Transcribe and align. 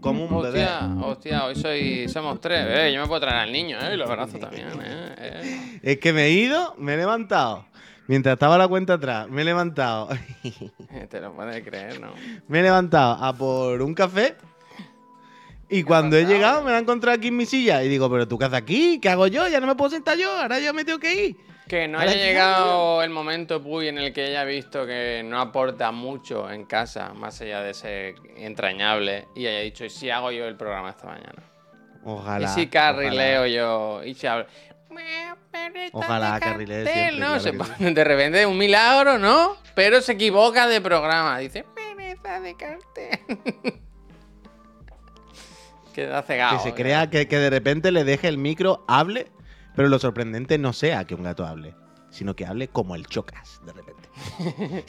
Como 0.00 0.24
un 0.24 0.42
bebé. 0.42 0.64
Hostia, 0.64 0.96
hostia, 1.02 1.44
hoy 1.44 1.56
soy, 1.56 2.08
somos 2.08 2.40
tres. 2.40 2.64
Eh, 2.68 2.92
yo 2.94 3.00
me 3.00 3.06
puedo 3.06 3.20
traer 3.20 3.38
al 3.38 3.52
niño, 3.52 3.78
eh, 3.80 3.94
y 3.94 3.96
los 3.96 4.08
brazos 4.08 4.38
también, 4.38 4.68
eh. 4.82 5.14
eh. 5.18 5.80
Es 5.82 5.98
que 5.98 6.12
me 6.12 6.26
he 6.26 6.30
ido, 6.30 6.74
me 6.78 6.94
he 6.94 6.96
levantado. 6.96 7.66
Mientras 8.06 8.34
estaba 8.34 8.56
la 8.56 8.68
cuenta 8.68 8.94
atrás, 8.94 9.28
me 9.28 9.42
he 9.42 9.44
levantado. 9.44 10.08
Te 11.10 11.20
lo 11.20 11.34
puedes 11.34 11.64
creer, 11.64 12.00
¿no? 12.00 12.12
me 12.46 12.60
he 12.60 12.62
levantado 12.62 13.22
a 13.22 13.32
por 13.32 13.82
un 13.82 13.94
café. 13.94 14.36
Y 15.68 15.82
cuando 15.82 16.16
he 16.16 16.24
llegado, 16.24 16.62
me 16.62 16.70
la 16.70 16.78
he 16.78 16.80
encontrado 16.80 17.16
aquí 17.16 17.28
en 17.28 17.36
mi 17.36 17.46
silla. 17.46 17.82
Y 17.82 17.88
digo, 17.88 18.08
¿pero 18.08 18.28
tú 18.28 18.38
qué 18.38 18.44
haces 18.44 18.58
aquí? 18.58 19.00
¿Qué 19.00 19.08
hago 19.08 19.26
yo? 19.26 19.48
Ya 19.48 19.58
no 19.58 19.66
me 19.66 19.74
puedo 19.74 19.90
sentar 19.90 20.16
yo. 20.16 20.30
Ahora 20.30 20.60
ya 20.60 20.72
me 20.72 20.84
tengo 20.84 21.00
que 21.00 21.26
ir. 21.26 21.36
Que 21.68 21.88
no 21.88 21.98
haya 21.98 22.12
¿qué 22.12 22.18
llegado 22.18 23.02
el 23.02 23.10
momento, 23.10 23.60
Puy, 23.60 23.88
en 23.88 23.98
el 23.98 24.12
que 24.12 24.28
ella 24.28 24.42
ha 24.42 24.44
visto 24.44 24.86
que 24.86 25.22
no 25.24 25.40
aporta 25.40 25.90
mucho 25.90 26.48
en 26.50 26.64
casa, 26.64 27.12
más 27.12 27.40
allá 27.40 27.60
de 27.60 27.74
ser 27.74 28.14
entrañable, 28.36 29.26
y 29.34 29.46
haya 29.46 29.60
dicho, 29.60 29.84
¿y 29.84 29.90
si 29.90 30.08
hago 30.10 30.30
yo 30.30 30.46
el 30.46 30.56
programa 30.56 30.90
esta 30.90 31.06
mañana? 31.06 31.42
Ojalá. 32.04 32.44
y 32.44 32.48
si 32.48 32.52
ojalá. 32.52 32.70
carrileo 32.70 33.46
yo, 33.46 34.04
y 34.04 34.14
si 34.14 34.26
hablo... 34.28 34.46
Ojalá 35.92 36.38
siempre, 36.38 37.12
¿no? 37.12 37.38
claro 37.38 37.40
Se 37.40 37.52
de 37.90 38.04
repente 38.04 38.46
un 38.46 38.56
milagro, 38.56 39.18
¿no? 39.18 39.56
Pero 39.74 40.00
se 40.00 40.12
equivoca 40.12 40.66
de 40.66 40.80
programa. 40.80 41.38
Dice, 41.38 41.64
pereza 41.74 42.40
de 42.40 42.56
cartel. 42.56 43.20
Queda 45.94 46.22
cegado. 46.22 46.58
Que 46.58 46.62
se 46.62 46.74
crea 46.74 47.10
que, 47.10 47.26
que 47.26 47.38
de 47.38 47.50
repente 47.50 47.90
le 47.90 48.04
deje 48.04 48.28
el 48.28 48.38
micro, 48.38 48.84
hable, 48.86 49.26
pero 49.76 49.88
lo 49.88 49.98
sorprendente 49.98 50.58
no 50.58 50.72
sea 50.72 51.04
que 51.06 51.14
un 51.14 51.22
gato 51.22 51.46
hable, 51.46 51.74
sino 52.10 52.34
que 52.34 52.46
hable 52.46 52.68
como 52.68 52.94
el 52.96 53.06
chocas, 53.06 53.60
de 53.64 53.72
repente. 53.72 54.08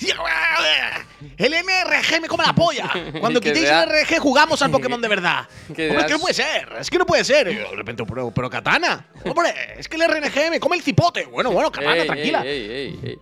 el 1.37 1.51
MRG 1.51 2.21
me 2.21 2.27
come 2.27 2.45
la 2.45 2.53
polla. 2.53 2.89
Cuando 3.19 3.41
quitéis 3.41 3.67
el 3.69 3.87
MRG 3.87 4.19
jugamos 4.19 4.61
al 4.61 4.71
Pokémon 4.71 5.01
de 5.01 5.07
verdad. 5.07 5.47
Hombre, 5.69 5.97
es 5.97 6.05
que 6.05 6.13
no 6.13 6.19
puede 6.19 6.33
ser, 6.33 6.69
es 6.79 6.89
que 6.89 6.97
no 6.97 7.05
puede 7.05 7.23
ser. 7.23 7.49
Y 7.49 7.55
yo, 7.55 7.69
de 7.69 7.75
repente, 7.75 8.03
pero, 8.05 8.31
pero 8.31 8.49
Katana, 8.49 9.07
hombre, 9.25 9.53
es 9.77 9.87
que 9.89 9.97
el 9.97 10.07
RNG 10.09 10.51
me 10.51 10.59
come 10.59 10.77
el 10.77 10.81
cipote. 10.81 11.25
Bueno, 11.25 11.51
bueno, 11.51 11.71
Katana, 11.71 11.97
Ey, 11.97 12.07
tranquila. 12.07 12.45
Ey, 12.45 12.71
ey, 13.03 13.19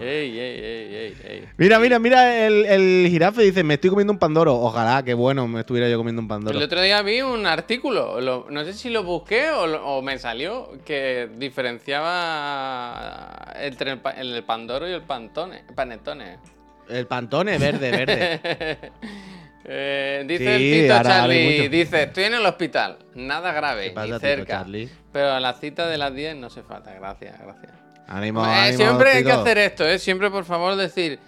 ey, 0.00 0.38
ey, 0.38 1.14
ey. 1.24 1.44
Mira, 1.56 1.78
mira, 1.78 1.98
mira, 1.98 2.46
el, 2.46 2.64
el 2.66 3.06
jirafe 3.10 3.42
dice, 3.42 3.62
me 3.64 3.74
estoy 3.74 3.90
comiendo 3.90 4.12
un 4.12 4.18
pandoro. 4.18 4.54
Ojalá, 4.56 5.02
que 5.02 5.14
bueno, 5.14 5.46
me 5.48 5.60
estuviera 5.60 5.88
yo 5.88 5.96
comiendo 5.98 6.20
un 6.22 6.28
pandoro. 6.28 6.56
El 6.58 6.64
otro 6.64 6.80
día 6.82 7.00
vi 7.02 7.20
un 7.22 7.46
artículo, 7.46 8.20
lo- 8.20 8.46
no 8.50 8.64
sé 8.64 8.72
si 8.72 8.90
lo 8.90 9.02
busqué 9.04 9.50
o, 9.50 9.64
o 9.84 10.02
me 10.02 10.18
salió, 10.18 10.70
que 10.84 11.28
diferenciaba 11.36 13.52
entre 13.60 13.92
el, 13.92 14.00
el 14.16 14.44
Pandoro 14.44 14.88
y 14.88 14.92
el 14.92 15.02
Pantone, 15.02 15.64
Panetone. 15.74 16.38
El 16.88 17.06
pantone 17.06 17.58
verde, 17.58 17.90
verde. 17.90 18.92
Eh, 19.68 20.22
dice 20.28 20.44
Sí, 20.44 20.48
el 20.48 20.60
Tito 20.88 21.02
Charlie, 21.02 21.68
dice, 21.68 22.02
estoy 22.04 22.22
en 22.24 22.34
el 22.34 22.46
hospital, 22.46 22.98
nada 23.16 23.50
grave, 23.50 23.86
¿Qué 23.88 23.90
pasa, 23.90 24.06
ni 24.06 24.12
Tito 24.12 24.20
cerca. 24.20 24.64
Pero 25.12 25.32
a 25.32 25.40
la 25.40 25.54
cita 25.54 25.88
de 25.88 25.98
las 25.98 26.14
10 26.14 26.36
no 26.36 26.50
se 26.50 26.62
falta, 26.62 26.94
gracias, 26.94 27.36
gracias. 27.42 27.72
Ánimo, 28.08 28.44
Eh, 28.44 28.48
ánimo, 28.48 28.76
siempre 28.76 29.10
hay 29.12 29.24
que 29.24 29.32
hacer 29.32 29.58
esto, 29.58 29.84
¿eh? 29.84 29.98
Siempre, 29.98 30.30
por 30.30 30.44
favor, 30.44 30.76
decir. 30.76 31.18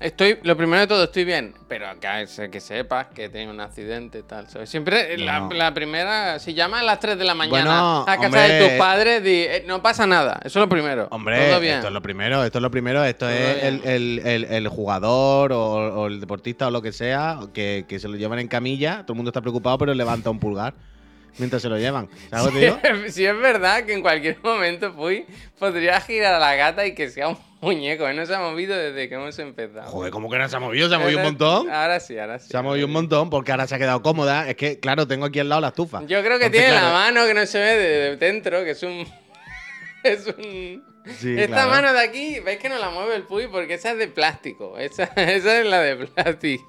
Estoy, 0.00 0.38
lo 0.44 0.56
primero 0.56 0.78
de 0.82 0.86
todo, 0.86 1.02
estoy 1.02 1.24
bien, 1.24 1.54
pero 1.66 1.86
que, 1.98 2.28
se- 2.28 2.48
que 2.52 2.60
sepas 2.60 3.08
que 3.08 3.28
tengo 3.30 3.50
un 3.50 3.58
accidente 3.60 4.20
y 4.20 4.22
tal. 4.22 4.48
¿sabes? 4.48 4.70
Siempre 4.70 5.18
la, 5.18 5.40
No. 5.40 5.50
la 5.50 5.74
primera, 5.74 6.38
si 6.38 6.54
llamas 6.54 6.82
a 6.82 6.84
las 6.84 7.00
3 7.00 7.18
de 7.18 7.24
la 7.24 7.34
mañana 7.34 7.64
Bueno, 7.64 8.00
a 8.02 8.04
casa 8.06 8.26
hombre. 8.26 8.40
de 8.48 8.68
tus 8.68 8.78
padres, 8.78 9.24
di, 9.24 9.30
eh, 9.42 9.64
no 9.66 9.82
pasa 9.82 10.06
nada. 10.06 10.34
Eso 10.44 10.60
es 10.60 10.62
lo 10.62 10.68
primero. 10.68 11.08
Hombre, 11.10 11.48
todo 11.48 11.58
bien. 11.58 11.74
esto 11.76 11.88
es 11.88 11.92
lo 11.92 12.00
primero, 12.00 12.44
esto 12.44 12.58
es 12.58 12.62
lo 12.62 12.70
primero, 12.70 13.02
esto 13.02 13.26
Todo 13.26 13.30
es 13.34 13.64
el, 13.64 13.82
el- 13.84 14.22
el- 14.24 14.44
el 14.44 14.68
jugador 14.68 15.52
o, 15.52 15.62
o 16.02 16.06
el 16.06 16.20
deportista 16.20 16.68
o 16.68 16.70
lo 16.70 16.80
que 16.80 16.92
sea, 16.92 17.40
que, 17.52 17.84
que 17.88 17.98
se 17.98 18.06
lo 18.06 18.14
llevan 18.14 18.38
en 18.38 18.46
camilla, 18.46 19.00
todo 19.02 19.14
el 19.14 19.16
mundo 19.16 19.30
está 19.30 19.40
preocupado, 19.40 19.78
pero 19.78 19.94
levanta 19.94 20.30
un 20.30 20.38
pulgar 20.38 20.74
mientras 21.36 21.60
se 21.62 21.68
lo 21.68 21.76
llevan. 21.78 22.08
¿Sabes 22.30 22.52
te 22.54 22.60
digo? 22.60 22.78
Es 23.06 23.16
verdad 23.40 23.84
que 23.84 23.92
en 23.92 24.02
cualquier 24.02 24.38
momento 24.42 24.92
fui, 24.92 25.26
podría 25.58 26.00
girar 26.00 26.34
a 26.34 26.38
la 26.38 26.54
gata 26.54 26.86
y 26.86 26.94
que 26.94 27.10
sea 27.10 27.28
un 27.28 27.38
muñeco. 27.60 28.08
¿eh? 28.08 28.14
No 28.14 28.24
se 28.26 28.34
ha 28.34 28.38
movido 28.40 28.76
desde 28.76 29.08
que 29.08 29.14
hemos 29.16 29.38
empezado. 29.38 29.90
Joder, 29.90 30.10
¿cómo 30.10 30.30
que 30.30 30.38
no 30.38 30.48
se 30.48 30.56
ha 30.56 30.60
movido? 30.60 30.88
Se 30.88 30.94
ha 30.94 30.98
movido 30.98 31.18
un 31.18 31.24
montón. 31.24 31.70
Ahora 31.70 32.00
sí, 32.00 32.18
ahora 32.18 32.38
sí. 32.38 32.48
Se 32.50 32.56
ha 32.56 32.62
movido 32.62 32.86
un 32.86 32.92
montón 32.92 33.30
porque 33.30 33.50
ahora 33.50 33.66
se 33.66 33.74
ha 33.74 33.78
quedado 33.78 34.02
cómoda. 34.02 34.48
Es 34.48 34.56
que, 34.56 34.78
claro, 34.80 35.06
tengo 35.06 35.26
aquí 35.26 35.38
al 35.40 35.48
lado 35.48 35.60
la 35.60 35.68
estufa. 35.68 36.00
Yo 36.06 36.22
creo 36.22 36.38
que 36.38 36.46
Entonces, 36.46 36.68
tiene 36.70 36.74
la 36.74 36.92
mano 36.92 37.26
que 37.26 37.34
no 37.34 37.44
se 37.46 37.58
ve 37.58 37.76
de, 37.76 37.88
de 37.88 38.16
dentro, 38.16 38.64
que 38.64 38.70
es 38.70 38.82
un. 38.82 39.06
Es 40.04 40.26
un. 40.28 40.84
Sí, 41.18 41.34
Esta 41.38 41.54
claro. 41.54 41.70
mano 41.70 41.92
de 41.92 42.00
aquí, 42.00 42.38
veis 42.40 42.58
que 42.58 42.68
no 42.68 42.78
la 42.78 42.90
mueve 42.90 43.16
el 43.16 43.22
Puy 43.22 43.48
porque 43.48 43.74
esa 43.74 43.92
es 43.92 43.98
de 43.98 44.08
plástico. 44.08 44.78
Esa, 44.78 45.04
esa 45.16 45.60
es 45.60 45.66
la 45.66 45.80
de 45.80 45.96
plástico. 46.06 46.68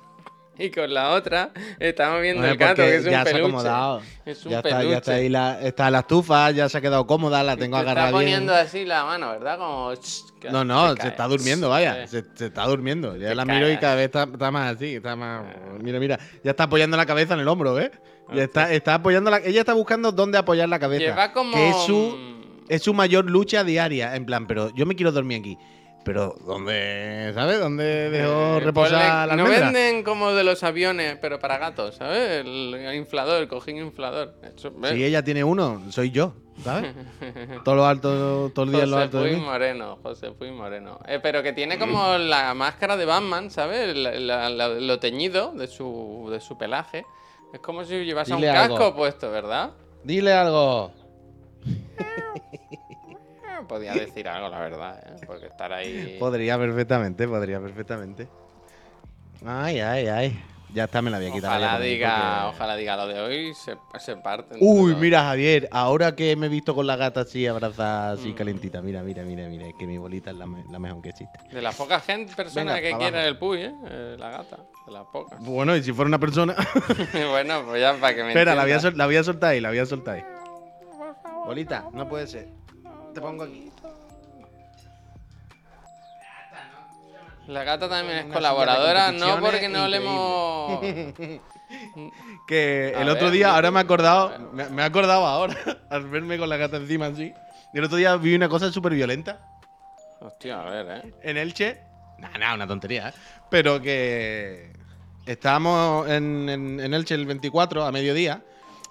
Y 0.66 0.72
con 0.72 0.94
la 0.94 1.12
otra 1.12 1.52
estamos 1.80 2.22
viendo 2.22 2.46
el 2.46 2.58
gato, 2.58 2.82
que 2.82 2.96
es 2.98 3.06
un 3.06 3.12
ya 3.12 3.24
se 3.24 3.30
ha 3.30 3.34
peluche. 3.34 3.48
acomodado. 3.48 4.02
Es 4.26 4.46
un 4.46 4.52
ya 4.52 4.58
está, 4.58 4.70
peluche. 4.70 4.90
ya 4.92 4.98
está 4.98 5.12
ahí 5.14 5.30
la, 5.30 5.62
está 5.62 5.90
la 5.90 6.00
estufa, 6.00 6.52
ya 6.52 6.68
se 6.68 6.78
ha 6.78 6.82
quedado 6.82 7.08
cómoda, 7.08 7.42
la 7.44 7.56
tengo 7.56 7.78
Te 7.78 7.82
está 7.82 7.92
agarrada 7.92 8.08
bien. 8.10 8.22
poniendo 8.22 8.54
así 8.54 8.84
la 8.86 9.06
mano, 9.06 9.30
¿verdad? 9.32 9.58
Como. 9.58 9.94
No, 10.52 10.64
no, 10.66 10.96
se 10.96 11.08
está 11.08 11.28
durmiendo, 11.28 11.70
vaya. 11.70 12.06
Se, 12.08 12.24
se 12.36 12.48
está 12.48 12.66
durmiendo. 12.66 13.16
Ya 13.16 13.30
Te 13.30 13.36
la 13.36 13.46
miro 13.46 13.72
y 13.72 13.78
cada 13.78 13.96
vez 13.96 14.06
está, 14.06 14.24
está 14.24 14.52
más 14.52 14.76
así, 14.76 14.96
está 14.96 15.16
más. 15.16 15.44
Mira, 15.82 16.00
mira. 16.00 16.20
Ya 16.44 16.52
está 16.52 16.66
apoyando 16.66 16.98
la 16.98 17.06
cabeza 17.06 17.34
en 17.36 17.40
el 17.40 17.48
hombro, 17.48 17.80
¿eh? 17.80 17.92
Ya 18.34 18.44
está, 18.44 18.72
está 18.74 18.96
apoyando 18.96 19.32
la. 19.32 19.38
Ella 19.38 19.62
está 19.62 19.74
buscando 19.74 20.12
dónde 20.12 20.38
apoyar 20.38 20.68
la 20.70 20.80
cabeza. 20.80 21.06
Lleva 21.06 21.32
como. 21.32 21.54
Que 21.56 21.70
es 21.70 21.76
su, 21.86 22.18
es 22.68 22.84
su 22.84 22.94
mayor 22.94 23.30
lucha 23.30 23.64
diaria. 23.64 24.16
En 24.16 24.26
plan, 24.26 24.46
pero 24.46 24.74
yo 24.76 24.86
me 24.86 24.96
quiero 24.96 25.12
dormir 25.12 25.40
aquí. 25.40 25.58
Pero, 26.06 26.36
¿dónde? 26.46 27.32
¿Sabes? 27.36 27.60
¿Dónde 27.60 28.10
dejo 28.10 28.58
Eh, 28.58 28.60
reposar 28.62 28.92
ponle- 29.00 29.28
la 29.28 29.36
No 29.36 29.44
almendra? 29.44 29.66
venden 29.72 30.04
como 30.04 30.32
de 30.32 30.44
los 30.44 30.64
aviones, 30.64 31.18
pero 31.22 31.40
para 31.40 31.58
gatos, 31.58 31.96
¿sabes? 31.96 32.46
El 32.46 32.94
inflador, 32.96 33.42
el 33.42 33.48
cojín 33.48 33.78
inflador. 33.78 34.34
Si 34.92 35.04
ella 35.04 35.24
tiene 35.24 35.44
uno, 35.44 35.84
soy 35.92 36.10
yo, 36.12 36.34
¿sabes? 36.64 36.94
todo 37.66 37.76
lo 37.76 37.86
alto, 37.86 38.50
todo 38.56 38.66
el 38.66 38.72
día 38.72 38.84
en 38.86 38.90
lo 38.92 38.96
José 38.96 39.04
alto 39.04 39.22
de 39.24 39.30
Puy 39.30 39.40
mí. 39.40 39.46
Moreno, 39.46 40.00
José 40.02 40.32
Puy 40.32 40.52
Moreno. 40.52 41.00
Eh, 41.06 41.20
pero 41.22 41.44
que 41.44 41.54
tiene 41.54 41.78
como 41.78 42.18
la 42.18 42.54
máscara 42.56 42.96
de 42.98 43.06
Batman, 43.06 43.52
¿sabes? 43.52 43.96
La- 43.96 44.14
la- 44.14 44.50
la- 44.50 44.68
lo 44.70 45.00
teñido 45.00 45.52
de 45.54 45.68
su, 45.68 46.30
de 46.32 46.40
su 46.40 46.58
pelaje. 46.58 47.06
Es 47.54 47.60
como 47.60 47.84
si 47.84 48.04
llevase 48.06 48.34
Dile 48.36 48.50
un 48.50 48.56
algo. 48.56 48.76
casco 48.78 48.96
puesto, 48.96 49.30
¿verdad? 49.32 49.72
Dile 50.04 50.34
algo. 50.34 50.92
Podía 53.70 53.94
decir 53.94 54.28
algo, 54.28 54.50
la 54.50 54.60
verdad, 54.60 55.00
¿eh? 55.06 55.24
Porque 55.26 55.46
estar 55.46 55.72
ahí... 55.72 56.18
Podría 56.20 56.58
perfectamente, 56.58 57.28
podría 57.28 57.60
perfectamente. 57.62 58.28
Ay, 59.46 59.80
ay, 59.80 60.08
ay. 60.08 60.44
Ya 60.72 60.84
está, 60.84 61.02
me 61.02 61.10
la 61.10 61.18
había 61.18 61.32
quitado. 61.32 61.56
Ojalá 61.56 61.80
diga, 61.80 62.42
porque- 62.44 62.56
ojalá 62.58 62.76
diga 62.76 62.96
lo 62.98 63.08
de 63.08 63.20
hoy, 63.20 63.54
se, 63.56 63.76
se 64.00 64.16
parte. 64.18 64.56
Uy, 64.60 64.92
todo. 64.92 65.02
mira, 65.02 65.24
Javier, 65.24 65.68
ahora 65.72 66.16
que 66.16 66.36
me 66.36 66.46
he 66.46 66.50
visto 66.50 66.76
con 66.76 66.86
la 66.86 66.96
gata 66.96 67.22
así, 67.22 67.48
abrazada, 67.48 68.12
así 68.12 68.30
Mm. 68.30 68.36
calentita, 68.36 68.82
mira, 68.82 69.02
mira, 69.02 69.24
mira, 69.24 69.48
mira, 69.48 69.66
es 69.68 69.74
que 69.80 69.88
mi 69.88 69.98
bolita 69.98 70.30
es 70.30 70.38
la, 70.38 70.46
me- 70.46 70.64
la 70.72 70.78
mejor 70.78 71.02
que 71.02 71.10
existe. 71.10 71.40
De 71.52 71.62
las 71.62 71.76
pocas 71.76 72.04
gente, 72.06 72.36
personas 72.36 72.82
que 72.82 72.92
pa' 72.92 72.98
quieren 73.00 73.16
abajo. 73.16 73.30
el 73.30 73.38
Puy, 73.38 73.62
¿eh? 73.64 73.74
Eh, 73.90 74.16
La 74.20 74.30
gata, 74.30 74.58
de 74.86 74.92
las 74.92 75.06
pocas. 75.08 75.40
Bueno, 75.44 75.76
y 75.76 75.82
si 75.82 75.92
fuera 75.92 76.08
una 76.08 76.20
persona. 76.20 76.56
bueno, 77.32 77.64
pues 77.66 77.82
ya 77.82 77.94
para 77.96 78.14
que 78.16 78.24
me 78.24 78.30
Espera, 78.30 78.54
la 78.54 78.64
voy, 78.64 78.72
a 78.74 78.92
la 78.92 79.06
voy 79.08 79.16
a 79.16 79.24
soltar 79.24 79.50
ahí, 79.52 79.62
la 79.62 79.70
voy 79.70 79.80
a 79.80 79.86
soltar 79.88 80.16
ahí. 80.18 80.24
Bolita, 81.46 81.86
no 81.94 82.08
puede 82.08 82.28
ser. 82.28 82.59
Te 83.14 83.22
pongo 83.22 83.44
aquí. 83.44 83.72
La 87.48 87.64
gata 87.64 87.90
también 87.90 88.20
es 88.20 88.26
Una 88.26 88.34
colaboradora, 88.36 89.12
no 89.12 89.40
porque 89.40 89.70
no 89.70 89.88
le 89.88 89.98
hemos... 89.98 90.80
Que 92.48 92.94
A 92.96 93.02
el 93.04 93.10
otro 93.10 93.26
ver, 93.26 93.34
día, 93.34 93.54
ahora 93.54 93.70
me 93.70 93.78
he 93.78 93.82
a 93.82 93.84
acordado, 93.84 94.50
me, 94.54 94.68
me 94.70 94.82
he 94.82 94.86
acordado 94.86 95.26
ahora, 95.26 95.56
al 95.92 96.10
verme 96.10 96.38
con 96.40 96.50
la 96.50 96.58
gata 96.58 96.78
encima 96.78 97.08
así. 97.08 97.32
Y 97.74 97.78
el 97.78 97.84
otro 97.84 97.98
día 97.98 98.16
vi 98.18 98.34
una 98.34 98.50
cosa 98.50 98.72
súper 98.72 98.94
violenta. 98.94 99.40
Hostia, 100.20 100.62
a 100.62 100.70
ver, 100.70 100.88
¿eh? 101.06 101.14
en 101.22 101.38
Elche. 101.38 101.80
Nada, 102.18 102.38
nada, 102.40 102.54
una 102.56 102.68
tontería, 102.68 103.10
¿eh? 103.10 103.14
Pero 103.52 103.80
que 103.82 104.74
estábamos 105.28 106.10
en, 106.10 106.50
en- 106.50 106.80
en 106.80 106.94
Elche 106.94 107.14
el 107.14 107.26
24 107.28 107.84
a 107.86 107.92
mediodía. 107.92 108.42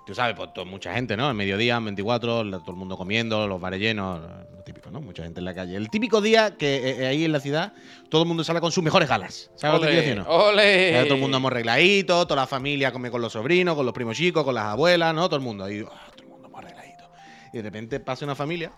Tú 0.08 0.14
sabes, 0.14 0.34
pues 0.34 0.66
mucha 0.66 0.94
gente, 0.94 1.18
¿no? 1.18 1.28
El 1.28 1.34
mediodía, 1.34 1.78
24, 1.78 2.42
la- 2.42 2.60
todo 2.60 2.70
el 2.70 2.78
mundo 2.78 2.96
comiendo, 2.96 3.46
los 3.46 3.60
bares 3.60 3.78
llenos, 3.78 4.22
lo 4.56 4.62
típico, 4.62 4.90
¿no? 4.90 5.02
Mucha 5.02 5.22
gente 5.22 5.40
en 5.40 5.44
la 5.44 5.54
calle. 5.54 5.76
El 5.76 5.90
típico 5.90 6.22
día 6.22 6.56
que 6.56 6.76
eh, 6.76 7.02
eh, 7.02 7.06
ahí 7.08 7.26
en 7.26 7.32
la 7.32 7.40
ciudad 7.40 7.74
todo 8.08 8.22
el 8.22 8.28
mundo 8.28 8.42
sale 8.42 8.58
con 8.58 8.72
sus 8.72 8.82
mejores 8.82 9.06
galas. 9.06 9.50
¿Sabes 9.54 9.82
lo 9.82 9.86
que 9.86 9.94
decir, 9.94 10.16
no? 10.16 10.24
¡Ole! 10.26 11.04
Todo 11.04 11.16
el 11.16 11.20
mundo 11.20 11.36
hemos 11.36 11.52
arregladito, 11.52 12.26
toda 12.26 12.40
la 12.40 12.46
familia 12.46 12.90
come 12.90 13.10
con 13.10 13.20
los 13.20 13.34
sobrinos, 13.34 13.76
con 13.76 13.84
los 13.84 13.92
primos 13.92 14.16
chicos, 14.16 14.44
con 14.44 14.54
las 14.54 14.64
abuelas, 14.64 15.14
¿no? 15.14 15.28
Todo 15.28 15.36
el 15.36 15.42
mundo 15.42 15.64
ahí, 15.64 15.84
ah, 15.86 16.10
todo 16.16 16.22
el 16.22 16.30
mundo 16.30 16.48
hemos 16.48 16.58
arregladito. 16.58 17.04
Y 17.52 17.58
de 17.58 17.62
repente 17.64 18.00
pasa 18.00 18.24
una 18.24 18.34
familia, 18.34 18.72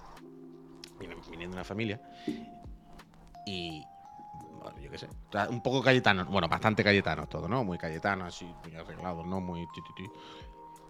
viniendo 1.31 1.55
una 1.55 1.63
familia, 1.63 2.01
y. 3.45 3.87
yo 4.83 4.91
qué 4.91 4.99
sé, 4.99 5.09
un 5.49 5.61
poco 5.61 5.81
cayetanos, 5.81 6.27
bueno, 6.27 6.49
bastante 6.49 6.83
cayetanos 6.83 7.29
todo, 7.29 7.49
¿no? 7.49 7.63
Muy 7.63 7.79
cayetanos, 7.79 8.35
así, 8.35 8.53
muy 8.65 8.75
arreglados, 8.75 9.25
¿no? 9.27 9.41
Muy. 9.41 9.69
ti, 9.69 9.81
ti, 9.81 9.93
ti. 9.95 10.11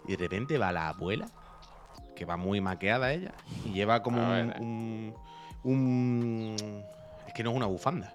Y 0.06 0.12
de 0.12 0.17
repente 0.17 0.58
va 0.58 0.73
la 0.73 0.88
abuela, 0.88 1.29
que 2.17 2.25
va 2.25 2.37
muy 2.37 2.61
maqueada 2.61 3.12
ella, 3.12 3.32
y 3.64 3.70
lleva 3.73 4.02
como 4.02 4.20
A 4.23 4.25
un, 4.25 4.31
ver, 4.49 4.56
eh. 4.56 4.61
un, 4.61 5.14
un- 5.64 6.85
Es 7.26 7.32
que 7.35 7.43
no 7.44 7.50
es 7.50 7.56
una 7.56 7.67
bufanda. 7.67 8.12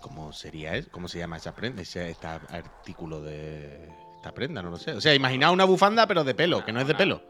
¿Cómo 0.00 0.32
sería 0.32 0.76
eso? 0.76 0.88
¿Cómo 0.92 1.08
se 1.08 1.18
llama 1.18 1.36
esa 1.36 1.52
prenda? 1.52 1.82
Ese 1.82 2.10
este 2.10 2.26
artículo 2.26 3.20
de 3.20 3.88
esta 4.16 4.32
prenda, 4.32 4.62
no 4.62 4.70
lo 4.70 4.76
sé. 4.76 4.92
O 4.92 5.00
sea, 5.00 5.14
imaginaos 5.14 5.52
una 5.52 5.64
bufanda, 5.64 6.06
pero 6.06 6.22
de 6.24 6.34
pelo, 6.34 6.64
que 6.64 6.72
no 6.72 6.80
es 6.80 6.86
de 6.86 6.94
pelo. 6.94 7.22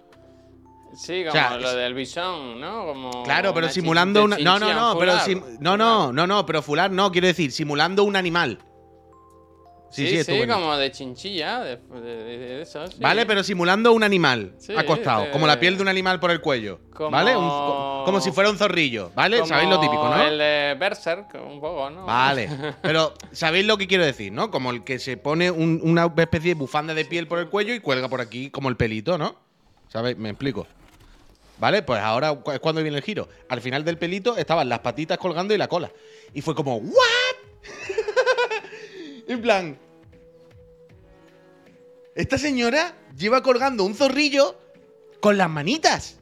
Sí, 0.95 1.21
como 1.25 1.31
O 1.31 1.33
sea, 1.33 1.57
lo 1.59 1.75
del 1.75 1.95
bisón, 1.95 2.61
¿no? 2.61 2.85
Como 2.85 3.23
Claro, 3.23 3.55
pero 3.55 3.71
simulando 3.71 4.25
una. 4.25 4.37
No, 4.39 4.59
no, 4.59 4.75
no, 4.75 4.99
pero 4.99 5.19
sim- 5.21 5.43
no, 5.61 5.77
no, 5.79 6.13
no, 6.13 6.27
no, 6.27 6.45
pero 6.45 6.61
fular 6.61 6.91
no, 6.91 7.11
quiero 7.11 7.27
decir, 7.29 7.51
simulando 7.53 8.05
un 8.05 8.15
animal. 8.17 8.59
Sí, 9.93 10.07
Sí, 10.09 10.25
sí, 10.25 10.41
sí, 10.41 10.47
como 10.49 10.75
de 10.77 10.91
chinchilla, 10.91 11.61
de, 11.61 11.77
de- 11.77 12.01
de- 12.01 12.63
eso, 12.63 12.87
sí. 12.87 12.97
Vale, 12.99 13.27
pero 13.27 13.45
simulando 13.45 13.93
un 13.93 14.03
animal 14.03 14.55
acostado, 14.77 15.25
de- 15.25 15.31
como 15.31 15.47
la 15.47 15.61
piel 15.61 15.77
de 15.77 15.83
un 15.83 15.89
animal 15.89 16.19
por 16.19 16.31
el 16.31 16.41
cuello. 16.41 16.81
Como- 16.95 17.11
¿Vale? 17.11 17.37
Un- 17.37 18.05
como 18.07 18.21
si 18.21 18.33
fuera 18.33 18.49
un 18.51 18.57
zorrillo, 18.57 19.13
¿vale? 19.15 19.37
Como 19.37 19.49
¿Sabéis 19.49 19.69
lo 19.69 19.79
típico, 19.79 20.09
no? 20.09 20.23
El 20.23 20.39
de 20.39 20.77
Berserk, 20.81 21.35
un 21.47 21.61
poco, 21.61 21.91
¿no? 21.91 22.07
Vale, 22.07 22.49
pero 22.83 23.13
¿sabéis 23.33 23.67
lo 23.67 23.77
que 23.77 23.87
quiero 23.87 24.05
decir, 24.05 24.33
no? 24.33 24.51
Como 24.51 24.71
el 24.71 24.83
que 24.83 24.99
se 24.99 25.17
pone 25.19 25.51
un- 25.51 25.81
una 25.85 26.11
especie 26.17 26.55
de 26.55 26.55
bufanda 26.55 26.95
de 26.95 27.05
piel 27.05 27.29
por 27.29 27.39
el 27.39 27.49
cuello 27.49 27.75
y 27.75 27.81
cuelga 27.81 28.09
por 28.09 28.21
aquí 28.23 28.49
como 28.51 28.69
el 28.71 28.77
pelito, 28.77 29.19
¿no? 29.19 29.37
¿Sabéis? 29.89 30.17
Me 30.17 30.31
explico. 30.31 30.67
¿Vale? 31.59 31.83
Pues 31.83 32.01
ahora 32.01 32.37
es 32.53 32.59
cuando 32.61 32.83
viene 32.83 32.97
el 32.97 33.05
giro. 33.05 33.29
Al 33.49 33.61
final 33.61 33.85
del 33.85 33.97
pelito 33.99 34.37
estaban 34.37 34.69
las 34.69 34.81
patitas 34.81 35.19
colgando 35.19 35.55
y 35.55 35.59
la 35.59 35.69
cola. 35.69 35.93
Y 36.35 36.41
fue 36.41 36.55
como, 36.57 36.77
¿what? 36.79 36.93
En 39.27 39.41
plan, 39.43 39.79
esta 42.15 42.39
señora 42.39 42.95
lleva 43.17 43.43
colgando 43.43 43.85
un 43.85 43.95
zorrillo 43.95 44.57
con 45.21 45.39
las 45.39 45.49
manitas. 45.49 46.19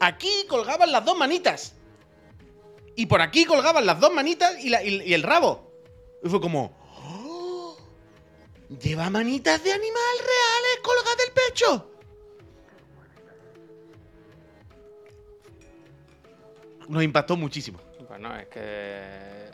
Aquí 0.00 0.28
colgaban 0.48 0.92
las 0.92 1.04
dos 1.04 1.16
manitas. 1.16 1.74
Y 2.96 3.06
por 3.06 3.20
aquí 3.20 3.44
colgaban 3.44 3.86
las 3.86 4.00
dos 4.00 4.12
manitas 4.12 4.62
y, 4.62 4.72
el 5.12 5.22
rabo. 5.22 5.70
Y 6.22 6.28
fue 6.28 6.40
como. 6.40 6.76
"Oh, 7.04 7.76
Lleva 8.82 9.08
manitas 9.10 9.62
de 9.62 9.72
animal 9.72 10.16
reales 10.18 10.80
colgadas 10.82 11.16
del 11.18 11.32
pecho. 11.32 11.90
Nos 16.88 17.02
impactó 17.02 17.36
muchísimo. 17.36 17.78
Bueno, 18.08 18.34
es 18.36 18.46
que. 18.48 19.46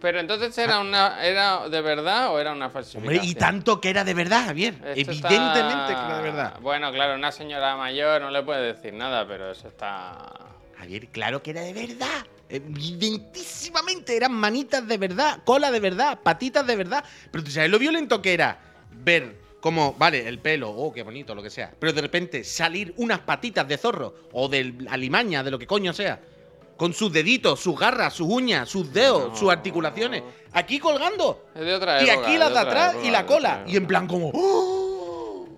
Pero 0.00 0.20
entonces 0.20 0.56
era 0.58 0.78
una. 0.80 1.24
¿Era 1.24 1.68
de 1.68 1.80
verdad 1.80 2.30
o 2.32 2.38
era 2.38 2.52
una 2.52 2.68
falsificación? 2.70 3.14
Hombre, 3.18 3.30
y 3.30 3.34
tanto 3.34 3.80
que 3.80 3.90
era 3.90 4.04
de 4.04 4.14
verdad, 4.14 4.46
Javier. 4.46 4.74
Esto 4.94 5.12
está- 5.12 5.28
Evidentemente 5.28 5.94
que 5.94 6.00
era 6.06 6.16
de 6.18 6.22
verdad. 6.22 6.58
Bueno, 6.60 6.92
claro, 6.92 7.14
una 7.14 7.32
señora 7.32 7.76
mayor 7.76 8.20
no 8.20 8.30
le 8.30 8.42
puede 8.42 8.72
decir 8.74 8.92
nada, 8.92 9.26
pero 9.26 9.50
eso 9.50 9.68
está. 9.68 10.32
Javier, 10.78 11.08
claro 11.08 11.42
que 11.42 11.50
era 11.50 11.62
de 11.62 11.72
verdad. 11.72 12.26
Evidentísimamente 12.48 14.16
eran 14.16 14.32
manitas 14.32 14.86
de 14.86 14.98
verdad, 14.98 15.40
cola 15.44 15.70
de 15.70 15.80
verdad, 15.80 16.18
patitas 16.22 16.66
de 16.66 16.76
verdad. 16.76 17.04
Pero 17.30 17.44
tú 17.44 17.50
sabes 17.50 17.70
lo 17.70 17.78
violento 17.78 18.20
que 18.22 18.34
era 18.34 18.58
ver 18.92 19.36
como, 19.60 19.94
vale, 19.94 20.28
el 20.28 20.38
pelo, 20.38 20.70
oh, 20.70 20.92
qué 20.92 21.02
bonito, 21.02 21.34
lo 21.34 21.42
que 21.42 21.50
sea. 21.50 21.72
Pero 21.78 21.92
de 21.92 22.00
repente 22.02 22.44
salir 22.44 22.94
unas 22.98 23.20
patitas 23.20 23.66
de 23.66 23.76
zorro 23.78 24.14
o 24.32 24.48
de 24.48 24.74
alimaña, 24.90 25.42
de 25.42 25.50
lo 25.50 25.58
que 25.58 25.66
coño 25.66 25.92
sea. 25.92 26.20
Con 26.76 26.92
sus 26.92 27.10
deditos, 27.12 27.58
sus 27.60 27.78
garras, 27.78 28.12
sus 28.14 28.28
uñas, 28.28 28.68
sus 28.68 28.92
dedos, 28.92 29.28
No. 29.30 29.36
sus 29.36 29.50
articulaciones. 29.50 30.22
Aquí 30.52 30.78
colgando. 30.78 31.46
Es 31.54 31.62
de 31.64 31.74
otra 31.74 32.02
Y 32.02 32.08
época, 32.10 32.26
aquí 32.28 32.38
las 32.38 32.52
de 32.52 32.58
atrás 32.58 32.92
época, 32.94 33.06
y 33.08 33.10
la 33.10 33.26
cola. 33.26 33.64
Y 33.66 33.76
en 33.76 33.86
plan 33.86 34.06
como... 34.06 34.30
¡oh! 34.34 35.48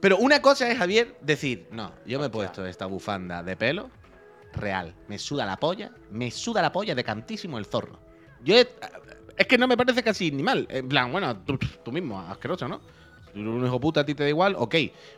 Pero 0.00 0.18
una 0.18 0.42
cosa 0.42 0.68
es, 0.70 0.76
Javier, 0.76 1.16
decir, 1.20 1.66
no, 1.70 1.92
yo 2.04 2.18
me 2.20 2.26
he 2.26 2.30
puesto 2.30 2.66
esta 2.66 2.86
bufanda 2.86 3.42
de 3.42 3.56
pelo 3.56 3.90
real. 4.52 4.94
Me 5.08 5.18
suda 5.18 5.46
la 5.46 5.56
polla, 5.56 5.90
me 6.10 6.30
suda 6.30 6.60
la 6.62 6.70
polla 6.72 6.94
de 6.94 7.02
cantísimo 7.04 7.56
el 7.58 7.64
zorro. 7.64 7.98
Yo 8.42 8.56
he- 8.56 8.68
es 9.36 9.46
que 9.46 9.56
no 9.58 9.66
me 9.66 9.76
parece 9.76 10.02
casi 10.02 10.30
ni 10.30 10.42
mal. 10.42 10.66
En 10.68 10.88
plan, 10.88 11.10
bueno, 11.10 11.36
tú, 11.38 11.58
tú 11.84 11.90
mismo, 11.90 12.20
asqueroso, 12.20 12.68
¿no? 12.68 12.80
Un 13.34 13.64
hijo 13.66 13.80
puta, 13.80 14.00
a 14.00 14.04
ti 14.04 14.14
te 14.14 14.22
da 14.24 14.28
igual, 14.28 14.54
ok. 14.56 14.74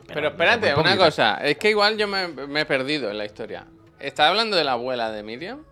Pero 0.07 0.29
espérate, 0.29 0.73
una 0.73 0.97
cosa. 0.97 1.35
Es 1.35 1.57
que 1.57 1.69
igual 1.69 1.97
yo 1.97 2.07
me, 2.07 2.27
me 2.29 2.61
he 2.61 2.65
perdido 2.65 3.11
en 3.11 3.17
la 3.17 3.25
historia. 3.25 3.67
¿Estás 3.99 4.29
hablando 4.29 4.55
de 4.57 4.63
la 4.63 4.73
abuela 4.73 5.11
de 5.11 5.23
Miriam? 5.23 5.63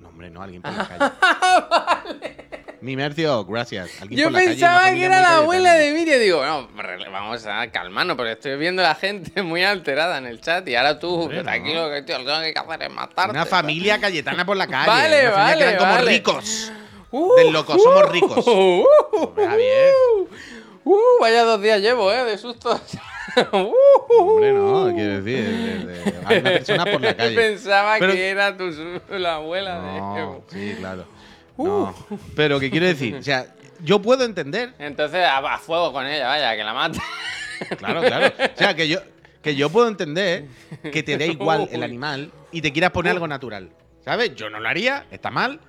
No, 0.00 0.08
hombre, 0.08 0.30
no, 0.30 0.42
alguien 0.42 0.62
por 0.62 0.72
la 0.72 0.86
calle. 0.86 2.48
Mi 2.80 2.96
Mercio, 2.96 3.44
gracias. 3.46 3.90
Alguien 4.02 4.20
Yo 4.20 4.26
por 4.26 4.32
la 4.34 4.38
calle, 4.40 4.50
una 4.50 4.54
pensaba 4.68 4.90
que 4.94 5.04
era 5.04 5.20
la 5.20 5.36
abuela 5.38 5.74
de 5.74 5.92
Miriam. 5.92 6.20
Digo, 6.20 6.44
no, 6.44 6.68
vamos 7.10 7.46
a 7.46 7.70
calmarnos, 7.70 8.16
porque 8.16 8.32
estoy 8.32 8.56
viendo 8.56 8.82
a 8.82 8.88
la 8.88 8.94
gente 8.94 9.42
muy 9.42 9.64
alterada 9.64 10.18
en 10.18 10.26
el 10.26 10.40
chat 10.40 10.68
y 10.68 10.74
ahora 10.76 10.98
tú, 10.98 11.22
Hombre, 11.22 11.38
no. 11.38 11.42
tranquilo, 11.44 11.90
que 11.90 12.02
tío, 12.02 12.18
lo 12.18 12.24
que 12.26 12.30
hay 12.32 12.52
que 12.52 12.58
hacer 12.60 12.82
es 12.82 12.90
matarte. 12.92 13.30
Una 13.30 13.46
familia 13.46 13.98
cayetana 13.98 14.44
por 14.44 14.56
la 14.56 14.66
calle. 14.66 14.86
Vale, 14.86 15.22
una 15.28 15.32
familia 15.32 15.56
que 15.56 15.62
vale, 15.62 15.64
eran 15.64 15.78
como 15.78 15.92
vale. 15.94 16.10
ricos. 16.10 16.72
Uh, 17.10 17.34
Del 17.36 17.52
loco, 17.52 17.78
somos 17.78 18.08
ricos. 18.10 18.46
uh, 18.46 18.84
Hombre, 19.12 19.46
Javier. 19.46 19.92
uh, 20.84 20.98
vaya 21.20 21.44
dos 21.44 21.62
días 21.62 21.80
llevo, 21.80 22.12
eh, 22.12 22.24
de 22.24 22.36
susto. 22.38 22.78
Uh, 23.52 23.72
Hombre, 24.20 24.52
no, 24.52 24.92
quiero 24.94 25.22
decir, 25.22 25.44
de, 25.44 25.86
de- 25.86 26.14
a 26.24 26.28
una 26.40 26.50
persona 26.50 26.84
por 26.84 27.00
la 27.00 27.16
calle. 27.16 27.34
Pensaba 27.34 27.96
Pero- 27.98 28.12
que 28.12 28.28
era 28.28 28.56
tu, 28.56 28.70
la 29.10 29.36
abuela 29.36 29.76
No, 29.80 30.44
sí, 30.48 30.74
claro. 30.78 31.04
Uh. 31.56 31.66
No. 31.66 31.94
Pero 32.36 32.60
que 32.60 32.70
quiero 32.70 32.86
decir, 32.86 33.14
o 33.16 33.22
sea, 33.22 33.46
yo 33.82 34.00
puedo 34.00 34.24
entender, 34.24 34.74
de. 34.76 34.86
Entonces, 34.86 35.24
a, 35.24 35.38
a 35.38 35.58
fuego 35.58 35.92
con 35.92 36.06
ella, 36.06 36.26
vaya, 36.28 36.56
que 36.56 36.64
la 36.64 36.74
mate. 36.74 36.98
claro, 37.78 38.02
claro. 38.02 38.32
O 38.38 38.56
sea, 38.58 38.74
que 38.74 38.88
yo, 38.88 38.98
que 39.42 39.54
yo 39.54 39.70
puedo 39.70 39.88
entender 39.88 40.46
que 40.92 41.02
te 41.02 41.16
dé 41.16 41.26
igual 41.28 41.68
el 41.72 41.78
Uy. 41.80 41.84
animal 41.84 42.30
y 42.52 42.60
te 42.60 42.72
quieras 42.72 42.90
poner 42.92 43.12
algo 43.12 43.26
natural. 43.28 43.70
¿Sabes? 44.04 44.34
Yo 44.34 44.50
no 44.50 44.60
lo 44.60 44.68
haría, 44.68 45.06
está 45.10 45.30
mal, 45.30 45.60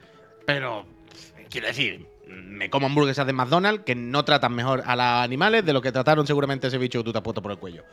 pero 0.45 0.85
quiero 1.49 1.67
decir, 1.67 2.05
me 2.35 2.69
como 2.69 2.87
hamburguesas 2.87 3.25
de 3.25 3.33
McDonald's 3.33 3.83
que 3.85 3.95
no 3.95 4.23
tratan 4.25 4.53
mejor 4.53 4.83
a 4.85 4.95
los 4.95 5.05
animales 5.05 5.65
de 5.65 5.73
lo 5.73 5.81
que 5.81 5.91
trataron 5.91 6.25
seguramente 6.27 6.67
ese 6.67 6.77
bicho 6.77 6.99
que 6.99 7.03
tú 7.05 7.11
te 7.11 7.17
has 7.19 7.23
puesto 7.23 7.41
por 7.41 7.51
el 7.51 7.57
cuello. 7.57 7.83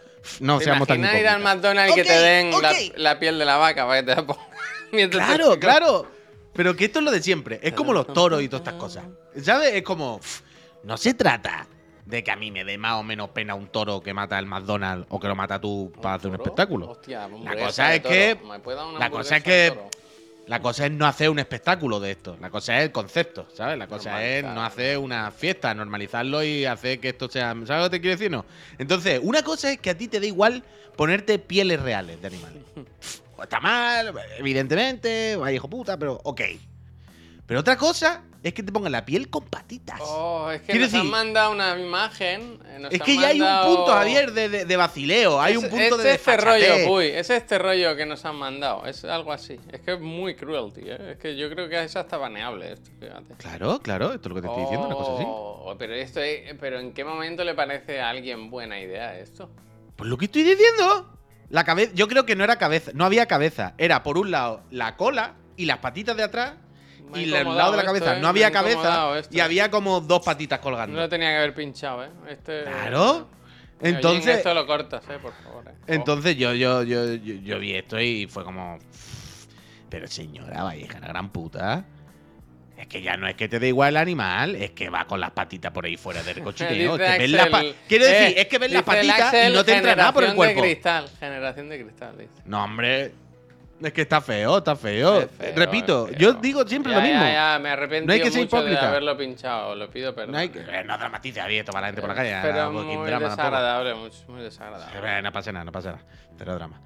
No 0.41 0.59
¿Te 0.59 0.65
seamos 0.65 0.87
tan 0.89 1.01
ir 1.01 1.29
al. 1.29 1.43
McDonald's 1.43 1.93
y 1.93 1.95
que 1.95 2.05
te 2.05 2.13
den 2.19 2.51
la, 2.97 3.19
piel 3.19 3.39
de 3.39 3.45
la 3.45 3.57
vaca 3.57 3.87
para 3.87 4.01
que 4.03 4.07
te 4.07 4.17
la 4.17 4.27
te- 4.93 5.09
Claro, 5.11 5.59
claro. 5.59 6.07
Pero 6.55 6.77
que 6.77 6.85
esto 6.85 6.99
es 6.99 7.05
lo 7.05 7.11
de 7.11 7.23
siempre. 7.23 7.61
Es 7.63 7.73
como 7.73 7.93
los 7.93 8.07
toros 8.13 8.43
y 8.43 8.49
todas 8.49 8.61
estas 8.67 8.75
cosas. 8.79 9.05
¿Sabes? 9.43 9.73
Es 9.75 9.83
como. 9.83 10.19
pff, 10.19 10.41
no 10.85 10.97
se 10.99 11.15
trata 11.15 11.67
de 12.05 12.23
que 12.23 12.31
a 12.31 12.37
mí 12.37 12.51
me 12.51 12.65
dé 12.65 12.77
más 12.77 12.95
o 12.95 13.03
menos 13.03 13.31
pena 13.31 13.55
un 13.55 13.69
toro 13.69 14.03
que 14.03 14.13
mata 14.13 14.37
al 14.37 14.45
McDonald's 14.45 15.07
o 15.09 15.19
que 15.19 15.29
lo 15.29 15.35
mata 15.37 15.61
tú 15.61 15.91
para 16.03 16.17
hacer 16.17 16.29
un 16.29 16.35
espectáculo. 16.37 16.91
Hostia, 16.91 17.27
La 17.43 17.57
cosa 17.57 17.95
es 17.95 18.03
que- 18.03 18.37
¿Me 18.45 18.59
puede 18.59 18.77
dar 18.77 18.87
una 18.87 18.99
la 18.99 19.09
cosa 19.11 19.37
es 19.39 19.43
que- 19.45 19.69
toro? 19.71 19.89
La 20.47 20.61
cosa 20.61 20.87
es 20.87 20.93
no 20.93 21.07
hacer 21.07 21.31
un 21.31 21.39
espectáculo 21.39 22.01
de 22.01 22.11
esto. 22.11 22.37
La 22.41 22.51
cosa 22.51 22.79
es 22.79 22.85
el 22.85 22.93
concepto, 22.93 23.47
¿sabes? 23.55 23.79
La 23.79 23.87
cosa 23.87 24.25
es 24.25 24.43
no 24.43 24.65
hacer 24.65 24.99
una 24.99 25.31
fiesta, 25.31 25.73
normalizarlo 25.73 26.43
y 26.43 26.65
hacer 26.65 26.99
que 26.99 27.11
esto 27.11 27.29
sea. 27.29 27.55
¿Sabes 27.65 27.85
lo 27.85 27.91
que 27.91 27.97
te 27.97 28.01
quiero 28.01 28.17
decir? 28.17 28.31
No. 28.31 28.45
Entonces, 28.79 29.21
una 29.23 29.43
cosa 29.43 29.71
es 29.73 29.79
que 29.79 29.91
a 29.91 29.97
ti 29.97 30.09
te 30.09 30.19
da 30.19 30.27
igual 30.27 30.65
ponerte 30.97 31.39
pieles 31.39 31.81
reales 31.81 32.21
de 32.21 32.27
animales. 32.27 32.63
Pff, 32.75 33.23
Está 33.43 33.59
mal, 33.59 34.15
evidentemente, 34.39 35.35
vaya 35.37 35.57
hijo 35.57 35.69
puta, 35.69 35.99
pero 35.99 36.21
ok. 36.23 36.43
Pero 37.47 37.61
otra 37.61 37.77
cosa 37.77 38.23
es 38.43 38.55
que 38.55 38.63
te 38.63 38.73
pongan 38.73 38.93
la 38.93 39.05
piel 39.05 39.29
con 39.31 39.45
patitas. 39.45 40.01
Oh, 40.03 40.51
es 40.51 40.63
que 40.63 40.75
nos 40.75 40.93
han 40.95 41.09
mandado 41.11 41.53
una 41.53 41.79
imagen. 41.79 42.59
eh, 42.67 42.79
nos 42.81 42.93
es 42.93 43.01
que 43.03 43.17
ya 43.17 43.29
hay 43.29 43.41
un 43.41 43.47
punto, 43.77 43.93
Javier, 43.93 44.33
de, 44.33 44.49
de, 44.49 44.65
de 44.65 44.77
vacileo. 44.77 45.41
Hay 45.41 45.57
un 45.57 45.69
punto 45.69 45.97
es 45.97 46.03
de 46.03 46.15
este 46.15 46.37
rollo, 46.37 47.01
es 47.01 47.31
este 47.31 47.59
rollo 47.59 47.95
que 47.97 48.07
nos 48.07 48.25
han 48.25 48.37
mandado. 48.37 48.87
Es 48.87 49.05
algo 49.05 49.33
así. 49.33 49.59
Es 49.71 49.81
que 49.81 49.93
es 49.95 50.01
muy 50.01 50.35
cruel, 50.35 50.73
tío. 50.73 50.93
¿eh? 50.95 51.13
Es 51.13 51.19
que 51.19 51.37
yo 51.37 51.51
creo 51.51 51.69
que 51.69 51.83
es 51.83 51.95
hasta 51.95 52.17
baneable 52.17 52.73
esto, 52.73 52.91
fíjate. 52.99 53.35
Claro, 53.39 53.81
claro, 53.81 54.13
esto 54.13 54.29
es 54.29 54.29
lo 54.29 54.35
que 54.37 54.43
te 54.43 54.47
estoy 54.49 54.63
diciendo, 54.63 54.87
una 54.87 54.97
cosa 54.97 55.15
así. 55.15 55.25
Oh, 55.27 55.75
Pero, 55.79 55.95
esto 55.95 56.21
es- 56.21 56.55
pero 56.61 56.81
¿en 56.81 56.93
qué 56.93 57.05
momento 57.05 57.45
le 57.45 57.55
parece 57.55 58.01
a 58.01 58.09
alguien 58.11 58.51
buena 58.51 58.81
idea 58.81 59.19
esto? 59.19 59.51
Pues 59.97 60.09
lo 60.09 60.17
que 60.17 60.25
estoy 60.27 60.43
diciendo. 60.43 61.09
La 61.51 61.65
cabeza, 61.65 61.93
yo 61.95 62.09
creo 62.09 62.25
que 62.25 62.35
no 62.35 62.45
era 62.45 62.57
cabeza, 62.57 62.93
no 62.95 63.05
había 63.05 63.27
cabeza. 63.27 63.75
Era 63.77 64.03
por 64.03 64.17
un 64.17 64.31
lado 64.31 64.63
la 64.71 64.97
cola 64.97 65.35
y 65.57 65.67
las 65.67 65.79
patitas 65.79 66.17
de 66.17 66.23
atrás 66.23 66.55
y 67.21 67.25
el 67.25 67.31
lado 67.45 67.71
de 67.73 67.77
la 67.79 67.83
esto, 67.83 67.87
cabeza. 67.87 68.17
¿eh? 68.17 68.21
No 68.21 68.29
había 68.29 68.47
Me 68.49 68.53
cabeza 68.53 69.19
esto. 69.19 69.35
y 69.37 69.41
había 69.41 69.71
como 69.71 70.01
dos 70.01 70.23
patitas 70.25 70.59
No 70.59 70.63
colgando. 70.63 70.99
lo 71.01 71.09
tenía 71.09 71.31
que 71.31 71.37
haber 71.39 71.55
pinchado, 71.55 72.05
¿eh? 72.05 72.11
Este, 72.29 72.63
Claro. 72.65 73.29
Oye, 73.81 73.91
Entonces, 73.91 74.37
esto 74.37 74.55
lo 74.55 74.67
cortas, 74.67 75.03
¿eh? 75.11 75.19
Por 75.21 75.33
favor. 75.43 75.65
¿eh? 75.69 75.73
entonces 75.89 76.37
yo, 76.37 76.55
yo, 76.55 76.83
yo, 76.85 77.15
yo, 77.15 77.35
yo 77.35 77.59
vi 77.59 77.75
esto 77.75 78.01
y 78.01 78.27
fue 78.29 78.45
como. 78.45 78.79
Pero 79.89 80.07
señora, 80.07 80.65
de 80.71 80.89
la 81.01 81.09
gran 81.09 81.31
puta. 81.31 81.85
Es 82.77 82.89
que 82.89 83.01
ya 83.03 83.17
no 83.17 83.29
es 83.29 83.37
que 83.37 83.49
te 83.49 83.61
dé 83.61 83.69
igual 83.69 83.91
el 83.91 83.97
animal, 83.99 84.57
es 84.57 84.73
que 84.73 84.89
va 84.91 85.05
con 85.07 85.21
las 85.21 85.31
patitas 85.31 85.71
por 85.71 85.85
ahí 85.85 85.97
fuera 85.97 86.23
del 86.23 86.41
cochineo. 86.43 86.97
Es 86.97 87.17
que 87.19 87.75
Quiero 87.89 88.05
decir, 88.07 88.39
eh, 88.39 88.41
es 88.41 88.47
que 88.49 88.59
ves 88.59 88.73
las 88.73 88.81
el 88.81 88.85
patitas 88.85 89.35
y 89.51 89.53
no 89.53 89.65
te 89.65 89.77
entra 89.77 89.95
nada 89.95 90.13
por 90.13 90.25
el 90.25 90.31
generación 90.31 90.37
cuerpo. 90.37 90.63
de 90.63 90.69
cristal, 90.73 91.11
generación 91.21 91.69
de 91.69 91.83
cristal, 91.85 92.19
dice. 92.19 92.33
No, 92.45 92.65
hombre. 92.65 93.13
Es 93.83 93.93
que 93.93 94.03
está 94.03 94.21
feo, 94.21 94.59
está 94.59 94.77
feo. 94.77 95.21
Es 95.21 95.31
feo, 95.31 95.53
Repito, 95.57 96.09
es 96.09 96.17
yo 96.19 96.33
feo. 96.33 96.41
digo 96.41 96.67
siempre 96.67 96.93
Ya, 96.93 96.99
lo 96.99 97.03
mismo. 97.05 97.21
Ya, 97.23 97.33
ya, 97.55 97.59
me 97.59 97.71
arrepiento 97.71 98.07
No 98.07 98.13
hay 98.13 98.21
que 98.21 98.31
ser 98.31 98.43
mucho 98.43 98.57
de 98.57 98.63
hipócrita. 98.63 98.89
haberlo 98.89 99.17
pinchado, 99.17 99.75
lo 99.75 99.91
pido 99.91 100.15
perdón. 100.15 100.33
No 100.33 100.39
hay 100.39 100.49
que. 100.51 100.61
eh, 100.61 100.85
no 100.85 100.97
dramatice, 100.99 101.41
Javier, 101.41 101.65
toma 101.65 101.81
la 101.81 101.87
gente 101.89 102.01
por 102.01 102.11
la 102.11 102.17
calle. 102.17 102.37
Pero 102.43 102.71
muy 102.73 103.07
drama 103.07 103.29
desagradable, 103.29 103.95
mucho, 103.95 104.17
muy 104.29 104.43
desagradable. 104.43 105.19
Eh, 105.19 105.23
No 105.23 105.33
pasa 105.33 105.53
nada, 105.53 105.65
no 105.65 105.73
pasa 105.73 105.91
nada. 105.93 106.03
Cero 106.39 106.55
drama. 106.55 106.81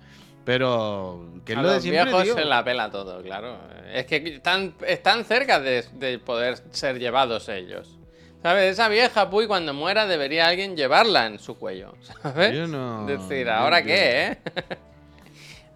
Pero, 0.44 1.26
¿qué 1.44 1.52
es 1.54 1.58
a 1.58 1.62
lo 1.62 1.70
de 1.72 1.80
siempre, 1.80 2.04
viejos 2.04 2.22
tío? 2.22 2.34
se 2.36 2.44
la 2.44 2.62
pela 2.64 2.88
todo, 2.90 3.20
claro. 3.22 3.58
Es 3.92 4.06
que 4.06 4.16
están, 4.36 4.74
están 4.86 5.24
cerca 5.24 5.58
de, 5.60 5.84
de 5.94 6.18
poder 6.20 6.58
ser 6.70 6.98
llevados 7.00 7.48
ellos. 7.48 7.98
¿Sabes? 8.42 8.72
Esa 8.74 8.88
vieja, 8.88 9.28
Puy, 9.28 9.48
cuando 9.48 9.74
muera 9.74 10.06
debería 10.06 10.46
alguien 10.46 10.76
llevarla 10.76 11.26
en 11.26 11.40
su 11.40 11.58
cuello. 11.58 11.94
¿Sabes? 12.22 12.54
Yo 12.54 12.68
no- 12.68 13.04
Decir, 13.06 13.46
yo- 13.46 13.52
¿ahora 13.54 13.80
yo- 13.80 13.86
qué, 13.86 14.26
eh? 14.26 14.38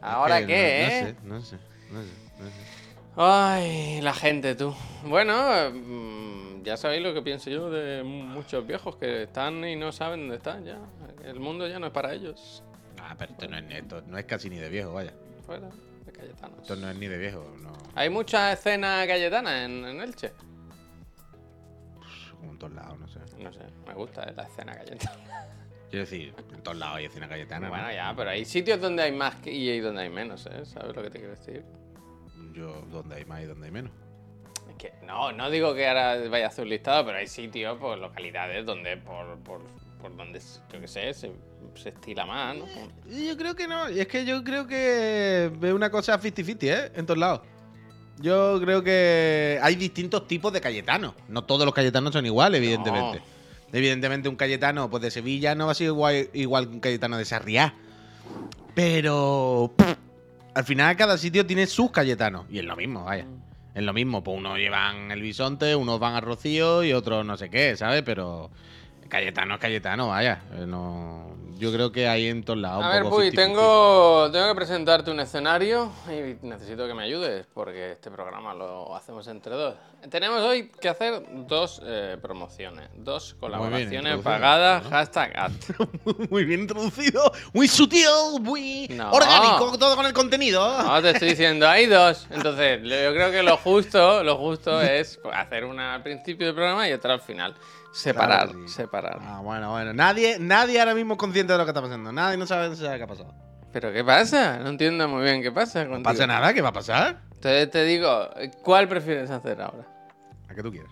¿Ahora 0.03 0.47
qué, 0.47 0.87
no, 0.87 1.09
eh? 1.09 1.17
No 1.25 1.41
sé, 1.43 1.57
no 1.57 1.59
sé, 1.59 1.59
no 1.93 2.03
sé, 2.03 2.09
no 2.39 2.47
sé. 2.47 2.81
Ay, 3.17 4.01
la 4.01 4.15
gente, 4.15 4.55
tú. 4.55 4.75
Bueno, 5.05 5.71
mm, 5.73 6.63
ya 6.63 6.77
sabéis 6.77 7.03
lo 7.03 7.13
que 7.13 7.23
pienso 7.23 7.51
yo 7.51 7.71
de 7.71 8.03
muchos 8.03 8.67
viejos 8.67 8.97
que 8.97 9.25
están 9.25 9.65
y 9.65 9.77
no 9.77 9.93
saben 9.93 10.21
dónde 10.21 10.37
están 10.37 10.65
ya. 10.65 10.79
El 11.25 11.41
mundo 11.41 11.67
ya 11.67 11.79
no 11.79 11.87
es 11.87 11.93
para 11.93 12.15
ellos. 12.15 12.63
Ah, 13.01 13.15
pero 13.19 13.33
esto 13.33 13.49
no 13.49 13.59
es, 13.59 13.65
esto 13.71 14.03
no 14.07 14.17
es 14.17 14.25
casi 14.25 14.49
ni 14.49 14.57
de 14.57 14.69
viejo, 14.69 14.93
vaya. 14.93 15.13
Fuera 15.45 15.69
de 16.07 16.13
Cayetanos. 16.13 16.61
Esto 16.61 16.77
no 16.77 16.89
es 16.89 16.97
ni 16.97 17.09
de 17.09 17.19
viejo, 17.19 17.45
no. 17.61 17.73
Hay 17.95 18.09
muchas 18.09 18.59
escenas 18.59 19.07
cayetanas 19.07 19.65
en, 19.65 19.85
en 19.85 20.01
Elche. 20.01 20.33
Como 22.39 22.53
en 22.53 22.59
todos 22.59 22.73
lados, 22.73 22.99
no 22.99 23.09
sé. 23.09 23.19
No 23.39 23.53
sé, 23.53 23.61
me 23.87 23.95
gusta 23.95 24.23
eh, 24.23 24.33
la 24.37 24.45
escena 24.45 24.75
cayetana. 24.77 25.13
Quiero 25.91 26.05
decir, 26.05 26.33
en 26.55 26.63
todos 26.63 26.77
lados 26.79 26.97
hay 26.99 27.07
escena 27.07 27.29
cayetana. 27.29 27.67
¿no? 27.67 27.73
Bueno, 27.75 27.93
ya, 27.93 28.15
pero 28.17 28.31
hay 28.31 28.45
sitios 28.45 28.81
donde 28.81 29.03
hay 29.03 29.13
más 29.13 29.35
que- 29.37 29.53
y 29.53 29.69
hay 29.71 29.81
donde 29.81 30.03
hay 30.03 30.09
menos, 30.11 30.47
¿eh? 30.47 30.65
¿Sabes 30.65 30.95
lo 30.95 31.03
que 31.03 31.11
te 31.11 31.19
quiero 31.19 31.35
decir? 31.35 31.65
Yo, 32.55 32.83
donde 32.93 33.17
hay 33.17 33.25
más 33.25 33.43
y 33.43 33.47
donde 33.47 33.67
hay 33.67 33.73
menos. 33.73 33.91
Es 34.69 34.77
que 34.77 34.93
no, 35.05 35.33
no 35.33 35.51
digo 35.51 35.75
que 35.75 35.89
ahora 35.89 36.17
vaya 36.29 36.45
a 36.47 36.49
hacer 36.49 36.65
un 36.65 36.71
listado, 36.71 37.05
pero 37.05 37.19
hay 37.19 37.27
sitios, 37.27 37.77
pues 37.81 37.99
localidades 37.99 38.65
donde 38.65 38.97
por, 38.99 39.37
por, 39.41 39.63
por 40.01 40.17
donde, 40.17 40.39
yo 40.73 40.81
qué 40.81 40.87
sé, 40.89 41.13
se, 41.13 41.33
se 41.75 41.89
estila 41.89 42.25
más, 42.25 42.57
¿no? 42.57 42.67
Yo 43.09 43.37
creo 43.37 43.57
que 43.57 43.67
no. 43.67 43.91
Y 43.91 43.99
es 44.01 44.07
que 44.07 44.25
yo 44.25 44.45
creo 44.45 44.67
que 44.69 45.51
veo 45.59 45.75
una 45.75 45.91
cosa 45.91 46.21
50-50, 46.21 46.63
¿eh? 46.63 46.93
En 46.95 47.05
todos 47.05 47.19
lados. 47.19 47.41
Yo 48.21 48.61
creo 48.61 48.83
que 48.85 49.59
hay 49.63 49.75
distintos 49.77 50.27
tipos 50.29 50.53
de 50.53 50.61
cayetanos. 50.61 51.15
No 51.29 51.43
todos 51.45 51.65
los 51.65 51.75
cayetanos 51.75 52.13
son 52.13 52.27
iguales, 52.27 52.59
evidentemente. 52.59 53.23
Evidentemente, 53.73 54.29
un 54.29 54.37
cayetano 54.37 54.91
pues, 54.91 55.03
de 55.03 55.11
Sevilla 55.11 55.55
no 55.55 55.67
va 55.67 55.73
a 55.73 55.75
ser 55.75 55.89
igual, 55.89 56.29
igual 56.33 56.69
que 56.69 56.75
un 56.75 56.81
cayetano 56.81 57.17
de 57.17 57.25
Sarriá. 57.25 57.75
Pero. 58.75 59.73
al 60.55 60.65
final, 60.65 60.97
cada 60.97 61.19
sitio 61.19 61.47
tiene 61.47 61.67
sus 61.67 61.91
cayetanos. 61.91 62.47
Y 62.51 62.59
es 62.59 62.65
lo 62.65 62.77
mismo, 62.77 63.05
vaya. 63.05 63.27
Es 63.75 63.83
lo 63.83 63.93
mismo. 63.93 64.25
Pues 64.25 64.39
unos 64.39 64.59
llevan 64.59 65.11
el 65.11 65.23
bisonte, 65.23 65.77
unos 65.77 66.01
van 66.01 66.15
a 66.15 66.21
Rocío 66.21 66.83
y 66.83 66.93
otros 66.93 67.25
no 67.25 67.37
sé 67.37 67.51
qué, 67.51 67.77
¿sabes? 67.77 68.03
Pero. 68.03 68.51
Cayetano 69.11 69.55
es 69.55 69.61
Cayetano, 69.61 70.09
vaya. 70.09 70.43
Eh, 70.55 70.65
No, 70.67 71.29
yo 71.59 71.71
creo 71.73 71.93
que 71.93 72.09
hay 72.09 72.29
en 72.29 72.43
todos 72.43 72.59
lados. 72.59 72.83
A 72.83 72.89
ver, 72.89 73.03
Puy, 73.05 73.31
50-50. 73.31 73.35
tengo, 73.35 74.31
tengo 74.33 74.49
que 74.49 74.55
presentarte 74.55 75.11
un 75.11 75.21
escenario 75.21 75.93
y 76.09 76.47
necesito 76.47 76.87
que 76.87 76.95
me 76.95 77.03
ayudes 77.03 77.47
porque 77.53 77.93
este 77.93 78.11
programa 78.11 78.55
lo 78.55 78.97
hacemos 78.97 79.27
entre 79.29 79.53
dos. 79.55 79.75
Tenemos 80.09 80.41
hoy 80.41 80.71
que 80.81 80.89
hacer 80.89 81.23
dos 81.47 81.83
eh, 81.85 82.17
promociones, 82.23 82.89
dos 82.97 83.35
colaboraciones 83.39 84.19
pagadas, 84.23 84.85
¿no? 84.85 84.89
hashtag 84.91 85.33
ad. 85.37 85.51
Muy 86.31 86.45
bien 86.47 86.61
introducido, 86.61 87.31
muy 87.53 87.69
sutil, 87.69 88.07
muy 88.41 88.89
No. 88.89 89.11
orgánico, 89.11 89.77
todo 89.79 89.97
con 89.97 90.07
el 90.07 90.15
contenido. 90.15 90.83
No, 90.83 91.03
te 91.03 91.11
estoy 91.11 91.29
diciendo, 91.31 91.69
hay 91.69 91.85
dos. 91.85 92.27
Entonces, 92.31 92.81
yo 92.81 93.13
creo 93.13 93.31
que 93.31 93.43
lo 93.43 93.59
justo, 93.59 94.23
lo 94.25 94.39
justo 94.39 94.81
es 94.81 95.21
hacer 95.35 95.67
una 95.67 95.97
al 95.97 96.03
principio 96.03 96.47
del 96.47 96.55
programa 96.55 96.89
y 96.89 96.93
otra 96.95 97.13
al 97.13 97.21
final. 97.21 97.55
Separar, 97.93 98.45
Claro 98.49 98.61
que 98.63 98.69
sí. 98.69 98.75
separar. 98.75 99.19
Ah, 99.23 99.41
bueno, 99.43 99.71
bueno. 99.73 99.93
Nadie, 99.93 100.37
nadie 100.39 100.79
ahora 100.81 100.95
mismo 100.95 101.15
es 101.15 101.19
consciente 101.19 101.53
de 101.53 101.59
lo 101.59 101.65
que 101.65 101.71
está 101.71 101.83
pasando. 101.83 102.13
Nadie 102.13 102.37
no 102.37 102.47
sabe, 102.47 102.69
no 102.69 102.77
sabe 102.77 102.97
qué 102.99 103.03
ha 103.05 103.07
pasado. 103.07 103.35
¿Pero 103.73 103.93
qué 103.93 104.05
pasa? 104.05 104.59
No 104.59 104.69
entiendo 104.71 105.09
muy 105.09 105.23
bien 105.23 105.43
qué 105.43 105.51
pasa 105.53 105.85
No 105.85 105.91
contigo. 105.91 106.11
pasa 106.11 106.27
nada, 106.27 106.53
¿qué 106.55 106.61
va 106.63 106.69
a 106.71 106.73
pasar? 106.73 107.21
Entonces 107.35 107.71
te 107.71 107.85
digo, 107.85 108.29
¿cuál 108.63 108.89
prefieres 108.89 109.31
hacer 109.31 109.61
ahora? 109.61 109.87
La 110.49 110.55
que 110.55 110.63
tú 110.63 110.71
quieras. 110.71 110.91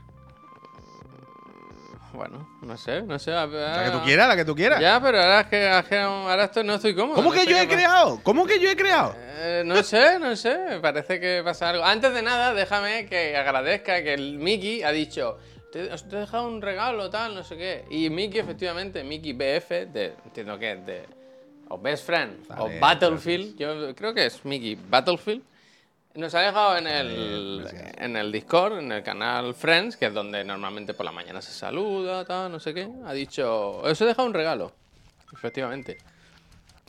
Bueno, 2.12 2.49
no 2.62 2.76
sé, 2.76 3.02
no 3.02 3.19
sé. 3.19 3.33
a- 3.33 3.47
La 3.47 3.85
que 3.85 3.90
tú 3.90 4.02
quieras, 4.02 4.28
la 4.28 4.35
que 4.37 4.45
tú 4.45 4.55
quieras. 4.55 4.81
Ya, 4.81 5.00
pero 5.00 5.21
ahora 5.21 5.40
es 5.43 5.47
que, 5.47 5.69
ahora 6.00 6.45
esto 6.45 6.64
no 6.64 6.75
estoy 6.75 6.95
cómodo. 6.95 7.14
¿Cómo 7.17 7.31
no 7.31 7.35
que 7.37 7.47
yo 7.47 7.57
he 7.57 7.64
pasa. 7.64 7.76
creado? 7.76 8.21
¿Cómo 8.25 8.47
que 8.47 8.59
yo 8.59 8.71
he 8.71 8.76
creado? 8.76 9.14
Eh, 9.40 9.62
no 9.64 9.83
sé, 9.83 10.19
no 10.19 10.35
sé, 10.35 10.78
parece 10.83 11.21
que 11.21 11.43
pasa 11.45 11.69
algo. 11.69 11.85
Antes 11.85 12.12
de 12.14 12.23
nada, 12.23 12.55
déjame 12.55 13.07
que 13.07 13.37
agradezca 13.37 14.02
que 14.02 14.14
el 14.14 14.38
Mickey 14.38 14.83
ha 14.83 14.90
dicho, 14.90 15.38
te, 15.73 15.93
os 15.93 16.09
te 16.09 16.17
he 16.17 16.21
dejado 16.21 16.47
un 16.49 16.63
regalo, 16.63 17.11
tal, 17.11 17.35
no 17.35 17.43
sé 17.43 17.57
qué. 17.57 17.85
Y 17.91 18.11
Mickey, 18.11 18.41
efectivamente, 18.41 19.05
Mickey 19.05 19.33
BF, 19.33 19.69
de, 19.93 20.15
entiendo 20.25 20.59
que 20.59 20.73
es 20.73 20.87
de, 20.87 21.07
o 21.69 21.79
Best 21.79 22.07
Friend, 22.07 22.47
o 22.59 22.71
Battlefield, 22.81 23.57
yo 23.59 23.95
creo 23.95 24.15
que 24.15 24.27
es 24.27 24.45
Mickey 24.45 24.79
Battlefield, 24.89 25.43
nos 26.15 26.35
ha 26.35 26.41
dejado 26.41 26.77
en 26.77 26.87
el, 26.87 27.69
en 27.97 28.17
el 28.17 28.33
Discord, 28.33 28.79
en 28.79 28.91
el 28.91 29.03
canal 29.03 29.55
Friends, 29.55 29.97
que 29.97 30.07
es 30.07 30.15
donde 30.15 30.43
normalmente 30.45 30.95
por 30.95 31.05
la 31.05 31.13
mañana 31.13 31.41
se 31.41 31.53
saluda, 31.53 32.25
tal, 32.25 32.51
no 32.51 32.59
sé 32.59 32.75
qué. 32.75 32.89
Ha 33.07 33.13
dicho, 33.13 33.79
os 33.79 34.01
he 34.01 34.05
dejado 34.05 34.27
un 34.27 34.35
regalo, 34.35 34.73
efectivamente. 35.33 35.99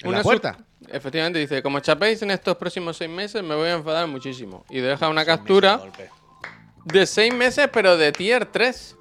¿En 0.02 0.14
la 0.14 0.24
puerta? 0.24 0.58
Efectivamente, 0.88 1.40
dice, 1.40 1.62
como 1.62 1.80
chapéis 1.80 2.22
en 2.22 2.32
estos 2.32 2.56
próximos 2.56 2.98
seis 2.98 3.10
meses 3.10 3.44
me 3.44 3.54
voy 3.54 3.70
a 3.70 3.74
enfadar 3.74 4.08
muchísimo. 4.08 4.66
Y 4.70 4.80
deja 4.80 5.10
una 5.10 5.26
captura 5.26 5.82
de 6.86 7.06
seis 7.06 7.34
meses, 7.34 7.70
pero 7.72 7.98
de 7.98 8.12
tier 8.12 8.46
3. 8.46 8.98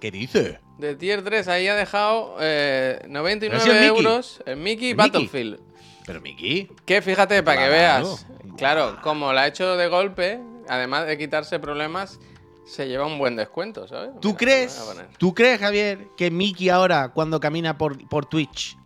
¿Qué 0.00 0.10
dices? 0.10 0.58
De 0.78 0.96
tier 0.96 1.22
3, 1.22 1.46
ahí 1.48 1.68
ha 1.68 1.74
dejado 1.76 2.36
eh, 2.40 3.04
99 3.08 3.48
Pero 3.50 3.60
si 3.60 3.70
es 3.70 3.74
Mickey. 3.74 4.04
euros 4.06 4.42
en 4.46 4.62
Mickey 4.62 4.90
¿Es 4.90 4.96
Battlefield. 4.96 5.60
Pero 6.04 6.20
Miki, 6.20 6.68
Que 6.84 7.00
fíjate, 7.00 7.42
para 7.42 7.62
que 7.62 7.68
veas. 7.68 8.26
Claro, 8.56 8.98
como 9.02 9.32
la 9.32 9.42
ha 9.42 9.46
hecho 9.46 9.76
de 9.76 9.86
golpe, 9.88 10.40
además 10.68 11.06
de 11.06 11.16
quitarse 11.16 11.60
problemas, 11.60 12.18
se 12.66 12.88
lleva 12.88 13.06
un 13.06 13.18
buen 13.18 13.36
descuento, 13.36 13.86
¿sabes? 13.86 14.10
¿tú 14.20 14.28
Mira, 14.28 14.38
crees, 14.38 14.82
tú 15.18 15.34
crees, 15.34 15.60
Javier, 15.60 16.08
que 16.16 16.30
Miki 16.30 16.68
ahora, 16.70 17.10
cuando 17.10 17.38
camina 17.38 17.78
por, 17.78 18.08
por 18.08 18.26
Twitch, 18.26 18.76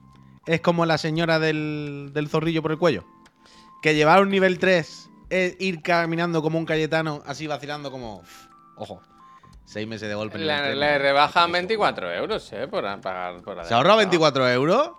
es 0.45 0.61
como 0.61 0.85
la 0.85 0.99
señora 0.99 1.39
del, 1.39 2.11
del 2.13 2.29
zorrillo 2.29 2.61
por 2.63 2.73
el 2.73 2.79
cuello? 2.79 3.05
Que 3.81 3.95
llevar 3.95 4.21
un 4.23 4.29
nivel 4.29 4.59
3 4.59 5.09
es 5.31 5.57
ir 5.61 5.83
caminando 5.83 6.43
como 6.43 6.59
un 6.59 6.67
Cayetano, 6.67 7.23
así 7.27 7.47
vacilando 7.47 7.91
como... 7.91 8.19
"Uf, 8.19 8.47
Ojo, 8.79 9.01
seis 9.65 9.89
meses 9.89 10.07
de 10.09 10.15
golpe. 10.15 10.37
Le, 10.39 10.99
rebajan 10.99 11.51
24 11.51 12.13
euros, 12.13 12.53
¿eh? 12.53 12.69
Por 12.69 12.83
pagar 13.01 13.41
por 13.43 13.55
¿Se 13.65 13.75
adelantado. 13.75 13.97
24 13.97 14.49
euros? 14.51 14.91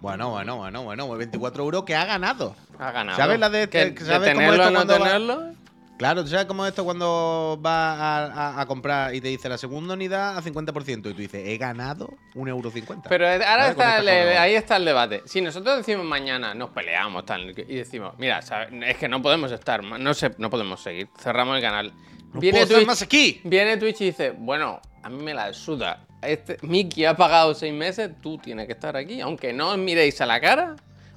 Bueno, 0.00 0.30
bueno, 0.30 0.56
bueno, 0.56 0.82
bueno, 0.82 1.06
pues 1.06 1.18
24 1.18 1.62
euros 1.64 1.84
que 1.84 1.94
ha 1.96 2.04
ganado. 2.04 2.54
Ha 2.78 2.90
ganado. 2.92 3.16
¿Sabes 3.16 3.38
la 3.40 3.50
de- 3.50 3.68
Que- 3.68 3.94
que- 3.94 4.04
sabes 4.04 4.28
de 4.28 4.34
cómo 4.34 4.50
tenerlo 4.52 4.64
esto 4.64 4.70
no 4.70 4.78
cuando 4.86 5.04
tenerlo? 5.04 5.61
Claro, 6.02 6.24
¿tú 6.24 6.30
sabes 6.30 6.46
cómo 6.46 6.66
es 6.66 6.70
esto 6.70 6.84
cuando 6.84 7.56
vas 7.60 7.96
a, 8.00 8.24
a- 8.26 8.60
a 8.60 8.66
comprar 8.66 9.14
y 9.14 9.20
te 9.20 9.28
dice 9.28 9.48
la 9.48 9.56
segunda 9.56 9.94
unidad 9.94 10.36
a 10.36 10.42
50% 10.42 10.98
y 10.98 11.00
tú 11.00 11.14
dices, 11.14 11.46
he 11.46 11.56
ganado 11.58 12.10
1,50€? 12.34 13.02
Pero 13.08 13.24
ahora 13.28 13.68
está 13.70 13.98
el- 14.00 14.08
ahí 14.36 14.54
está 14.56 14.78
el 14.78 14.84
debate. 14.84 15.22
Si 15.26 15.40
nosotros 15.40 15.76
decimos 15.76 16.04
mañana, 16.04 16.54
nos 16.54 16.70
peleamos 16.70 17.24
tal, 17.24 17.50
y 17.56 17.76
decimos, 17.76 18.14
mira, 18.18 18.42
¿sabes? 18.42 18.70
es 18.84 18.96
que 18.96 19.06
no 19.08 19.22
podemos 19.22 19.52
estar, 19.52 19.84
no, 19.84 20.12
sé, 20.14 20.32
no 20.38 20.50
podemos 20.50 20.82
seguir, 20.82 21.06
cerramos 21.20 21.54
el 21.54 21.62
canal. 21.62 21.92
No 22.34 22.40
viene, 22.40 22.56
puedo 22.58 22.62
estar 22.64 22.76
Twitch, 22.78 22.86
más 22.88 23.02
aquí. 23.02 23.40
viene 23.44 23.76
Twitch 23.76 24.00
y 24.00 24.04
dice, 24.06 24.32
bueno, 24.36 24.80
a 25.04 25.08
mí 25.08 25.22
me 25.22 25.32
la 25.34 25.52
suda. 25.54 26.04
Este, 26.20 26.56
Mickey 26.62 27.04
ha 27.04 27.14
pagado 27.16 27.54
seis 27.54 27.72
meses, 27.72 28.10
tú 28.20 28.38
tienes 28.38 28.66
que 28.66 28.72
estar 28.72 28.96
aquí, 28.96 29.20
aunque 29.20 29.52
no 29.52 29.70
os 29.70 29.78
miréis 29.78 30.20
a 30.20 30.26
la 30.26 30.40
cara, 30.40 30.74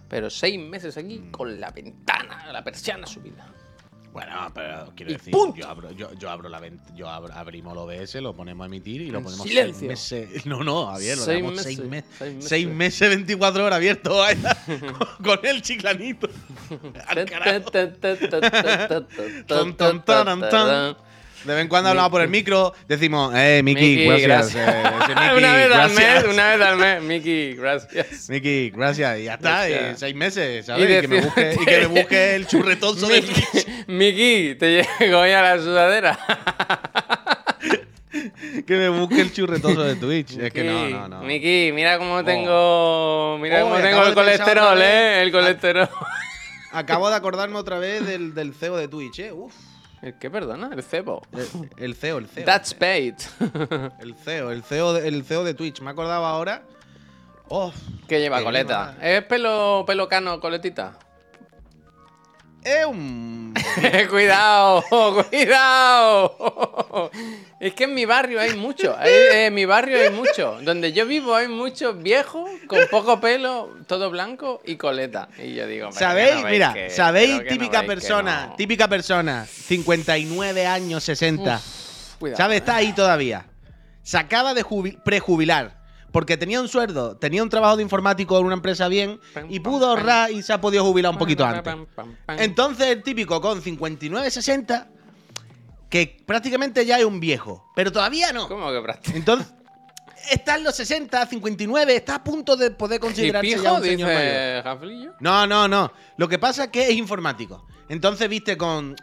pero 0.08 0.30
seis 0.30 0.60
meses 0.60 0.96
aquí 0.96 1.24
con 1.32 1.60
la 1.60 1.72
ventana, 1.72 2.52
la 2.52 2.64
persiana 2.64 3.08
subida. 3.08 3.52
Bueno, 4.16 4.50
pero 4.54 4.94
quiero 4.96 5.12
decir, 5.12 5.34
yo 5.58 5.68
abro, 5.68 5.92
yo, 5.92 6.14
yo 6.14 6.30
abro 6.30 6.48
la 6.48 6.62
yo 6.96 7.10
abro- 7.10 7.34
abrimos 7.34 7.74
el 7.74 7.80
OBS, 7.80 8.16
lo 8.22 8.34
ponemos 8.34 8.64
a 8.64 8.68
emitir 8.68 9.02
y 9.02 9.12
lo 9.12 9.18
En 9.18 9.26
ponemos 9.26 9.46
silencio. 9.46 9.90
seis 9.94 10.30
meses. 10.30 10.46
No, 10.46 10.64
no, 10.64 10.86
Javier, 10.86 11.18
lo 11.18 11.24
Seis 11.26 11.44
meses, 11.44 11.64
seis, 11.64 11.80
me- 11.80 12.02
seis 12.18 12.34
meses. 12.36 12.50
seis 12.50 12.68
meses, 12.68 13.10
24 13.10 13.66
horas 13.66 13.76
abierto 13.76 14.16
con 15.22 15.40
el 15.46 15.62
chiclanito. 15.62 16.30
Al 17.08 17.26
De 21.46 21.54
vez 21.54 21.62
en 21.62 21.68
cuando 21.68 21.90
hablamos 21.92 22.10
por 22.10 22.22
el 22.22 22.30
micro, 22.30 22.74
decimos, 22.88 23.32
eh, 23.36 23.62
Miki, 23.64 24.06
gracias. 24.06 24.56
eh, 24.56 24.84
Miki, 25.00 25.38
una 25.38 25.54
vez 25.54 25.72
al 25.72 25.92
mes, 25.92 26.24
una 26.34 26.50
vez 26.56 26.62
al 26.62 26.78
mes, 26.78 27.02
Mickey, 27.04 27.54
gracias. 27.56 28.30
Miki, 28.30 28.72
gracias. 28.72 29.20
Y 29.20 29.24
ya 29.26 29.36
está, 29.36 29.70
y 29.70 29.96
seis 29.96 30.16
meses, 30.16 30.66
¿sabes? 30.66 30.90
Y 30.90 30.94
Y, 30.94 31.02
que 31.02 31.08
me 31.08 31.22
busque, 31.22 31.58
y 31.62 31.66
que 31.66 31.80
me 31.82 31.86
busque 32.02 32.36
el 32.36 32.48
churretoso 32.48 33.08
de 33.08 33.22
Twitch. 33.22 33.68
Mickey, 33.88 34.56
te 34.56 34.84
llegó 35.00 35.26
ya 35.28 35.42
la 35.42 35.60
sudadera. 35.60 36.20
Que 38.66 38.78
me 38.78 38.90
busque 38.90 39.22
el 39.22 39.32
churretoso 39.34 39.84
de 39.84 39.96
Twitch. 39.98 40.38
Es 40.38 40.52
que 40.52 40.64
no, 40.64 40.90
no, 40.90 41.08
no. 41.08 41.22
Mickey, 41.22 41.72
mira 41.74 41.98
cómo 42.00 42.24
tengo. 42.24 43.38
Mira 43.40 43.64
Oh, 43.64 43.70
cómo 43.70 43.82
tengo 43.82 44.04
el 44.06 44.14
colesterol, 44.14 44.82
eh. 44.82 45.22
El 45.22 45.32
colesterol. 45.32 45.90
Acabo 46.72 47.10
de 47.10 47.16
acordarme 47.16 47.58
otra 47.58 47.78
vez 47.78 48.08
del, 48.08 48.34
del 48.34 48.54
CEO 48.54 48.78
de 48.78 48.88
Twitch, 48.88 49.20
¿eh? 49.20 49.32
Uf. 49.32 49.54
¿El 50.06 50.14
qué, 50.20 50.30
perdona? 50.30 50.70
El 50.72 50.84
cebo. 50.84 51.24
El, 51.32 51.72
el 51.78 51.96
CEO, 51.96 52.20
el 52.20 52.28
CEO. 52.28 52.46
That's 52.46 52.76
paid. 52.76 53.16
El 54.00 54.14
CEO, 54.14 54.52
el 54.52 54.62
CEO, 54.62 54.94
de, 54.94 55.08
el 55.08 55.24
CEO 55.24 55.44
de 55.44 55.56
Twitch. 55.56 55.82
Me 55.82 55.90
acordaba 55.90 56.30
ahora. 56.30 56.62
Oh, 57.50 57.74
que 58.08 58.20
lleva 58.20 58.44
coleta. 58.44 58.96
¿Es 59.02 59.24
pelo, 59.24 59.84
pelo 59.88 60.08
cano, 60.08 60.40
coletita? 60.40 61.00
Es 62.66 62.86
un. 62.86 63.54
cuidado, 64.10 64.84
cuidado. 65.30 67.12
Es 67.60 67.74
que 67.74 67.86
en 67.86 67.94
mi 67.94 68.06
barrio 68.06 68.40
hay 68.40 68.56
mucho. 68.56 68.96
hay- 68.98 69.12
En 69.46 69.54
mi 69.54 69.66
barrio 69.66 69.98
hay 70.02 70.10
mucho. 70.12 70.58
Donde 70.62 70.92
yo 70.94 71.06
vivo 71.06 71.36
hay 71.36 71.48
muchos 71.48 72.02
viejos 72.02 72.50
con 72.68 72.80
poco 72.92 73.20
pelo, 73.20 73.76
todo 73.88 74.10
blanco 74.10 74.62
y 74.66 74.76
coleta. 74.76 75.30
Y 75.38 75.54
yo 75.56 75.68
digo, 75.68 75.88
¿pero 75.90 76.00
¿Sabéis? 76.00 76.42
no 76.42 76.50
Mira, 76.50 76.74
que- 76.74 76.90
¿sabéis? 76.90 77.36
no 77.44 77.44
Típica 77.50 77.84
persona, 77.84 78.48
no? 78.48 78.56
típica 78.56 78.88
persona, 78.88 79.46
59 79.46 80.66
años, 80.68 81.04
60. 81.04 81.62
Cuidado, 82.20 82.38
¿Sabes? 82.38 82.56
eh. 82.56 82.58
Está 82.58 82.76
ahí 82.78 82.94
todavía. 82.94 83.46
Se 84.04 84.18
acaba 84.18 84.54
de 84.54 84.64
jubi- 84.64 85.02
prejubilar. 85.04 85.85
Porque 86.16 86.38
tenía 86.38 86.62
un 86.62 86.70
sueldo, 86.70 87.18
tenía 87.18 87.44
un 87.44 87.50
trabajo 87.50 87.76
de 87.76 87.84
informático 87.84 88.40
en 88.40 88.46
una 88.46 88.54
empresa 88.54 88.88
bien 88.88 89.20
y 89.50 89.60
pudo 89.60 89.88
ahorrar 89.88 90.32
y 90.32 90.44
se 90.44 90.54
ha 90.54 90.62
podido 90.62 90.86
jubilar 90.86 91.12
un 91.12 91.18
poquito 91.18 91.44
antes. 91.44 91.76
Entonces 92.38 92.88
el 92.88 93.04
típico 93.04 93.42
con 93.42 93.62
59, 93.62 94.32
60, 94.32 94.88
que 95.90 96.24
prácticamente 96.26 96.86
ya 96.86 97.00
es 97.00 97.04
un 97.04 97.20
viejo, 97.20 97.70
pero 97.76 97.92
todavía 97.92 98.32
no. 98.32 98.48
¿Cómo 98.48 98.72
que 98.72 98.80
prácticamente? 98.80 99.18
Entonces 99.18 99.54
está 100.32 100.56
en 100.56 100.64
los 100.64 100.74
60, 100.78 101.26
59, 101.26 101.96
está 101.98 102.16
a 102.16 102.24
punto 102.24 102.56
de 102.56 102.72
poder 102.72 102.96
¿Y 102.96 103.02
considerarse 103.02 103.62
ya 103.62 103.74
un 103.74 103.84
señor 103.84 104.14
mayor. 104.14 104.64
Jaflillo. 104.64 105.14
No, 105.20 105.46
no, 105.46 105.68
no. 105.68 105.92
Lo 106.16 106.30
que 106.30 106.40
pasa 106.40 106.64
es 106.64 106.70
que 106.70 106.84
es 106.88 106.96
informático. 106.96 107.68
Entonces 107.90 108.30
viste 108.30 108.56
con 108.56 108.96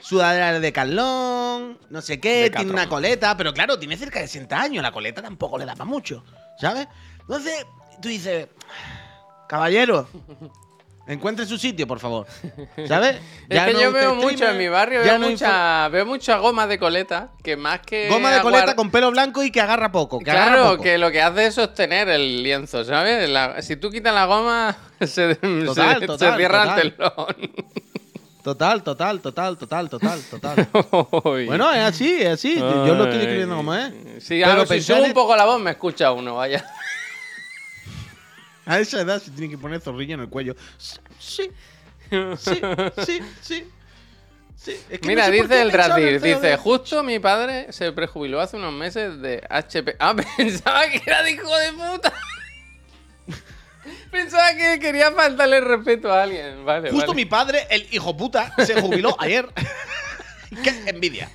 sudadera 0.00 0.58
de 0.58 0.72
Carlón, 0.72 1.78
no 1.90 2.00
sé 2.00 2.20
qué, 2.20 2.50
tiene 2.54 2.72
una 2.72 2.88
coleta, 2.88 3.36
pero 3.36 3.52
claro, 3.52 3.78
tiene 3.78 3.96
cerca 3.96 4.20
de 4.20 4.26
60 4.26 4.60
años, 4.60 4.82
la 4.82 4.92
coleta 4.92 5.22
tampoco 5.22 5.58
le 5.58 5.64
da 5.64 5.74
para 5.74 5.84
mucho, 5.84 6.24
¿sabes? 6.60 6.88
Entonces 7.20 7.66
tú 8.00 8.08
dices, 8.08 8.48
caballero, 9.48 10.08
encuentre 11.08 11.46
su 11.46 11.56
sitio, 11.58 11.86
por 11.86 11.98
favor, 12.00 12.26
¿sabes? 12.88 13.16
Es 13.48 13.62
que 13.62 13.72
no 13.74 13.80
yo 13.80 13.92
veo 13.92 14.14
mucho 14.14 14.28
streamer, 14.30 14.50
en 14.54 14.58
mi 14.58 14.68
barrio, 14.68 15.00
veo, 15.02 15.18
no 15.18 15.30
mucha, 15.30 15.88
veo 15.88 16.04
mucha 16.04 16.36
goma 16.38 16.66
de 16.66 16.78
coleta, 16.80 17.30
que 17.44 17.56
más 17.56 17.80
que. 17.80 18.08
Goma 18.08 18.30
de 18.32 18.40
coleta 18.42 18.74
con 18.74 18.90
pelo 18.90 19.10
blanco 19.12 19.42
y 19.44 19.50
que 19.52 19.60
agarra 19.60 19.92
poco, 19.92 20.18
que 20.18 20.30
agarra 20.32 20.52
Claro, 20.54 20.70
poco. 20.72 20.82
que 20.82 20.98
lo 20.98 21.10
que 21.12 21.22
hace 21.22 21.46
es 21.46 21.54
sostener 21.54 22.08
el 22.08 22.42
lienzo, 22.42 22.84
¿sabes? 22.84 23.28
La- 23.30 23.62
si 23.62 23.76
tú 23.76 23.90
quitas 23.90 24.12
la 24.14 24.24
goma, 24.26 24.76
se, 25.00 25.36
Total, 25.36 25.94
se- 25.94 26.00
se 26.00 26.06
total, 26.06 26.36
cierra 26.36 26.62
total. 26.64 26.80
el 26.80 26.94
telón. 26.96 27.52
Total, 28.46 28.80
total, 28.84 29.20
total, 29.20 29.58
total, 29.58 29.88
total, 29.88 30.20
total. 30.30 30.68
bueno, 31.46 31.72
es 31.72 31.80
así, 31.80 32.14
es 32.22 32.28
así. 32.28 32.54
Yo 32.54 32.94
lo 32.94 33.02
estoy 33.02 33.18
describiendo 33.18 33.56
como 33.56 33.74
es. 33.74 33.92
Sí, 34.22 34.38
Pero 34.38 34.52
algo, 34.52 34.62
si 34.62 34.68
pensar 34.68 34.96
subo 34.98 35.04
en- 35.04 35.10
un 35.10 35.14
poco 35.14 35.34
la 35.34 35.44
voz, 35.46 35.60
me 35.60 35.72
escucha 35.72 36.12
uno, 36.12 36.36
vaya. 36.36 36.64
A 38.64 38.78
esa 38.78 39.00
edad 39.00 39.20
se 39.20 39.32
tiene 39.32 39.50
que 39.50 39.58
poner 39.58 39.80
zorrilla 39.80 40.14
en 40.14 40.20
el 40.20 40.28
cuello. 40.28 40.54
Sí, 40.78 41.00
sí, 41.18 41.50
sí, 42.38 42.60
sí. 43.42 43.64
sí. 44.56 44.76
Es 44.90 45.00
que 45.00 45.08
Mira, 45.08 45.26
no 45.26 45.32
sé 45.32 45.38
por 45.38 45.48
dice 45.48 45.62
el 45.62 45.70
pensaba 45.72 45.98
en 45.98 46.02
Dracir, 46.04 46.20
feo 46.20 46.34
dice, 46.36 46.46
de- 46.50 46.56
justo 46.56 47.02
mi 47.02 47.18
padre 47.18 47.72
se 47.72 47.90
prejubiló 47.90 48.40
hace 48.40 48.56
unos 48.56 48.72
meses 48.72 49.20
de 49.20 49.42
HP. 49.50 49.96
Ah, 49.98 50.14
pensaba 50.36 50.88
que 50.88 51.02
era 51.04 51.24
de 51.24 51.32
hijo 51.32 51.58
de 51.58 51.72
puta. 51.72 52.12
Pensaba 54.10 54.54
que 54.54 54.78
quería 54.80 55.12
faltarle 55.12 55.60
respeto 55.60 56.12
a 56.12 56.22
alguien. 56.22 56.64
Vale, 56.64 56.90
Justo 56.90 57.08
vale. 57.08 57.16
mi 57.16 57.24
padre, 57.24 57.66
el 57.70 57.86
hijo 57.92 58.16
puta, 58.16 58.52
se 58.64 58.80
jubiló 58.80 59.16
ayer. 59.20 59.46
Qué 60.62 60.72
envidia. 60.86 61.28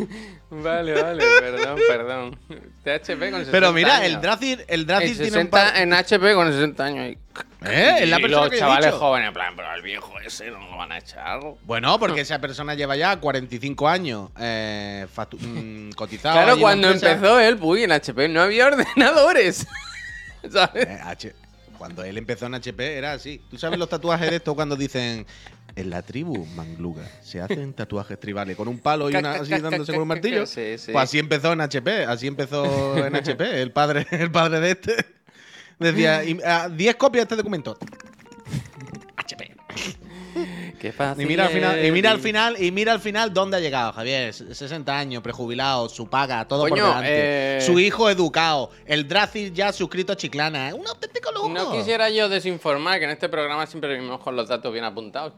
Vale, 0.50 0.94
vale, 1.02 1.24
perdón, 1.40 1.80
perdón. 1.88 2.40
THP 2.84 3.20
con 3.30 3.40
60 3.40 3.52
Pero 3.52 3.74
mira, 3.74 3.98
años. 3.98 4.08
el 4.08 4.22
Dracir, 4.22 4.66
el 4.70 4.82
En, 4.82 4.88
Dracir 4.88 5.08
tiene 5.18 5.24
un 5.28 5.34
60 5.34 5.50
par... 5.52 5.78
en 5.78 5.94
HP 5.94 6.34
con 6.34 6.52
60 6.52 6.84
años. 6.84 7.08
y- 7.12 7.18
¿Eh? 7.66 7.96
Es 8.00 8.10
la 8.10 8.18
y 8.18 8.22
persona 8.22 8.42
los 8.42 8.50
que 8.50 8.56
he 8.56 8.60
chavales 8.60 8.86
dicho. 8.88 9.00
jóvenes, 9.00 9.28
en 9.28 9.34
plan, 9.34 9.54
pero 9.56 9.68
al 9.70 9.82
viejo 9.82 10.14
ese 10.26 10.50
no 10.50 10.60
lo 10.60 10.78
van 10.78 10.94
a 10.94 10.98
echar. 10.98 11.40
Bueno, 11.64 12.00
porque 12.00 12.22
esa 12.22 12.40
persona 12.40 12.74
lleva 12.74 12.96
ya 12.96 13.18
45 13.18 13.88
años 13.88 14.30
eh, 14.40 15.06
mm, 15.40 15.92
cotizado. 15.96 16.34
Claro, 16.42 16.58
cuando 16.60 16.90
empezó 16.90 17.40
él, 17.40 17.58
uy, 17.62 17.84
en 17.84 17.92
HP 17.92 18.30
no 18.30 18.42
había 18.42 18.66
ordenadores. 18.68 19.68
¿Sabes? 20.50 20.88
Eh, 20.88 21.00
H- 21.04 21.36
Cuando 21.82 22.04
él 22.04 22.16
empezó 22.20 22.46
en 22.46 22.54
HP 22.54 22.96
era 22.96 23.14
así. 23.14 23.42
¿Tú 23.50 23.58
sabes 23.58 23.80
los 23.80 23.90
tatuajes 23.90 24.30
de 24.30 24.36
esto 24.36 24.54
cuando 24.54 24.76
dicen 24.76 25.26
en 25.76 25.90
la 25.90 26.04
tribu 26.04 26.46
Mangluga 26.56 27.02
se 27.24 27.42
hacen 27.42 27.74
tatuajes 27.74 28.20
tribales 28.20 28.56
con 28.56 28.68
un 28.68 28.78
palo 28.78 29.10
y 29.10 29.16
una 29.16 29.32
así 29.32 29.50
dándose 29.60 29.92
con 29.92 30.04
un 30.04 30.08
martillo? 30.08 30.46
Sí, 30.46 30.78
sí. 30.78 30.92
Pues 30.92 31.06
así 31.06 31.18
empezó 31.18 31.54
en 31.54 31.62
HP, 31.62 32.06
así 32.06 32.28
empezó 32.28 33.04
en 33.04 33.16
HP. 33.16 33.64
El 33.64 33.72
padre, 33.72 34.06
el 34.12 34.30
padre 34.30 34.60
de 34.60 34.70
este 34.70 34.96
decía, 35.80 36.24
"Y, 36.24 36.38
ah, 36.46 36.70
10 36.70 36.98
copias 36.98 37.22
de 37.24 37.34
este 37.34 37.36
documento. 37.38 37.80
HP. 40.82 40.88
Qué 40.88 40.92
fácil. 40.92 41.24
Y 41.24 41.28
mira 41.28 41.46
al 41.46 41.52
final, 41.52 41.86
y 41.86 41.92
mira 41.92 42.12
al 42.12 42.18
es. 42.18 42.24
final, 42.24 42.56
y 42.64 42.72
mira 42.72 42.92
al 42.94 43.00
final 43.00 43.34
dónde 43.34 43.58
ha 43.58 43.60
llegado, 43.60 43.94
Javier. 43.94 44.34
60 44.34 44.98
años, 44.98 45.22
prejubilado, 45.24 45.88
su 45.90 46.08
paga, 46.10 46.48
todo 46.48 46.62
Coño, 46.68 46.76
por 46.76 46.86
delante. 47.04 47.10
eh, 47.58 47.62
Su 47.62 47.80
hijo 47.80 48.10
educado, 48.10 48.72
el 48.86 49.08
Dracir 49.08 49.54
ya 49.54 49.72
suscrito 49.72 50.14
a 50.14 50.16
Chiclana. 50.16 50.74
Un 50.74 50.88
auténtico 50.88 51.32
lujo. 51.32 51.50
No 51.50 51.72
quisiera 51.72 52.10
yo 52.10 52.28
desinformar, 52.30 53.00
que 53.00 53.06
en 53.06 53.12
este 53.12 53.30
programa 53.30 53.66
siempre 53.68 53.94
vivimos 53.94 54.20
con 54.20 54.36
los 54.36 54.48
datos 54.48 54.72
bien 54.74 54.86
apuntados. 54.86 55.34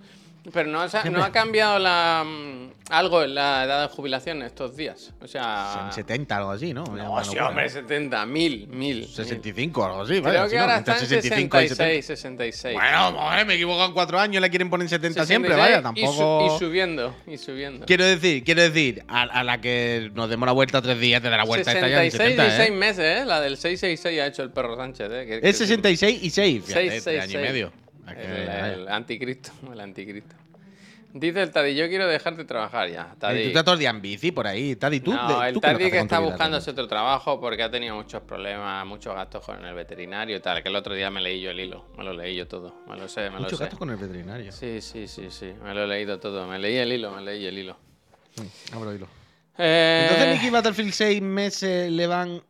Pero 0.51 0.69
no, 0.69 0.88
se 0.89 0.97
ha- 0.97 1.03
no 1.06 1.23
ha 1.23 1.32
cambiado 1.32 1.79
la, 1.79 2.25
mm, 2.25 2.71
algo 2.89 3.23
en 3.23 3.34
la 3.34 3.63
edad 3.63 3.88
de 3.88 3.95
jubilación 3.95 4.41
estos 4.41 4.75
días. 4.75 5.13
O 5.21 5.27
sea. 5.27 5.86
En 5.88 5.93
70, 5.93 6.36
algo 6.36 6.51
así, 6.51 6.73
¿no? 6.73 6.84
No, 6.84 6.91
Una 7.13 7.23
sí, 7.23 7.27
locura, 7.29 7.47
hombre, 7.47 7.63
¿no? 7.63 7.69
70, 7.69 8.25
mil, 8.25 8.67
mil. 8.67 9.08
65, 9.08 9.86
algo 9.86 10.01
así, 10.01 10.13
mil. 10.15 10.23
Creo 10.23 10.43
si 10.45 10.49
que 10.51 10.56
no, 10.58 10.62
ahora 10.63 10.77
entre 10.79 10.93
está 10.95 11.03
en 11.03 11.10
65 11.10 11.62
y 11.62 11.67
66, 11.69 12.06
66. 12.06 12.73
Bueno, 12.75 13.12
joder, 13.13 13.45
me 13.45 13.53
equivoco 13.53 13.86
en 13.86 13.93
cuatro 13.93 14.19
años, 14.19 14.41
le 14.41 14.49
quieren 14.49 14.69
poner 14.69 14.89
70 14.89 15.25
siempre, 15.25 15.51
66, 15.53 15.82
vaya, 15.82 15.93
y 15.95 16.06
su- 16.06 16.17
tampoco. 16.17 16.45
Y, 16.56 16.60
subiendo, 16.60 17.15
y 17.25 17.38
subiendo. 17.38 17.86
Quiero 17.86 18.03
decir, 18.03 18.43
quiero 18.43 18.62
decir, 18.63 19.06
a, 19.08 19.21
a 19.21 19.43
la 19.45 19.62
que 19.62 20.12
nos 20.13 20.29
demos 20.29 20.45
la 20.45 20.51
vuelta 20.53 20.82
tres 20.82 20.99
días, 20.99 21.21
te 21.21 21.29
da 21.29 21.38
la 21.38 21.45
vuelta 21.45 21.71
esta 21.71 21.88
ya 21.88 22.03
en 22.03 22.12
66 22.12 22.36
70, 22.36 22.47
y 22.47 22.58
6 22.58 22.69
¿eh? 22.69 22.71
meses, 22.73 23.21
¿eh? 23.21 23.25
La 23.25 23.39
del 23.39 23.56
666 23.56 24.21
ha 24.21 24.25
hecho 24.27 24.43
el 24.43 24.51
perro 24.51 24.75
Sánchez, 24.75 25.10
¿eh? 25.10 25.25
Que- 25.41 25.49
Es 25.49 25.58
66 25.58 26.19
y 26.21 26.29
6, 26.29 26.63
fíjate, 26.65 26.73
Seis, 26.82 26.89
tres 26.91 27.03
seis, 27.06 27.21
años 27.21 27.34
y 27.34 27.38
medio. 27.38 27.83
El, 28.17 28.88
anticristo, 28.88 29.52
el 29.71 29.80
anticristo. 29.80 30.36
Dice 31.15 31.43
el 31.43 31.52
Taddy, 31.52 31.76
yo 31.76 31.88
quiero 31.89 32.08
dejarte 32.08 32.41
de 32.41 32.47
trabajar 32.47 32.89
ya. 32.89 33.12
Eh, 33.13 33.15
Taddy. 33.19 33.41
Tú 33.43 33.47
estás 33.49 33.63
todo 33.65 33.73
el 33.76 33.80
día 33.80 33.91
en 33.91 34.02
bici 34.02 34.32
por 34.32 34.47
ahí, 34.47 34.76
Taddy, 34.76 34.99
tú. 34.99 35.13
no, 35.13 35.39
de- 35.41 35.49
el 35.49 35.54
tú 35.54 35.60
haces 35.63 35.91
que 35.91 35.99
está 35.99 36.17
buscándose 36.17 36.71
otro 36.71 36.88
trabajo 36.88 37.39
porque 37.39 37.62
ha 37.62 37.69
tenido 37.69 37.95
muchos 37.95 38.23
problemas, 38.23 38.84
muchos 38.88 39.13
gastos 39.13 39.45
con 39.45 39.63
el 39.63 39.76
veterinario 39.76 40.36
y 40.38 40.39
tal. 40.39 40.63
Que 40.63 40.69
el 40.69 40.76
otro 40.76 40.95
día 40.95 41.12
me 41.12 41.21
leí 41.21 41.39
yo 41.39 41.52
el 41.52 41.60
hilo. 41.60 41.86
Me 41.97 42.04
lo 42.04 42.13
leí 42.13 42.36
yo 42.36 42.47
todo. 42.47 42.73
Me 42.89 42.97
lo 42.97 43.08
sé, 43.08 43.30
me 43.30 43.38
Muchos 43.38 43.52
lo 43.52 43.58
sé. 43.60 43.63
gastos 43.65 43.78
con 43.80 43.91
el 43.91 43.97
veterinario. 43.97 44.52
Sí, 44.52 44.82
sí, 44.82 45.08
sí, 45.08 45.28
sí. 45.30 45.54
Me 45.63 45.76
lo 45.76 45.84
he 45.84 45.88
leído 45.88 46.19
todo. 46.19 46.47
Me 46.47 46.58
leí 46.58 46.78
el 46.78 46.91
hilo, 46.91 47.12
me 47.12 47.21
leí 47.21 47.45
el 47.45 47.60
hilo. 47.60 47.78
Mm, 48.38 48.76
abro 48.76 48.95
hilo. 48.95 49.08
Eh, 49.60 50.08
Entonces, 50.10 50.34
Mickey 50.34 50.49
Battlefield 50.49 50.93
6 50.93 51.21
meses 51.21 51.91
le 51.91 52.08
van 52.08 52.41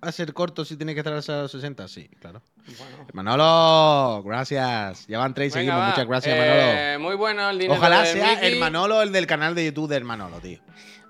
a 0.00 0.12
ser 0.12 0.32
cortos 0.32 0.68
si 0.68 0.76
tiene 0.76 0.94
que 0.94 1.00
estar 1.00 1.12
hasta 1.12 1.42
los 1.42 1.50
60. 1.52 1.88
Sí, 1.88 2.08
claro. 2.20 2.42
bueno. 2.78 3.06
Manolo, 3.12 4.22
gracias. 4.24 5.06
Ya 5.08 5.18
van 5.18 5.34
tres 5.34 5.48
y 5.48 5.50
seguimos. 5.50 5.80
va. 5.80 5.88
Muchas 5.90 6.06
gracias, 6.06 6.36
Eh, 6.38 6.98
Muy 7.00 7.16
bueno 7.16 7.48
el 7.50 7.58
dinero 7.58 7.80
Manolo. 7.80 7.96
Ojalá 7.96 8.08
del 8.08 8.18
sea 8.18 8.34
Mickey. 8.34 8.52
el 8.52 8.58
Manolo 8.60 9.02
el 9.02 9.12
del 9.12 9.26
canal 9.26 9.54
de 9.54 9.64
YouTube 9.66 9.88
del 9.88 10.04
Manolo, 10.04 10.38
tío. 10.40 10.58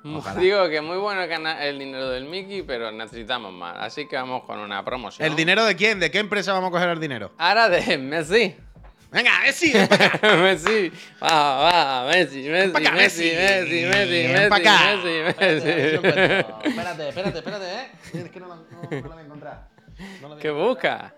Ojalá. 0.05 0.41
Digo 0.41 0.69
que 0.69 0.81
muy 0.81 0.97
bueno 0.97 1.23
el 1.23 1.79
dinero 1.79 2.09
del 2.11 2.25
Mickey, 2.25 2.63
pero 2.63 2.93
necesitamos 2.93 3.53
más. 3.53 3.77
Así 3.79 4.07
que 4.07 4.17
vamos 4.17 4.45
con 4.45 4.59
una 4.61 4.85
promoción. 4.85 5.27
¿El 5.29 5.35
dinero 5.37 5.65
de 5.65 5.75
quién? 5.77 5.99
¿De 6.01 6.11
qué 6.11 6.19
empresa 6.21 6.53
vamos 6.53 6.69
a 6.69 6.71
coger 6.71 6.89
el 6.91 7.01
dinero? 7.01 7.33
Ahora 7.37 7.69
de 7.69 7.99
Messi. 7.99 8.57
Venga, 9.11 9.41
Messi, 9.41 9.73
ven 9.73 9.89
acá. 9.91 10.37
Messi. 10.43 10.93
Va, 11.23 11.57
va, 11.63 12.05
Messi, 12.13 12.43
Messi, 12.49 12.77
acá, 12.77 12.91
Messi, 12.93 13.25
Messi. 13.25 13.37
Messi, 13.37 13.87
Messi, 13.87 14.29
Messi, 14.33 14.49
pa' 14.51 14.57
acá. 14.57 14.79
Messi, 14.97 15.09
Espérate, 15.09 15.65
Messi. 15.65 15.69
Espérate, 16.69 17.09
espérate, 17.09 17.39
espérate, 17.39 17.65
¿eh? 17.75 17.91
Es 18.13 18.31
que 18.31 18.41
no 18.41 18.49
la, 18.49 18.57
no, 18.57 18.63
no 18.91 18.91
la 18.91 19.09
voy 19.09 19.19
a 19.19 19.21
encontrar. 19.25 19.69
No 20.21 20.29
la 20.29 20.29
voy 20.29 20.37
a 20.37 20.41
¿Qué 20.41 20.49
encontrar. 20.49 20.69
busca? 20.69 21.15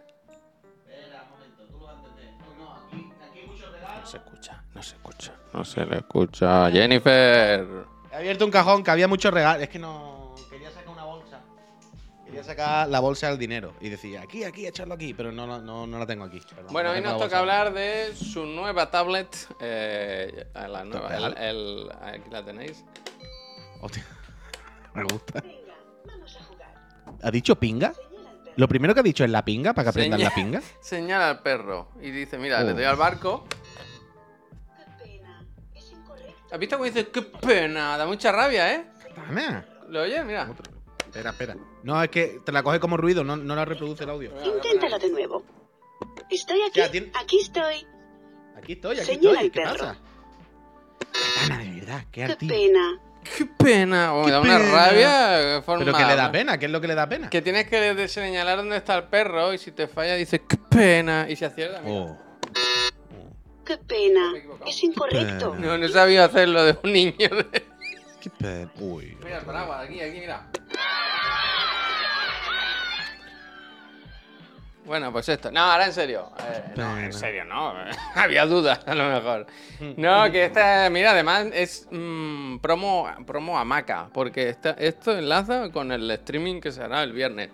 Espera 0.88 1.22
un 1.24 1.30
momento, 1.30 1.64
tú 1.66 1.78
lo 1.78 1.86
vas 1.86 1.96
a 1.96 1.98
entender. 1.98 2.34
No, 2.38 2.64
no, 2.64 2.86
aquí, 2.86 3.12
aquí 3.28 3.38
hay 3.40 3.46
muchos 3.46 3.72
regalos. 3.72 4.00
No 4.00 4.06
se 4.06 4.16
escucha, 4.18 4.62
no 4.74 4.82
se 4.82 4.94
escucha. 4.94 5.32
No 5.52 5.64
se 5.64 5.86
le 5.86 5.96
escucha. 5.96 6.70
Jennifer. 6.70 7.66
He 8.12 8.16
abierto 8.16 8.44
un 8.44 8.50
cajón 8.52 8.84
que 8.84 8.90
había 8.92 9.08
muchos 9.08 9.32
regalos. 9.34 9.62
Es 9.64 9.68
que 9.68 9.78
no. 9.80 10.09
Quería 12.30 12.44
sacar 12.44 12.88
la 12.88 13.00
bolsa 13.00 13.28
del 13.28 13.38
dinero. 13.38 13.74
Y 13.80 13.88
decía, 13.88 14.22
aquí, 14.22 14.44
aquí, 14.44 14.66
echarlo 14.66 14.94
aquí. 14.94 15.14
Pero 15.14 15.32
no, 15.32 15.46
la- 15.46 15.58
no, 15.58 15.86
no 15.86 15.98
la 15.98 16.06
tengo 16.06 16.24
aquí. 16.24 16.40
Perdón, 16.54 16.72
Bueno, 16.72 16.90
no 16.90 16.94
hoy 16.94 17.00
nos 17.02 17.18
toca 17.18 17.38
hablar 17.40 17.72
de 17.72 18.14
su 18.14 18.46
nueva 18.46 18.88
tablet. 18.90 19.34
eh, 19.60 20.46
la 20.54 20.84
nueva, 20.84 21.16
el, 21.16 21.90
aquí 22.00 22.30
la 22.30 22.44
tenéis. 22.44 22.84
Hostia. 23.80 24.06
Me 24.94 25.02
gusta. 25.04 25.42
¿Ha 27.22 27.30
dicho 27.32 27.56
pinga? 27.56 27.92
Lo 28.56 28.68
primero 28.68 28.94
que 28.94 29.00
ha 29.00 29.02
dicho 29.02 29.24
es 29.24 29.30
la 29.30 29.44
pinga, 29.44 29.72
para 29.74 29.84
que 29.86 29.88
aprendan 29.90 30.22
la 30.22 30.30
pinga. 30.34 30.60
Señala 30.80 31.30
al 31.30 31.40
perro 31.42 31.88
y 32.00 32.10
dice, 32.10 32.38
mira, 32.38 32.62
le 32.62 32.72
Oh. 32.72 32.74
doy 32.74 32.84
al 32.84 32.96
barco. 32.96 33.44
¿Has 36.52 36.58
visto 36.58 36.76
cómo 36.76 36.84
dice, 36.84 37.08
qué 37.08 37.22
pena? 37.22 37.96
Da 37.96 38.06
mucha 38.06 38.32
rabia, 38.32 38.72
¿eh? 38.74 38.84
¿Lo 39.88 40.02
oyes? 40.02 40.24
Mira. 40.24 40.48
Otro. 40.50 40.70
Espera, 41.06 41.30
espera. 41.30 41.56
No, 41.82 42.02
es 42.02 42.10
que 42.10 42.40
te 42.44 42.52
la 42.52 42.62
coge 42.62 42.78
como 42.80 42.96
ruido, 42.96 43.24
no, 43.24 43.36
no 43.36 43.54
la 43.56 43.64
reproduce 43.64 44.04
el 44.04 44.10
audio. 44.10 44.32
Inténtalo 44.44 44.98
de 44.98 45.10
nuevo. 45.10 45.44
Estoy 46.30 46.60
aquí. 46.62 46.80
Ya, 46.80 46.90
tiene- 46.90 47.10
Aquí 47.20 47.38
estoy. 47.40 47.86
Aquí 48.56 48.72
estoy, 48.74 48.96
aquí 48.98 49.06
Señala 49.06 49.40
estoy. 49.40 49.46
el 49.46 49.52
¿Qué 49.52 49.60
perro. 49.60 49.72
pasa? 49.78 49.98
Katana, 51.12 51.62
de 51.64 51.80
verdad, 51.80 52.04
qué 52.12 52.26
Qué 52.38 52.46
pena. 52.46 53.00
¡Qué 53.36 53.44
pena! 53.46 54.14
Oh, 54.14 54.24
me 54.24 54.30
da 54.30 54.40
una 54.40 54.58
rabia. 54.58 55.60
Forma, 55.62 55.84
Pero 55.84 55.96
que 55.96 56.04
le 56.04 56.16
da 56.16 56.32
pena, 56.32 56.58
¿qué 56.58 56.66
es 56.66 56.72
lo 56.72 56.80
que 56.80 56.86
le 56.88 56.94
da 56.94 57.06
pena? 57.08 57.28
Que 57.28 57.42
tienes 57.42 57.66
que 57.68 58.08
señalar 58.08 58.56
dónde 58.58 58.76
está 58.78 58.96
el 58.96 59.04
perro 59.04 59.52
y 59.52 59.58
si 59.58 59.72
te 59.72 59.88
falla 59.88 60.14
dices 60.14 60.40
¡qué 60.48 60.56
pena! 60.56 61.26
Y 61.28 61.36
si 61.36 61.44
acierta, 61.44 61.80
mira. 61.82 61.94
Oh. 61.94 62.18
Qué 63.64 63.76
pena. 63.76 64.32
Es 64.66 64.82
incorrecto. 64.82 65.52
pena. 65.52 65.66
No, 65.66 65.78
no 65.78 65.88
sabía 65.88 66.24
hacerlo 66.24 66.64
de 66.64 66.78
un 66.82 66.92
niño. 66.92 67.14
de- 67.18 67.66
Qué 68.20 68.30
pena. 68.30 68.72
Uy. 68.80 69.16
Mira 69.22 69.38
el 69.38 69.44
paraguas, 69.44 69.84
aquí, 69.84 70.00
aquí, 70.00 70.20
mira. 70.20 70.50
Bueno, 74.90 75.12
pues 75.12 75.28
esto. 75.28 75.52
No, 75.52 75.60
ahora 75.60 75.86
en 75.86 75.92
serio. 75.92 76.32
Eh, 76.40 76.64
no, 76.74 76.90
en 76.96 77.02
Pena. 77.06 77.12
serio, 77.12 77.44
no. 77.44 77.72
Había 78.16 78.44
dudas, 78.44 78.80
a 78.88 78.94
lo 78.96 79.04
mejor. 79.08 79.46
No, 79.96 80.28
que 80.32 80.46
esta, 80.46 80.90
mira, 80.90 81.12
además 81.12 81.46
es 81.52 81.86
mm, 81.92 82.56
promo, 82.58 83.08
promo 83.24 83.56
a 83.56 83.64
Maca, 83.64 84.08
porque 84.12 84.48
esta- 84.48 84.70
esto 84.72 85.16
enlaza 85.16 85.70
con 85.70 85.92
el 85.92 86.10
streaming 86.10 86.60
que 86.60 86.72
se 86.72 86.82
hará 86.82 87.04
el 87.04 87.12
viernes. 87.12 87.50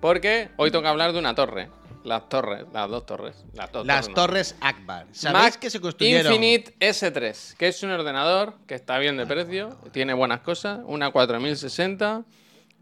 Porque 0.00 0.48
hoy 0.56 0.72
toca 0.72 0.90
hablar 0.90 1.12
de 1.12 1.20
una 1.20 1.36
torre. 1.36 1.68
Las 2.02 2.28
torres, 2.28 2.64
las 2.72 2.90
dos 2.90 3.06
torres. 3.06 3.44
Las, 3.54 3.70
dos 3.70 3.86
Las 3.86 4.08
no. 4.08 4.14
torres 4.16 4.56
Akbar. 4.60 5.06
¿Sabéis 5.12 5.44
Mac 5.52 5.60
que 5.60 5.70
se 5.70 5.80
construyeron? 5.80 6.32
Infinite 6.32 6.74
S3, 6.80 7.56
que 7.56 7.68
es 7.68 7.80
un 7.84 7.92
ordenador 7.92 8.54
que 8.66 8.74
está 8.74 8.98
bien 8.98 9.16
de 9.16 9.24
precio, 9.24 9.68
tiene 9.92 10.14
buenas 10.14 10.40
cosas, 10.40 10.80
una 10.84 11.12
4060. 11.12 12.24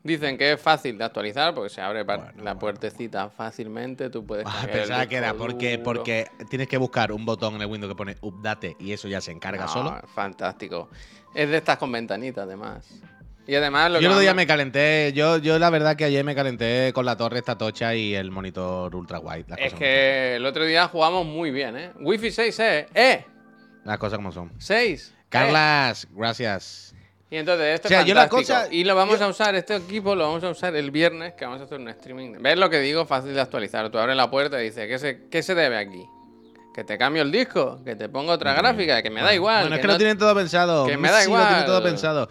Dicen 0.03 0.39
que 0.39 0.53
es 0.53 0.61
fácil 0.61 0.97
de 0.97 1.05
actualizar 1.05 1.55
porque 1.55 1.69
se 1.69 1.83
abre 1.83 2.05
la 2.43 2.59
puertecita 2.59 3.29
fácilmente, 3.29 4.09
tú 4.09 4.25
puedes 4.25 4.47
Ah, 4.49 4.67
pensaba 4.73 5.07
que 5.07 5.17
era 5.17 5.35
porque, 5.35 5.73
duro. 5.77 5.83
porque 5.85 6.27
tienes 6.49 6.69
que 6.69 6.79
buscar 6.79 7.13
un 7.13 7.27
botón 7.27 7.57
en 7.57 7.61
el 7.63 7.67
Windows 7.67 7.93
que 7.93 7.97
pone 7.97 8.17
Update 8.23 8.77
y 8.79 8.93
eso 8.93 9.09
ya 9.09 9.21
se 9.21 9.31
encarga 9.31 9.67
No, 9.67 9.69
solo. 9.73 10.01
Fantástico. 10.15 10.89
Es 11.35 11.51
de 11.51 11.59
estas 11.59 11.77
con 11.77 11.93
ventanitas, 11.93 12.45
además. 12.45 12.89
Y 13.47 13.55
además 13.55 13.91
lo 13.91 14.01
Yo 14.01 14.07
el 14.07 14.13
otro 14.13 14.21
día 14.21 14.33
me- 14.33 14.47
calenté, 14.47 15.13
yo, 15.15 15.37
yo 15.37 15.59
la 15.59 15.69
verdad 15.71 15.97
que 15.97 16.05
ayer 16.05 16.25
me 16.25 16.35
calenté 16.35 16.93
con 16.95 17.05
la 17.05 17.17
torre 17.17 17.39
esta 17.39 17.59
tocha 17.59 17.95
y 17.95 18.15
el 18.15 18.31
monitor 18.31 18.95
ultra 18.97 19.19
wide. 19.19 19.45
Es 19.59 19.75
que 19.75 20.37
el 20.37 20.47
otro 20.47 20.65
día 20.65 20.89
jugamos 20.89 21.27
muy 21.27 21.51
bien, 21.51 21.77
¿eh? 21.77 21.91
Wi-Fi 22.01 22.31
6, 22.31 22.59
¿eh? 22.61 22.87
¡Eh! 22.95 23.25
las 23.85 23.99
cosas 23.99 24.19
como 24.19 24.31
son. 24.33 24.51
6. 24.59 25.15
Carlas, 25.29 26.07
gracias. 26.13 26.95
Y 27.33 27.37
entonces 27.37 27.75
esto 27.77 27.87
O 27.87 27.91
sea, 27.91 28.01
es 28.01 28.07
yo 28.07 28.15
la 28.15 28.29
cosa- 28.29 28.67
y 28.71 28.83
lo 28.83 28.97
vamos 28.97 29.21
yo- 29.21 29.27
a 29.27 29.29
usar, 29.29 29.55
este 29.55 29.77
equipo 29.77 30.17
lo 30.17 30.25
vamos 30.27 30.43
a 30.43 30.49
usar 30.51 30.75
el 30.75 30.91
viernes, 30.91 31.35
que 31.35 31.45
vamos 31.45 31.61
a 31.61 31.65
hacer 31.65 31.79
un 31.79 31.89
streaming. 31.89 32.35
¿Ves 32.41 32.59
lo 32.59 32.69
que 32.69 32.81
digo? 32.81 33.07
Fácil 33.07 33.35
de 33.35 33.41
actualizar. 33.41 33.89
Tú 33.91 33.99
abres 33.99 34.17
la 34.17 34.29
puerta 34.31 34.61
y 34.61 34.65
dices, 34.65 34.89
¿qué 34.89 34.99
se, 34.99 35.29
qué 35.31 35.43
se 35.43 35.55
debe 35.55 35.79
aquí? 35.79 36.05
Que 36.75 36.83
te 36.83 36.99
cambio 36.99 37.23
el 37.23 37.31
disco, 37.31 37.81
que 37.85 37.95
te 37.95 38.09
pongo 38.09 38.33
otra 38.33 38.55
gráfica, 38.55 39.01
que 39.03 39.11
me 39.11 39.21
da 39.23 39.33
igual. 39.35 39.63
Bueno, 39.63 39.77
es 39.77 39.81
que 39.81 39.87
no- 39.87 39.93
lo 39.93 39.99
tienen 39.99 40.19
todo 40.19 40.35
pensado. 40.35 40.87
que 40.87 40.97
me 40.97 41.09
da 41.09 41.19
Messi 41.19 41.31
lo 41.31 41.37
tiene 41.37 41.51
igual. 41.53 41.67
todo 41.67 41.83
pensado. 41.85 42.29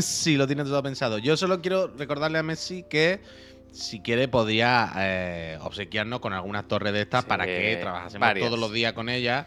Sí, 0.00 0.36
lo 0.36 0.46
tiene 0.46 0.62
todo 0.64 0.82
pensado. 0.82 1.18
Yo 1.18 1.36
solo 1.36 1.60
quiero 1.60 1.88
recordarle 1.96 2.38
a 2.38 2.42
Messi 2.44 2.84
que 2.88 3.20
si 3.72 4.00
quiere 4.00 4.28
podría 4.28 4.90
eh, 4.96 5.58
obsequiarnos 5.62 6.20
con 6.20 6.32
algunas 6.32 6.66
torres 6.68 6.92
de 6.92 7.02
estas 7.02 7.24
Sí, 7.24 7.28
para 7.28 7.46
que 7.46 7.78
trabajásemos 7.80 8.26
varias. 8.26 8.46
todos 8.46 8.58
los 8.60 8.72
días 8.72 8.92
con 8.92 9.08
ellas. 9.08 9.46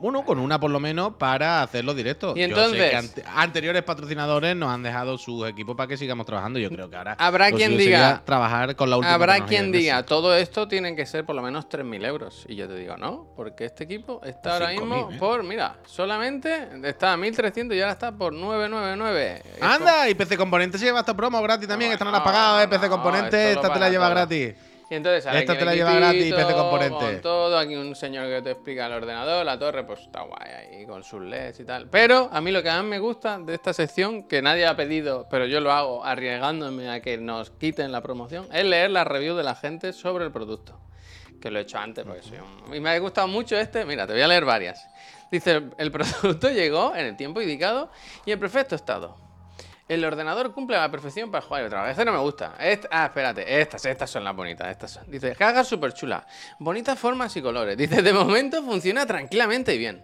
Bueno, 0.00 0.24
con 0.24 0.38
una 0.38 0.58
por 0.60 0.70
lo 0.70 0.80
menos 0.80 1.14
para 1.14 1.62
hacer 1.62 1.84
los 1.84 1.94
directos. 1.96 2.36
Y 2.36 2.40
Yo 2.40 2.56
sé 2.70 2.82
entonces- 2.92 3.12
que 3.14 3.24
anteriores 3.34 3.82
patrocinadores 3.84 4.54
nos 4.56 4.68
han 4.70 4.82
dejado 4.82 5.16
sus 5.16 5.48
equipos 5.48 5.76
para 5.76 5.86
que 5.86 5.96
sigamos 5.96 6.26
trabajando. 6.26 6.58
Yo 6.58 6.68
creo 6.68 6.90
que 6.90 6.96
ahora 6.96 7.16
Habrá 7.18 7.48
lo 7.50 7.56
quien 7.56 7.78
diga- 7.78 8.22
trabajar 8.24 8.74
con 8.76 8.90
la 8.90 8.96
última 8.96 9.14
Habrá 9.14 9.46
quien 9.46 9.70
diga, 9.72 10.02
todo 10.02 10.34
esto 10.36 10.66
tiene 10.68 10.94
que 10.96 11.06
ser 11.06 11.24
por 11.24 11.36
lo 11.36 11.42
menos 11.42 11.68
3.000 11.68 12.04
euros. 12.04 12.44
Y 12.48 12.56
yo 12.56 12.66
te 12.68 12.74
digo, 12.74 12.96
no, 12.96 13.28
porque 13.36 13.64
este 13.66 13.84
equipo 13.84 14.20
está 14.24 14.54
ahora 14.54 14.70
5.000, 14.72 14.80
mismo 15.06 15.10
¿eh? 15.12 15.16
por, 15.18 15.42
mira, 15.44 15.76
solamente 15.86 16.68
está 16.82 17.12
a 17.12 17.16
1.300 17.16 17.74
y 17.76 17.80
ahora 17.80 17.92
está 17.92 18.12
por 18.12 18.32
999. 18.32 19.42
Esto- 19.54 19.64
Anda, 19.64 20.08
y 20.10 20.14
PC 20.14 20.36
Componente 20.36 20.76
se 20.76 20.86
lleva 20.86 21.00
esta 21.00 21.14
promo 21.14 21.40
gratis 21.40 21.68
también. 21.68 21.90
No, 21.90 21.94
esta 21.94 22.04
no 22.04 22.10
la 22.10 22.18
has 22.18 22.24
no, 22.24 22.30
pagado, 22.30 22.60
¿eh? 22.60 22.64
no, 22.64 22.70
PC 22.70 22.88
Componente, 22.88 23.54
lo 23.54 23.60
esta 23.60 23.72
te 23.72 23.78
la 23.80 23.88
lleva 23.90 24.06
todo. 24.06 24.14
gratis. 24.16 24.54
Y 24.90 24.94
entonces 24.94 25.26
ahora 25.26 25.40
Esta 25.40 25.58
te 25.58 25.64
la 25.64 25.74
lleva 25.74 25.94
gratis, 25.94 26.34
PC 26.34 26.52
Componente. 26.52 26.98
Con 26.98 27.20
todo, 27.20 27.58
aquí 27.58 27.74
un 27.74 27.94
señor 27.94 28.28
que 28.28 28.42
te 28.42 28.50
explica 28.50 28.86
el 28.86 28.92
ordenador, 28.92 29.44
la 29.44 29.58
torre, 29.58 29.84
pues 29.84 30.00
está 30.00 30.22
guay 30.22 30.50
ahí 30.50 30.86
con 30.86 31.02
sus 31.02 31.22
LEDs 31.22 31.60
y 31.60 31.64
tal. 31.64 31.88
Pero 31.88 32.28
a 32.30 32.40
mí 32.40 32.50
lo 32.50 32.62
que 32.62 32.68
más 32.68 32.84
me 32.84 32.98
gusta 32.98 33.38
de 33.38 33.54
esta 33.54 33.72
sección, 33.72 34.24
que 34.24 34.42
nadie 34.42 34.66
ha 34.66 34.76
pedido, 34.76 35.26
pero 35.30 35.46
yo 35.46 35.60
lo 35.60 35.72
hago 35.72 36.04
arriesgándome 36.04 36.90
a 36.90 37.00
que 37.00 37.16
nos 37.16 37.50
quiten 37.50 37.92
la 37.92 38.02
promoción, 38.02 38.46
es 38.52 38.64
leer 38.64 38.90
las 38.90 39.06
reviews 39.06 39.36
de 39.36 39.42
la 39.42 39.54
gente 39.54 39.92
sobre 39.92 40.24
el 40.24 40.32
producto. 40.32 40.78
Que 41.40 41.50
lo 41.50 41.58
he 41.58 41.62
hecho 41.62 41.78
antes, 41.78 42.04
porque 42.04 42.22
soy 42.22 42.38
un... 42.38 42.74
Y 42.74 42.80
me 42.80 42.90
ha 42.90 42.98
gustado 42.98 43.28
mucho 43.28 43.56
este, 43.56 43.84
mira, 43.84 44.06
te 44.06 44.12
voy 44.12 44.22
a 44.22 44.28
leer 44.28 44.44
varias. 44.44 44.86
Dice, 45.30 45.62
el 45.78 45.90
producto 45.92 46.50
llegó 46.50 46.94
en 46.94 47.06
el 47.06 47.16
tiempo 47.16 47.40
indicado 47.40 47.90
y 48.24 48.32
en 48.32 48.40
perfecto 48.40 48.74
estado. 48.74 49.23
El 49.86 50.02
ordenador 50.04 50.52
cumple 50.52 50.76
a 50.76 50.80
la 50.80 50.90
perfección 50.90 51.30
para 51.30 51.44
jugar 51.44 51.62
y 51.62 51.66
otra 51.66 51.82
vez. 51.82 51.90
Este 51.92 52.04
no 52.06 52.12
me 52.12 52.18
gusta. 52.18 52.54
Ah, 52.90 53.04
espérate. 53.06 53.60
Estas, 53.60 53.84
estas 53.84 54.10
son 54.10 54.24
las 54.24 54.34
bonitas. 54.34 54.68
Estas 54.68 54.92
son. 54.92 55.10
Dice, 55.10 55.34
caga 55.36 55.62
súper 55.62 55.92
chula. 55.92 56.26
Bonitas 56.58 56.98
formas 56.98 57.36
y 57.36 57.42
colores. 57.42 57.76
Dice, 57.76 58.00
de 58.00 58.12
momento 58.12 58.62
funciona 58.62 59.04
tranquilamente 59.04 59.74
y 59.74 59.78
bien. 59.78 60.02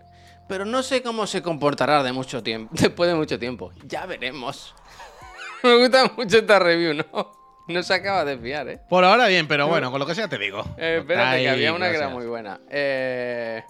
Pero 0.48 0.66
no 0.66 0.82
sé 0.82 1.02
cómo 1.02 1.26
se 1.26 1.42
comportará 1.42 2.02
de 2.02 2.12
mucho 2.12 2.42
tiempo, 2.42 2.70
después 2.78 3.08
de 3.08 3.16
mucho 3.16 3.38
tiempo. 3.38 3.72
Ya 3.84 4.04
veremos. 4.04 4.74
me 5.62 5.76
gusta 5.78 6.12
mucho 6.16 6.38
esta 6.38 6.58
review, 6.58 6.94
¿no? 6.94 7.40
No 7.68 7.82
se 7.82 7.94
acaba 7.94 8.24
de 8.24 8.36
fiar, 8.36 8.68
¿eh? 8.68 8.80
Por 8.88 9.04
ahora 9.04 9.28
bien, 9.28 9.46
pero 9.46 9.68
bueno, 9.68 9.92
con 9.92 10.00
lo 10.00 10.06
que 10.06 10.14
sea 10.14 10.26
te 10.28 10.38
digo. 10.38 10.64
Eh, 10.76 10.98
espérate, 11.00 11.42
que 11.42 11.48
había 11.48 11.72
una 11.72 11.88
que 11.88 11.96
era 11.96 12.08
muy 12.08 12.26
buena. 12.26 12.60
Eh, 12.68 13.62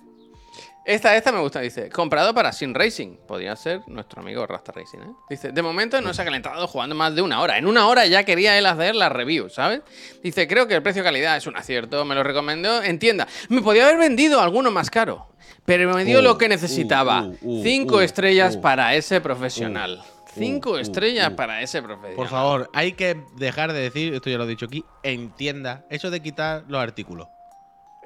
esta, 0.95 1.17
esta 1.17 1.33
me 1.33 1.41
gusta, 1.41 1.61
dice. 1.61 1.89
Comprado 1.91 2.35
para 2.35 2.53
Sin 2.53 2.75
Racing. 2.75 3.17
Podría 3.27 3.57
ser 3.57 3.81
nuestro 3.87 4.21
amigo 4.21 4.47
Rasta 4.47 4.73
Racing, 4.73 4.99
¿eh? 4.99 5.13
Dice, 5.29 5.53
de 5.53 5.63
momento 5.63 6.01
no 6.01 6.13
se 6.13 6.23
ha 6.23 6.25
calentado 6.25 6.67
jugando 6.67 6.95
más 6.95 7.15
de 7.15 7.23
una 7.23 7.41
hora. 7.41 7.59
En 7.59 7.67
una 7.67 7.87
hora 7.89 8.07
ya 8.07 8.25
quería 8.25 8.59
él 8.59 8.67
hacer 8.67 8.95
la 8.95 9.09
review, 9.09 9.49
¿sabes? 9.49 9.83
Dice, 10.23 10.47
creo 10.47 10.67
que 10.67 10.75
el 10.75 10.83
precio-calidad 10.83 11.37
es 11.37 11.47
un 11.47 11.57
acierto. 11.57 12.05
Me 12.05 12.15
lo 12.15 12.23
recomendó 12.23 12.83
en 12.83 12.99
tienda. 12.99 13.27
Me 13.49 13.63
podía 13.63 13.85
haber 13.87 13.99
vendido 13.99 14.41
alguno 14.41 14.71
más 14.71 14.91
caro. 14.91 15.29
Pero 15.65 15.95
me 15.95 16.05
dio 16.05 16.21
Uh, 16.21 16.23
lo 16.23 16.39
que 16.39 16.49
necesitaba. 16.49 17.23
uh, 17.23 17.37
uh, 17.43 17.63
Cinco 17.63 18.01
estrellas 18.01 18.57
para 18.57 18.95
ese 18.95 19.21
profesional. 19.21 20.03
Cinco 20.35 20.79
estrellas 20.79 21.31
para 21.31 21.61
ese 21.61 21.83
profesional. 21.83 22.17
Por 22.17 22.29
favor, 22.29 22.71
hay 22.73 22.93
que 22.93 23.21
dejar 23.37 23.73
de 23.73 23.81
decir, 23.81 24.15
esto 24.15 24.31
ya 24.31 24.39
lo 24.39 24.45
he 24.45 24.49
dicho 24.49 24.67
aquí, 24.67 24.85
entienda, 25.03 25.85
eso 25.91 26.11
de 26.11 26.21
quitar 26.23 26.65
los 26.69 26.81
artículos. 26.81 27.27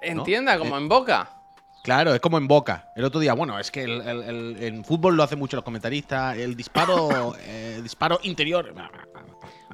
En 0.00 0.18
¿no? 0.18 0.22
tienda, 0.22 0.58
como 0.58 0.76
en 0.76 0.88
boca. 0.88 1.30
Claro, 1.84 2.14
es 2.14 2.20
como 2.20 2.38
en 2.38 2.48
Boca. 2.48 2.90
El 2.96 3.04
otro 3.04 3.20
día, 3.20 3.34
bueno, 3.34 3.58
es 3.58 3.70
que 3.70 3.82
el, 3.84 4.00
el- 4.00 4.22
el- 4.22 4.56
en 4.62 4.84
fútbol 4.84 5.16
lo 5.16 5.22
hacen 5.22 5.38
mucho 5.38 5.54
los 5.56 5.64
comentaristas, 5.64 6.36
el 6.38 6.56
disparo, 6.56 7.36
eh, 7.46 7.78
disparo 7.82 8.18
interior. 8.22 8.74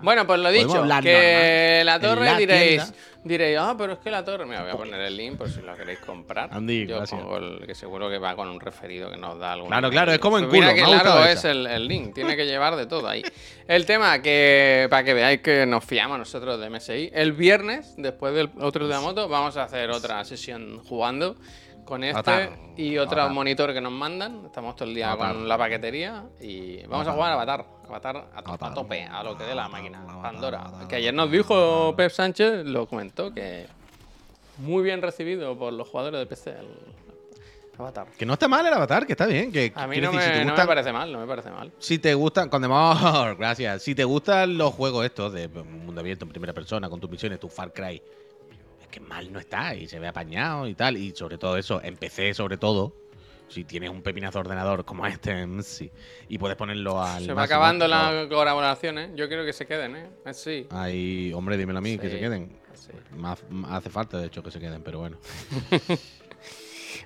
Bueno, 0.03 0.27
pues 0.27 0.41
lo 0.41 0.51
dicho, 0.51 0.69
que 0.69 0.75
normal. 0.79 1.87
la 1.87 2.01
torre 2.01 2.25
la 2.25 2.37
diréis, 2.39 2.83
tienda. 2.83 2.95
diréis, 3.23 3.59
ah, 3.61 3.75
pero 3.77 3.93
es 3.93 3.99
que 3.99 4.11
la 4.11 4.25
torre, 4.25 4.47
mira, 4.47 4.63
voy 4.63 4.71
a 4.73 4.77
poner 4.77 4.99
el 5.03 5.15
link 5.17 5.37
por 5.37 5.51
si 5.51 5.61
lo 5.61 5.77
queréis 5.77 5.99
comprar. 6.01 6.49
Andy, 6.53 6.87
Yo 6.87 6.97
gracias. 6.97 7.21
pongo 7.21 7.37
el 7.37 7.67
que 7.67 7.75
seguro 7.75 8.09
que 8.09 8.19
va 8.19 8.35
con 8.35 8.49
un 8.49 8.59
referido 8.59 9.11
que 9.11 9.19
nos 9.19 9.39
da 9.39 9.53
algún. 9.53 9.69
Claro, 9.69 9.91
claro, 9.91 10.13
es 10.13 10.19
como 10.19 10.39
en 10.39 10.49
Pues 10.49 10.55
Mira 10.55 10.73
culo, 10.73 10.85
ha 10.85 10.87
gustado 10.89 11.19
largo 11.21 11.31
es 11.33 11.45
el, 11.45 11.67
el 11.67 11.87
link, 11.87 12.15
tiene 12.15 12.35
que 12.35 12.47
llevar 12.47 12.75
de 12.77 12.87
todo 12.87 13.07
ahí. 13.09 13.23
El 13.69 13.85
tema 13.87 14.21
que, 14.23 14.87
para 14.91 15.05
que 15.05 15.13
veáis 15.15 15.43
que 15.43 15.65
nos 15.67 15.85
fiamos 15.85 16.19
nosotros 16.19 16.59
de 16.59 16.71
MSI, 16.71 17.11
el 17.13 17.33
viernes, 17.35 17.95
después 17.99 18.35
del 18.35 18.51
otro 18.59 18.89
de 18.89 18.95
la 18.95 19.01
moto, 19.03 19.29
vamos 19.29 19.57
a 19.59 19.65
hacer 19.65 19.91
otra 19.91 20.25
sesión 20.25 20.81
jugando 20.83 21.37
con 21.91 22.03
este 22.05 22.19
Avatar. 22.19 22.59
y 22.79 22.97
otro 22.97 23.19
Avatar. 23.21 23.35
monitor 23.35 23.75
que 23.75 23.81
nos 23.83 23.93
mandan. 23.93 24.47
Estamos 24.47 24.75
todo 24.77 24.89
el 24.89 24.95
día 24.95 25.13
Avatar. 25.13 25.35
con 25.35 25.47
la 25.49 25.59
paquetería 25.59 26.25
y 26.41 26.83
vamos 26.87 27.07
a 27.07 27.13
jugar 27.13 27.33
a 27.33 27.35
Avatar. 27.35 27.67
Avatar 27.87 28.17
a, 28.17 28.23
to- 28.43 28.51
a 28.51 28.55
Avatar. 28.55 28.75
tope, 28.75 29.03
a 29.05 29.23
lo 29.23 29.37
que 29.37 29.45
dé 29.45 29.55
la 29.55 29.69
máquina. 29.69 30.03
Pandora. 30.23 30.71
Que 30.89 30.97
ayer 30.97 31.13
nos 31.13 31.31
dijo. 31.31 31.95
Pep 31.97 32.11
Sánchez, 32.11 32.65
lo 32.65 32.87
comentó, 32.87 33.35
que 33.35 33.67
muy 34.59 34.83
bien 34.83 35.03
recibido 35.03 35.59
por 35.59 35.73
los 35.73 35.87
jugadores 35.89 36.21
de 36.21 36.27
PC. 36.27 36.51
El 36.51 36.69
Avatar. 37.79 38.07
Que 38.19 38.27
no 38.27 38.35
está 38.35 38.47
mal 38.47 38.65
el 38.67 38.73
avatar, 38.75 39.07
que 39.07 39.13
está 39.13 39.27
bien. 39.27 39.51
Que, 39.51 39.73
A 39.75 39.87
mí 39.87 39.97
no 40.01 40.13
decir, 40.13 40.17
me, 40.19 40.23
si 40.27 40.31
te 40.33 40.39
no 40.41 40.45
me 40.45 40.51
gustan- 40.53 40.67
parece 40.67 40.93
mal, 40.93 41.11
no 41.13 41.19
me 41.19 41.27
parece 41.27 41.51
mal. 41.51 41.73
Si 41.79 41.99
te 41.99 42.13
gustan, 42.15 42.49
con 42.51 42.61
demás, 42.63 43.37
gracias. 43.39 43.83
Si 43.83 43.95
te 43.95 44.05
gustan 44.05 44.59
los 44.59 44.75
juegos 44.75 45.05
estos 45.07 45.33
de 45.33 45.49
mundo 45.49 46.01
abierto 46.01 46.25
en 46.27 46.31
primera 46.31 46.53
persona, 46.53 46.89
con 46.91 47.01
tus 47.01 47.11
misiones, 47.11 47.41
tu 47.41 47.49
Far 47.49 47.73
Cry, 47.73 48.03
que 48.91 49.01
mal 49.01 49.33
no 49.33 49.39
está 49.39 49.75
y 49.75 49.89
se 49.89 49.99
ve 49.99 50.09
apañado 50.09 50.67
y 50.69 50.75
tal. 50.75 50.97
Y 50.97 51.15
sobre 51.15 51.39
todo 51.39 51.57
eso, 51.57 51.81
en 51.83 51.97
PC 51.97 52.35
sobre 52.35 52.57
todo, 52.57 52.93
si 53.49 53.65
tienes 53.65 53.91
un 53.91 54.03
pepinazo 54.03 54.39
de 54.39 54.41
ordenador 54.41 54.85
como 54.85 55.07
este, 55.07 55.47
mm, 55.47 55.63
sí, 55.63 55.91
y 56.29 56.39
puedes 56.39 56.57
ponerlo 56.57 57.03
al. 57.03 57.25
Se 57.25 57.29
va 57.33 57.43
máximo, 57.43 57.57
acabando 57.57 57.85
por 57.87 57.95
favor. 57.97 58.15
las 58.15 58.27
colaboraciones. 58.29 59.11
Yo 59.17 59.29
quiero 59.29 59.45
que 59.45 59.53
se 59.53 59.67
queden, 59.67 59.97
¿eh? 59.97 60.11
Eh, 60.27 60.35
Sí. 60.35 60.67
Ahí, 60.71 61.33
hombre, 61.35 61.57
dímelo 61.57 61.79
a 61.79 61.83
mí, 61.83 61.99
que 61.99 62.11
se 62.11 62.19
queden. 62.19 62.57
sí. 62.75 62.91
Más- 63.17 63.43
hace 63.69 63.91
falta, 63.91 64.19
de 64.19 64.27
hecho, 64.27 64.43
que 64.43 64.51
se 64.51 64.61
queden, 64.61 64.83
pero 64.83 64.99
bueno. 65.01 65.19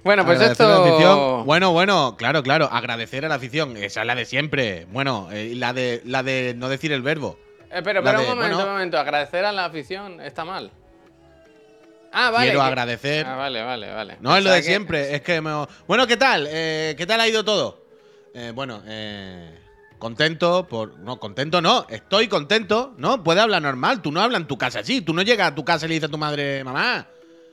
Bueno, 0.02 0.24
pues 0.24 0.38
Agradecer 0.38 0.66
la 0.66 0.74
esto. 0.76 1.44
Bueno, 1.44 1.72
bueno, 1.72 2.16
claro, 2.18 2.42
claro. 2.42 2.68
Agradecer 2.70 3.24
a 3.24 3.28
la 3.28 3.34
afición. 3.36 3.76
Esa 3.76 4.00
es 4.00 4.06
la 4.06 4.14
de 4.14 4.24
siempre. 4.24 4.86
Bueno, 4.90 5.28
eh, 5.32 5.54
la 5.54 5.72
de 5.72 6.02
la 6.04 6.22
de 6.22 6.54
no 6.56 6.68
decir 6.68 6.92
el 6.92 7.02
verbo. 7.02 7.38
Eh, 7.70 7.80
pero, 7.82 8.00
la 8.02 8.10
pero 8.12 8.22
de- 8.22 8.24
un 8.30 8.34
momento, 8.36 8.56
bueno. 8.56 8.68
un 8.70 8.74
momento. 8.74 8.98
Agradecer 8.98 9.44
a 9.44 9.52
la 9.52 9.64
afición 9.66 10.20
está 10.20 10.44
mal. 10.44 10.70
Ah, 12.14 12.31
vale. 12.31 12.46
Quiero 12.46 12.61
que- 12.61 12.66
agradecer. 12.66 13.27
Ah, 13.27 13.37
vale, 13.37 13.62
vale, 13.62 13.90
vale. 13.92 14.16
No, 14.20 14.37
es 14.37 14.44
lo 14.44 14.50
de 14.50 14.59
que- 14.61 14.62
siempre. 14.68 15.14
Es 15.14 15.20
que 15.22 15.40
me... 15.40 15.50
Bueno, 15.87 16.07
¿qué 16.07 16.16
tal? 16.16 16.46
Eh, 16.48 16.94
¿Qué 16.96 17.07
tal 17.07 17.20
ha 17.20 17.29
ido 17.29 17.44
todo? 17.44 17.83
eh, 18.37 18.50
bueno, 18.55 18.83
eh, 18.87 19.59
contento 19.98 20.66
por. 20.68 20.98
No, 20.98 21.18
contento 21.20 21.61
no, 21.62 21.87
estoy 21.88 22.27
contento, 22.29 22.94
¿no? 22.98 23.22
Puede 23.22 23.40
hablar 23.40 23.62
normal. 23.62 24.03
Tú 24.03 24.11
no 24.11 24.20
hablas 24.20 24.40
en 24.40 24.46
tu 24.48 24.59
casa 24.59 24.81
así. 24.81 25.00
Tú 25.00 25.14
no 25.14 25.22
llegas 25.22 25.48
a 25.53 25.55
tu 25.55 25.64
casa 25.64 25.87
y 25.87 25.88
le 25.90 25.94
dices 25.94 26.09
a 26.09 26.11
tu 26.11 26.18
madre, 26.18 26.64
mamá, 26.64 27.07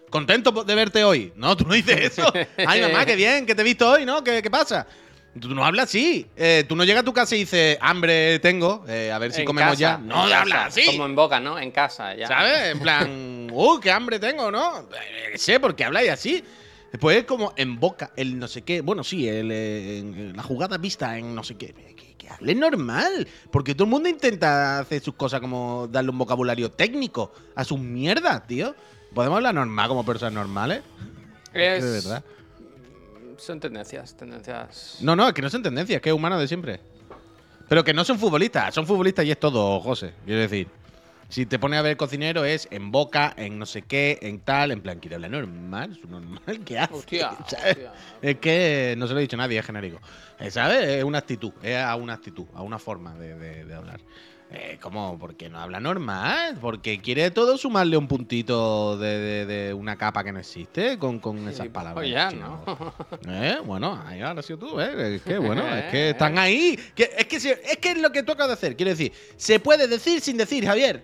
contento 0.10 0.52
de 0.64 0.76
verte 0.76 1.04
hoy. 1.04 1.32
No, 1.36 1.56
tú 1.58 1.66
no 1.68 1.74
dices 1.76 1.98
eso. 2.18 2.32
Ay, 2.68 2.82
mamá, 2.82 3.06
qué 3.06 3.16
bien, 3.16 3.46
que 3.46 3.54
te 3.56 3.62
he 3.62 3.66
visto 3.66 3.90
hoy, 3.90 4.06
¿no? 4.06 4.24
¿Qué, 4.24 4.42
qué 4.42 4.50
pasa? 4.50 4.88
Tú 5.40 5.56
no 5.56 5.64
hablas 5.66 5.86
así. 5.86 6.28
Eh, 6.36 6.66
tú 6.68 6.76
no 6.76 6.84
llegas 6.84 7.02
a 7.02 7.06
tu 7.06 7.14
casa 7.14 7.36
y 7.36 7.40
dices, 7.40 7.78
hambre 7.80 8.40
tengo, 8.40 8.84
eh, 8.88 9.12
a 9.14 9.18
ver 9.18 9.32
si 9.32 9.42
En 9.42 9.46
comemos 9.48 9.72
casa, 9.72 9.80
ya. 9.80 9.98
No 9.98 10.24
hablas 10.24 10.68
así. 10.68 10.86
Como 10.86 11.06
en 11.06 11.16
boca, 11.16 11.40
¿no? 11.40 11.58
En 11.58 11.72
casa, 11.72 12.14
ya. 12.16 12.28
¿Sabes? 12.28 12.72
En 12.72 12.80
plan, 12.80 13.48
uh, 13.54 13.80
qué 13.80 13.92
hambre 13.92 14.20
tengo, 14.20 14.52
¿no? 14.52 14.80
Eh, 14.80 15.38
sé, 15.38 15.60
porque 15.60 15.86
habláis 15.86 16.10
así. 16.12 16.44
Después 16.92 17.16
es 17.18 17.24
como 17.24 17.54
en 17.56 17.80
boca, 17.80 18.12
el 18.18 18.38
no 18.38 18.50
sé 18.50 18.64
qué. 18.64 18.82
Bueno, 18.82 19.06
sí, 19.06 19.26
el, 19.26 19.50
en- 19.52 20.36
la 20.36 20.44
jugada 20.44 20.78
vista 20.78 21.18
en 21.18 21.34
no 21.34 21.42
sé 21.46 21.56
qué. 21.56 21.74
Que, 21.96 22.16
que 22.18 22.28
hable 22.28 22.54
normal. 22.54 23.26
Porque 23.50 23.74
todo 23.74 23.86
el 23.86 23.92
mundo 23.92 24.10
intenta 24.10 24.80
hacer 24.80 25.02
sus 25.02 25.14
cosas 25.14 25.40
como 25.40 25.88
darle 25.90 26.12
un 26.12 26.18
vocabulario 26.18 26.70
técnico 26.72 27.32
a 27.56 27.64
sus 27.64 27.80
mierdas, 27.80 28.46
tío. 28.46 28.76
¿Podemos 29.14 29.38
hablar 29.38 29.54
normal 29.56 29.88
como 29.88 30.04
personas 30.06 30.34
normales? 30.34 30.82
Es- 31.54 31.82
De 31.84 31.92
verdad. 31.92 32.24
Son 33.42 33.60
tendencias, 33.60 34.16
tendencias. 34.16 34.98
No, 35.02 35.16
no, 35.16 35.28
es 35.28 35.34
que 35.34 35.42
no 35.42 35.50
son 35.50 35.64
tendencias, 35.64 35.96
es 35.98 36.02
que 36.02 36.10
es 36.10 36.16
humano 36.16 36.38
de 36.40 36.48
siempre. 36.48 36.80
Pero 37.68 37.84
que 37.84 37.94
no 37.94 38.04
son 38.04 38.20
futbolistas, 38.20 38.74
son 38.76 38.86
futbolistas 38.86 39.26
y 39.26 39.32
es 39.32 39.40
todo, 39.40 39.80
José. 39.80 40.14
Quiero 40.26 40.42
decir, 40.42 40.68
si 41.30 41.46
te 41.48 41.58
pones 41.58 41.80
a 41.80 41.82
ver 41.82 41.98
cocinero 41.98 42.44
es 42.46 42.68
en 42.70 42.92
boca, 42.92 43.34
en 43.38 43.58
no 43.58 43.66
sé 43.66 43.82
qué, 43.82 44.20
en 44.22 44.42
tal, 44.42 44.72
en 44.72 44.82
plan, 44.82 45.00
hablar 45.16 45.32
normal, 45.32 45.94
es 45.98 46.04
un 46.04 46.12
normal, 46.12 46.42
¿qué 46.66 46.78
hace? 46.78 46.94
Hostia. 46.94 47.32
Es 48.22 48.38
que 48.38 48.94
no 48.98 49.08
se 49.08 49.14
lo 49.14 49.20
he 49.20 49.22
dicho 49.24 49.38
a 49.38 49.40
nadie, 49.40 49.58
es 49.58 49.66
genérico. 49.66 50.00
Eh, 50.40 50.52
¿Sabes? 50.52 50.86
Es 50.88 51.04
una 51.04 51.18
actitud, 51.20 51.52
es 51.64 51.78
a 51.78 51.96
una 51.96 52.14
actitud, 52.14 52.46
a 52.54 52.62
una 52.62 52.78
forma 52.78 53.16
de, 53.16 53.36
de- 53.36 53.66
de 53.66 53.74
hablar. 53.74 54.00
Eh, 54.54 54.78
¿Cómo? 54.82 55.18
Porque 55.18 55.50
no 55.50 55.60
habla 55.60 55.80
normal, 55.80 56.58
porque 56.60 57.00
quiere 57.00 57.32
todo 57.32 57.58
sumarle 57.58 57.96
un 57.96 58.10
puntito 58.10 58.98
de, 58.98 59.18
de- 59.18 59.46
de 59.46 59.74
una 59.74 59.96
capa 59.96 60.26
que 60.26 60.34
no 60.34 60.40
existe 60.40 60.98
con, 61.00 61.20
con 61.20 61.48
esas 61.48 61.70
palabras. 61.70 61.94
Pues 61.96 62.10
ya, 62.12 62.30
chino. 62.30 62.62
¿no? 62.68 62.94
Eh, 63.34 63.60
bueno, 63.66 64.02
ahí 64.06 64.20
ahora 64.22 64.42
sido 64.42 64.60
tú, 64.60 64.82
¿eh? 64.82 65.16
Es 65.16 65.22
que, 65.22 65.38
bueno, 65.38 65.66
es 65.74 65.86
que 65.86 66.10
están 66.12 66.38
ahí. 66.38 66.78
Que, 66.94 67.10
es, 67.18 67.26
que 67.28 67.38
es 67.38 67.78
que 67.78 67.92
es 67.92 67.98
lo 68.02 68.12
que 68.12 68.24
tú 68.24 68.34
acabas 68.34 68.50
de 68.50 68.54
hacer. 68.56 68.76
Quiero 68.76 68.90
decir, 68.90 69.14
se 69.38 69.62
puede 69.62 69.88
decir 69.88 70.20
sin 70.20 70.36
decir, 70.36 70.66
Javier. 70.66 71.02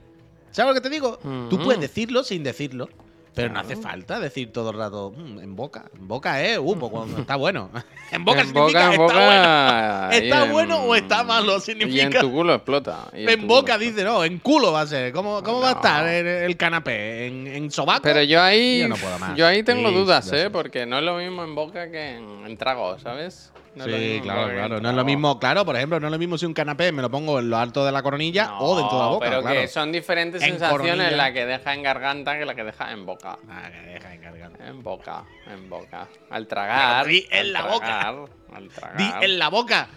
¿Sabes 0.51 0.75
lo 0.75 0.81
que 0.81 0.81
te 0.81 0.93
digo? 0.93 1.17
Tú 1.17 1.55
Ujú. 1.55 1.63
puedes 1.63 1.79
decirlo 1.79 2.23
sin 2.25 2.43
decirlo. 2.43 2.89
Pero 3.37 3.53
no 3.53 3.59
hace 3.61 3.75
falta 3.77 4.19
decir 4.19 4.51
todo 4.51 4.71
el 4.71 4.77
rato 4.77 5.13
"Mm, 5.15 5.39
en 5.39 5.55
boca. 5.55 5.85
En 5.97 6.07
boca, 6.07 6.43
¿eh? 6.43 6.59
Uh, 6.59 6.77
cuando 6.89 7.19
está 7.19 7.35
bueno. 7.37 7.69
en 8.11 8.25
boca 8.25 8.41
en 8.41 8.47
significa 8.47 8.89
boca, 8.89 8.93
en 8.95 9.01
está 9.01 9.25
bueno. 9.25 10.11
¿Está 10.11 10.45
en- 10.45 10.51
bueno 10.51 10.75
o 10.83 10.95
está 10.95 11.23
malo? 11.23 11.53
Y 11.53 11.55
en 11.55 11.61
Significa- 11.61 12.19
tu 12.21 12.31
culo 12.31 12.55
explota. 12.55 13.07
y 13.15 13.27
En 13.29 13.47
boca 13.47 13.77
dice, 13.77 14.03
no, 14.03 14.23
en 14.23 14.39
culo 14.39 14.71
va 14.73 14.81
a 14.81 14.87
ser. 14.87 15.11
¿Cómo, 15.13 15.41
cómo 15.43 15.61
va 15.61 15.69
a 15.69 15.73
estar 15.73 16.07
el, 16.07 16.25
el 16.27 16.57
canapé? 16.57 17.27
¿En, 17.27 17.47
en 17.47 17.71
sobaco? 17.71 18.01
Pero 18.03 18.21
yo 18.23 18.41
ahí, 18.41 18.79
Yo 18.79 18.87
no 18.89 18.95
puedo 18.95 19.17
más. 19.19 19.35
yo 19.37 19.45
ahí 19.47 19.63
tengo 19.63 19.91
dudas, 19.91 20.31
¿eh? 20.33 20.49
Porque 20.49 20.85
no 20.85 20.97
es 20.97 21.03
lo 21.03 21.15
mismo 21.17 21.43
en 21.43 21.55
boca 21.55 21.89
que 21.91 22.15
en, 22.17 22.45
en 22.45 22.57
trago, 22.57 22.97
¿sabes? 22.99 23.51
No 23.77 23.83
sí, 23.85 23.89
mismo 23.91 24.15
en 24.15 24.21
claro, 24.23 24.49
en 24.49 24.55
claro. 24.55 24.81
No 24.81 24.89
es 24.89 24.95
lo 24.95 25.05
mismo, 25.05 25.39
claro, 25.39 25.65
por 25.65 25.75
ejemplo, 25.75 25.99
no 25.99 26.07
es 26.07 26.11
lo 26.11 26.17
mismo 26.19 26.37
si 26.37 26.45
un 26.45 26.53
canapé 26.53 26.91
me 26.91 27.01
lo 27.01 27.09
pongo 27.11 27.39
en 27.39 27.49
lo 27.49 27.57
alto 27.57 27.85
de 27.85 27.91
la 27.91 28.01
coronilla 28.03 28.59
o 28.59 28.77
dentro 28.77 28.97
de 28.97 29.03
la 29.03 29.09
boca. 29.09 29.29
Pero 29.29 29.41
claro. 29.41 29.59
que 29.61 29.67
son 29.67 29.91
diferentes 29.91 30.41
En 30.41 30.49
sensaciones 30.51 30.91
coronilla. 30.95 31.11
la 31.17 31.33
que 31.33 31.45
deja 31.45 31.73
en 31.73 31.83
garganta 31.83 32.37
que 32.37 32.45
la 32.45 32.55
que 32.55 32.63
deja 32.63 32.91
en 32.91 33.05
boca. 33.05 33.37
Ah, 33.49 33.69
que 33.71 33.91
deja 33.91 34.09
de 34.09 34.19
cargar. 34.19 34.51
En 34.67 34.83
boca, 34.83 35.23
en 35.51 35.69
boca. 35.69 36.07
Al 36.29 36.47
tragar. 36.47 37.03
Pero 37.05 37.13
di 37.13 37.27
en 37.31 37.39
al 37.39 37.53
la 37.53 37.61
boca. 37.67 38.09
Al 38.53 38.69
tragar. 38.69 38.97
Di 38.97 39.25
en 39.25 39.39
la 39.39 39.49
boca. 39.49 39.87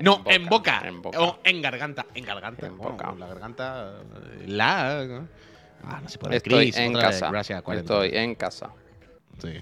No, 0.00 0.22
en 0.26 0.46
boca. 0.46 0.82
en 0.84 1.02
boca. 1.02 1.20
O 1.20 1.38
en 1.44 1.60
garganta. 1.60 2.06
En 2.14 2.24
garganta. 2.24 2.66
En 2.66 2.76
Bueno, 2.76 2.92
boca. 2.92 3.14
la 3.18 3.26
garganta. 3.26 3.94
La. 4.46 5.24
Ah, 5.84 6.00
no 6.02 6.08
se 6.08 6.18
puede. 6.18 6.36
Estoy 6.36 6.70
Chris, 6.70 6.76
en 6.76 6.92
casa. 6.94 7.30
Gracias, 7.30 7.62
40. 7.62 7.92
Estoy 8.04 8.16
en 8.18 8.34
casa. 8.34 8.70
Sí. 9.40 9.54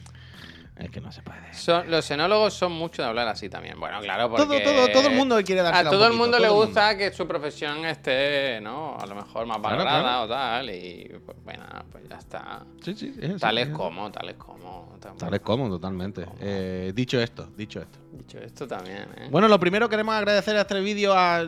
Es 0.79 0.91
que 0.91 1.01
no 1.01 1.11
se 1.11 1.23
puede. 1.23 1.55
Son- 1.55 1.91
los 1.91 2.11
enólogos 2.11 2.53
son 2.53 2.71
mucho 2.73 3.01
de 3.01 3.09
hablar 3.09 3.27
así 3.29 3.49
también. 3.49 3.81
Bueno, 3.81 3.99
claro, 4.01 4.29
porque... 4.29 4.61
Todo, 4.61 4.75
todo, 4.75 4.89
todo 4.93 5.09
el 5.09 5.15
mundo 5.17 5.37
quiere 5.43 5.62
darse 5.62 5.81
A 5.81 5.91
todo 5.91 6.07
el 6.07 6.12
mundo 6.12 6.39
le 6.39 6.51
gusta 6.51 6.97
que 6.99 7.11
su 7.15 7.27
profesión 7.27 7.85
esté, 7.87 8.61
¿no? 8.61 8.95
A 8.99 9.07
lo 9.07 9.15
mejor 9.15 9.47
más 9.47 9.59
valorada 9.61 10.03
claro. 10.03 10.23
o 10.25 10.29
tal. 10.29 10.69
Y 10.71 11.11
pues 11.25 11.39
bueno, 11.45 11.65
pues 11.91 12.07
ya 12.09 12.17
está. 12.17 12.62
Sí, 12.85 12.95
sí. 12.95 13.15
es 13.19 13.31
así, 13.31 13.39
Tales 13.41 13.69
es 13.69 13.75
como, 13.75 14.12
tales 14.12 14.35
como. 14.37 14.97
tampoco. 15.01 15.17
Tales 15.25 15.41
como, 15.41 15.69
totalmente. 15.71 16.27
Eh, 16.41 16.93
dicho 16.95 17.19
esto, 17.23 17.49
dicho 17.57 17.81
esto. 17.81 17.99
Dicho 18.12 18.39
esto 18.39 18.67
también, 18.67 19.09
¿eh? 19.17 19.29
Bueno, 19.31 19.49
lo 19.49 19.59
primero 19.59 19.89
queremos 19.89 20.15
agradecer 20.15 20.57
a 20.59 20.61
este 20.62 20.79
vídeo 20.81 21.15
a 21.17 21.43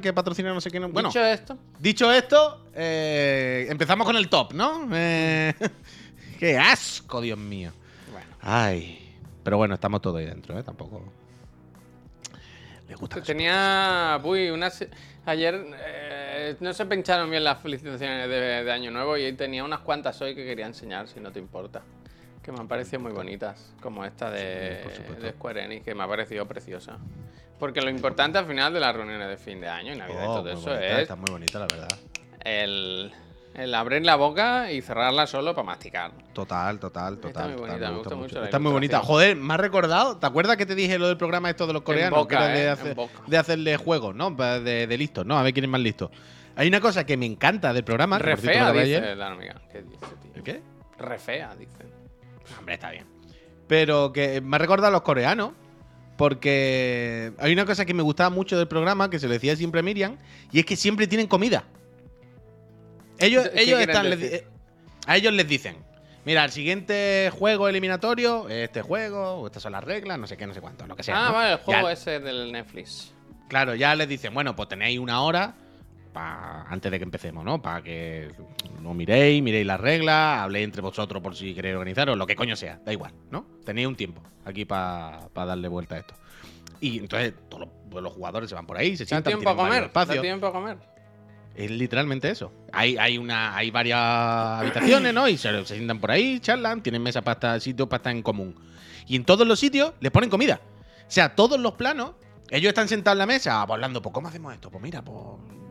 que 0.00 0.12
patrocina 0.12 0.52
no 0.52 0.60
sé 0.60 0.70
qué. 0.72 0.80
no- 0.80 0.88
Bueno, 0.88 1.10
Dicho 1.10 1.24
esto, 1.24 1.56
Dicho 1.78 2.12
esto, 2.12 2.66
eh, 2.74 3.66
empezamos 3.70 4.04
con 4.04 4.16
el 4.16 4.28
top, 4.28 4.52
¿no? 4.52 4.88
Eh, 4.92 5.54
¡Qué 6.40 6.58
asco, 6.58 7.20
Dios 7.20 7.38
mío! 7.38 7.70
Ay. 8.42 8.98
Pero 9.42 9.56
bueno, 9.56 9.74
estamos 9.74 10.00
todos 10.02 10.18
ahí 10.18 10.26
dentro, 10.26 10.58
¿eh? 10.58 10.62
Tampoco. 10.62 11.02
Le 12.88 12.94
gusta. 12.94 13.22
Tenía. 13.22 14.20
Uy, 14.22 14.50
una. 14.50 14.70
se- 14.70 14.90
Ayer 15.24 15.64
eh, 15.84 16.56
no 16.60 16.72
se 16.72 16.84
pincharon 16.86 17.30
bien 17.30 17.44
las 17.44 17.60
felicitaciones 17.60 18.28
de, 18.28 18.64
de 18.64 18.72
Año 18.72 18.90
Nuevo 18.90 19.16
y 19.16 19.32
tenía 19.34 19.62
unas 19.64 19.80
cuantas 19.80 20.20
hoy 20.20 20.34
que 20.34 20.44
quería 20.44 20.66
enseñar, 20.66 21.06
si 21.06 21.20
no 21.20 21.30
te 21.30 21.38
importa. 21.38 21.82
Que 22.42 22.50
me 22.50 22.58
han 22.58 22.66
parecido 22.66 22.98
muy 23.00 23.12
bonitas, 23.12 23.72
como 23.80 24.04
esta 24.04 24.28
de, 24.32 24.82
Sí, 24.96 25.02
de 25.22 25.30
Square 25.30 25.64
Enix, 25.64 25.84
que 25.84 25.94
me 25.94 26.02
ha 26.02 26.08
parecido 26.08 26.44
preciosa. 26.48 26.98
Porque 27.60 27.80
lo 27.80 27.88
importante 27.88 28.38
al 28.38 28.46
final 28.46 28.72
de 28.74 28.80
las 28.80 28.96
reuniones 28.96 29.28
de 29.28 29.36
fin 29.36 29.60
de 29.60 29.68
año 29.68 29.92
y 29.92 29.96
Navidad 29.96 30.24
y 30.24 30.26
Oh, 30.26 30.34
todo 30.34 30.42
muy 30.42 30.52
eso 30.52 30.70
bonita, 30.70 30.86
es 30.96 31.02
Está 31.02 31.14
muy 31.14 31.30
bonita, 31.30 31.58
la 31.60 31.66
verdad. 31.68 31.88
el, 32.44 33.12
el 33.54 33.74
abrir 33.74 34.04
la 34.04 34.16
boca 34.16 34.72
y 34.72 34.80
cerrarla 34.82 35.26
solo 35.26 35.54
para 35.54 35.66
masticar. 35.66 36.12
Total, 36.32 36.78
total, 36.78 37.18
total. 37.18 37.28
Está 37.28 37.42
muy 37.48 37.56
total, 37.56 37.68
bonita, 37.70 37.90
me 37.90 37.98
gusta 37.98 38.14
mucho 38.16 38.44
Está 38.44 38.58
muy 38.58 38.72
bonita. 38.72 39.00
Joder, 39.00 39.36
me 39.36 39.54
has 39.54 39.60
recordado. 39.60 40.16
¿Te 40.16 40.26
acuerdas 40.26 40.56
que 40.56 40.66
te 40.66 40.74
dije 40.74 40.98
lo 40.98 41.08
del 41.08 41.16
programa 41.16 41.50
esto 41.50 41.66
de 41.66 41.72
los 41.72 41.82
coreanos? 41.82 42.18
boca, 42.18 42.38
que 42.38 42.44
era 42.44 42.54
de, 42.54 42.62
¿eh? 42.64 42.68
hacer- 42.70 42.96
de 43.26 43.36
hacerle 43.38 43.76
juegos, 43.76 44.14
¿no? 44.14 44.30
De, 44.30 44.86
de 44.86 44.98
listos, 44.98 45.26
¿no? 45.26 45.38
A 45.38 45.42
ver 45.42 45.52
quién 45.52 45.64
es 45.64 45.70
más 45.70 45.80
listo. 45.80 46.10
Hay 46.56 46.68
una 46.68 46.80
cosa 46.80 47.04
que 47.06 47.16
me 47.16 47.26
encanta 47.26 47.72
del 47.72 47.84
programa. 47.84 48.18
que 48.18 48.24
Re 48.24 48.30
por 48.32 48.40
cierto 48.40 48.58
fea, 48.58 48.66
lo 48.68 48.72
grabé 48.74 48.88
dice 48.88 48.98
ayer. 49.04 49.16
la 49.16 49.26
amiga. 49.28 49.62
¿Qué 49.70 49.82
dice, 49.82 50.06
tío? 50.22 50.32
¿El 50.34 50.42
qué? 50.42 50.62
Re 50.98 51.18
fea, 51.18 51.54
dice. 51.56 51.86
Hombre, 52.58 52.74
está 52.74 52.90
bien. 52.90 53.06
Pero 53.68 54.12
que 54.12 54.40
me 54.40 54.56
ha 54.56 54.58
recordado 54.58 54.88
a 54.88 54.92
los 54.92 55.02
coreanos. 55.02 55.52
Porque 56.16 57.32
hay 57.38 57.52
una 57.52 57.64
cosa 57.66 57.84
que 57.84 57.94
me 57.94 58.02
gustaba 58.02 58.30
mucho 58.30 58.56
del 58.56 58.68
programa, 58.68 59.10
que 59.10 59.18
se 59.18 59.26
lo 59.26 59.32
decía 59.32 59.56
siempre 59.56 59.80
a 59.80 59.82
Miriam, 59.82 60.18
y 60.52 60.60
es 60.60 60.64
que 60.66 60.76
siempre 60.76 61.06
tienen 61.06 61.26
comida. 61.26 61.64
Ellos, 63.22 63.48
¿Qué 63.48 63.62
ellos 63.62 63.80
están, 63.80 64.10
les 64.10 64.44
a 65.06 65.16
ellos 65.16 65.32
les 65.32 65.48
dicen, 65.48 65.76
mira, 66.24 66.44
el 66.44 66.50
siguiente 66.52 67.30
juego 67.36 67.68
eliminatorio, 67.68 68.48
este 68.48 68.82
juego, 68.82 69.46
estas 69.46 69.62
son 69.62 69.72
las 69.72 69.82
reglas, 69.84 70.18
no 70.18 70.26
sé 70.26 70.36
qué, 70.36 70.46
no 70.46 70.54
sé 70.54 70.60
cuánto, 70.60 70.86
lo 70.86 70.94
que 70.96 71.02
sea. 71.02 71.26
ah, 71.26 71.28
¿no? 71.28 71.34
vale, 71.34 71.52
el 71.52 71.58
juego 71.58 71.82
Ya- 71.88 71.92
ese 71.92 72.20
del 72.20 72.52
Netflix. 72.52 73.12
Claro, 73.48 73.74
ya 73.74 73.94
les 73.94 74.08
dicen, 74.08 74.32
bueno, 74.32 74.54
pues 74.56 74.68
tenéis 74.68 74.98
una 74.98 75.20
hora 75.22 75.54
pa- 76.12 76.62
antes 76.68 76.90
de 76.90 76.98
que 76.98 77.04
empecemos, 77.04 77.44
¿no? 77.44 77.60
Para 77.60 77.82
que 77.82 78.28
lo 78.82 78.94
miréis, 78.94 79.42
miréis 79.42 79.66
las 79.66 79.80
reglas, 79.80 80.40
habléis 80.40 80.64
entre 80.64 80.80
vosotros 80.82 81.22
por 81.22 81.34
si 81.36 81.54
queréis 81.54 81.74
organizaros, 81.74 82.16
lo 82.16 82.26
que 82.26 82.34
coño 82.36 82.56
sea, 82.56 82.78
da 82.84 82.92
igual, 82.92 83.12
¿no? 83.30 83.46
Tenéis 83.64 83.88
un 83.88 83.96
tiempo 83.96 84.22
aquí 84.44 84.64
para 84.64 85.28
darle 85.34 85.68
vuelta 85.68 85.96
a 85.96 85.98
esto. 85.98 86.14
Y 86.80 86.98
entonces 86.98 87.34
todos 87.48 87.66
los, 87.66 87.68
pues 87.90 88.02
los 88.02 88.12
jugadores 88.12 88.48
se 88.48 88.54
van 88.56 88.66
por 88.66 88.76
ahí, 88.76 88.96
se 88.96 89.04
¿Da 89.04 89.08
sientan, 89.08 89.32
tiempo 89.32 89.50
a 89.50 89.56
comer? 89.56 89.80
¿Da 89.82 89.86
espacios. 89.86 90.22
tiempo 90.22 90.46
a 90.46 90.52
comer? 90.52 90.76
Es 91.54 91.70
literalmente 91.70 92.30
eso. 92.30 92.52
Hay, 92.72 92.96
hay, 92.96 93.18
una, 93.18 93.54
hay 93.56 93.70
varias 93.70 93.98
habitaciones, 94.00 95.12
¿no? 95.12 95.28
Y 95.28 95.36
se, 95.36 95.64
se 95.66 95.74
sientan 95.76 96.00
por 96.00 96.10
ahí, 96.10 96.40
charlan, 96.40 96.82
tienen 96.82 97.02
mesa 97.02 97.22
para 97.22 97.34
estar, 97.34 97.60
sitios 97.60 97.88
para 97.88 97.98
estar 97.98 98.12
en 98.14 98.22
común. 98.22 98.54
Y 99.06 99.16
en 99.16 99.24
todos 99.24 99.46
los 99.46 99.58
sitios 99.58 99.92
les 100.00 100.10
ponen 100.12 100.30
comida. 100.30 100.60
O 101.00 101.10
sea, 101.10 101.34
todos 101.34 101.60
los 101.60 101.72
planos, 101.72 102.12
ellos 102.50 102.68
están 102.68 102.88
sentados 102.88 103.16
en 103.16 103.18
la 103.18 103.26
mesa, 103.26 103.60
hablando, 103.60 104.00
pues, 104.00 104.12
¿cómo 104.14 104.28
hacemos 104.28 104.52
esto? 104.54 104.70
Pues 104.70 104.82
mira, 104.82 105.02
pues 105.02 105.18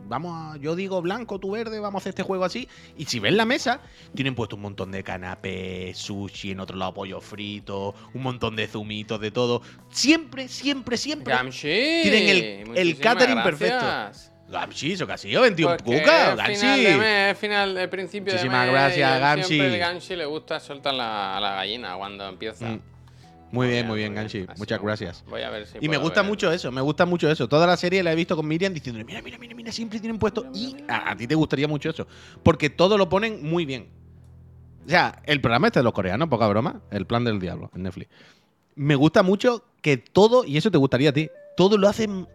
vamos 0.08 0.56
a, 0.56 0.58
yo 0.60 0.76
digo 0.76 1.02
blanco, 1.02 1.40
tú 1.40 1.52
verde, 1.52 1.80
vamos 1.80 2.00
a 2.00 2.04
hacer 2.04 2.10
este 2.10 2.22
juego 2.24 2.44
así. 2.46 2.68
Y 2.98 3.06
si 3.06 3.20
ven 3.20 3.38
la 3.38 3.46
mesa, 3.46 3.80
tienen 4.14 4.36
puesto 4.36 4.58
un 4.58 4.62
montón 4.62 4.92
de 4.92 5.04
canapés, 5.04 5.98
sushi, 5.98 6.52
en 6.52 6.60
otro 6.60 6.76
lado 6.78 6.94
pollo 6.94 7.22
frito, 7.22 7.96
un 8.14 8.22
montón 8.22 8.56
de 8.56 8.68
zumitos, 8.68 9.20
de 9.20 9.32
todo. 9.32 9.62
Siempre, 9.90 10.48
siempre, 10.48 10.98
siempre. 10.98 11.34
Gamshi. 11.34 12.02
Tienen 12.04 12.28
el- 12.28 12.78
el 12.78 12.98
catering 13.00 13.42
perfecto. 13.42 13.78
gracias. 13.86 14.31
Eso 14.94 15.08
que 15.08 15.14
ha 15.14 15.18
sido, 15.18 15.42
21 15.42 15.78
Porque 15.78 16.00
cuca, 16.02 16.32
es 16.32 16.38
Gamshi. 16.38 16.56
Final 16.56 16.84
de 16.84 16.98
mes, 16.98 17.38
final 17.38 17.76
de 17.76 17.88
principio 17.88 18.34
Muchísimas 18.34 18.66
de 18.66 18.72
mes. 18.72 18.82
gracias, 18.82 19.20
Gamshi. 19.20 19.48
Siempre 19.48 19.74
el 19.74 19.80
Gamshi 19.80 20.16
le 20.16 20.26
gusta 20.26 20.60
soltar 20.60 20.94
la, 20.94 21.38
a 21.38 21.40
la 21.40 21.56
gallina 21.56 21.96
cuando 21.96 22.28
empieza. 22.28 22.66
Mm. 22.68 22.82
Muy 23.52 23.68
bien, 23.68 23.86
muy 23.86 23.98
bien, 23.98 24.16
Ganshi. 24.16 24.46
Así 24.48 24.60
Muchas 24.60 24.82
gracias. 24.82 25.18
gusta. 25.18 25.30
Voy 25.30 25.42
a 25.42 25.50
ver 25.50 25.68
si 25.68 25.78
Y 25.82 25.90
me 25.90 25.98
gusta 25.98 26.22
ver. 26.22 26.30
mucho 26.30 26.52
eso, 26.52 26.72
me 26.72 26.80
gusta 26.80 27.06
mucho 27.06 27.30
eso. 27.30 27.50
Toda 27.50 27.68
la 27.68 27.76
serie 27.76 28.02
la 28.02 28.14
he 28.14 28.16
visto 28.16 28.36
con 28.38 28.48
Miriam 28.48 28.74
diciéndole, 28.74 29.04
mira, 29.04 29.22
mira, 29.22 29.38
mira, 29.38 29.54
mira, 29.56 29.72
siempre 29.74 30.00
tienen 30.00 30.18
puesto. 30.20 30.46
Y 30.54 30.78
a, 30.88 31.12
a 31.12 31.16
ti 31.18 31.28
te 31.28 31.36
gustaría 31.36 31.68
mucho 31.68 31.90
eso. 31.90 32.08
Porque 32.44 32.70
todo 32.70 32.98
lo 32.98 33.10
ponen 33.10 33.44
muy 33.44 33.66
bien. 33.66 33.90
O 34.86 34.90
sea, 34.90 35.22
el 35.26 35.42
programa 35.42 35.68
este 35.68 35.80
de 35.80 35.84
los 35.84 35.92
coreanos, 35.94 36.30
poca 36.30 36.48
broma, 36.48 36.82
el 36.92 37.06
plan 37.06 37.24
del 37.26 37.40
diablo 37.40 37.70
en 37.76 37.84
Netflix. 37.84 38.10
me 38.76 38.96
gusta 38.96 39.22
mucho 39.22 39.66
que 39.82 39.98
todo, 39.98 40.46
y 40.46 40.56
eso 40.58 40.72
te 40.72 40.78
gustaría 40.78 41.10
a 41.10 41.14
ti, 41.14 41.30
todo 41.58 41.78
lo 41.78 41.88
hacen 41.90 42.28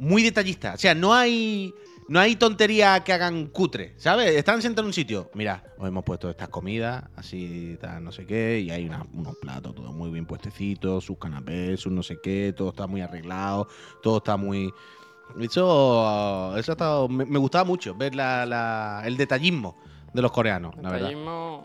muy 0.00 0.22
detallista. 0.22 0.74
O 0.74 0.78
sea, 0.78 0.94
no 0.94 1.14
hay. 1.14 1.72
No 2.08 2.18
hay 2.18 2.34
tontería 2.34 3.04
que 3.04 3.12
hagan 3.12 3.46
cutre, 3.46 3.94
¿sabes? 3.96 4.34
Están 4.34 4.60
sentados 4.60 4.86
en 4.86 4.88
un 4.88 4.92
sitio. 4.92 5.30
Mira, 5.32 5.62
os 5.78 5.86
hemos 5.86 6.02
puesto 6.02 6.28
estas 6.28 6.48
comidas, 6.48 7.04
así, 7.14 7.78
tal, 7.80 8.02
no 8.02 8.10
sé 8.10 8.26
qué, 8.26 8.58
y 8.58 8.70
hay 8.72 8.90
unos 9.12 9.36
platos, 9.36 9.76
todo 9.76 9.92
muy 9.92 10.10
bien 10.10 10.26
puestecitos, 10.26 11.04
sus 11.04 11.18
canapés, 11.18 11.78
sus 11.78 11.92
no 11.92 12.02
sé 12.02 12.16
qué, 12.20 12.52
todo 12.56 12.70
está 12.70 12.88
muy 12.88 13.00
arreglado, 13.00 13.68
todo 14.02 14.16
está 14.16 14.36
muy. 14.36 14.72
Eso, 15.40 16.56
eso 16.56 16.72
ha 16.72 16.74
estado- 16.74 17.08
me, 17.08 17.24
me 17.24 17.38
gustaba 17.38 17.62
mucho, 17.64 17.94
ver 17.94 18.16
la- 18.16 19.02
el 19.04 19.16
detallismo 19.16 19.76
de 20.12 20.22
los 20.22 20.32
coreanos, 20.32 20.74
la 20.76 20.90
verdad. 20.90 21.10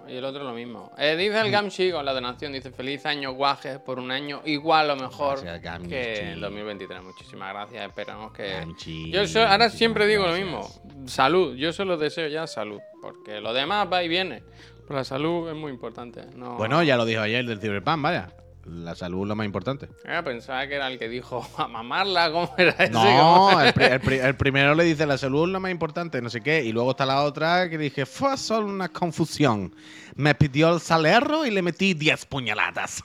Y 0.07 0.15
el 0.17 0.25
otro 0.25 0.43
lo 0.43 0.53
mismo. 0.53 0.91
Eh, 0.97 1.15
dice 1.15 1.41
el 1.41 1.49
Gamshi 1.51 1.91
con 1.91 2.05
la 2.05 2.13
donación, 2.13 2.53
dice 2.53 2.71
feliz 2.71 3.05
año 3.05 3.31
guajes 3.33 3.79
por 3.79 3.97
un 3.99 4.11
año 4.11 4.41
igual 4.45 4.89
o 4.91 4.95
mejor 4.95 5.41
Gracias, 5.43 5.79
que 5.87 6.31
el 6.33 6.41
2023. 6.41 7.03
Muchísimas 7.03 7.53
gracias, 7.53 7.87
esperamos 7.87 8.31
que... 8.33 8.47
Gamshi, 8.59 9.11
Yo 9.11 9.27
so- 9.27 9.45
ahora 9.47 9.69
siempre 9.69 10.05
digo 10.05 10.27
lo 10.27 10.33
mismo, 10.33 10.67
salud, 11.05 11.55
yo 11.55 11.73
solo 11.73 11.97
deseo 11.97 12.27
ya 12.27 12.45
salud, 12.45 12.79
porque 13.01 13.41
lo 13.41 13.53
demás 13.53 13.87
va 13.91 14.03
y 14.03 14.07
viene, 14.07 14.43
pero 14.87 14.99
la 14.99 15.03
salud 15.03 15.49
es 15.49 15.55
muy 15.55 15.71
importante. 15.71 16.25
No... 16.35 16.55
Bueno, 16.57 16.83
ya 16.83 16.97
lo 16.97 17.05
dijo 17.05 17.21
ayer 17.21 17.45
del 17.45 17.59
Cyberpunk, 17.59 18.01
vaya. 18.01 18.27
La 18.65 18.95
salud 18.95 19.21
es 19.23 19.27
lo 19.27 19.35
más 19.35 19.45
importante. 19.45 19.87
Ah, 20.07 20.23
pensaba 20.23 20.67
que 20.67 20.73
era 20.75 20.87
el 20.87 20.97
que 20.97 21.07
dijo 21.07 21.47
a 21.57 21.67
mamarla, 21.67 22.31
¿cómo 22.31 22.51
era 22.57 22.71
ese? 22.71 22.89
No, 22.89 23.01
¿Cómo- 23.51 23.61
el, 23.61 23.73
pri- 23.73 23.85
el 23.85 23.99
pri- 24.01 24.17
el 24.19 24.35
primero 24.35 24.73
le 24.73 24.83
dice 24.85 25.05
la 25.05 25.17
salud 25.19 25.43
es 25.47 25.49
lo 25.53 25.59
más 25.59 25.69
importante, 25.71 26.19
no 26.21 26.29
sé 26.31 26.41
qué. 26.41 26.63
Y 26.63 26.71
luego 26.71 26.91
está 26.91 27.05
la 27.05 27.21
otra 27.23 27.69
que 27.69 27.77
dije, 27.77 28.05
fue 28.07 28.35
solo 28.37 28.67
una 28.67 28.89
confusión. 28.89 29.75
Me 30.15 30.33
pidió 30.33 30.73
el 30.73 30.81
salero 30.81 31.45
y 31.45 31.51
le 31.51 31.61
metí 31.61 31.93
10 31.93 32.25
puñaladas. 32.25 33.03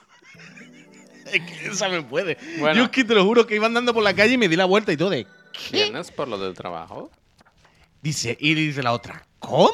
es 1.31 1.41
que 1.41 1.67
esa 1.67 1.89
me 1.89 2.01
puede. 2.01 2.37
Bueno. 2.59 2.75
Yo 2.77 2.83
es 2.85 2.89
que 2.89 3.03
te 3.03 3.13
lo 3.13 3.23
juro 3.23 3.45
que 3.45 3.55
iba 3.55 3.67
andando 3.67 3.93
por 3.93 4.01
la 4.03 4.15
calle 4.15 4.33
y 4.33 4.37
me 4.39 4.47
di 4.47 4.55
la 4.55 4.65
vuelta 4.65 4.91
y 4.91 4.97
todo 4.97 5.11
de. 5.11 5.27
¿Vienes 5.71 6.11
por 6.11 6.27
lo 6.27 6.39
del 6.39 6.53
trabajo? 6.55 7.11
Dice, 8.01 8.35
y 8.39 8.55
dice 8.55 8.81
la 8.81 8.93
otra, 8.93 9.23
¿cómo? 9.37 9.69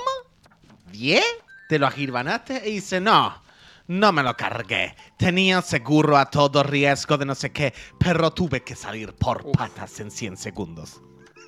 ¿10? 0.91 1.21
¿Te 1.69 1.80
lo 1.80 1.88
agirvanaste? 1.88 2.62
Y 2.69 2.73
dice, 2.73 3.00
no, 3.00 3.41
no 3.88 4.12
me 4.12 4.23
lo 4.23 4.36
cargué. 4.36 4.95
Tenía 5.17 5.62
seguro 5.62 6.17
a 6.17 6.30
todo 6.30 6.63
riesgo 6.63 7.17
de 7.17 7.26
no 7.26 7.36
sé 7.36 7.52
qué, 7.52 7.73
pero 8.00 8.32
tuve 8.32 8.62
que 8.63 8.76
salir 8.76 9.13
por 9.13 9.52
patas 9.52 10.00
en 10.00 10.12
100 10.12 10.38
segundos. 10.38 11.02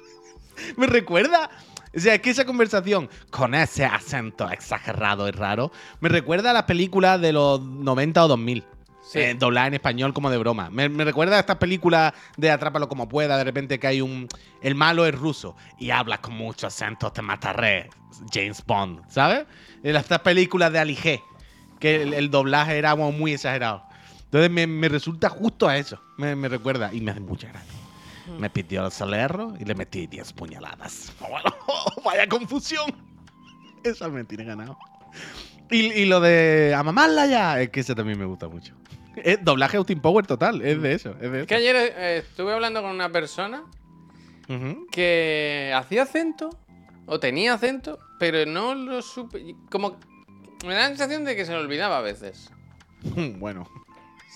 ¿Me 0.77 0.87
recuerda? 0.87 1.49
O 1.95 1.99
sea, 1.99 2.15
es 2.15 2.21
que 2.21 2.29
esa 2.29 2.45
conversación 2.45 3.09
con 3.31 3.55
ese 3.55 3.85
acento 3.85 4.49
exagerado 4.49 5.27
y 5.27 5.31
raro 5.31 5.71
me 6.01 6.09
recuerda 6.09 6.51
a 6.51 6.53
las 6.53 6.63
películas 6.63 7.19
de 7.19 7.33
los 7.33 7.61
90 7.61 8.25
o 8.25 8.27
2000. 8.27 8.65
Sí. 9.01 9.19
Eh, 9.19 9.33
doblada 9.33 9.67
en 9.67 9.73
español 9.73 10.13
como 10.13 10.29
de 10.29 10.37
broma. 10.37 10.69
Me, 10.69 10.87
me 10.87 11.03
recuerda 11.03 11.37
a 11.37 11.39
estas 11.39 11.55
películas 11.55 12.13
de 12.37 12.51
Atrápalo 12.51 12.87
como 12.87 13.09
pueda, 13.09 13.37
de 13.39 13.43
repente 13.43 13.79
que 13.79 13.87
hay 13.87 14.01
un... 14.01 14.27
El 14.61 14.75
malo 14.75 15.03
es 15.07 15.15
ruso 15.15 15.55
y 15.79 15.89
habla 15.89 16.19
con 16.21 16.35
mucho 16.35 16.67
acento, 16.67 17.11
te 17.11 17.23
mataré. 17.23 17.89
James 18.31 18.63
Bond, 18.65 19.01
¿sabes? 19.09 19.45
En 19.81 19.95
estas 19.95 20.19
películas 20.19 20.71
de 20.71 20.79
Ali 20.79 20.95
G, 20.95 21.23
que 21.79 22.01
el, 22.01 22.13
el 22.13 22.29
doblaje 22.31 22.77
era 22.77 22.91
como 22.91 23.11
muy 23.11 23.33
exagerado. 23.33 23.83
Entonces 24.25 24.51
me, 24.51 24.67
me 24.67 24.89
resulta 24.89 25.29
justo 25.29 25.67
a 25.67 25.77
eso. 25.77 25.99
Me, 26.17 26.35
me 26.35 26.47
recuerda 26.49 26.93
y 26.93 27.01
me 27.01 27.11
hace 27.11 27.19
mucha 27.21 27.47
gracia. 27.47 27.73
Me 28.37 28.49
pidió 28.49 28.85
el 28.85 28.91
salero 28.91 29.55
y 29.59 29.65
le 29.65 29.73
metí 29.73 30.05
10 30.05 30.33
puñaladas. 30.33 31.11
Vaya 32.05 32.27
confusión. 32.27 32.93
Esa 33.83 34.07
me 34.07 34.23
tiene 34.23 34.43
ganado. 34.43 34.77
Y, 35.71 35.77
y 35.93 36.05
lo 36.05 36.19
de 36.19 36.75
a 36.77 36.83
mamarla 36.83 37.25
ya, 37.25 37.59
es 37.61 37.69
que 37.69 37.79
ese 37.79 37.95
también 37.95 38.19
me 38.19 38.25
gusta 38.25 38.47
mucho. 38.47 38.75
Es 39.15 39.43
doblaje 39.43 39.77
Austin 39.77 39.99
Power 39.99 40.25
total, 40.27 40.61
es 40.61 40.79
de 40.81 40.93
eso. 40.93 41.11
Es 41.19 41.21
de 41.21 41.27
Es 41.27 41.33
eso. 41.37 41.47
que 41.47 41.55
ayer 41.55 41.75
eh, 41.75 42.17
estuve 42.27 42.53
hablando 42.53 42.81
con 42.81 42.91
una 42.91 43.11
persona 43.11 43.63
que 44.91 45.71
hacía 45.75 46.03
acento 46.03 46.49
o 47.05 47.19
tenía 47.19 47.53
acento, 47.53 47.99
pero 48.19 48.45
no 48.49 48.75
lo 48.75 49.01
supe. 49.01 49.55
Como 49.69 49.97
me 50.65 50.73
da 50.73 50.81
la 50.81 50.87
sensación 50.89 51.25
de 51.25 51.35
que 51.35 51.45
se 51.45 51.51
le 51.51 51.59
olvidaba 51.59 51.97
a 51.97 52.01
veces. 52.01 52.49
Bueno, 53.37 53.67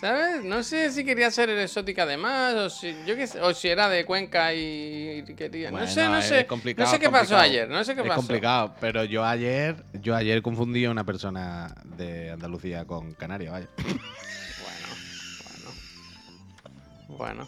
¿Sabes? 0.03 0.43
No 0.43 0.63
sé 0.63 0.91
si 0.91 1.05
quería 1.05 1.31
ser 1.31 1.49
exótica 1.51 2.05
de 2.05 2.17
más 2.17 2.55
o 2.55 2.69
si 2.69 2.93
yo 3.05 3.15
qué 3.15 3.25
sé, 3.25 3.39
o 3.39 3.53
si 3.53 3.69
era 3.69 3.87
de 3.87 4.03
Cuenca 4.03 4.53
y 4.53 5.23
quería. 5.37 5.71
Bueno, 5.71 5.85
no 5.85 5.91
sé, 5.91 6.09
no 6.09 6.21
sé. 6.21 6.45
complicado, 6.45 6.85
no 6.85 6.91
sé 6.93 6.99
qué 6.99 7.09
pasó 7.09 7.37
ayer, 7.37 7.69
no 7.69 7.81
sé 7.85 7.95
qué 7.95 8.01
es 8.01 8.07
pasó. 8.07 8.17
complicado, 8.19 8.75
pero 8.81 9.05
yo 9.05 9.23
ayer, 9.23 9.77
yo 9.93 10.13
ayer 10.13 10.41
confundí 10.41 10.83
a 10.83 10.91
una 10.91 11.05
persona 11.05 11.73
de 11.85 12.31
Andalucía 12.31 12.83
con 12.83 13.13
Canarias, 13.13 13.53
vaya. 13.53 13.67
Bueno, 17.17 17.47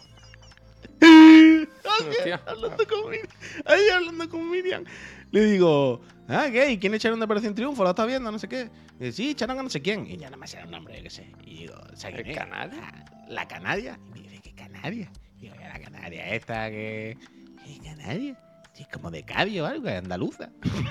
Hostia. 2.00 2.40
hablando 2.46 2.86
con 2.86 3.10
Miriam. 3.10 3.28
Ayer 3.66 3.92
hablando 3.92 4.28
con 4.30 4.50
Miriam. 4.50 4.84
Le 5.32 5.44
digo, 5.44 6.00
ah, 6.28 6.46
¿qué? 6.52 6.70
¿Y 6.70 6.78
quién 6.78 6.94
echaron 6.94 7.18
de 7.18 7.24
Operación 7.24 7.54
Triunfo? 7.54 7.82
¿Lo 7.84 7.90
estás 7.90 8.06
viendo? 8.06 8.30
No 8.30 8.38
sé 8.38 8.48
qué. 8.48 8.70
Y 9.00 9.04
dice, 9.04 9.12
sí, 9.12 9.30
echaron 9.30 9.58
a 9.58 9.62
no 9.62 9.70
sé 9.70 9.82
quién. 9.82 10.06
Y 10.06 10.16
ya 10.16 10.26
nada 10.26 10.36
más 10.36 10.52
era 10.54 10.64
el 10.64 10.70
nombre, 10.70 10.96
yo 10.96 11.02
qué 11.04 11.10
sé. 11.10 11.30
Y 11.44 11.58
digo, 11.62 11.74
¿sabes 11.94 12.16
quién 12.16 12.26
¿El 12.26 12.32
es? 12.32 12.38
Canaria? 12.38 12.80
Ah, 12.82 13.04
¿La 13.28 13.48
Canaria? 13.48 13.98
Y 14.14 14.20
me 14.20 14.28
dice, 14.28 14.40
¿qué 14.42 14.52
Canaria? 14.54 15.10
Y 15.38 15.42
digo, 15.42 15.54
ya 15.60 15.68
la 15.68 15.78
Canaria 15.80 16.28
esta 16.34 16.70
que... 16.70 17.18
¿Qué 17.64 17.78
Canaria? 17.84 18.38
Sí, 18.72 18.82
es 18.82 18.88
como 18.88 19.10
de 19.10 19.22
Cádiz 19.24 19.60
o 19.60 19.66
algo, 19.66 19.88
es 19.88 19.98
andaluza. 19.98 20.50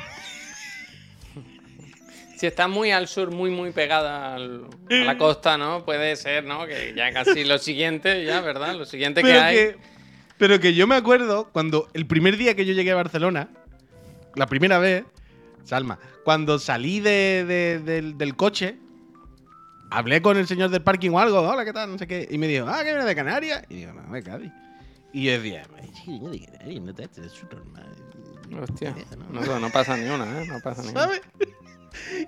Si 2.38 2.46
está 2.46 2.68
muy 2.68 2.92
al 2.92 3.08
sur, 3.08 3.32
muy, 3.32 3.50
muy 3.50 3.72
pegada 3.72 4.36
al- 4.36 4.66
a 4.90 4.94
la 5.06 5.18
costa, 5.18 5.58
¿no? 5.58 5.86
Puede 5.86 6.18
ser, 6.18 6.44
¿no? 6.44 6.68
Que 6.68 6.94
ya 6.94 7.14
casi 7.14 7.46
lo 7.46 7.58
siguiente, 7.58 8.26
ya, 8.26 8.42
¿verdad? 8.42 8.76
Lo 8.76 8.84
siguiente 8.86 9.24
que 9.24 9.32
hay. 9.32 9.56
que, 9.56 9.78
pero 10.38 10.60
que 10.60 10.74
yo 10.74 10.86
me 10.86 10.96
acuerdo 10.96 11.50
cuando 11.54 11.88
el 11.94 12.06
primer 12.08 12.36
día 12.36 12.54
que 12.54 12.66
yo 12.66 12.74
llegué 12.74 12.92
a 12.92 12.96
Barcelona, 12.96 13.48
la 14.36 14.46
primera 14.48 14.78
vez, 14.80 15.04
Salma, 15.64 15.98
cuando 16.24 16.60
salí 16.60 17.00
de- 17.00 17.44
de- 17.46 17.80
del, 17.80 18.18
del 18.18 18.36
coche, 18.36 18.78
hablé 19.90 20.22
con 20.22 20.38
el 20.38 20.48
señor 20.48 20.70
del 20.70 20.82
parking 20.84 21.12
o 21.12 21.20
algo, 21.20 21.40
hola, 21.42 21.66
¿qué 21.66 21.74
tal? 21.74 21.92
No 21.92 21.98
sé 21.98 22.08
qué. 22.08 22.28
Y 22.30 22.38
me 22.38 22.48
dijo, 22.48 22.66
ah, 22.68 22.80
que 22.84 22.92
viene 22.94 23.06
de 23.06 23.16
Canarias. 23.16 23.64
Y 23.70 23.76
digo, 23.76 23.94
no, 23.94 24.14
de 24.14 24.24
Cádiz. 24.24 24.52
Y 25.14 25.24
yo 25.26 25.32
decía, 25.32 25.64
viene 26.06 26.30
de 26.30 26.46
Canarias, 26.46 26.82
no 26.84 26.94
te 26.94 27.04
es 27.04 27.44
normal. 27.52 27.90
Hostia, 28.62 28.96
¿no? 29.32 29.42
no, 29.42 29.60
no 29.60 29.70
pasa 29.72 29.98
ni 29.98 30.08
una, 30.08 30.42
¿eh? 30.42 30.46
No 30.48 30.60
pasa 30.60 30.84
ni. 30.84 30.90
¿Sabes? 30.90 31.22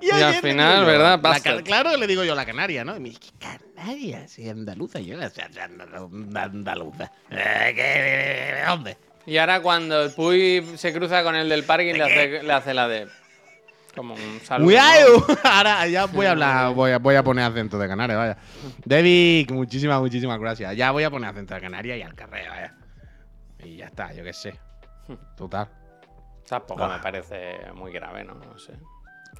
Y 0.01 0.09
al 0.11 0.35
final, 0.35 0.81
yo, 0.81 0.87
¿verdad? 0.87 1.19
la 1.21 1.61
claro, 1.61 1.97
le 1.97 2.07
digo 2.07 2.23
yo 2.23 2.33
la 2.33 2.45
canaria, 2.45 2.85
¿no? 2.85 2.95
Y 2.95 3.01
me 3.01 3.09
dice, 3.09 3.19
¿qué 3.19 3.31
canaria? 3.75 4.25
Sí, 4.25 4.47
andaluza. 4.47 5.01
Yo, 5.01 5.17
o 5.19 5.29
sea, 5.29 5.49
andalu- 5.49 6.37
andaluza. 6.37 7.11
Eh, 7.29 7.73
¿qué- 7.75 8.55
¿De 8.61 8.65
dónde? 8.65 8.97
Y 9.27 9.37
ahora 9.37 9.61
cuando 9.61 10.03
el 10.03 10.11
Puy 10.11 10.65
se 10.77 10.91
cruza 10.93 11.21
con 11.21 11.35
el 11.35 11.47
del 11.49 11.63
parking, 11.65 11.93
le 11.93 12.03
hace, 12.03 12.43
le 12.43 12.53
hace 12.53 12.73
la 12.73 12.87
de. 12.87 13.07
Como 13.95 14.13
un 14.13 14.39
saludo. 14.43 14.65
¡Cuidado! 14.67 15.25
¿no? 15.27 15.37
Ahora 15.43 15.87
ya 15.87 16.05
voy 16.05 16.25
a 16.27 16.31
hablar, 16.31 16.73
voy 16.75 16.91
a, 16.91 16.99
voy 16.99 17.15
a 17.15 17.23
poner 17.23 17.45
acento 17.45 17.77
de 17.79 17.87
Canarias, 17.87 18.17
vaya. 18.17 18.37
David, 18.85 19.49
muchísimas, 19.51 19.99
muchísimas 19.99 20.39
gracias. 20.39 20.75
Ya 20.77 20.91
voy 20.91 21.03
a 21.03 21.09
poner 21.09 21.29
acento 21.31 21.55
de 21.55 21.61
Canarias 21.61 21.97
y 21.97 22.01
al 22.03 22.13
carrera, 22.13 22.49
vaya. 22.51 22.75
Y 23.63 23.77
ya 23.77 23.87
está, 23.87 24.13
yo 24.13 24.23
qué 24.23 24.33
sé. 24.33 24.59
Total. 25.35 25.67
Tampoco 26.47 26.83
Ah. 26.83 26.95
me 26.97 27.01
parece 27.03 27.57
muy 27.73 27.91
grave, 27.91 28.23
¿no? 28.23 28.35
No 28.35 28.57
sé. 28.59 28.73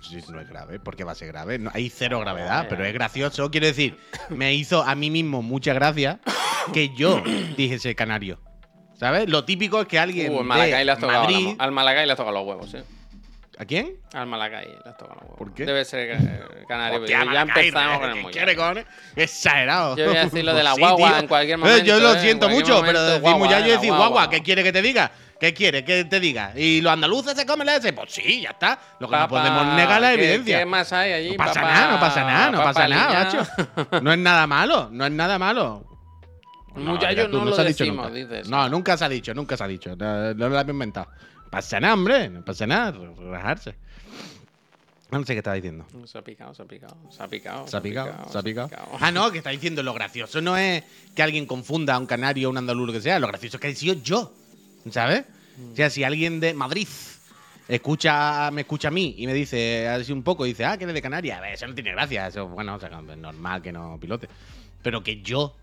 Sí, 0.02 0.20
no 0.30 0.40
es 0.42 0.50
grave, 0.50 0.80
porque 0.80 1.04
va 1.04 1.12
a 1.12 1.16
ser 1.16 1.28
grave. 1.28 1.60
No, 1.60 1.70
hay 1.74 1.90
cero 1.90 2.20
gravedad, 2.20 2.66
pero 2.68 2.84
es 2.84 2.94
gracioso. 2.94 3.50
Quiero 3.52 3.68
decir, 3.68 3.98
me 4.30 4.54
hizo 4.56 4.82
a 4.84 4.96
mí 4.96 5.10
mismo 5.12 5.42
mucha 5.44 5.74
gracia 5.74 6.20
que 6.74 6.90
yo 6.96 7.22
dijese 7.58 7.94
canario. 7.96 8.40
¿Sabes? 9.00 9.30
Lo 9.30 9.44
típico 9.46 9.82
es 9.82 9.88
que 9.88 10.00
alguien. 10.00 10.34
Uh, 10.34 10.40
al 10.40 10.46
Malacay 10.46 10.86
le 10.86 10.92
has 10.92 11.00
tocado, 11.00 11.20
la 11.24 11.28
Madrid, 11.30 11.48
mo- 11.50 11.56
al 11.60 11.72
Malacay 11.72 12.06
le 12.06 12.12
has 12.12 12.18
tocado 12.18 12.36
los 12.38 12.48
huevos, 12.48 12.74
¿eh? 12.74 12.84
¿A 13.60 13.66
quién? 13.66 13.94
Al 14.14 14.28
Malacay 14.28 14.66
le 14.68 14.90
has 14.90 14.98
tocado 14.98 15.16
los 15.16 15.24
huevos. 15.24 15.38
¿Por 15.38 15.54
qué? 15.54 15.66
Debe 15.66 15.84
ser 15.86 16.10
eh, 16.12 16.64
canario. 16.68 17.00
Hostia, 17.02 17.26
ya 17.32 17.42
empezamos 17.42 18.00
¿qué 18.00 18.08
con 18.08 18.18
el 18.18 18.26
quiere, 18.32 18.46
muñeco. 18.56 18.62
cojones? 18.62 18.86
Exagerado. 19.16 19.96
Yo 19.96 20.06
voy 20.08 20.18
a 20.18 20.24
decir 20.26 20.44
lo 20.46 20.54
de 20.54 20.64
la 20.64 20.74
Sí, 20.76 20.80
guagua 20.82 21.10
tío. 21.10 21.18
en 21.20 21.28
cualquier 21.28 21.58
momento. 21.58 21.84
Yo 21.84 22.00
lo 22.00 22.10
¿eh? 22.12 22.14
En 22.16 22.22
siento 22.22 22.50
mucho, 22.50 22.82
pero 22.86 23.00
momento, 23.00 23.22
guagua, 23.22 23.48
ya 23.50 23.60
yo 23.60 23.72
decir 23.74 23.94
guagua. 23.94 24.30
¿qué 24.30 24.42
quiere 24.44 24.64
que 24.64 24.72
te 24.72 24.82
diga? 24.82 25.12
¿Qué 25.40 25.54
quiere 25.54 25.84
que 25.86 26.04
te 26.06 26.20
diga? 26.20 26.52
¿Y 26.56 26.82
los 26.82 26.92
andaluces 26.94 27.36
se 27.36 27.46
comen 27.46 27.68
la 27.68 27.76
ese? 27.76 27.94
Pues 27.94 28.12
sí, 28.12 28.42
ya 28.42 28.50
está. 28.52 28.80
Lo 29.00 29.08
que 29.08 29.16
no 29.16 29.28
podemos 29.28 29.68
negar 29.76 30.02
la 30.02 30.08
¿qué- 30.10 30.14
evidencia. 30.16 30.60
¿Qué 30.60 30.66
más 30.66 30.92
hay 30.94 31.14
allí? 31.14 31.32
No 31.32 31.38
pasa 31.38 31.62
nada, 31.62 31.92
no 31.92 32.00
pasa 32.00 32.24
nada, 32.24 32.52
no 32.52 32.64
pasa 32.64 32.88
nada, 32.88 33.24
macho. 33.24 34.02
No 34.02 34.12
es 34.12 34.18
nada 34.20 34.48
malo, 34.48 34.90
no 34.92 35.06
es 35.06 35.12
nada 35.12 35.38
malo. 35.38 35.84
Muchachos, 36.78 37.30
no 37.30 37.46
lo 37.46 37.56
decimos, 37.58 38.06
nunca. 38.06 38.12
dices. 38.12 38.50
No, 38.50 38.70
nunca 38.70 38.98
se 38.98 39.06
ha 39.06 39.10
dicho, 39.10 39.34
nunca 39.34 39.58
se 39.58 39.64
ha 39.64 39.68
dicho. 39.68 39.96
No, 39.96 40.34
no 40.34 40.50
lo 40.50 40.60
había 40.60 40.72
inventado. 40.72 41.08
Pasa 41.50 41.80
nada, 41.80 41.94
hombre, 41.94 42.30
no 42.30 42.44
pasa 42.44 42.68
nada, 42.68 42.92
relajarse. 42.92 43.76
No 45.10 45.20
sé 45.24 45.34
qué 45.34 45.38
estaba 45.38 45.56
diciendo. 45.56 45.86
Se 46.06 46.18
ha 46.18 46.22
picado, 46.22 46.54
se 46.54 46.62
ha 46.62 46.66
picado, 46.66 46.98
se 47.10 47.24
ha 47.24 47.28
picado. 47.28 47.68
¿Se 47.68 47.78
ha 47.78 47.82
picado? 47.82 48.30
¿Se 48.30 48.38
ha 48.38 48.42
picado? 48.44 48.70
Ah, 49.00 49.10
no, 49.12 49.32
que 49.32 49.38
está 49.38 49.52
diciendo 49.52 49.82
lo 49.82 49.94
gracioso 49.94 50.42
no 50.42 50.58
es 50.58 50.84
que 51.16 51.24
alguien 51.24 51.46
confunda 51.46 51.96
a 51.96 51.98
un 52.00 52.06
canario 52.06 52.50
o 52.50 52.52
un 52.52 52.58
andaluz, 52.58 52.88
lo 52.88 52.94
que 52.94 53.02
sea. 53.02 53.18
Lo 53.20 53.28
gracioso 53.28 53.56
es 53.58 53.62
que 53.62 53.70
he 53.70 53.76
sido 53.76 53.96
yo. 53.96 54.34
¿Sabes? 54.92 55.24
O 55.72 55.76
sea, 55.76 55.90
si 55.90 56.04
alguien 56.04 56.40
de 56.40 56.54
Madrid 56.54 56.88
escucha, 57.70 58.52
me 58.52 58.62
escucha 58.62 58.90
a 58.90 58.92
mí 58.92 59.16
y 59.18 59.26
me 59.28 59.34
dice 59.34 59.88
así 59.88 60.12
un 60.12 60.24
poco, 60.24 60.44
dice, 60.44 60.66
ah, 60.66 60.78
que 60.78 60.84
eres 60.84 60.94
de 60.94 61.02
Canarias. 61.02 61.42
A 61.42 61.52
eso 61.52 61.68
no 61.68 61.74
tiene 61.74 61.92
gracia. 61.92 62.28
Eso, 62.28 62.48
bueno, 62.48 62.76
o 62.76 62.80
sea, 62.80 62.90
es 62.90 63.18
normal 63.18 63.62
que 63.62 63.72
no 63.72 63.98
pilote. 64.00 64.28
Pero 64.82 65.04
que 65.04 65.22
yo 65.22 65.56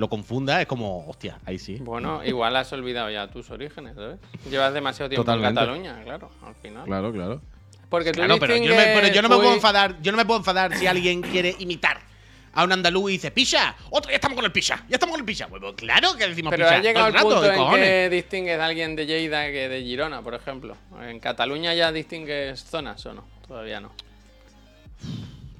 lo 0.00 0.08
confunda 0.08 0.62
es 0.62 0.66
como, 0.66 1.06
hostia, 1.06 1.38
ahí 1.44 1.58
sí. 1.58 1.76
Bueno, 1.78 2.24
igual 2.24 2.56
has 2.56 2.72
olvidado 2.72 3.10
ya 3.10 3.28
tus 3.28 3.50
orígenes, 3.50 3.94
¿sabes? 3.96 4.18
Llevas 4.50 4.72
demasiado 4.72 5.10
tiempo 5.10 5.24
Totalmente. 5.24 5.60
en 5.60 5.66
Cataluña, 5.66 6.02
claro, 6.02 6.30
al 6.42 6.54
final. 6.54 6.86
Claro, 6.86 7.12
claro. 7.12 7.42
Porque 7.90 8.10
tú 8.12 8.16
Claro, 8.16 8.38
pero 8.40 8.56
yo, 8.56 8.74
me- 8.74 8.84
pero 8.94 9.08
yo 9.08 9.20
no 9.20 9.28
me 9.28 9.36
puedo 9.36 9.52
enfadar, 9.52 10.00
yo 10.00 10.10
no 10.10 10.16
me 10.16 10.24
puedo 10.24 10.38
enfadar 10.40 10.74
si 10.74 10.86
alguien 10.86 11.20
quiere 11.20 11.54
imitar 11.58 12.00
a 12.54 12.64
un 12.64 12.72
andaluz 12.72 13.10
y 13.10 13.12
dice, 13.14 13.30
¡Pisha! 13.30 13.76
¡Otro! 13.90 14.10
¡Ya 14.10 14.14
estamos 14.16 14.36
con 14.36 14.44
el 14.46 14.52
pisha! 14.52 14.82
¡Ya 14.88 14.96
estamos 14.96 15.12
con 15.18 15.20
el! 15.20 15.36
Pues, 15.36 15.48
pues, 15.60 15.74
claro 15.74 16.14
que 16.16 16.28
decimos 16.28 16.50
Pero 16.50 16.64
pisha. 16.64 16.76
ha 16.76 16.80
llegado 16.80 17.06
el 17.08 17.12
rato, 17.12 17.26
punto 17.28 17.42
¿qué 17.42 17.48
en 17.48 17.56
cojones? 17.56 17.84
que 17.86 18.08
distingues 18.10 18.58
a 18.58 18.64
alguien 18.64 18.96
de 18.96 19.04
Lleida 19.06 19.46
que 19.48 19.68
de 19.68 19.82
Girona, 19.82 20.22
por 20.22 20.34
ejemplo. 20.34 20.76
¿En 21.02 21.20
Cataluña 21.20 21.74
ya 21.74 21.92
distingues 21.92 22.64
zonas 22.64 23.04
o 23.04 23.12
no? 23.12 23.24
Todavía 23.46 23.80
no. 23.80 23.92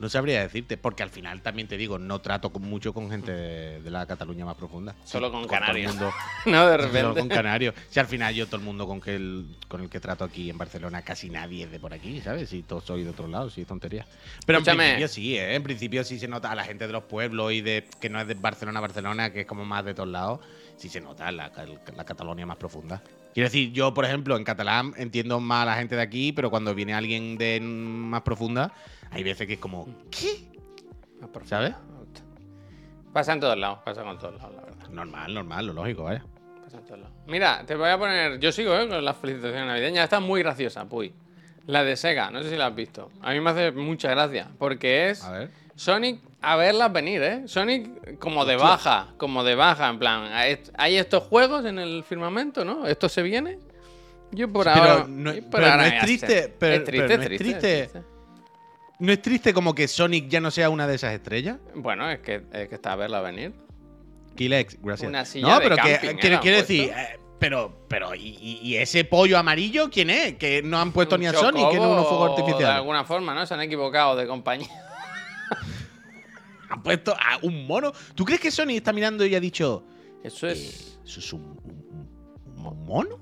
No 0.01 0.09
sabría 0.09 0.41
decirte, 0.41 0.77
porque 0.79 1.03
al 1.03 1.11
final 1.11 1.43
también 1.43 1.69
te 1.69 1.77
digo, 1.77 1.99
no 1.99 2.21
trato 2.21 2.51
con- 2.51 2.63
mucho 2.63 2.93
con 2.95 3.11
gente 3.11 3.31
de, 3.33 3.83
de 3.83 3.91
la 3.91 4.07
Cataluña 4.07 4.45
más 4.47 4.57
profunda. 4.57 4.97
Solo 5.05 5.31
con 5.31 5.43
el 5.43 5.47
canarios. 5.47 5.93
mundo- 5.93 6.11
no, 6.47 6.67
de 6.67 6.77
Solo 6.77 6.93
repente. 6.93 7.21
con 7.21 7.29
canarios. 7.29 7.75
Si 7.91 8.01
al 8.01 8.07
final 8.07 8.35
yo 8.35 8.47
todo 8.47 8.57
el 8.57 8.63
mundo 8.63 8.87
con 8.87 9.01
que 9.01 9.15
el, 9.15 9.47
con 9.69 9.83
el 9.83 9.91
que 9.91 10.01
trato 10.01 10.25
aquí 10.25 10.49
en 10.51 10.57
Barcelona 10.59 11.03
casi 11.03 11.29
nadie 11.31 11.65
es 11.65 11.71
de 11.71 11.79
por 11.79 11.93
aquí, 11.93 12.21
¿sabes? 12.23 12.49
Si 12.49 12.63
todos 12.63 12.85
soy 12.85 13.05
de 13.05 13.11
otro 13.11 13.29
lado, 13.29 13.51
sí, 13.51 13.65
tontería. 13.67 14.07
Pero 14.47 14.59
Escúchame. 14.61 14.85
en 14.85 14.91
principio 14.97 15.09
sí, 15.09 15.37
¿eh? 15.37 15.55
En 15.55 15.63
principio 15.63 16.03
sí 16.03 16.19
se 16.19 16.27
nota 16.29 16.51
a 16.51 16.55
la 16.55 16.65
gente 16.65 16.87
de 16.87 16.93
los 16.95 17.05
pueblos 17.05 17.53
y 17.53 17.61
de 17.61 17.87
que 18.01 18.09
no 18.09 18.21
es 18.21 18.27
de 18.27 18.35
Barcelona 18.35 18.79
a 18.79 18.83
Barcelona, 18.83 19.33
que 19.33 19.41
es 19.43 19.47
como 19.47 19.65
más 19.67 19.85
de 19.85 19.93
todos 19.95 20.09
lados, 20.09 20.41
sí 20.79 20.89
se 20.89 21.03
nota 21.03 21.31
la, 21.31 21.53
la 21.95 22.05
Catalonia 22.07 22.47
más 22.47 22.57
profunda. 22.57 23.03
Quiero 23.35 23.49
decir, 23.49 23.71
yo, 23.73 23.93
por 23.95 24.07
ejemplo, 24.07 24.37
en 24.37 24.45
catalán 24.45 24.95
entiendo 24.97 25.39
más 25.41 25.63
a 25.65 25.67
la 25.67 25.77
gente 25.77 25.95
de 25.95 26.03
aquí, 26.03 26.33
pero 26.33 26.49
cuando 26.51 26.75
viene 26.75 26.95
alguien 26.95 27.37
de 27.37 27.61
más 27.61 28.23
profunda, 28.23 28.73
hay 29.11 29.23
veces 29.23 29.47
que 29.47 29.55
es 29.55 29.59
como, 29.59 29.87
¿qué? 30.11 30.49
Profundo. 31.21 31.47
¿Sabes? 31.49 31.75
Pasa 33.13 33.33
en 33.33 33.41
todos 33.41 33.59
lados, 33.59 33.81
pasa 33.85 34.03
con 34.05 34.19
todos 34.19 34.35
lados, 34.37 34.55
la 34.55 34.63
verdad. 34.63 34.89
Normal, 34.89 35.35
normal, 35.35 35.67
lo 35.67 35.73
lógico, 35.73 36.05
¿vale? 36.05 36.23
Pasa 36.65 36.79
en 36.79 36.85
todos 36.85 37.01
lados. 37.01 37.17
Mira, 37.27 37.65
te 37.67 37.75
voy 37.75 37.89
a 37.91 37.99
poner. 37.99 38.39
Yo 38.39 38.53
sigo, 38.53 38.75
¿eh? 38.77 38.89
Con 38.89 39.05
las 39.05 39.17
felicitaciones 39.17 39.67
navideñas. 39.67 40.05
Esta 40.05 40.17
es 40.19 40.23
muy 40.23 40.43
graciosa, 40.43 40.85
Puy. 40.85 41.13
La 41.67 41.83
de 41.85 41.97
Sega, 41.97 42.31
no 42.31 42.43
sé 42.43 42.51
si 42.51 42.57
la 42.57 42.67
has 42.67 42.75
visto. 42.75 43.11
A 43.21 43.33
mí 43.33 43.41
me 43.41 43.51
hace 43.51 43.73
mucha 43.73 44.11
gracia. 44.11 44.49
Porque 44.59 45.11
es 45.11 45.25
A 45.25 45.33
ver. 45.33 45.51
Sonic 45.75 46.21
a 46.41 46.57
verlas 46.57 46.93
venir, 46.93 47.23
¿eh? 47.23 47.43
Sonic 47.49 48.19
como 48.19 48.45
de 48.45 48.57
baja, 48.57 49.09
como 49.17 49.43
de 49.45 49.55
baja, 49.57 49.89
en 49.89 49.99
plan. 49.99 50.31
Hay 50.79 50.97
estos 50.97 51.25
juegos 51.25 51.65
en 51.65 51.79
el 51.79 52.05
firmamento, 52.05 52.65
¿no? 52.65 52.87
¿Esto 52.87 53.09
se 53.09 53.23
viene? 53.23 53.59
Yo 54.33 54.51
por 54.53 54.65
Sí, 54.67 54.71
pero 54.75 54.91
ahora. 54.93 55.07
no- 55.09 55.33
yo 55.35 55.43
por 55.43 55.51
pero 55.51 55.67
no 55.67 55.73
ahora 55.73 55.87
es 55.89 56.03
triste, 56.03 56.55
pero- 56.59 56.75
es 56.77 56.85
triste, 56.85 57.07
pero 57.09 57.17
no 57.17 57.23
es 57.23 57.29
triste, 57.29 57.45
triste. 57.45 57.81
es 57.83 57.93
triste. 57.93 58.09
¿No 59.01 59.13
es 59.13 59.23
triste 59.23 59.55
como 59.55 59.75
que 59.75 59.89
Sonic 59.89 60.29
ya 60.29 60.41
no 60.41 60.51
sea 60.51 60.69
una 60.69 60.87
de 60.87 60.95
esas 60.95 61.15
estrellas? 61.15 61.59
Bueno, 61.75 62.09
es 62.11 62.21
que, 62.21 62.43
es 62.53 62.69
que 62.69 62.75
está 62.75 62.93
a 62.93 62.97
verla 62.97 63.23
venir. 63.23 63.55
Kilex, 64.37 64.79
gracias. 64.83 65.09
Una 65.09 65.25
silla 65.25 65.49
no, 65.49 65.55
de 65.55 65.63
pero 65.63 65.77
que 65.77 65.93
camping, 65.93 66.09
¿eh? 66.09 66.39
quiero, 66.41 66.57
decir, 66.59 66.91
eh, 66.95 67.19
pero, 67.39 67.87
pero 67.89 68.15
¿y, 68.15 68.77
ese 68.77 69.05
pollo 69.05 69.39
amarillo 69.39 69.89
quién 69.91 70.11
es? 70.11 70.35
Que 70.35 70.63
no 70.63 70.79
han 70.79 70.93
puesto 70.93 71.15
Un 71.15 71.23
ni 71.23 71.27
a 71.27 71.33
Sonic, 71.33 71.71
que 71.71 71.77
no 71.77 71.85
es 71.85 71.93
unos 71.93 72.09
fuegos 72.09 72.59
De 72.59 72.67
alguna 72.67 73.05
forma, 73.05 73.35
¿no? 73.35 73.47
Se 73.47 73.55
han 73.55 73.63
equivocado 73.63 74.17
de 74.17 74.27
compañía. 74.27 74.69
Han 76.69 76.85
puesto 76.85 77.13
a 77.13 77.39
un 77.43 77.67
mono. 77.67 77.93
¿Tú 78.15 78.25
crees 78.25 78.41
que 78.41 78.53
Sonic 78.53 78.77
está 78.77 78.93
mirando 78.93 79.27
y 79.27 79.35
ha 79.35 79.41
dicho, 79.41 79.83
Eso 80.23 80.47
eh, 80.47 80.53
es. 80.53 81.01
¿eso 81.05 81.19
es 81.19 81.33
un, 81.33 81.43
un- 81.65 82.65
un 82.65 82.85
mono? 82.85 83.19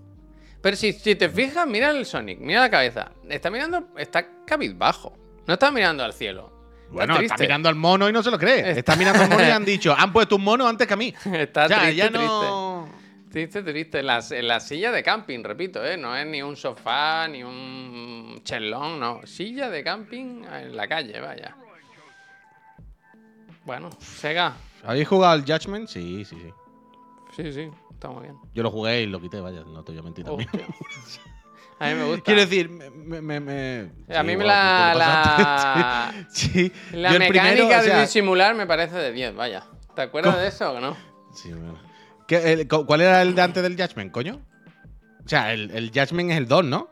Pero 0.60 0.76
si, 0.76 0.92
si 0.92 1.14
te 1.14 1.30
fijas, 1.30 1.66
mira 1.66 1.90
el 1.90 2.04
Sonic, 2.04 2.38
mira 2.40 2.60
la 2.60 2.70
cabeza. 2.70 3.12
Está 3.26 3.50
mirando, 3.50 3.88
está 3.96 4.44
cabizbajo. 4.44 5.16
No 5.49 5.55
está 5.55 5.72
mirando 5.72 6.05
al 6.05 6.12
cielo. 6.12 6.53
Bueno, 6.90 7.14
está 7.14 7.18
triste. 7.34 7.42
mirando 7.44 7.68
al 7.68 7.74
mono 7.74 8.09
y 8.09 8.12
no 8.12 8.22
se 8.22 8.30
lo 8.30 8.38
cree. 8.38 8.59
Está- 8.61 8.70
Está 8.78 8.96
mirando 8.96 9.22
al 9.24 9.28
mono 9.30 9.42
y 9.42 9.51
han 9.51 9.64
dicho, 9.64 9.94
han 9.96 10.12
puesto 10.12 10.36
un 10.36 10.44
mono 10.44 10.66
antes 10.68 10.86
que 10.86 10.94
a 10.94 10.96
mí. 10.96 11.12
Está 11.32 11.64
o 11.64 11.68
sea, 11.68 11.78
triste, 11.80 11.96
ya 11.96 12.05
triste. 12.09 12.26
no... 12.26 12.88
Triste, 13.30 13.62
triste. 13.62 13.99
En 14.01 14.07
la, 14.07 14.22
en 14.30 14.49
la 14.49 14.59
silla 14.61 14.90
de 14.92 15.03
camping, 15.03 15.42
repito, 15.42 15.84
¿eh? 15.84 15.96
No 15.99 16.16
es 16.16 16.26
ni 16.26 16.40
un 16.42 16.57
sofá, 16.57 17.28
ni 17.28 17.42
un 17.42 18.40
chelón, 18.42 18.99
no. 19.01 19.20
Silla 19.26 19.68
de 19.68 19.82
camping 19.84 20.44
en 20.44 20.74
la 20.76 20.86
calle, 20.88 21.20
vaya. 21.20 21.55
Bueno, 23.64 23.90
Sega. 24.01 24.55
¿Habéis 24.84 25.09
jugado 25.09 25.32
al 25.34 25.42
Judgment? 25.44 25.88
Sí, 25.88 26.24
sí, 26.24 26.36
sí. 26.40 26.53
Sí, 27.36 27.53
sí, 27.53 27.70
está 27.92 28.09
muy 28.09 28.22
bien. 28.22 28.36
Yo 28.55 28.62
lo 28.62 28.70
jugué 28.70 29.03
y 29.03 29.07
lo 29.07 29.20
quité, 29.20 29.40
vaya, 29.40 29.62
no 29.64 29.82
te 29.84 29.92
voy 29.92 29.99
a 30.01 30.03
mentir 30.03 30.24
también. 30.24 30.49
A 31.80 31.88
mí 31.88 31.94
me 31.94 32.04
gusta. 32.04 32.22
Quiero 32.22 32.40
decir, 32.40 32.68
me. 32.68 33.20
me- 33.20 33.40
me- 33.40 33.90
A 34.16 34.22
mí 34.22 34.36
me 34.36 34.44
la- 34.44 34.94
la- 34.96 36.12
sí. 36.30 36.72
La 36.92 37.10
mecánica 37.12 37.42
primero, 37.54 37.78
o 37.78 37.82
de 37.82 38.00
disimular 38.00 38.54
me 38.54 38.66
parece 38.66 38.96
de 38.96 39.12
10, 39.12 39.34
vaya. 39.36 39.64
¿Te 39.94 40.02
acuerdas 40.02 40.32
¿Cómo? 40.34 40.42
de 40.42 40.48
eso 40.48 40.72
o 40.72 40.80
no? 40.80 40.96
sí, 41.34 41.52
bueno. 41.52 41.78
¿Qué- 42.26 42.52
el- 42.52 42.68
cu- 42.68 42.84
¿Cuál 42.84 43.00
era 43.02 43.22
el 43.22 43.34
de 43.34 43.42
antes 43.42 43.62
del 43.62 43.76
Judgment, 43.80 44.12
coño? 44.12 44.40
O 45.24 45.28
sea, 45.28 45.52
el, 45.52 45.70
el 45.70 45.90
Judgment 45.94 46.30
es 46.30 46.36
el 46.36 46.46
2, 46.48 46.64
¿no? 46.64 46.88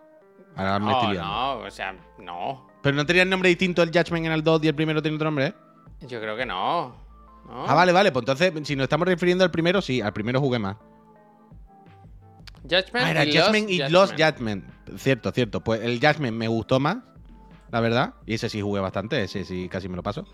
Ahora 0.57 0.79
me 0.79 0.93
estoy 0.93 1.17
No, 1.19 1.59
no, 1.59 1.65
o 1.67 1.71
sea, 1.71 1.95
no. 2.19 2.67
Pero 2.83 2.97
no 2.97 3.05
tenía 3.05 3.23
el 3.23 3.29
nombre 3.31 3.49
distinto 3.49 3.83
el 3.83 3.91
Judgment 3.91 4.27
en 4.27 4.33
el 4.33 4.43
2 4.43 4.65
y 4.65 4.69
el 4.69 4.75
primero 4.75 5.03
tiene 5.03 5.17
otro 5.17 5.27
nombre, 5.27 5.47
¿eh? 5.49 5.55
Yo 6.03 6.21
creo 6.21 6.37
que 6.37 6.47
no. 6.47 6.97
¿No? 7.47 7.65
Ah, 7.69 7.75
vale, 7.75 7.93
vale. 7.93 8.13
Pues 8.13 8.23
entonces, 8.23 8.53
si 8.65 8.77
nos 8.77 8.85
estamos 8.85 9.07
refiriendo 9.07 9.45
al 9.45 9.51
primero, 9.51 9.81
sí, 9.83 10.01
al 10.01 10.13
primero 10.13 10.41
jugué 10.41 10.59
más. 10.59 10.77
Judgment 12.63 12.95
Ah, 13.07 13.11
era 13.11 13.25
y 13.25 13.37
Judgment 13.37 13.71
y 13.71 13.79
Lost 13.79 13.93
Lost 13.93 14.15
Judgment. 14.21 14.65
Cierto, 14.97 15.31
cierto. 15.33 15.61
Pues 15.63 15.81
el 15.83 15.99
Judgment 16.01 16.37
me 16.37 16.49
gustó 16.49 16.81
más, 16.81 16.99
la 17.71 17.81
verdad. 17.81 18.15
Y 18.27 18.35
ese 18.35 18.49
sí 18.49 18.61
jugué 18.61 18.81
bastante, 18.81 19.23
ese 19.23 19.45
sí 19.45 19.69
casi 19.69 19.89
me 19.89 19.97
lo 19.97 20.03
paso. 20.03 20.27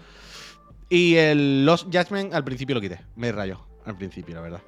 Y 0.88 1.16
el 1.16 1.64
Lost 1.64 1.86
Judgment 1.86 2.34
al 2.34 2.44
principio 2.44 2.74
lo 2.74 2.80
quité. 2.80 3.00
Me 3.16 3.32
rayó 3.32 3.64
al 3.86 3.96
principio, 3.96 4.34
la 4.34 4.42
verdad. 4.42 4.60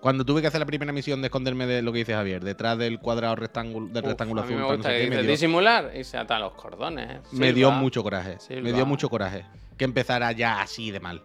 Cuando 0.00 0.24
tuve 0.24 0.40
que 0.40 0.48
hacer 0.48 0.58
la 0.58 0.66
primera 0.66 0.92
misión 0.92 1.20
de 1.22 1.26
esconderme 1.28 1.64
de 1.66 1.80
lo 1.80 1.92
que 1.92 2.00
dice 2.00 2.12
Javier, 2.14 2.42
detrás 2.42 2.76
del 2.76 2.98
cuadrado 2.98 3.36
rectángulo, 3.36 3.86
del 3.86 4.02
Uf, 4.02 4.08
rectángulo 4.08 4.42
azul, 4.42 4.54
me 4.54 4.60
no 4.60 4.66
gusta 4.68 4.88
sé 4.88 4.94
que 4.96 5.04
qué, 5.04 5.10
me 5.10 5.16
dices 5.16 5.22
dio, 5.26 5.30
disimular 5.32 5.92
y 5.96 6.02
se 6.02 6.18
atan 6.18 6.40
los 6.40 6.54
cordones. 6.54 7.20
me 7.32 7.52
dio 7.52 7.70
mucho 7.70 8.02
coraje. 8.02 8.38
Me 8.50 8.72
dio 8.72 8.84
mucho 8.84 9.08
coraje. 9.08 9.44
Que 9.76 9.84
empezara 9.84 10.32
ya 10.32 10.60
así 10.60 10.90
de 10.90 10.98
mal. 10.98 11.22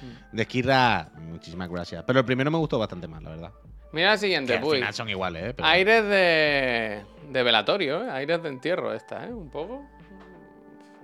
Mm. 0.00 0.36
De 0.36 0.42
Esquirra, 0.42 1.10
muchísimas 1.18 1.68
gracias. 1.68 2.04
Pero 2.06 2.20
el 2.20 2.24
primero 2.24 2.50
me 2.50 2.58
gustó 2.58 2.78
bastante 2.78 3.08
más, 3.08 3.20
la 3.22 3.30
verdad. 3.30 3.52
Mira 3.92 4.08
la 4.08 4.12
Que 4.14 4.18
siguiente, 4.18 4.56
al 4.56 4.64
final 4.64 4.94
son 4.94 5.08
iguales, 5.08 5.42
¿eh? 5.44 5.54
Pero- 5.54 5.68
Aires 5.68 6.04
de, 6.04 7.02
de 7.30 7.42
velatorio, 7.42 8.04
¿eh? 8.04 8.10
Aires 8.10 8.42
de 8.42 8.48
entierro 8.48 8.92
esta, 8.94 9.26
¿eh? 9.26 9.32
Un 9.32 9.50
poco. 9.50 9.84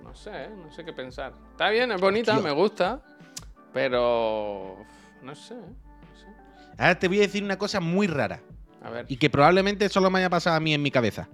No 0.03 0.15
sé, 0.15 0.29
¿eh? 0.45 0.49
No 0.55 0.71
sé 0.71 0.85
qué 0.85 0.93
pensar. 0.93 1.33
Está 1.51 1.69
bien, 1.69 1.91
es 1.91 1.99
bonita, 1.99 2.33
Hostia. 2.35 2.47
me 2.49 2.55
gusta. 2.55 3.01
Pero... 3.73 4.77
No 5.21 5.35
sé, 5.35 5.53
¿eh? 5.55 5.57
No 5.57 6.17
sé. 6.19 6.25
Ahora 6.77 6.97
te 6.97 7.07
voy 7.09 7.17
a 7.17 7.21
decir 7.21 7.43
una 7.43 7.57
cosa 7.57 7.79
muy 7.81 8.07
rara. 8.07 8.39
A 8.81 8.89
ver. 8.89 9.05
Y 9.09 9.17
que 9.17 9.29
probablemente 9.29 9.89
solo 9.89 10.09
me 10.09 10.19
haya 10.19 10.29
pasado 10.29 10.55
a 10.55 10.59
mí 10.61 10.73
en 10.73 10.81
mi 10.81 10.91
cabeza. 10.91 11.27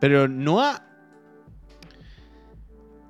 Pero 0.00 0.28
no 0.28 0.60
ha. 0.60 0.82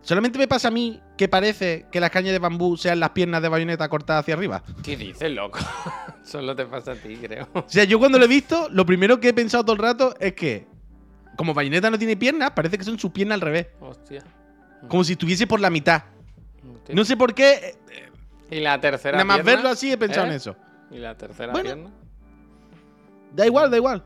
Solamente 0.02 0.38
me 0.38 0.48
pasa 0.48 0.68
a 0.68 0.70
mí 0.70 1.00
que 1.16 1.28
parece 1.28 1.86
que 1.92 2.00
las 2.00 2.10
cañas 2.10 2.32
de 2.32 2.38
bambú 2.38 2.76
sean 2.76 3.00
las 3.00 3.10
piernas 3.10 3.42
de 3.42 3.48
bayoneta 3.48 3.88
cortadas 3.88 4.22
hacia 4.22 4.34
arriba. 4.34 4.62
¿Qué 4.82 4.96
dices, 4.96 5.30
loco? 5.30 5.58
Solo 6.22 6.54
te 6.54 6.66
pasa 6.66 6.92
a 6.92 6.94
ti, 6.94 7.16
creo. 7.16 7.48
O 7.54 7.64
sea, 7.66 7.84
yo 7.84 7.98
cuando 7.98 8.18
lo 8.18 8.24
he 8.24 8.28
visto, 8.28 8.68
lo 8.70 8.84
primero 8.86 9.18
que 9.20 9.28
he 9.30 9.34
pensado 9.34 9.64
todo 9.64 9.72
el 9.74 9.82
rato 9.82 10.14
es 10.20 10.34
que, 10.34 10.66
como 11.36 11.54
bayoneta 11.54 11.90
no 11.90 11.98
tiene 11.98 12.16
piernas, 12.16 12.50
parece 12.52 12.76
que 12.78 12.84
son 12.84 12.98
sus 12.98 13.10
piernas 13.10 13.36
al 13.36 13.40
revés. 13.40 13.68
Hostia. 13.80 14.22
Como 14.88 15.02
si 15.04 15.12
estuviese 15.12 15.46
por 15.46 15.60
la 15.60 15.70
mitad. 15.70 16.02
Hostia. 16.74 16.94
No 16.94 17.04
sé 17.04 17.16
por 17.16 17.34
qué. 17.34 17.74
eh, 17.90 18.08
Y 18.50 18.60
la 18.60 18.80
tercera 18.80 19.12
Nada 19.16 19.24
más 19.24 19.36
pierna? 19.38 19.52
verlo 19.54 19.68
así 19.70 19.90
he 19.92 19.96
pensado 19.98 20.26
¿Eh? 20.26 20.30
en 20.30 20.34
eso. 20.36 20.56
Y 20.90 20.98
la 20.98 21.16
tercera 21.16 21.52
Bueno. 21.52 21.66
pierna. 21.68 21.90
Da 23.32 23.46
igual, 23.46 23.70
da 23.70 23.76
igual. 23.76 24.02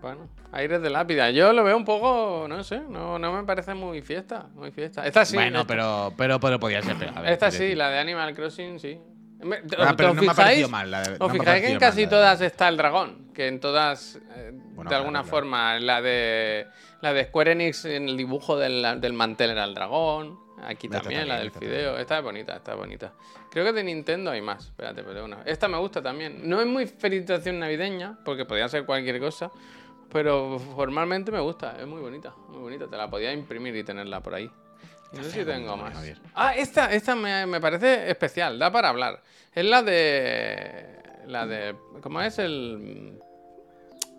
Bueno, 0.00 0.28
aires 0.52 0.80
de 0.80 0.88
lápida. 0.90 1.30
Yo 1.30 1.52
lo 1.52 1.62
veo 1.64 1.76
un 1.76 1.84
poco, 1.84 2.46
no 2.48 2.64
sé, 2.64 2.80
no, 2.88 3.18
no 3.18 3.32
me 3.34 3.44
parece 3.44 3.74
muy 3.74 4.00
fiesta, 4.00 4.46
muy 4.54 4.70
fiesta. 4.70 5.06
Esta 5.06 5.24
sí. 5.26 5.34
bueno, 5.36 5.60
esta, 5.60 5.66
pero, 5.66 6.14
pero, 6.16 6.40
pero 6.40 6.58
podía 6.58 6.80
ser 6.80 6.96
peor. 6.96 7.12
Esta 7.26 7.50
sí, 7.50 7.58
decir. 7.64 7.76
la 7.76 7.90
de 7.90 7.98
Animal 7.98 8.34
Crossing, 8.34 8.78
sí. 8.78 8.98
Me- 9.42 9.56
Ah, 9.78 9.94
pero 9.96 10.10
¿os 10.10 10.16
no 10.16 10.22
me 10.22 10.28
ha 10.28 10.32
fijáis- 10.32 10.36
parecido 10.36 10.68
mal. 10.68 10.90
la 10.90 11.02
no 11.04 11.24
¿Os 11.26 11.32
fijáis 11.32 11.60
que 11.62 11.66
en 11.68 11.72
mal 11.74 11.80
casi 11.80 12.06
todas 12.06 12.40
está 12.40 12.68
el 12.68 12.76
dragón? 12.76 13.32
Que 13.34 13.48
en 13.48 13.58
todas, 13.60 14.16
eh, 14.36 14.50
Bueno, 14.52 14.90
de 14.90 14.96
alguna 14.96 15.20
claro, 15.22 15.24
claro. 15.24 15.24
forma, 15.24 15.78
la 15.80 16.02
de 16.02 16.66
la 17.00 17.12
de 17.14 17.24
Square 17.24 17.52
Enix 17.52 17.84
en 17.86 18.08
el 18.08 18.16
dibujo 18.16 18.56
del, 18.58 19.00
del 19.00 19.12
mantel 19.14 19.50
era 19.50 19.64
el 19.64 19.74
dragón. 19.74 20.38
Aquí 20.62 20.88
Esta 20.88 21.00
también, 21.00 21.20
la 21.26 21.36
también, 21.36 21.38
del 21.38 21.46
esta 21.46 21.58
fideo. 21.60 21.96
Esta 21.96 22.18
es 22.18 22.22
bonita, 22.24 22.56
esta 22.56 22.72
es 22.72 22.76
bonita. 22.78 23.12
Creo 23.50 23.64
que 23.64 23.72
de 23.72 23.82
Nintendo 23.82 24.30
hay 24.30 24.42
más. 24.42 24.66
Espérate, 24.66 25.02
pero 25.02 25.24
una. 25.24 25.38
Esta 25.46 25.68
me 25.68 25.78
gusta 25.78 26.02
también. 26.02 26.46
No 26.46 26.60
es 26.60 26.66
muy 26.66 26.86
felicitación 26.86 27.58
navideña, 27.58 28.18
porque 28.26 28.44
podría 28.44 28.68
ser 28.68 28.84
cualquier 28.84 29.18
cosa. 29.20 29.50
Pero 30.12 30.58
formalmente 30.58 31.30
me 31.32 31.40
gusta, 31.40 31.76
es 31.80 31.86
muy 31.86 32.00
bonita, 32.02 32.34
muy 32.48 32.58
bonita. 32.60 32.86
Te 32.88 32.96
la 32.98 33.08
podía 33.08 33.32
imprimir 33.32 33.74
y 33.76 33.84
tenerla 33.84 34.20
por 34.20 34.34
ahí. 34.34 34.50
No 35.12 35.22
sé 35.24 35.30
si 35.30 35.44
tengo 35.44 35.76
más. 35.76 35.94
Ah, 36.34 36.54
esta, 36.54 36.92
esta 36.92 37.14
me, 37.16 37.44
me 37.46 37.60
parece 37.60 38.08
especial, 38.10 38.58
da 38.58 38.70
para 38.70 38.88
hablar. 38.90 39.22
Es 39.54 39.64
la 39.64 39.82
de. 39.82 40.86
La 41.26 41.46
de. 41.46 41.74
¿Cómo 42.02 42.20
es 42.22 42.38
el. 42.38 43.18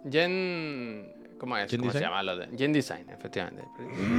Gen. 0.10 1.14
¿Cómo 1.39 1.58
es? 1.58 1.76
¿Cómo 1.76 1.92
se 1.92 2.00
llama 2.02 2.22
lo 2.22 2.38
de? 2.38 2.56
Gen 2.56 2.72
Design, 2.72 3.10
efectivamente. 3.10 3.64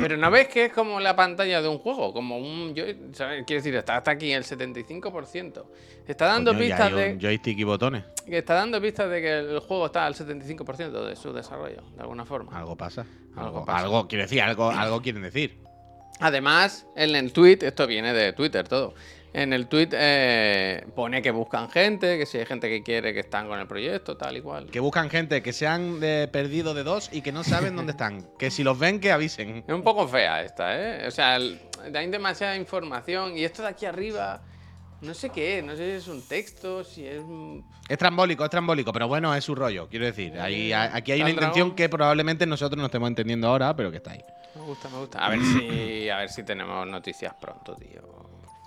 Pero 0.01 0.16
no 0.16 0.29
ves 0.31 0.49
que 0.49 0.64
es 0.66 0.73
como 0.73 0.99
la 0.99 1.14
pantalla 1.14 1.62
de 1.62 1.68
un 1.68 1.79
juego, 1.79 2.12
como 2.12 2.37
un. 2.39 2.75
Yo, 2.75 2.85
¿sabes? 3.12 3.45
Quiero 3.47 3.61
decir, 3.62 3.75
está 3.77 3.99
hasta 3.99 4.11
aquí 4.11 4.33
el 4.33 4.43
75%. 4.43 5.64
Está 6.09 6.27
dando 6.27 6.51
Coño, 6.51 6.61
pistas 6.61 6.93
hay 6.93 6.95
de. 7.14 7.18
joystick 7.20 7.59
y 7.59 7.64
botones. 7.64 8.05
que 8.27 8.39
está 8.39 8.55
dando 8.55 8.81
pistas 8.81 9.09
de 9.09 9.20
que 9.20 9.39
el 9.39 9.59
juego 9.61 9.87
está 9.87 10.05
al 10.07 10.14
75% 10.14 11.07
de 11.07 11.14
su 11.14 11.33
desarrollo, 11.33 11.83
de 11.95 12.01
alguna 12.01 12.25
forma. 12.25 12.59
Algo 12.59 12.77
pasa. 12.77 13.03
Algo 13.37 13.41
Algo, 13.47 13.64
pasa. 13.66 13.79
algo, 13.85 14.09
quiero 14.09 14.25
decir, 14.25 14.43
algo, 14.43 14.70
algo 14.70 15.01
quieren 15.01 15.23
decir. 15.23 15.59
Además, 16.23 16.87
en 16.97 17.14
el 17.16 17.33
tweet, 17.33 17.59
esto 17.62 17.87
viene 17.87 18.12
de 18.12 18.33
Twitter 18.33 18.66
todo. 18.68 18.95
En 19.35 19.55
el 19.55 19.66
tweet 19.66 19.89
eh, 19.93 20.85
pone 20.95 21.23
que 21.23 21.31
buscan 21.31 21.70
gente, 21.70 22.18
que 22.18 22.27
si 22.27 22.37
hay 22.39 22.45
gente 22.45 22.68
que 22.68 22.83
quiere 22.83 23.14
que 23.14 23.20
están 23.20 23.49
con 23.49 23.59
el 23.59 23.66
proyecto, 23.66 24.16
tal 24.16 24.37
y 24.37 24.43
cual. 24.43 24.66
Que 24.70 24.79
buscan 24.79 25.09
gente 25.09 25.43
que 25.43 25.55
se 25.55 25.66
han 25.66 25.99
eh, 26.03 26.29
perdido 26.31 26.75
de 26.75 26.83
dos 26.83 27.09
y 27.12 27.23
que 27.23 27.33
no 27.33 27.43
saben 27.43 27.75
dónde 27.75 27.93
están. 27.93 28.27
Que 28.39 28.51
si 28.51 28.62
los 28.62 28.79
ven, 28.79 29.01
que 29.01 29.11
avisen. 29.11 29.64
Es 29.66 29.75
un 29.75 29.83
poco 29.83 30.07
fea 30.07 30.43
esta, 30.43 30.79
¿eh? 30.79 31.07
O 31.09 31.11
sea, 31.11 31.37
el- 31.37 31.59
hay 31.95 32.07
demasiada 32.11 32.57
información 32.57 33.37
y 33.37 33.45
esto 33.45 33.62
de 33.62 33.68
aquí 33.68 33.87
arriba, 33.87 34.43
no 35.03 35.15
sé 35.15 35.31
qué 35.31 35.59
es, 35.59 35.65
no 35.65 35.77
sé 35.77 35.91
si 35.91 35.97
es 36.05 36.09
un 36.09 36.23
texto, 36.23 36.83
si 36.85 37.07
es 37.07 37.19
un... 37.19 37.65
Es 37.89 37.99
trambólico, 37.99 38.45
es 38.45 38.51
trambólico, 38.51 38.93
pero 38.93 39.09
bueno, 39.09 39.35
es 39.35 39.45
su 39.45 39.55
rollo. 39.55 39.89
Quiero 39.89 40.07
decir, 40.07 40.39
ahí, 40.41 40.73
a- 40.73 40.95
aquí 40.97 41.13
hay 41.13 41.21
una 41.21 41.31
Está 41.31 41.41
intención 41.43 41.69
dragón. 41.69 41.77
que 41.77 41.89
probablemente 41.89 42.47
nosotros 42.47 42.79
no 42.79 42.87
estemos 42.87 43.09
entendiendo 43.09 43.49
ahora, 43.49 43.75
pero 43.77 43.91
que 43.91 43.99
está 43.99 44.13
ahí. 44.13 44.25
Me 44.55 44.63
gusta, 44.63 44.89
me 44.89 44.99
gusta. 44.99 45.19
A 45.25 45.29
ver 45.31 45.41
si, 45.43 46.09
a 46.09 46.17
ver 46.19 46.29
si 46.31 46.43
tenemos 46.45 46.87
noticias 46.87 47.35
pronto, 47.35 47.75
tío. 47.77 48.03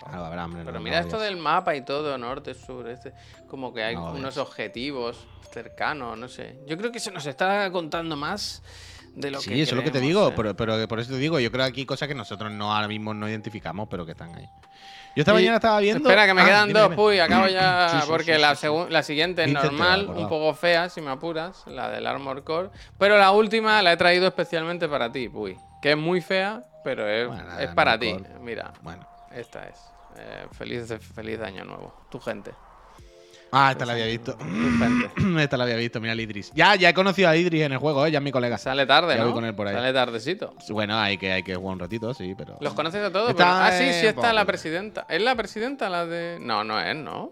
Algo 0.06 0.26
habrá, 0.26 0.46
hombre, 0.46 0.62
Pero 0.66 0.78
no, 0.78 0.84
mira 0.84 1.00
no 1.00 1.06
esto 1.08 1.20
del 1.20 1.38
mapa 1.38 1.76
y 1.76 1.82
todo, 1.84 2.18
norte, 2.18 2.54
sur, 2.54 2.88
este, 2.90 3.14
como 3.48 3.74
que 3.74 3.84
hay 3.84 3.96
No 3.96 4.12
unos 4.12 4.38
objetivos 4.38 5.26
cercanos, 5.52 6.18
no 6.18 6.28
sé. 6.28 6.60
Yo 6.68 6.78
creo 6.78 6.92
que 6.92 7.00
se 7.00 7.12
nos 7.12 7.26
está 7.26 7.72
contando 7.72 8.16
más 8.16 8.62
de 9.16 9.32
lo 9.32 9.40
que 9.40 9.46
Sí, 9.46 9.62
eso 9.62 9.72
es 9.72 9.78
lo 9.78 9.84
que 9.84 9.92
te 9.92 10.00
creemos, 10.00 10.08
digo, 10.08 10.30
¿eh? 10.30 10.34
pero, 10.36 10.56
pero 10.56 10.88
por 10.88 11.00
eso 11.00 11.14
te 11.14 11.18
digo, 11.18 11.40
yo 11.40 11.50
creo 11.50 11.64
que 11.66 11.70
aquí 11.70 11.80
hay 11.82 11.86
cosas 11.86 12.08
que 12.10 12.14
nosotros 12.14 12.52
no 12.52 12.76
ahora 12.76 12.88
mismo 12.90 13.14
no 13.14 13.28
identificamos, 13.30 13.88
pero 13.90 14.06
que 14.06 14.12
están 14.12 14.36
ahí. 14.36 14.48
Yo 15.16 15.22
esta 15.22 15.32
Y- 15.32 15.36
mañana 15.36 15.56
estaba 15.56 15.80
viendo. 15.80 16.10
Espera, 16.10 16.26
que 16.26 16.34
me 16.34 16.42
Ah, 16.42 16.46
quedan 16.46 16.68
dime, 16.68 16.80
dos, 16.80 16.90
dime. 16.90 16.96
puy, 16.98 17.20
acabo 17.20 17.48
ya. 17.48 17.90
Sí, 17.90 17.98
sí, 18.02 18.08
porque 18.08 18.36
sí, 18.36 18.42
la, 18.42 18.88
la 18.90 19.04
siguiente 19.04 19.44
es 19.46 19.52
normal, 19.54 20.08
un 20.10 20.28
poco 20.28 20.54
fea, 20.54 20.90
si 20.90 21.02
me 21.02 21.12
apuras, 21.12 21.64
la 21.68 21.90
del 21.90 22.06
Armor 22.06 22.44
Core. 22.44 22.70
Pero 22.98 23.18
la 23.18 23.32
última 23.32 23.82
la 23.82 23.94
he 23.94 23.98
traído 23.98 24.28
especialmente 24.28 24.88
para 24.90 25.12
ti, 25.12 25.30
puy. 25.30 25.58
Que 25.82 25.92
es 25.92 25.98
muy 25.98 26.20
fea, 26.22 26.64
pero 26.84 27.08
es, 27.08 27.28
Bueno, 27.28 27.46
para 27.76 27.98
ti. 27.98 28.16
Mira, 28.42 28.74
Bueno. 28.82 29.08
esta 29.32 29.68
es. 29.68 29.80
Eh, 30.18 30.48
feliz, 30.52 30.94
feliz 31.14 31.40
año 31.42 31.64
nuevo. 31.66 31.94
Tu 32.10 32.20
gente. 32.20 32.52
Ah, 33.58 33.72
esta 33.72 33.86
la 33.86 33.94
había 33.94 34.08
visto. 34.08 34.38
Esta 35.40 35.56
la 35.56 35.64
había 35.64 35.78
visto, 35.78 36.02
mira 36.02 36.12
el 36.12 36.20
Idris. 36.20 36.52
Ya, 36.54 36.76
ya 36.76 36.90
he 36.90 36.94
conocido 36.94 37.30
a 37.30 37.38
Idris 37.38 37.62
en 37.64 37.72
el 37.72 37.78
juego, 37.78 38.06
¿eh? 38.06 38.12
ya 38.12 38.18
es 38.18 38.24
mi 38.24 38.32
colega. 38.32 38.58
Sale 38.58 38.86
tarde, 38.86 39.14
Ya 39.16 39.20
¿no? 39.22 39.26
voy 39.28 39.34
con 39.34 39.46
él 39.46 39.56
por 39.56 39.68
ahí. 39.68 39.74
Sale 39.74 39.94
tardecito. 39.94 40.54
Bueno, 40.70 40.98
hay 41.00 41.18
que, 41.18 41.32
hay 41.32 41.42
que 41.44 41.56
jugar 41.56 41.74
un 41.76 41.80
ratito, 41.80 42.14
sí, 42.14 42.36
pero. 42.38 42.58
¿Los 42.60 42.74
conoces 42.74 43.02
a 43.02 43.12
todos? 43.12 43.30
Está, 43.30 43.44
Pero- 43.46 43.56
ah, 43.66 43.72
sí, 43.72 43.86
sí 44.00 44.06
eh, 44.06 44.10
está 44.10 44.34
la 44.34 44.44
presidenta. 44.44 45.06
¿Es 45.08 45.22
la 45.22 45.36
presidenta 45.36 45.90
la 45.90 46.06
de...? 46.06 46.38
No, 46.42 46.64
no 46.66 46.80
es, 46.82 46.96
¿no? 46.98 47.32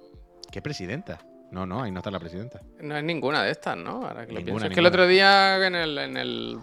¿Qué 0.50 0.62
presidenta? 0.62 1.20
No, 1.52 1.66
no, 1.66 1.84
ahí 1.84 1.92
no 1.92 2.00
está 2.00 2.10
la 2.10 2.20
presidenta. 2.20 2.62
No 2.80 2.96
es 2.96 3.04
ninguna 3.04 3.44
de 3.44 3.52
estas, 3.52 3.76
¿no? 3.76 4.06
Ahora 4.08 4.26
que 4.26 4.32
lo 4.32 4.40
Ninguna, 4.40 4.44
pienso. 4.44 4.56
Es 4.56 4.62
que 4.62 4.80
el 4.80 4.84
ninguna. 4.86 4.88
otro 4.90 5.08
día 5.08 5.68
en 5.68 5.76
el, 5.76 5.98
en 5.98 6.18
el... 6.18 6.58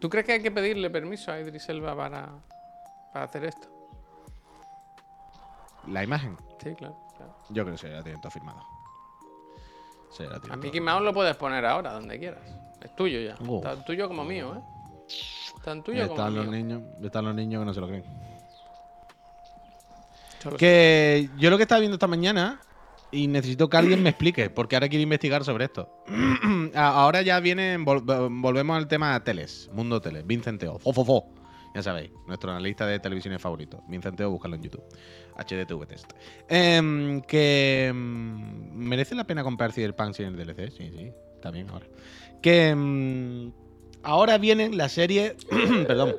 ¿Tú 0.00 0.08
crees 0.08 0.24
que 0.26 0.32
hay 0.32 0.42
que 0.42 0.50
pedirle 0.50 0.88
permiso 0.88 1.30
a 1.30 1.38
Idris 1.38 1.68
Elba 1.68 1.94
para, 1.94 2.30
para 3.12 3.24
hacer 3.26 3.44
esto? 3.44 3.68
La 5.88 6.02
imagen, 6.02 6.36
Sí, 6.62 6.74
claro. 6.74 6.96
Yo 7.50 7.64
creo 7.64 7.76
que 7.76 7.88
la 7.88 8.02
tienen 8.02 8.20
todo 8.20 8.30
firmado. 8.30 8.62
Se 10.10 10.24
la 10.26 10.36
A 10.36 10.40
tienen 10.40 10.60
Mickey 10.60 10.80
todo. 10.80 10.86
Mouse 10.90 11.04
lo 11.04 11.12
puedes 11.12 11.36
poner 11.36 11.64
ahora, 11.64 11.92
donde 11.92 12.18
quieras. 12.18 12.42
Es 12.80 12.94
tuyo 12.96 13.20
ya. 13.20 13.36
Oh. 13.48 13.60
Tan 13.60 13.84
tuyo 13.84 14.08
como 14.08 14.24
mío, 14.24 14.54
¿eh? 14.56 14.60
Tan 15.64 15.82
tuyo 15.82 16.02
como 16.08 16.14
Están 16.14 16.34
los 16.34 16.46
mío. 16.46 16.52
niños, 16.56 16.82
están 17.02 17.24
los 17.24 17.34
niños 17.34 17.60
que 17.60 17.66
no 17.66 17.74
se 17.74 17.80
lo 17.80 17.86
creen. 17.86 18.04
Solo 20.42 20.56
Que 20.56 21.28
yo 21.38 21.50
lo 21.50 21.56
que 21.56 21.62
estaba 21.62 21.78
viendo 21.78 21.94
esta 21.94 22.08
mañana 22.08 22.60
y 23.12 23.28
necesito 23.28 23.68
que 23.68 23.76
alguien 23.76 24.02
me 24.02 24.10
explique, 24.10 24.50
porque 24.50 24.74
ahora 24.74 24.88
quiero 24.88 25.02
investigar 25.02 25.44
sobre 25.44 25.66
esto. 25.66 26.02
A- 26.74 26.88
ahora 27.02 27.22
ya 27.22 27.38
viene, 27.40 27.78
vol- 27.78 28.02
volvemos 28.40 28.76
al 28.76 28.88
tema 28.88 29.22
teles, 29.22 29.70
mundo 29.72 30.00
tele, 30.00 30.22
Vincenteo, 30.22 30.78
fofofo. 30.78 31.26
Ya 31.74 31.82
sabéis, 31.82 32.10
nuestro 32.26 32.50
analista 32.50 32.84
de 32.86 32.98
televisiones 32.98 33.40
favorito. 33.40 33.82
Vincenteo, 33.86 34.30
búscalo 34.30 34.56
en 34.56 34.62
YouTube. 34.62 34.82
HDTV 35.36 35.86
Test. 35.86 36.12
Em, 36.48 37.20
que 37.22 37.86
em, 37.88 38.70
merece 38.72 39.14
la 39.14 39.24
pena 39.24 39.42
comprar 39.42 39.72
Cyberpunk 39.72 40.14
sin 40.14 40.26
el 40.26 40.36
DLC. 40.36 40.70
Sí, 40.70 40.90
sí, 40.96 41.12
está 41.34 41.50
bien 41.50 41.68
ahora. 41.70 41.86
Que 42.40 42.68
em, 42.68 43.52
ahora 44.02 44.38
vienen 44.38 44.76
las 44.76 44.92
series, 44.92 45.36
perdón, 45.86 46.16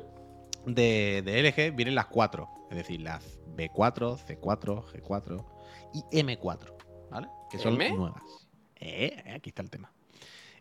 de, 0.66 1.22
de 1.24 1.42
LG, 1.42 1.76
vienen 1.76 1.94
las 1.94 2.06
cuatro. 2.06 2.48
Es 2.70 2.76
decir, 2.76 3.00
las 3.00 3.38
B4, 3.56 4.18
C4, 4.18 4.84
G4 4.84 5.44
y 5.94 6.22
M4. 6.22 6.74
¿Vale? 7.10 7.28
Que 7.50 7.58
son 7.58 7.74
¿M? 7.74 7.92
nuevas. 7.92 8.22
Eh, 8.76 9.16
eh, 9.24 9.32
aquí 9.32 9.50
está 9.50 9.62
el 9.62 9.70
tema. 9.70 9.92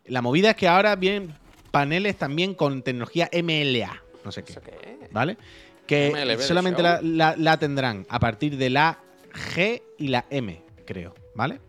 La 0.06 0.22
movida 0.22 0.52
es 0.52 0.56
que 0.56 0.68
ahora 0.68 0.96
vienen 0.96 1.34
paneles 1.72 2.18
también 2.18 2.54
con 2.54 2.84
tecnología 2.84 3.30
MLA. 3.34 4.04
No 4.24 4.32
sé 4.32 4.44
qué. 4.44 4.54
¿Vale? 5.12 5.38
Que 5.88 6.12
MLB 6.12 6.42
solamente 6.42 6.82
la, 6.82 7.00
la- 7.02 7.36
la 7.38 7.58
tendrán 7.60 8.06
a 8.10 8.20
partir 8.20 8.58
de 8.58 8.70
la 8.70 9.00
G 9.56 9.82
y 9.98 10.08
la 10.10 10.26
M, 10.30 10.62
creo, 10.86 11.14
¿vale? 11.36 11.60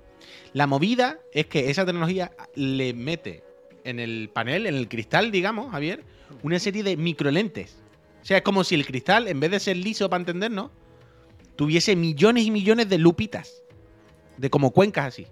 La 0.52 0.66
movida 0.66 1.18
es 1.32 1.46
que 1.46 1.70
esa 1.70 1.84
tecnología 1.84 2.30
le 2.54 2.94
mete 2.94 3.42
en 3.82 3.98
el 3.98 4.30
panel, 4.32 4.66
en 4.66 4.76
el 4.76 4.88
cristal, 4.88 5.30
digamos, 5.32 5.70
Javier, 5.72 6.04
una 6.42 6.58
serie 6.58 6.82
de 6.82 6.96
microlentes. 6.96 7.76
O 8.22 8.24
sea, 8.24 8.38
es 8.38 8.42
como 8.42 8.62
si 8.64 8.74
el 8.76 8.86
cristal, 8.86 9.26
en 9.28 9.40
vez 9.40 9.50
de 9.50 9.60
ser 9.60 9.76
liso 9.76 10.08
para 10.08 10.20
entendernos, 10.20 10.70
tuviese 11.56 11.96
millones 11.96 12.44
y 12.44 12.50
millones 12.50 12.88
de 12.88 12.98
lupitas. 12.98 13.62
De 14.38 14.48
como 14.50 14.70
cuencas 14.72 15.06
así. 15.06 15.26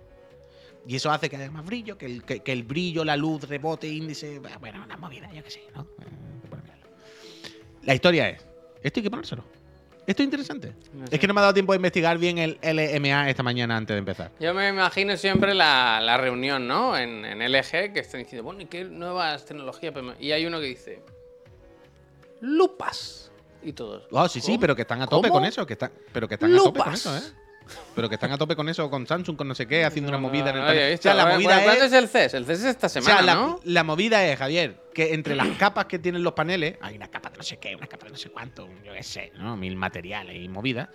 Y 0.87 0.97
eso 0.97 1.11
hace 1.11 1.29
que 1.31 1.37
haya 1.37 1.51
más 1.51 1.65
brillo, 1.65 1.97
que 1.97 2.07
el, 2.07 2.25
que- 2.25 2.41
que 2.41 2.53
el 2.53 2.65
brillo, 2.65 3.05
la 3.05 3.17
luz, 3.17 3.49
rebote, 3.49 3.89
índice. 3.89 4.41
Bueno, 4.61 4.83
una 4.85 4.97
movida, 4.97 5.33
yo 5.33 5.43
qué 5.45 5.51
sé, 5.51 5.63
¿no? 5.75 5.83
Eh. 5.83 6.07
La 7.85 7.95
historia 7.95 8.29
es. 8.29 8.45
Esto 8.83 9.01
hay 9.01 9.05
que 9.05 9.11
ponérselo. 9.11 9.45
Esto 10.07 10.23
es 10.23 10.25
interesante. 10.25 10.73
No 10.93 11.07
sé. 11.07 11.15
Es 11.15 11.21
que 11.21 11.29
no 11.29 11.35
me 11.35 11.41
ha 11.41 11.43
dado 11.43 11.55
tiempo 11.55 11.73
de 11.73 11.77
investigar 11.77 12.19
bien 12.19 12.39
el 12.39 12.59
LMA 12.63 13.31
esta 13.31 13.45
mañana 13.45 13.77
antes 13.77 13.95
de 13.95 13.99
empezar. 13.99 14.33
Yo 14.41 14.53
me 14.53 14.69
imagino 14.69 15.17
siempre 15.17 15.55
la, 15.55 16.01
la 16.01 16.17
reunión, 16.17 16.67
¿no? 16.67 16.97
En, 16.99 17.25
en 17.25 17.39
LG, 17.41 17.93
que 17.93 18.01
están 18.01 18.21
diciendo, 18.23 18.43
bueno, 18.43 18.63
¿y 18.63 18.67
qué 18.67 18.85
nuevas 18.85 19.45
tecnologías? 19.45 19.93
podemos-?" 19.95 20.17
Y 20.19 20.33
hay 20.33 20.45
uno 20.45 20.59
que 20.59 20.67
dice, 20.67 21.03
lupas. 22.41 23.31
Y 23.63 23.73
todos. 23.73 24.09
Oh, 24.11 24.29
sí, 24.29 24.41
sí, 24.41 24.49
¿cómo? 24.49 24.61
pero 24.61 24.77
que 24.77 24.83
están 24.83 25.03
a 25.03 25.07
tope 25.07 25.29
¿Cómo? 25.29 25.39
con 25.41 25.45
eso. 25.49 25.65
Que 25.65 25.75
están, 25.75 25.93
pero 26.13 26.27
que 26.27 26.35
están 26.35 26.53
a 26.53 26.59
tope 26.59 26.81
con 26.81 26.93
eso, 26.95 27.17
¿eh? 27.17 27.21
Pero 27.95 28.09
que 28.09 28.15
están 28.17 28.33
a 28.33 28.39
tope 28.39 28.57
con 28.57 28.69
eso, 28.69 28.89
con 28.91 29.07
Samsung, 29.07 29.37
con 29.37 29.49
no 29.49 29.55
sé 29.55 29.67
qué, 29.67 29.85
haciendo 29.85 30.11
No, 30.11 30.19
una 30.19 30.29
movida 30.29 30.51
en 30.51 30.57
el 30.57 30.91
visto. 30.93 31.09
O 31.09 31.13
sea, 31.13 31.15
la 31.15 31.23
Bueno, 31.25 31.39
movida 31.39 31.63
¿Cuándo 31.65 31.85
es. 31.85 31.93
es 31.93 31.99
el 31.99 32.09
CES? 32.09 32.35
El 32.35 32.47
CES 32.47 32.59
es 32.61 32.65
esta 32.67 32.87
O 32.87 32.91
sea, 32.91 33.03
semana, 33.03 33.23
la, 33.23 33.35
¿no? 33.35 33.61
la 33.65 33.85
movida 33.85 34.25
es, 34.27 34.39
Javier, 34.39 34.81
que 34.95 35.15
entre 35.15 35.35
las 35.37 35.49
capas 35.59 35.87
que 35.87 35.99
tienen 35.99 36.23
los 36.23 36.33
paneles, 36.33 36.77
hay 36.81 36.97
una 36.97 37.09
capa 37.09 37.31
de 37.31 37.39
no 37.39 37.43
sé 37.43 37.59
qué, 37.59 37.75
una 37.77 37.87
capa 37.87 38.07
de 38.07 38.13
no 38.13 38.19
sé 38.19 38.31
cuánto, 38.31 38.69
yo 38.85 38.93
qué 38.93 39.03
sé, 39.03 39.33
¿no? 39.37 39.57
Mil 39.57 39.77
materiales 39.77 40.37
y 40.43 40.49
movidas, 40.49 40.89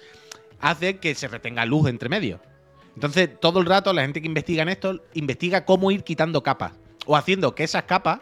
hace 0.59 0.97
que 0.97 1.15
se 1.15 1.27
retenga 1.27 1.65
luz 1.65 1.87
entre 1.89 2.09
medio. 2.09 2.39
Entonces, 2.95 3.29
todo 3.39 3.59
el 3.59 3.65
rato 3.67 3.93
la 3.93 4.01
gente 4.01 4.21
que 4.21 4.27
investiga 4.27 4.63
en 4.63 4.69
esto, 4.69 5.03
investiga 5.13 5.65
cómo 5.65 5.91
ir 5.91 6.03
quitando 6.03 6.41
capas. 6.41 6.73
O 7.05 7.15
haciendo 7.15 7.53
que 7.55 7.63
esas 7.63 7.83
capas 7.83 8.19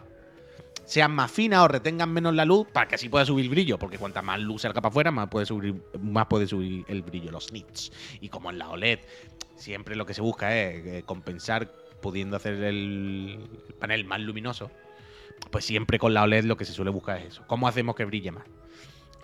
sean 0.86 1.12
más 1.12 1.30
finas 1.30 1.60
o 1.60 1.68
retengan 1.68 2.10
menos 2.10 2.34
la 2.34 2.44
luz 2.44 2.66
para 2.72 2.88
que 2.88 2.94
así 2.94 3.08
pueda 3.08 3.26
subir 3.26 3.44
el 3.44 3.50
brillo. 3.50 3.78
Porque 3.78 3.98
cuanta 3.98 4.22
más 4.22 4.40
luz 4.40 4.62
salga 4.62 4.80
para 4.80 4.90
afuera, 4.90 5.10
más 5.10 5.28
puede 5.28 5.44
subir, 5.44 5.74
más 6.00 6.26
puede 6.26 6.46
subir 6.46 6.84
el 6.88 7.02
brillo, 7.02 7.30
los 7.30 7.52
nits. 7.52 7.92
Y 8.20 8.28
como 8.28 8.50
en 8.50 8.58
la 8.58 8.70
OLED, 8.70 9.00
siempre 9.56 9.96
lo 9.96 10.06
que 10.06 10.14
se 10.14 10.22
busca 10.22 10.56
es 10.56 10.86
eh, 10.86 11.02
compensar 11.04 11.70
pudiendo 12.00 12.36
hacer 12.36 12.54
el, 12.54 13.48
el 13.68 13.74
panel 13.74 14.04
más 14.04 14.20
luminoso. 14.20 14.70
Pues 15.50 15.64
siempre 15.64 15.98
con 15.98 16.14
la 16.14 16.22
OLED 16.22 16.44
lo 16.44 16.56
que 16.56 16.64
se 16.64 16.72
suele 16.72 16.90
buscar 16.90 17.18
es 17.18 17.26
eso. 17.26 17.42
¿Cómo 17.46 17.68
hacemos 17.68 17.94
que 17.96 18.04
brille 18.04 18.30
más? 18.30 18.44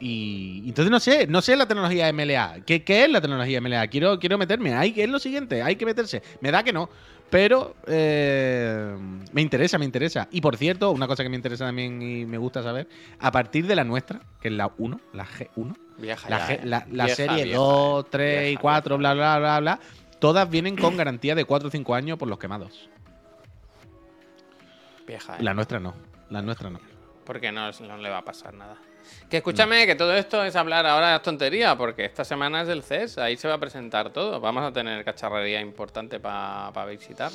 Y 0.05 0.65
entonces 0.67 0.91
no 0.91 0.99
sé, 0.99 1.29
no 1.29 1.41
sé 1.43 1.55
la 1.55 1.69
tecnología 1.69 2.13
MLA. 2.13 2.65
¿Qué, 2.67 2.83
qué 2.83 3.05
es 3.05 3.11
la 3.11 3.21
tecnología 3.21 3.61
MLA? 3.61 3.87
Quiero, 3.87 4.19
quiero 4.19 4.37
meterme. 4.37 4.75
Hay, 4.75 4.93
es 4.97 5.09
lo 5.09 5.21
siguiente, 5.21 5.63
hay 5.63 5.77
que 5.77 5.87
meterse. 5.87 6.25
Me 6.41 6.51
da 6.51 6.65
que 6.65 6.73
no. 6.73 6.91
Pero 7.33 7.75
eh, 7.87 8.95
me 9.33 9.41
interesa, 9.41 9.79
me 9.79 9.87
interesa. 9.87 10.29
Y 10.31 10.43
por 10.43 10.55
cierto, 10.59 10.91
una 10.91 11.07
cosa 11.07 11.23
que 11.23 11.31
me 11.31 11.37
interesa 11.37 11.65
también 11.65 12.03
y 12.03 12.27
me 12.27 12.37
gusta 12.37 12.63
saber, 12.63 12.87
a 13.19 13.33
partir 13.33 13.67
de 13.67 13.75
la 13.75 13.85
nuestra, 13.85 14.21
que 14.39 14.49
es 14.49 14.55
la 14.55 14.71
1, 14.77 15.01
la 15.15 15.25
G1, 15.25 15.75
Vieja 15.97 16.29
la, 16.29 16.39
ya, 16.39 16.47
G- 16.49 16.53
eh. 16.57 16.61
la- 16.65 16.87
la 16.91 17.05
Vieja, 17.07 17.17
serie 17.17 17.45
vieja, 17.45 17.59
2, 17.59 18.05
eh. 18.05 18.09
3 18.11 18.43
y 18.43 18.47
Vieja, 18.51 18.61
4, 18.61 18.99
vieja. 18.99 19.15
bla, 19.15 19.39
bla, 19.39 19.39
bla, 19.39 19.61
bla, 19.61 19.81
todas 20.19 20.51
vienen 20.51 20.77
con 20.77 20.95
garantía 20.95 21.35
de 21.35 21.47
4 21.47 21.69
o 21.69 21.71
5 21.71 21.95
años 21.95 22.19
por 22.19 22.29
los 22.29 22.39
quemados. 22.39 22.91
Vieja, 25.07 25.37
eh. 25.39 25.43
La 25.43 25.55
nuestra 25.55 25.81
no, 25.81 25.95
la 26.29 26.43
nuestra 26.43 26.69
no. 26.69 26.81
Porque 27.25 27.51
no, 27.51 27.71
no 27.73 27.97
le 27.97 28.11
va 28.11 28.19
a 28.19 28.25
pasar 28.27 28.53
nada. 28.53 28.77
Que 29.31 29.39
escúchame, 29.39 29.87
que 29.87 29.95
todo 29.95 30.15
esto 30.15 30.45
es 30.45 30.55
hablar 30.57 30.87
ahora 30.87 31.13
de 31.13 31.19
tontería, 31.21 31.77
porque 31.77 32.05
esta 32.05 32.25
semana 32.25 32.63
es 32.63 32.69
del 32.69 32.83
CES, 32.83 33.19
ahí 33.19 33.37
se 33.37 33.49
va 33.49 33.55
a 33.55 33.59
presentar 33.59 34.11
todo. 34.11 34.41
Vamos 34.41 34.63
a 34.65 34.73
tener 34.73 35.05
cacharrería 35.05 35.61
importante 35.61 36.21
para 36.21 36.85
visitar. 36.87 37.31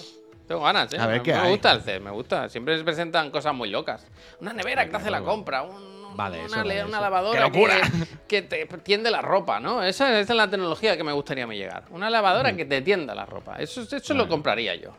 Tengo 0.48 0.62
ganas, 0.62 0.94
¿eh? 0.94 0.98
A 1.00 1.08
ver 1.08 1.18
me, 1.18 1.24
qué 1.24 1.34
me 1.34 1.40
hay. 1.40 1.50
gusta 1.52 1.72
el 1.72 1.82
CES, 1.82 2.02
me 2.02 2.12
gusta. 2.12 2.48
Siempre 2.50 2.78
se 2.78 2.84
presentan 2.84 3.32
cosas 3.32 3.54
muy 3.54 3.70
locas. 3.70 4.06
Una 4.40 4.54
nevera 4.54 4.86
que 4.86 4.92
te 4.92 4.98
hace 4.98 5.12
la 5.12 5.22
compra, 5.22 5.64
un- 5.64 5.98
Vale, 6.16 6.46
eso, 6.46 6.54
una, 6.56 6.64
vale, 6.64 6.80
eso. 6.80 6.88
lavadora. 7.02 7.50
Que, 7.52 8.08
que 8.28 8.42
te 8.42 8.66
tiende 8.80 9.12
la 9.12 9.22
ropa, 9.22 9.60
¿no? 9.60 9.84
Esa, 9.84 10.20
esa 10.20 10.34
es 10.34 10.38
la 10.38 10.50
tecnología 10.50 10.96
que 10.98 11.04
me 11.04 11.12
gustaría 11.12 11.46
mí 11.46 11.58
llegar. 11.58 11.84
Una 11.92 12.10
lavadora 12.10 12.56
que 12.56 12.66
te 12.66 12.82
tienda 12.82 13.14
la 13.14 13.26
ropa. 13.26 13.58
Eso, 13.60 13.82
eso 13.82 14.14
lo 14.16 14.28
compraría 14.28 14.74
yo. 14.76 14.92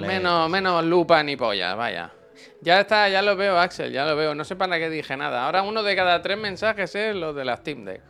Menos, 0.00 0.48
menos 0.50 0.82
lupa 0.84 1.22
ni 1.22 1.36
polla, 1.36 1.74
vaya. 1.74 2.10
Ya 2.60 2.80
está, 2.80 3.08
ya 3.08 3.22
lo 3.22 3.36
veo, 3.36 3.58
Axel, 3.58 3.92
ya 3.92 4.04
lo 4.04 4.16
veo. 4.16 4.34
No 4.34 4.44
sé 4.44 4.56
para 4.56 4.78
qué 4.78 4.90
dije 4.90 5.16
nada. 5.16 5.44
Ahora 5.46 5.62
uno 5.62 5.82
de 5.82 5.94
cada 5.96 6.20
tres 6.22 6.38
mensajes 6.38 6.94
es 6.94 7.14
lo 7.14 7.32
de 7.32 7.44
las 7.44 7.60
Steam 7.60 7.84
Deck. 7.84 8.02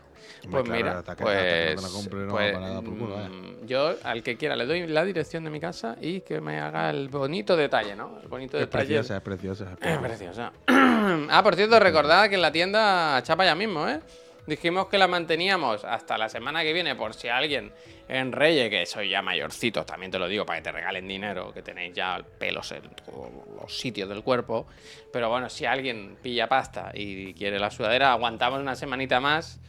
Pues 0.50 0.62
claro, 0.64 0.76
mira, 0.76 1.02
pues, 1.16 1.80
compre, 1.92 2.18
no 2.20 2.28
pues, 2.30 2.58
nada 2.60 2.80
por 2.80 2.96
culo, 2.96 3.16
vaya. 3.16 3.28
mm, 3.28 3.66
yo 3.66 3.94
al 4.04 4.22
que 4.22 4.36
quiera 4.36 4.54
le 4.54 4.64
doy 4.66 4.86
la 4.86 5.04
dirección 5.04 5.42
de 5.42 5.50
mi 5.50 5.58
casa 5.58 5.96
y 6.00 6.20
que 6.20 6.40
me 6.40 6.60
haga 6.60 6.90
el 6.90 7.08
bonito 7.08 7.56
detalle, 7.56 7.96
¿no? 7.96 8.20
El 8.22 8.28
bonito 8.28 8.56
Es 8.56 8.60
detalle. 8.66 8.84
preciosa, 8.86 9.16
es 9.16 9.22
preciosa. 9.22 9.64
es 9.64 9.70
Es 9.90 9.98
preciosa. 9.98 10.52
preciosa. 10.64 11.26
ah, 11.30 11.42
por 11.42 11.56
cierto, 11.56 11.80
recordad 11.80 12.28
que 12.28 12.36
en 12.36 12.42
la 12.42 12.52
tienda 12.52 13.20
chapa 13.24 13.44
ya 13.44 13.56
mismo, 13.56 13.88
¿eh? 13.88 13.98
Dijimos 14.46 14.86
que 14.86 14.96
la 14.96 15.08
manteníamos 15.08 15.84
hasta 15.84 16.16
la 16.16 16.28
semana 16.28 16.62
que 16.62 16.72
viene 16.72 16.94
por 16.94 17.14
si 17.14 17.28
alguien 17.28 17.72
en 18.08 18.30
Reyes, 18.30 18.70
que 18.70 18.86
soy 18.86 19.10
ya 19.10 19.20
mayorcitos, 19.20 19.84
también 19.84 20.12
te 20.12 20.18
lo 20.18 20.28
digo, 20.28 20.46
para 20.46 20.60
que 20.60 20.64
te 20.64 20.72
regalen 20.72 21.08
dinero, 21.08 21.52
que 21.52 21.62
tenéis 21.62 21.94
ya 21.94 22.24
pelos 22.38 22.70
en 22.70 22.82
todos 22.90 23.30
los 23.60 23.76
sitios 23.76 24.08
del 24.08 24.22
cuerpo. 24.22 24.66
Pero 25.12 25.28
bueno, 25.28 25.48
si 25.48 25.64
alguien 25.64 26.16
pilla 26.22 26.48
pasta 26.48 26.92
y 26.94 27.34
quiere 27.34 27.58
la 27.58 27.70
sudadera, 27.70 28.12
aguantamos 28.12 28.60
una 28.60 28.76
semanita 28.76 29.18
más 29.18 29.60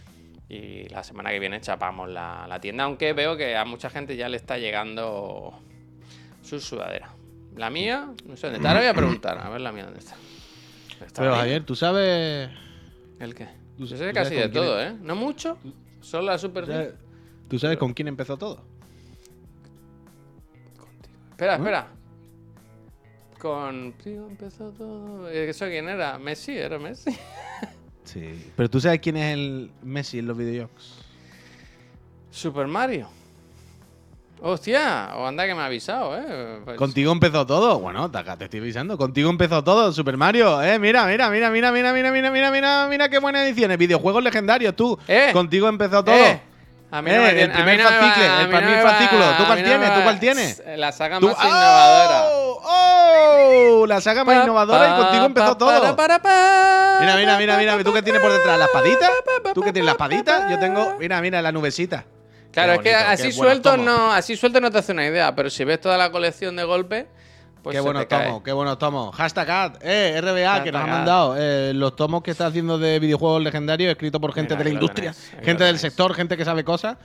y 0.48 0.88
la 0.90 1.04
semana 1.04 1.32
que 1.32 1.40
viene 1.40 1.60
chapamos 1.60 2.10
la, 2.10 2.46
la 2.48 2.62
tienda, 2.62 2.84
aunque 2.84 3.14
veo 3.14 3.36
que 3.36 3.58
a 3.58 3.66
mucha 3.66 3.90
gente 3.90 4.16
ya 4.16 4.30
le 4.30 4.38
está 4.38 4.60
llegando 4.60 5.60
su 6.44 6.60
sudadera. 6.60 7.10
La 7.56 7.72
mía, 7.72 8.12
no 8.26 8.38
sé 8.38 8.48
dónde 8.48 8.58
está. 8.58 8.70
Ahora 8.70 8.82
voy 8.82 8.90
a 8.90 8.94
preguntar, 8.94 9.40
a 9.40 9.50
ver 9.50 9.62
la 9.62 9.72
mía 9.72 9.86
dónde 9.86 10.00
está. 10.00 10.16
Está 11.04 11.22
Pero. 11.24 11.36
Javier, 11.36 11.64
tú 11.64 11.76
sabes. 11.76 12.50
¿El 13.20 13.34
qué? 13.34 13.57
Tú- 13.78 13.88
sé 13.88 13.98
sabes 13.98 14.14
casi 14.14 14.36
de 14.36 14.50
todo, 14.50 14.80
es- 14.82 14.92
¿eh? 14.94 14.98
No 15.02 15.16
mucho, 15.16 15.58
solo 16.02 16.28
la 16.28 16.34
¿Tú 16.36 16.40
superficie. 16.48 16.76
sabes, 16.86 16.94
tú 17.50 17.60
sabes 17.60 17.78
con 17.78 17.94
quién 17.94 18.08
empezó 18.08 18.38
todo? 18.38 18.62
Espera, 21.32 21.54
¿Eh? 21.54 21.58
espera. 21.58 21.88
Con. 23.40 23.94
Tío, 24.04 24.26
empezó 24.28 24.72
todo. 24.72 25.30
Eh, 25.30 25.50
¿Eso 25.50 25.66
quién 25.68 25.88
era? 25.90 26.18
Messi, 26.18 26.58
era 26.58 26.80
Messi. 26.80 27.12
Sí. 28.04 28.52
Pero 28.56 28.70
tú 28.70 28.80
sabes 28.80 29.02
quién 29.02 29.18
es 29.18 29.34
el 29.34 29.70
Messi 29.84 30.20
en 30.20 30.28
los 30.28 30.38
videojuegos. 30.38 31.04
Super 32.32 32.66
Mario. 32.66 33.10
Hostia, 34.40 35.10
o 35.16 35.26
anda 35.26 35.46
que 35.48 35.56
me 35.56 35.62
ha 35.62 35.66
avisado, 35.66 36.16
¿eh? 36.18 36.60
Pues- 36.64 36.78
Contigo 36.78 37.12
empezó 37.12 37.46
todo. 37.46 37.80
Bueno, 37.80 38.10
te, 38.12 38.24
te 38.24 38.44
estoy 38.46 38.60
avisando. 38.60 38.96
Contigo 38.98 39.30
empezó 39.32 39.64
todo, 39.64 39.92
Super 39.92 40.16
Mario. 40.16 40.62
Eh, 40.62 40.78
mira, 40.78 41.06
mira, 41.06 41.30
mira, 41.30 41.50
mira, 41.50 41.72
mira, 41.72 41.92
mira, 41.92 42.12
mira, 42.12 42.32
mira, 42.32 42.52
mira, 42.52 42.88
mira 42.88 43.10
qué 43.10 43.18
buenas 43.20 43.44
ediciones. 43.48 43.78
Videojuegos 43.80 44.24
legendarios, 44.24 44.76
tú. 44.76 44.98
Eh. 45.08 45.32
Contigo 45.34 45.68
empezó 45.68 46.04
todo. 46.04 46.16
Eh, 46.16 46.40
a 46.92 47.02
mí 47.02 47.10
no 47.10 47.16
Eh, 47.18 47.20
me 47.34 47.42
el 47.42 47.52
primer 47.52 47.80
no 47.82 47.88
a 47.88 47.92
el 47.92 48.50
no 48.52 48.58
primer 48.58 48.78
me 48.78 48.84
va- 48.84 48.90
fascículo. 48.92 49.26
¿Tú 49.38 49.46
cuál 49.46 49.60
no 49.60 49.66
tienes? 49.66 49.94
¿Tú 49.96 50.02
cuál 50.04 50.20
tienes? 50.20 50.64
La 50.78 50.92
saga 50.92 51.20
más 51.20 51.32
innovadora. 51.44 52.24
¡Oh! 52.30 52.62
¡Oh! 53.82 53.86
La 53.88 54.02
saga 54.02 54.24
más 54.24 54.44
innovadora 54.44 54.90
y 54.98 55.02
contigo 55.02 55.26
empezó 55.26 55.58
todo. 55.58 55.96
Para, 55.96 56.20
para, 56.22 56.98
Mira, 57.02 57.16
mira, 57.18 57.38
mira, 57.38 57.58
mira. 57.58 57.84
¿Tú 57.84 57.92
qué 57.92 58.04
tienes 58.04 58.22
por 58.22 58.32
detrás? 58.32 58.60
¿La 58.60 58.66
espadita? 58.66 59.10
¿Tú 59.56 59.62
qué 59.62 59.74
tienes? 59.74 59.92
¿La 59.92 59.98
pa, 59.98 60.06
espadita? 60.06 60.48
Yo 60.50 60.60
tengo. 60.60 60.96
Mira, 61.00 61.20
mira, 61.22 61.42
la 61.42 61.52
nubecita. 61.52 62.06
Claro, 62.52 62.74
es 62.74 62.80
que 62.80 62.96
así 62.96 63.32
suelto 63.32 63.78
no, 63.78 64.12
así 64.12 64.36
suelto 64.36 64.60
no 64.60 64.72
te 64.72 64.80
hace 64.80 64.92
una 64.92 65.06
idea, 65.06 65.36
pero 65.36 65.50
si 65.50 65.64
ves 65.64 65.80
toda 65.80 65.98
la 65.98 66.12
colección 66.12 66.56
de 66.56 66.64
golpe, 66.64 67.08
pues 67.62 67.76
qué 67.76 67.82
buenos 67.82 68.08
tomos, 68.08 68.44
qué 68.44 68.52
buenos 68.52 68.80
tomos. 68.80 69.16
Hashtag 69.16 69.50
ad, 69.50 69.74
eh, 69.82 70.22
RBA, 70.22 70.64
que 70.64 70.72
nos 70.72 70.82
ha 70.82 70.88
mandado 70.88 71.36
eh, 71.38 71.74
los 71.74 71.96
tomos 71.96 72.24
que 72.24 72.32
está 72.32 72.48
haciendo 72.48 72.78
de 72.78 73.00
videojuegos 73.00 73.44
legendarios, 73.44 73.92
escritos 73.92 74.22
por 74.22 74.34
gente 74.34 74.54
Mira, 74.56 74.64
de 74.64 74.70
la 74.70 74.74
industria, 74.74 75.16
gente 75.44 75.64
del 75.64 75.78
sector, 75.78 76.14
gente 76.14 76.38
que 76.38 76.46
sabe 76.46 76.64
cosas. 76.64 76.98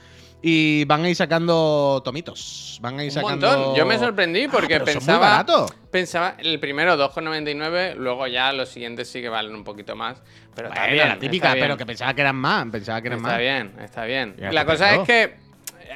Y 0.45 0.83
van 0.83 1.05
a 1.05 1.09
ir 1.09 1.15
sacando 1.15 2.01
tomitos. 2.03 2.77
Van 2.81 2.99
a 2.99 3.03
ir 3.05 3.09
Un 3.11 3.13
sacando. 3.13 3.47
montón. 3.47 3.75
Yo 3.77 3.85
me 3.85 3.97
sorprendí 3.97 4.49
porque 4.49 4.75
Ah, 4.75 4.79
son 4.79 4.85
muy 4.87 4.93
pensaba. 4.93 5.45
Pensaba, 5.89 6.35
el 6.37 6.59
primero 6.59 6.97
2,99, 6.97 7.95
luego 7.95 8.27
ya 8.27 8.51
los 8.51 8.67
siguientes 8.67 9.09
sí 9.09 9.21
que 9.21 9.29
valen 9.29 9.55
un 9.55 9.63
poquito 9.63 9.95
más. 9.95 10.21
Pero 10.53 10.67
está 10.67 10.81
Bueno, 10.81 10.93
bien, 10.95 11.07
la 11.07 11.17
típica, 11.19 11.47
está 11.47 11.55
bien. 11.55 11.65
pero 11.65 11.77
que 11.77 11.85
pensaba 11.85 12.13
que 12.13 12.21
eran 12.21 12.35
más. 12.35 12.65
Pensaba 12.69 13.01
que 13.01 13.07
eran 13.07 13.19
Está 13.19 13.29
más. 13.31 13.39
bien, 13.39 13.73
está 13.81 14.03
bien. 14.03 14.35
Ya 14.37 14.51
La 14.51 14.65
cosa 14.65 14.93
es 14.95 14.99
que 15.07 15.35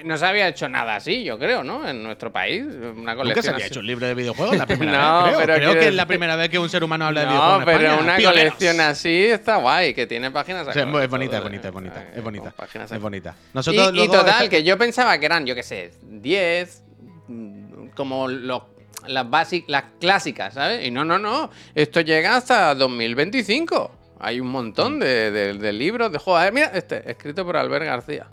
no 0.04 0.18
se 0.18 0.26
había 0.26 0.48
hecho 0.48 0.68
nada 0.70 0.96
así, 0.96 1.24
yo 1.24 1.38
creo, 1.40 1.64
¿no? 1.64 1.88
En 1.88 2.04
nuestro 2.04 2.32
país. 2.32 2.64
Una 2.64 2.92
Nunca 2.94 3.12
se 3.12 3.16
colección 3.18 3.54
había 3.56 3.66
así. 3.66 3.74
hecho 3.74 3.80
un 3.82 3.88
libro 3.88 4.08
de 4.08 4.14
videojuegos 4.14 4.58
la 4.58 4.66
primera 4.68 4.92
No, 4.98 5.24
vez. 5.24 5.34
Creo, 5.36 5.46
pero 5.46 5.56
creo 5.56 5.74
que 5.82 5.88
es 5.88 5.96
la 5.96 6.06
primera 6.06 6.36
vez 6.36 6.50
que 6.50 6.60
un 6.60 6.70
ser 6.70 6.84
humano 6.84 7.06
habla 7.06 7.22
de 7.22 7.28
videojuegos. 7.28 7.60
No, 7.60 7.66
pero 7.66 7.78
España. 7.80 8.02
una 8.02 8.16
Pioneros. 8.18 8.32
colección 8.54 8.80
así 8.82 9.26
está 9.26 9.56
guay, 9.58 9.94
que 9.94 10.08
tiene 10.08 10.32
páginas. 10.32 10.68
Sí, 10.74 10.80
es, 10.80 10.86
bonita, 10.86 11.04
es 11.04 11.10
todo, 11.10 11.42
bonita, 11.44 11.68
eh, 11.68 11.68
es 11.68 11.74
bonita, 11.74 12.02
eh, 12.02 12.12
es 12.16 12.24
bonita. 12.24 12.52
páginas 12.52 12.92
Es 12.92 13.00
bonita. 13.02 13.36
Y, 13.38 13.56
Nosotros 13.56 13.90
y 13.92 13.96
luego- 13.96 14.14
total, 14.14 14.50
que 14.50 14.64
yo 14.64 14.78
pensaba 14.78 15.18
que 15.20 15.26
eran, 15.26 15.46
yo 15.46 15.56
qué 15.56 15.64
sé, 15.64 15.92
10, 16.04 16.84
mm, 17.28 17.88
como 17.96 18.28
lo- 18.28 18.70
las, 19.08 19.30
basic, 19.30 19.66
las 19.70 19.84
clásicas, 20.00 20.54
¿sabes? 20.54 20.86
Y 20.86 20.92
no, 20.92 21.06
no, 21.06 21.18
no. 21.20 21.50
Esto 21.76 22.02
llega 22.02 22.36
hasta 22.36 22.74
2025. 22.76 23.92
Hay 24.20 24.40
un 24.40 24.48
montón 24.48 25.00
de, 25.00 25.32
de- 25.32 25.54
de 25.54 25.74
libros 25.74 26.12
de 26.12 26.18
juegos. 26.18 26.52
Mira, 26.52 26.72
este, 26.74 27.10
escrito 27.10 27.46
por 27.46 27.56
Albert 27.58 27.86
García. 27.86 28.28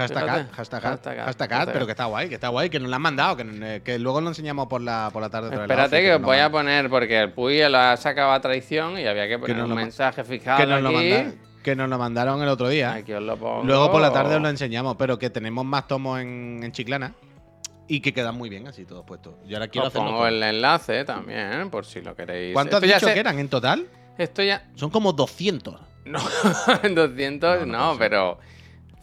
Hashtag 0.00 0.28
ad, 0.28 0.46
hashtag 0.52 0.84
ad, 0.84 0.90
Hashtag 0.90 1.18
ad, 1.18 1.24
hashtag 1.26 1.52
ad, 1.52 1.56
hashtag 1.58 1.72
pero 1.72 1.86
que 1.86 1.92
está 1.92 2.04
guay, 2.06 2.28
que 2.28 2.34
está 2.34 2.48
guay, 2.48 2.70
que 2.70 2.80
nos 2.80 2.90
la 2.90 2.96
han 2.96 3.02
mandado, 3.02 3.36
que, 3.36 3.82
que 3.84 3.98
luego 3.98 4.20
lo 4.20 4.28
enseñamos 4.28 4.66
por 4.68 4.80
la, 4.80 5.10
por 5.12 5.22
la 5.22 5.30
tarde. 5.30 5.54
la 5.54 5.62
Espérate 5.62 6.00
que 6.00 6.14
os 6.14 6.22
voy 6.22 6.38
a 6.38 6.50
poner, 6.50 6.88
porque 6.90 7.18
el 7.20 7.32
Puy 7.32 7.60
lo 7.68 7.78
ha 7.78 7.96
sacado 7.96 8.32
a 8.32 8.40
traición 8.40 8.98
y 8.98 9.06
había 9.06 9.28
que 9.28 9.38
poner 9.38 9.62
un 9.62 9.68
lo 9.70 9.74
mensaje 9.76 10.24
fijado 10.24 10.58
que 10.58 10.66
nos, 10.66 10.82
lo 10.82 10.88
aquí. 10.90 10.96
mandaron, 11.10 11.38
que 11.62 11.76
nos 11.76 11.88
lo 11.88 11.98
mandaron 11.98 12.42
el 12.42 12.48
otro 12.48 12.68
día. 12.68 12.92
Aquí 12.94 13.12
os 13.12 13.22
lo 13.22 13.36
pongo. 13.36 13.64
Luego 13.64 13.90
por 13.92 14.00
la 14.00 14.12
tarde 14.12 14.36
os 14.36 14.42
lo 14.42 14.48
enseñamos, 14.48 14.96
pero 14.96 15.18
que 15.18 15.30
tenemos 15.30 15.64
más 15.64 15.86
tomos 15.86 16.20
en, 16.20 16.60
en 16.62 16.72
Chiclana 16.72 17.12
y 17.88 18.00
que 18.00 18.12
quedan 18.14 18.36
muy 18.36 18.48
bien 18.48 18.66
así 18.68 18.84
todos 18.84 19.04
puestos. 19.04 19.34
Yo 19.46 19.56
ahora 19.56 19.68
quiero 19.68 19.88
Os 19.88 19.92
pongo 19.92 20.26
el 20.26 20.42
enlace 20.42 21.04
también, 21.04 21.70
por 21.70 21.84
si 21.84 22.00
lo 22.00 22.14
queréis. 22.14 22.54
¿Cuántos 22.54 22.76
has 22.76 22.82
dicho 22.82 23.00
sé- 23.08 23.14
que 23.14 23.20
eran 23.20 23.38
en 23.38 23.48
total? 23.48 23.86
Esto 24.16 24.42
ya. 24.42 24.64
Son 24.76 24.90
como 24.90 25.12
200. 25.12 25.74
No, 26.06 26.18
200 26.94 27.60
No, 27.60 27.66
no, 27.66 27.92
no 27.92 27.98
puede 27.98 28.10
ser. 28.10 28.36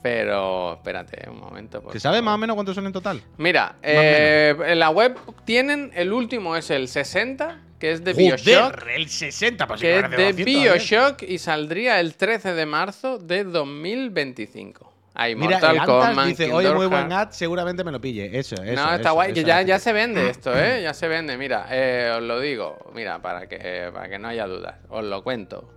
Pero. 0.07 0.73
Espérate 0.73 1.29
un 1.29 1.39
momento. 1.39 1.83
¿Se 1.91 1.99
sabe 1.99 2.21
más 2.21 2.35
o 2.35 2.37
menos 2.37 2.55
cuántos 2.55 2.75
son 2.75 2.85
en 2.85 2.93
total? 2.93 3.21
Mira, 3.37 3.75
eh, 3.81 4.55
en 4.65 4.79
la 4.79 4.89
web 4.89 5.17
tienen. 5.45 5.91
El 5.93 6.13
último 6.13 6.55
es 6.55 6.69
el 6.69 6.87
60, 6.87 7.59
que 7.79 7.91
es 7.91 8.03
de 8.03 8.13
Bioshock. 8.13 8.73
Joder, 8.73 8.89
el 8.95 9.09
60, 9.09 9.67
pues 9.67 9.81
Que 9.81 9.99
es 9.99 10.09
de 10.09 10.31
200, 10.31 10.39
¿eh? 10.39 10.43
Bioshock 10.45 11.23
y 11.23 11.37
saldría 11.39 11.99
el 11.99 12.15
13 12.15 12.53
de 12.53 12.65
marzo 12.65 13.17
de 13.17 13.43
2025. 13.43 14.93
Hay 15.19 15.35
Mira, 15.35 15.53
Mortal 15.53 15.79
Antas 15.79 15.87
Kombat. 15.87 16.27
dice, 16.27 16.53
oye, 16.53 16.71
muy 16.71 16.85
buen 16.85 17.11
ad, 17.11 17.31
seguramente 17.31 17.83
me 17.83 17.91
lo 17.91 17.99
pille. 17.99 18.37
Eso, 18.37 18.55
eso. 18.55 18.75
No, 18.75 18.93
está 18.93 19.09
eso, 19.09 19.13
guay, 19.15 19.33
que 19.33 19.43
ya, 19.43 19.63
ya 19.63 19.79
se 19.79 19.91
vende 19.91 20.29
esto, 20.29 20.55
¿eh? 20.55 20.83
Ya 20.83 20.93
se 20.93 21.07
vende, 21.07 21.37
mira, 21.37 21.65
eh, 21.71 22.13
os 22.15 22.21
lo 22.21 22.39
digo, 22.39 22.77
mira, 22.93 23.19
para 23.19 23.47
que, 23.47 23.89
para 23.91 24.07
que 24.09 24.19
no 24.19 24.27
haya 24.27 24.45
dudas, 24.45 24.75
os 24.89 25.03
lo 25.03 25.23
cuento. 25.23 25.76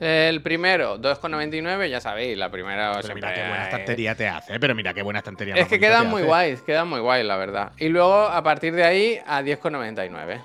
El 0.00 0.42
primero, 0.42 0.98
2,99, 0.98 1.88
ya 1.90 2.00
sabéis, 2.00 2.38
la 2.38 2.50
primera... 2.50 2.92
Pero 3.02 3.14
mira 3.14 3.34
qué 3.34 3.40
buena 3.40 3.62
es- 3.62 3.68
estantería 3.68 4.14
te 4.14 4.28
hace, 4.28 4.60
pero 4.60 4.74
mira 4.74 4.94
qué 4.94 5.02
buena 5.02 5.18
estantería. 5.18 5.54
Es 5.56 5.66
que 5.68 5.80
quedan 5.80 6.08
muy 6.08 6.22
guays, 6.22 6.62
quedan 6.62 6.88
muy 6.88 7.00
guays, 7.00 7.24
la 7.24 7.36
verdad. 7.36 7.72
Y 7.78 7.88
luego, 7.88 8.14
a 8.14 8.42
partir 8.42 8.74
de 8.74 8.84
ahí, 8.84 9.18
a 9.26 9.42
10,99. 9.42 10.40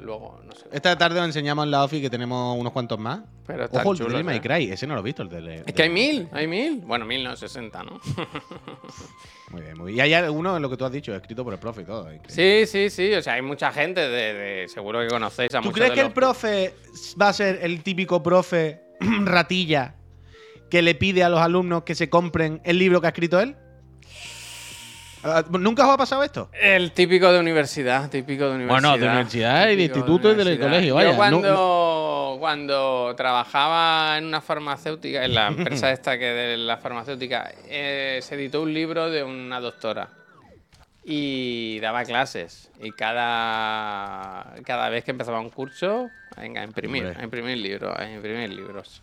Luego, 0.00 0.40
no 0.44 0.52
sé. 0.52 0.66
Esta 0.72 0.96
tarde 0.96 1.20
os 1.20 1.26
enseñamos 1.26 1.64
en 1.64 1.70
la 1.70 1.84
ofi 1.84 2.00
que 2.00 2.10
tenemos 2.10 2.56
unos 2.58 2.72
cuantos 2.72 2.98
más. 2.98 3.20
Pero 3.46 3.66
Ojo, 3.70 3.92
el 3.92 4.26
de 4.26 4.36
¿eh? 4.36 4.40
Cry, 4.40 4.70
ese 4.70 4.86
no 4.86 4.94
lo 4.94 5.00
he 5.00 5.04
visto, 5.04 5.22
el 5.22 5.28
de... 5.28 5.62
Es 5.66 5.72
que 5.72 5.82
hay 5.82 5.88
mil, 5.88 6.28
hay 6.32 6.46
mil. 6.46 6.82
Bueno, 6.84 7.04
mil 7.04 7.24
no, 7.24 7.34
60, 7.34 7.82
¿no? 7.82 8.00
Muy 9.50 9.62
bien, 9.62 9.78
muy 9.78 9.92
bien. 9.92 9.98
Y 9.98 10.00
hay 10.02 10.12
alguno 10.12 10.54
en 10.56 10.62
lo 10.62 10.68
que 10.68 10.76
tú 10.76 10.84
has 10.84 10.92
dicho, 10.92 11.14
escrito 11.14 11.42
por 11.42 11.54
el 11.54 11.58
profe 11.58 11.80
y 11.80 11.84
todo. 11.84 12.12
increíble. 12.12 12.66
sí, 12.66 12.90
sí, 12.90 12.90
sí. 12.90 13.14
O 13.14 13.22
sea, 13.22 13.34
hay 13.34 13.42
mucha 13.42 13.72
gente 13.72 14.00
de, 14.00 14.34
de- 14.34 14.68
seguro 14.68 15.00
que 15.00 15.08
conocéis 15.08 15.54
a 15.54 15.62
¿Tú 15.62 15.72
crees 15.72 15.90
de 15.90 15.94
que 15.94 16.00
el 16.02 16.12
profe 16.12 16.74
va 17.20 17.28
a 17.28 17.32
ser 17.32 17.60
el 17.62 17.82
típico 17.82 18.22
profe 18.22 18.82
ratilla 19.24 19.94
que 20.68 20.82
le 20.82 20.94
pide 20.94 21.24
a 21.24 21.30
los 21.30 21.40
alumnos 21.40 21.84
que 21.84 21.94
se 21.94 22.10
compren 22.10 22.60
el 22.64 22.78
libro 22.78 23.00
que 23.00 23.06
ha 23.06 23.10
escrito 23.10 23.40
él? 23.40 23.56
Ah, 25.32 25.44
¿Nunca 25.50 25.86
os 25.86 25.94
ha 25.94 25.96
pasado 25.96 26.22
esto? 26.22 26.50
El 26.52 26.92
típico 26.92 27.32
de 27.32 27.38
universidad, 27.38 28.08
típico 28.10 28.44
de 28.48 28.56
universidad. 28.56 28.80
Bueno, 28.90 28.98
de 28.98 29.06
universidad 29.08 29.68
y 29.70 29.76
de 29.76 29.82
instituto 29.84 30.32
y 30.32 30.34
del 30.34 30.58
colegio, 30.58 30.88
Yo 30.88 30.94
vaya, 30.94 31.10
no- 31.10 31.16
cuando, 31.16 32.36
cuando 32.40 33.14
trabajaba 33.16 34.18
en 34.18 34.24
una 34.26 34.40
farmacéutica, 34.40 35.24
en 35.24 35.34
la 35.34 35.48
empresa 35.48 35.90
esta 35.92 36.18
que 36.18 36.24
de 36.26 36.56
la 36.56 36.76
farmacéutica, 36.78 37.50
eh, 37.66 38.20
se 38.22 38.34
editó 38.34 38.62
un 38.62 38.72
libro 38.74 39.10
de 39.10 39.22
una 39.24 39.60
doctora 39.60 40.10
y 41.04 41.78
daba 41.80 42.04
clases. 42.04 42.70
Y 42.80 42.92
cada, 42.92 44.54
cada 44.64 44.88
vez 44.88 45.04
que 45.04 45.10
empezaba 45.10 45.40
un 45.40 45.50
curso, 45.50 46.10
venga, 46.36 46.60
a 46.60 46.64
imprimir, 46.64 47.04
Hombre. 47.06 47.20
a 47.20 47.24
imprimir 47.24 47.58
libros, 47.58 47.94
a 47.98 48.10
imprimir 48.10 48.50
libros. 48.50 49.02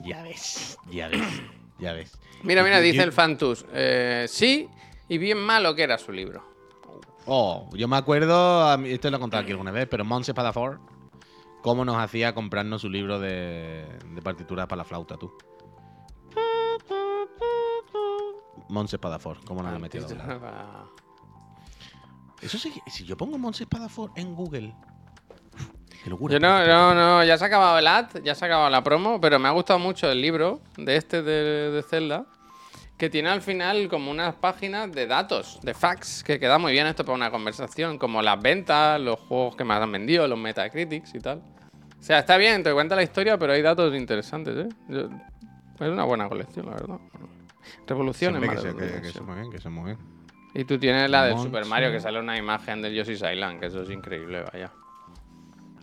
Ya 0.00 0.22
ves, 0.22 0.76
ya 0.90 1.08
ves, 1.08 1.22
ya 1.78 1.92
ves. 1.92 2.12
Mira, 2.42 2.62
mira, 2.64 2.78
Yo- 2.78 2.82
dice 2.84 2.96
yo- 2.98 3.02
el 3.04 3.12
Fantus. 3.12 3.64
eh, 3.72 4.26
sí, 4.28 4.68
y 5.12 5.18
bien 5.18 5.36
malo 5.36 5.74
que 5.74 5.82
era 5.82 5.98
su 5.98 6.10
libro. 6.10 6.42
Oh, 7.26 7.68
yo 7.74 7.86
me 7.86 7.98
acuerdo, 7.98 8.74
esto 8.84 9.10
lo 9.10 9.18
he 9.18 9.20
contado 9.20 9.42
aquí 9.42 9.52
alguna 9.52 9.70
vez, 9.70 9.86
pero 9.86 10.06
Monse 10.06 10.32
Padafor, 10.32 10.80
cómo 11.60 11.84
nos 11.84 11.98
hacía 11.98 12.34
comprarnos 12.34 12.80
su 12.80 12.88
libro 12.88 13.20
de, 13.20 13.84
de 14.14 14.22
partituras 14.22 14.66
para 14.66 14.78
la 14.78 14.84
flauta, 14.84 15.18
tú. 15.18 15.30
Monse 18.70 18.98
Padafor, 18.98 19.44
cómo 19.44 19.62
nos 19.62 19.74
ha 19.74 19.78
metido. 19.78 20.06
Eso 22.40 22.56
sí, 22.56 22.72
si 22.86 23.04
yo 23.04 23.14
pongo 23.14 23.36
Monse 23.36 23.66
Padafor 23.66 24.12
en 24.16 24.34
Google. 24.34 24.74
Qué 26.02 26.08
locura. 26.08 26.32
Yo 26.32 26.40
no, 26.40 26.66
no, 26.66 26.94
no, 26.94 27.22
ya 27.22 27.36
se 27.36 27.44
ha 27.44 27.48
acabado 27.48 27.78
el 27.78 27.86
ad, 27.86 28.06
ya 28.24 28.34
se 28.34 28.46
ha 28.46 28.48
acabado 28.48 28.70
la 28.70 28.82
promo, 28.82 29.20
pero 29.20 29.38
me 29.38 29.48
ha 29.48 29.50
gustado 29.50 29.78
mucho 29.78 30.10
el 30.10 30.22
libro 30.22 30.62
de 30.78 30.96
este 30.96 31.22
de, 31.22 31.70
de 31.70 31.82
Zelda, 31.82 32.24
que 33.02 33.10
tiene 33.10 33.30
al 33.30 33.42
final 33.42 33.88
como 33.88 34.12
unas 34.12 34.36
páginas 34.36 34.92
de 34.92 35.08
datos, 35.08 35.58
de 35.60 35.74
facts, 35.74 36.22
que 36.22 36.38
queda 36.38 36.56
muy 36.58 36.70
bien 36.70 36.86
esto 36.86 37.04
para 37.04 37.16
una 37.16 37.32
conversación, 37.32 37.98
como 37.98 38.22
las 38.22 38.40
ventas, 38.40 39.00
los 39.00 39.18
juegos 39.18 39.56
que 39.56 39.64
más 39.64 39.82
han 39.82 39.90
vendido, 39.90 40.28
los 40.28 40.38
Metacritics 40.38 41.12
y 41.16 41.18
tal. 41.18 41.38
O 41.98 42.00
sea, 42.00 42.20
está 42.20 42.36
bien, 42.36 42.62
te 42.62 42.72
cuenta 42.72 42.94
la 42.94 43.02
historia, 43.02 43.36
pero 43.38 43.54
hay 43.54 43.60
datos 43.60 43.92
interesantes, 43.96 44.56
¿eh? 44.56 44.68
Yo- 44.88 45.08
es 45.80 45.88
una 45.88 46.04
buena 46.04 46.28
colección, 46.28 46.66
la 46.66 46.74
verdad. 46.76 47.00
Revolución 47.88 48.34
Siempre 48.38 48.70
en 48.70 48.76
que, 48.76 49.00
que, 49.00 49.10
se 49.10 49.20
mueven, 49.20 49.50
que 49.50 49.58
se 49.58 49.68
mueven. 49.68 49.98
Y 50.54 50.64
tú 50.64 50.78
tienes 50.78 51.10
la 51.10 51.24
del 51.24 51.32
Monster. 51.34 51.50
Super 51.50 51.66
Mario, 51.66 51.90
que 51.90 51.98
sale 51.98 52.20
una 52.20 52.38
imagen 52.38 52.82
del 52.82 52.94
Yoshi's 52.94 53.24
Island, 53.28 53.58
que 53.58 53.66
eso 53.66 53.82
es 53.82 53.90
increíble, 53.90 54.44
vaya. 54.52 54.70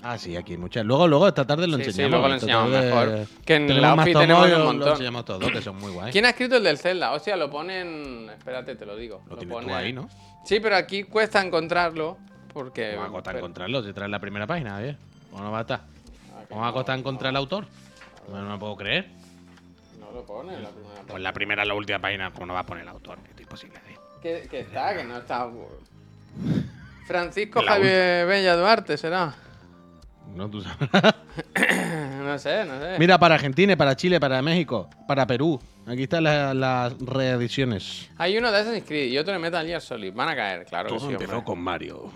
Ah, 0.02 0.18
sí, 0.18 0.36
aquí 0.38 0.54
hay 0.54 0.58
muchas. 0.58 0.86
Luego, 0.86 1.08
luego 1.08 1.28
esta 1.28 1.45
tarde 1.45 1.68
lo 1.68 1.78
Sí, 1.78 1.84
sí, 1.84 1.89
enseñamos. 1.89 2.12
luego 2.12 2.28
lo 2.30 2.34
enseñamos 2.36 2.70
mejor. 2.70 3.28
Que 3.45 3.56
en 3.56 3.82
la 3.82 3.89
tomos 3.91 4.06
tenemos 4.06 4.45
un 4.45 4.52
lo- 4.52 4.60
montón. 4.66 4.80
Lo 4.88 4.91
enseñamos 4.93 5.26
todos, 5.26 5.52
que 5.52 5.62
son 5.62 5.76
muy 5.78 5.91
guays. 5.91 6.12
¿Quién 6.14 6.26
ha 6.26 6.30
escrito 6.30 6.56
el 6.58 6.64
del 6.64 6.78
Zelda? 6.78 7.12
Hostia, 7.12 7.36
lo 7.36 7.50
ponen. 7.50 8.30
Espérate, 8.30 8.76
te 8.76 8.86
lo 8.86 8.95
digo. 8.95 9.22
Lo 9.30 9.36
tienes 9.38 9.58
tú 9.58 9.64
pone- 9.66 9.74
ahí, 9.76 9.91
¿no? 9.91 10.08
Sí, 10.45 10.60
pero 10.62 10.76
aquí 10.78 11.04
cuesta 11.04 11.41
encontrarlo. 11.41 12.18
Porque. 12.54 12.95
Vamos 12.95 13.10
a 13.10 13.12
costar 13.12 13.34
pero- 13.34 13.45
encontrarlo 13.45 13.84
si 13.84 13.91
traes 13.93 14.10
la 14.10 14.20
primera 14.20 14.47
página, 14.47 14.82
¿eh? 14.84 14.95
¿Cómo 15.32 15.43
no 15.43 15.52
va 15.52 15.60
a 15.60 15.62
estar? 15.62 15.82
Ah, 16.34 16.43
¿Cómo 16.47 16.62
va 16.62 16.70
a 16.70 16.74
costar 16.74 16.97
encontrar 16.97 17.32
el 17.32 17.36
autor? 17.38 17.66
No, 18.32 18.41
no 18.41 18.50
me 18.52 18.58
puedo 18.58 18.76
creer. 18.78 19.08
No 20.00 20.12
lo 20.12 20.26
pone 20.26 20.54
en 20.56 20.64
la 20.64 20.70
primera 20.70 20.93
Pues 20.95 21.06
página. 21.08 21.20
la 21.20 21.34
primera, 21.34 21.66
la 21.66 21.74
última 21.74 22.00
página, 22.00 22.32
¿cómo 22.32 22.45
no 22.47 22.54
va 22.54 22.62
a 22.62 22.66
poner 22.66 22.84
el 22.84 22.89
autor? 22.89 23.18
Es 23.36 23.41
imposible. 23.41 23.78
¿eh? 23.89 23.95
Que, 24.22 24.47
que 24.50 24.60
está, 24.62 24.95
que 24.95 25.04
no 25.04 25.18
está. 25.18 25.47
Francisco 27.08 27.62
Javier 27.64 28.26
Bella 28.28 28.56
Duarte, 28.56 28.97
será. 28.97 29.36
No, 30.36 30.50
tú 30.50 30.62
sabes. 30.62 30.90
no 32.24 32.40
sé, 32.40 32.66
no 32.66 32.80
sé. 32.80 32.96
Mira, 33.00 33.18
para 33.18 33.36
Argentina, 33.36 33.76
para 33.76 33.96
Chile, 33.96 34.20
para 34.20 34.42
México, 34.42 34.90
para 35.08 35.26
Perú. 35.28 35.60
Aquí 35.88 36.04
están 36.04 36.24
la- 36.24 36.54
las 36.54 36.94
reediciones. 37.00 38.10
Hay 38.18 38.38
uno 38.38 38.52
de 38.52 38.60
Assassin's 38.60 38.86
Creed 38.88 39.12
y 39.12 39.18
otro 39.18 39.34
de 39.34 39.40
Metal 39.40 39.66
Gear 39.66 39.82
Solid. 39.82 40.14
Van 40.14 40.30
a 40.30 40.36
caer, 40.36 40.66
claro. 40.66 40.90
que 40.90 41.00
sí, 41.00 41.06
hombre. 41.08 41.28
con 41.44 41.60
Mario. 41.60 42.12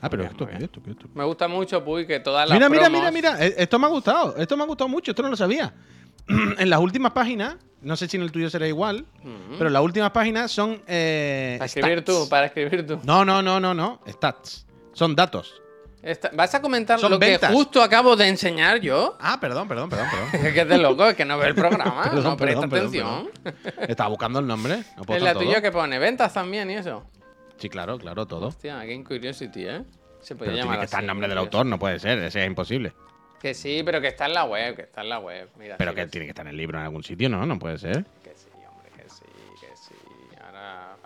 Ah, 0.00 0.10
pero 0.10 0.22
bien, 0.24 0.32
esto, 0.32 0.44
muy 0.44 0.52
¿qué 0.52 0.58
bien. 0.58 0.62
es 0.64 0.64
esto? 0.64 0.82
¿Qué 0.82 0.90
es 0.90 0.96
esto? 0.96 1.08
Me 1.14 1.24
gusta 1.24 1.48
mucho, 1.48 1.84
Puy, 1.84 2.06
que 2.06 2.20
todas 2.20 2.48
las. 2.48 2.56
Mira, 2.58 2.68
mira, 2.68 2.88
promos- 2.88 2.92
mira, 2.98 3.10
mira. 3.10 3.46
Eh, 3.46 3.54
Esto 3.56 3.78
me 3.78 3.86
ha 3.86 3.90
gustado. 3.90 4.36
Esto 4.36 4.56
me 4.56 4.64
ha 4.64 4.66
gustado 4.66 4.88
mucho. 4.88 5.12
Esto 5.12 5.22
no 5.22 5.28
lo 5.30 5.36
sabía. 5.36 5.72
en 6.28 6.68
las 6.70 6.80
últimas 6.80 7.12
páginas, 7.12 7.56
no 7.80 7.96
sé 7.96 8.08
si 8.08 8.16
en 8.16 8.24
el 8.24 8.32
tuyo 8.32 8.50
será 8.50 8.66
igual, 8.68 9.06
pero 9.58 9.70
las 9.70 9.82
últimas 9.82 10.10
páginas 10.10 10.50
son. 10.50 10.82
eh, 10.86 11.54
Para 11.58 11.66
escribir 11.66 12.00
stats. 12.00 12.18
tú, 12.18 12.28
para 12.28 12.46
escribir 12.46 12.86
tú. 12.86 13.00
No, 13.04 13.24
no, 13.24 13.40
no, 13.42 13.58
no, 13.60 13.72
no. 13.74 14.00
Stats. 14.08 14.66
Son 14.92 15.14
datos. 15.16 15.61
Esta- 16.02 16.30
¿Vas 16.32 16.52
a 16.54 16.60
comentar 16.60 16.98
Son 16.98 17.10
lo 17.12 17.18
ventas. 17.18 17.48
que 17.50 17.54
justo 17.56 17.80
acabo 17.82 18.16
de 18.16 18.26
enseñar 18.28 18.80
yo? 18.80 19.16
Ah, 19.20 19.38
perdón, 19.40 19.68
perdón, 19.68 19.88
perdón, 19.88 20.08
perdón. 20.10 20.28
Es 20.46 20.52
que 20.52 20.60
es 20.62 20.68
de 20.68 20.78
loco, 20.78 21.06
es 21.06 21.14
que 21.14 21.24
no 21.24 21.38
ve 21.38 21.46
el 21.48 21.54
programa, 21.54 22.02
Perdón, 22.10 22.24
no 22.24 22.36
presta 22.36 22.66
perdón, 22.68 22.90
perdón, 22.92 23.30
atención. 23.44 23.88
Estaba 23.88 24.08
buscando 24.08 24.40
el 24.40 24.46
nombre. 24.46 24.82
No 24.96 25.04
puedo 25.04 25.18
En 25.18 25.24
la 25.24 25.30
estar 25.30 25.44
tuya 25.44 25.62
que 25.62 25.70
pone 25.70 25.98
ventas 26.00 26.32
también 26.34 26.70
y 26.70 26.74
eso. 26.74 27.04
Sí, 27.56 27.68
claro, 27.68 27.96
claro, 27.98 28.26
todo. 28.26 28.48
Hostia, 28.48 28.78
Game 28.78 29.04
Curiosity, 29.04 29.64
¿eh? 29.66 29.82
Se 30.20 30.34
Pero 30.34 30.38
podría 30.38 30.52
tiene 30.54 30.62
llamar 30.64 30.78
que 30.80 30.84
estar 30.86 30.98
así, 30.98 31.04
el 31.04 31.06
nombre 31.06 31.28
del 31.28 31.38
autor, 31.38 31.66
no 31.66 31.78
puede 31.78 31.98
ser. 32.00 32.18
Ese 32.18 32.40
es 32.42 32.46
imposible. 32.48 32.92
Que 33.40 33.54
sí, 33.54 33.82
pero 33.84 34.00
que 34.00 34.08
está 34.08 34.26
en 34.26 34.34
la 34.34 34.44
web, 34.44 34.74
que 34.76 34.82
está 34.82 35.00
en 35.02 35.08
la 35.08 35.18
web. 35.20 35.48
Mira, 35.58 35.76
Pero 35.76 35.90
sí, 35.92 35.96
que 35.96 36.06
tiene 36.06 36.26
que 36.26 36.30
estar 36.30 36.44
en 36.46 36.50
el 36.50 36.56
libro 36.56 36.78
en 36.78 36.84
algún 36.84 37.02
sitio, 37.04 37.28
¿no? 37.28 37.44
No 37.46 37.58
puede 37.58 37.78
ser. 37.78 38.04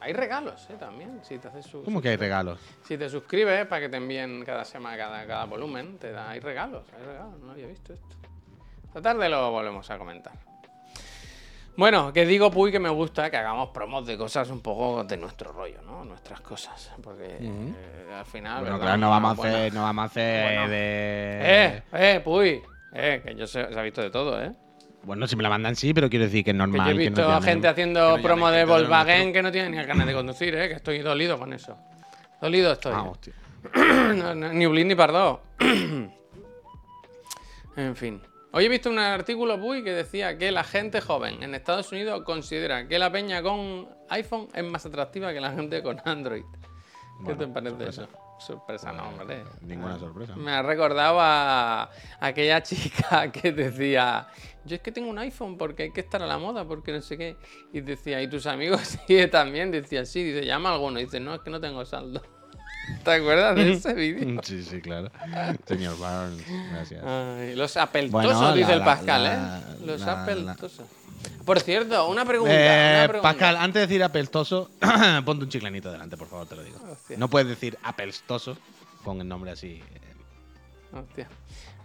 Hay 0.07 0.13
regalos, 0.13 0.71
¿eh? 0.71 0.77
También. 0.79 1.19
Si 1.25 1.37
te 1.39 1.49
haces 1.49 1.67
su- 1.67 1.83
¿Cómo 1.83 2.01
que 2.01 2.11
hay 2.11 2.17
regalos? 2.17 2.61
Si 2.85 2.97
te 2.97 3.09
suscribes 3.11 3.67
para 3.67 3.81
que 3.81 3.89
te 3.89 3.97
envíen 3.97 4.45
cada 4.45 4.65
semana, 4.65 4.97
cada, 4.97 5.27
cada 5.27 5.45
volumen, 5.47 5.99
te 5.99 6.13
da, 6.13 6.31
hay 6.31 6.39
regalos, 6.39 6.85
hay 6.97 7.05
regalos, 7.05 7.41
no 7.41 7.51
había 7.51 7.67
visto 7.67 7.93
esto. 7.93 8.17
Esta 8.87 9.03
tarde 9.03 9.29
lo 9.29 9.51
volvemos 9.51 9.91
a 9.91 9.99
comentar. 9.99 10.33
Bueno, 11.77 12.13
que 12.13 12.25
digo, 12.25 12.53
Puy, 12.53 12.71
que 12.71 12.79
me 12.79 12.89
gusta 12.89 13.29
que 13.31 13.37
hagamos 13.37 13.71
promos 13.71 14.07
de 14.07 14.17
cosas 14.17 14.49
un 14.51 14.61
poco 14.61 15.03
de 15.03 15.17
nuestro 15.17 15.51
rollo, 15.51 15.83
¿no? 15.83 16.05
Nuestras 16.05 16.41
cosas. 16.41 16.93
Porque 17.03 17.39
eh, 17.41 18.15
al 18.17 18.25
final. 18.27 18.61
Bueno, 18.61 18.79
claro, 18.79 18.97
no 18.99 19.11
vamos 19.11 19.37
a 19.39 19.43
hacer, 19.43 19.75
no 19.75 19.83
vamos 19.83 20.03
a 20.03 20.07
hacer 20.07 20.45
Bueno. 20.55 20.69
de. 20.69 21.41
Eh, 21.43 21.83
eh, 21.95 22.21
Puy. 22.25 22.63
Eh, 22.93 23.21
que 23.25 23.35
yo 23.35 23.47
sé, 23.49 23.67
se 23.73 23.79
ha 23.79 23.83
visto 23.83 24.01
de 24.01 24.11
todo, 24.11 24.41
¿eh? 24.41 24.53
Bueno, 25.07 25.27
si 25.27 25.37
me 25.37 25.43
la 25.45 25.49
mandan 25.49 25.75
sí, 25.77 25.95
pero 25.95 26.11
quiero 26.11 26.25
decir 26.27 26.45
que 26.45 26.51
es 26.51 26.55
Que 26.55 26.59
normal. 26.59 26.87
yo 26.89 26.93
he 26.95 26.99
que 27.05 27.11
visto 27.11 27.23
llamen- 27.23 27.43
gente 27.45 27.63
que 27.63 27.69
haciendo 27.69 28.19
promo 28.23 28.51
de 28.51 28.65
Volkswagen 28.65 29.33
que 29.33 29.41
no 29.43 29.51
tiene 29.53 29.71
ni 29.71 29.87
carnet 29.87 30.07
de 30.07 30.15
conducir, 30.15 30.55
¿eh? 30.57 30.69
Que 30.69 30.75
estoy 30.75 30.99
dolido 30.99 31.39
con 31.39 31.53
eso. 31.53 31.79
Dolido 32.41 32.73
estoy. 32.73 32.93
Ah, 32.95 33.03
hostia. 33.05 33.33
No, 34.15 34.35
no, 34.35 34.53
ni 34.53 34.67
Blin 34.67 34.89
ni 34.89 34.95
Pardo. 34.95 35.41
en 37.77 37.97
fin. 37.97 38.21
Hoy 38.53 38.65
he 38.65 38.69
visto 38.69 38.89
un 38.89 38.99
artículo, 38.99 39.61
Puy, 39.61 39.85
que 39.85 39.93
decía 39.93 40.39
que 40.39 40.51
la 40.51 40.65
gente 40.65 41.01
joven 41.01 41.43
en 41.43 41.55
Estados 41.55 41.93
Unidos 41.93 42.23
considera 42.25 42.89
que 42.89 42.99
la 42.99 43.11
peña 43.13 43.43
con 43.43 43.89
iPhone 44.09 44.49
es 44.55 44.65
más 44.65 44.87
atractiva 44.87 45.33
que 45.33 45.41
la 45.41 45.53
gente 45.53 45.83
con 45.83 46.01
Android. 46.05 46.43
¿Qué 46.43 47.35
Bueno, 47.35 47.39
te 47.39 47.47
parece 47.49 47.71
sorpresa. 47.71 48.03
eso? 48.05 48.11
Sorpresa, 48.39 48.93
no, 48.93 49.09
hombre. 49.09 49.45
Ninguna 49.63 49.99
sorpresa. 49.99 50.37
Me 50.37 50.53
ha 50.53 50.63
recordado 50.63 51.19
a 51.21 51.91
aquella 52.21 52.63
chica 52.65 53.31
que 53.33 53.53
decía, 53.53 54.27
yo 54.67 54.77
es 54.77 54.83
que 54.83 54.93
tengo 54.93 55.09
un 55.09 55.19
iPhone 55.19 55.57
porque 55.57 55.85
hay 55.85 55.93
que 55.93 56.01
estar 56.01 56.23
a 56.23 56.27
la 56.27 56.39
moda, 56.39 56.65
porque 56.67 56.93
no 56.93 57.01
sé 57.01 57.17
qué. 57.17 57.37
Y 57.73 57.81
decía, 57.81 58.21
¿y 58.23 58.29
tus 58.29 58.47
amigos? 58.47 58.99
Sí, 59.07 59.27
también 59.29 59.71
decía, 59.71 60.05
sí, 60.05 60.23
dice, 60.25 60.45
llama 60.45 60.71
a 60.71 60.75
alguno. 60.75 61.01
Y 61.01 61.05
dice, 61.05 61.21
no, 61.21 61.35
es 61.35 61.41
que 61.41 61.51
no 61.51 61.61
tengo 61.61 61.85
saldo. 61.85 62.21
¿Te 63.05 63.11
acuerdas 63.13 63.57
de 63.57 63.73
ese 63.73 63.95
vídeo? 63.95 64.41
Sí, 64.43 64.63
sí, 64.63 64.81
claro. 64.81 65.11
Señor 65.67 65.99
Barnes, 65.99 66.45
gracias. 66.73 67.03
Ay, 67.05 67.55
los 67.57 67.77
apeltosos, 67.77 68.33
Bueno, 68.39 68.55
dice 68.55 68.69
la- 68.71 68.75
el 68.77 68.85
Pascal, 68.85 69.23
la- 69.25 69.59
¿eh? 69.59 69.77
Los 69.85 70.01
la- 70.03 70.23
apeltosos. 70.23 70.87
Por 71.45 71.61
cierto, 71.61 72.09
una 72.09 72.25
pregunta. 72.25 72.53
Eh, 72.55 72.99
una 72.99 73.09
pregunta. 73.09 73.29
Pascal, 73.33 73.57
antes 73.57 73.75
de 73.75 73.87
decir 73.87 74.03
apeltoso, 74.05 74.71
ponte 75.25 75.45
un 75.45 75.49
chiclanito 75.51 75.91
delante, 75.91 76.17
por 76.17 76.29
favor, 76.29 76.47
te 76.47 76.57
lo 76.57 76.63
digo. 76.63 76.79
Hostia. 76.91 77.17
No 77.17 77.29
puedes 77.29 77.49
decir 77.49 77.79
apelstoso 77.83 78.57
con 79.05 79.21
el 79.21 79.29
nombre 79.29 79.53
así. 79.53 79.81
eh, 79.95 80.01
Hostia. 80.97 81.29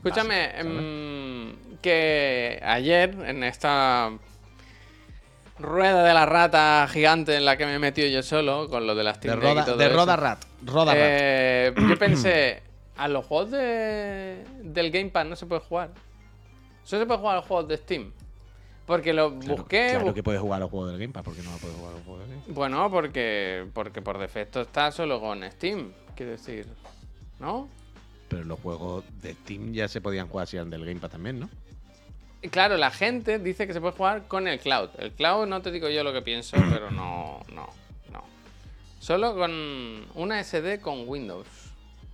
Escúchame, 0.03 0.59
em, 0.59 1.55
que 1.81 2.59
ayer 2.63 3.15
en 3.25 3.43
esta 3.43 4.11
rueda 5.59 6.03
de 6.03 6.13
la 6.13 6.25
rata 6.25 6.87
gigante 6.91 7.35
en 7.35 7.45
la 7.45 7.55
que 7.57 7.65
me 7.65 7.75
he 7.75 7.79
metido 7.79 8.07
yo 8.07 8.23
solo, 8.23 8.67
con 8.69 8.87
lo 8.87 8.95
de 8.95 9.03
las 9.03 9.19
De 9.21 9.29
Steam 9.29 9.37
y 9.39 9.41
Roda, 9.41 9.65
todo 9.65 9.77
de 9.77 9.85
eso, 9.85 9.95
Roda 9.95 10.15
Rat. 10.15 10.43
Roda 10.65 10.93
Rat. 10.93 11.03
eh, 11.03 11.73
yo 11.87 11.97
pensé, 11.99 12.63
a 12.97 13.07
los 13.07 13.25
juegos 13.25 13.51
de, 13.51 14.43
del 14.63 14.91
Gamepad 14.91 15.25
no 15.25 15.35
se 15.35 15.45
puede 15.45 15.61
jugar. 15.61 15.91
Solo 16.83 17.03
se 17.03 17.05
puede 17.05 17.19
jugar 17.19 17.33
a 17.35 17.39
los 17.39 17.45
juegos 17.47 17.67
de 17.67 17.77
Steam. 17.77 18.11
Porque 18.87 19.13
lo 19.13 19.37
Claro, 19.39 19.55
busqué. 19.57 19.87
Claro 19.91 20.07
bu- 20.07 20.13
que 20.15 20.23
puedes 20.23 20.41
jugar 20.41 20.57
a 20.57 20.59
los 20.61 20.71
juegos 20.71 20.89
del 20.91 20.99
Game 20.99 21.13
Pass, 21.13 21.23
porque 21.23 21.43
no 21.43 21.51
puedes 21.57 21.77
jugar 21.77 21.93
a 21.93 21.95
los 21.97 22.03
juegos 22.05 22.21
del 22.21 22.29
Game 22.31 22.41
Pass. 22.47 22.55
Bueno, 22.55 22.89
porque, 22.91 23.67
porque 23.73 24.01
por 24.01 24.17
defecto 24.17 24.61
está 24.61 24.91
solo 24.91 25.21
con 25.21 25.43
Steam. 25.51 25.93
Quiero 26.15 26.31
decir, 26.31 26.67
¿no? 27.39 27.69
Pero 28.31 28.45
los 28.45 28.59
juegos 28.61 29.03
de 29.21 29.33
Steam 29.33 29.73
ya 29.73 29.87
se 29.89 29.99
podían 29.99 30.27
jugar 30.29 30.47
si 30.47 30.55
eran 30.55 30.69
del 30.69 30.85
Game 30.85 30.99
Pass 31.01 31.11
también, 31.11 31.39
¿no? 31.41 31.49
Claro, 32.49 32.77
la 32.77 32.89
gente 32.89 33.37
dice 33.39 33.67
que 33.67 33.73
se 33.73 33.81
puede 33.81 33.93
jugar 33.93 34.23
con 34.27 34.47
el 34.47 34.57
cloud. 34.59 34.89
El 34.97 35.11
cloud 35.11 35.45
no 35.47 35.61
te 35.61 35.69
digo 35.69 35.89
yo 35.89 36.03
lo 36.03 36.13
que 36.13 36.21
pienso, 36.21 36.55
pero 36.71 36.89
no, 36.89 37.43
no, 37.53 37.67
no. 38.11 38.23
Solo 38.99 39.35
con 39.35 39.51
una 40.15 40.41
SD 40.43 40.79
con 40.79 41.07
Windows. 41.09 41.45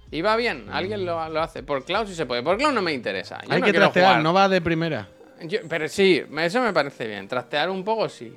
Y 0.10 0.22
va 0.22 0.36
bien, 0.38 0.68
alguien 0.72 1.06
lo, 1.06 1.30
lo 1.30 1.42
hace. 1.42 1.62
Por 1.64 1.86
cloud 1.86 2.08
sí 2.08 2.16
se 2.16 2.26
puede. 2.26 2.42
Por 2.42 2.58
cloud 2.58 2.74
no 2.74 2.82
me 2.82 2.94
interesa. 2.94 3.40
Yo 3.46 3.54
Hay 3.54 3.60
no 3.60 3.66
que 3.68 3.74
trastear, 3.74 4.06
jugar. 4.08 4.24
no 4.24 4.34
va 4.34 4.50
de 4.50 4.60
primera. 4.62 5.08
Yo- 5.44 5.60
pero 5.70 5.88
sí, 5.88 6.24
eso 6.40 6.62
me 6.62 6.74
parece 6.74 7.08
bien. 7.08 7.28
Trastear 7.28 7.70
un 7.70 7.84
poco 7.84 8.10
sí. 8.10 8.34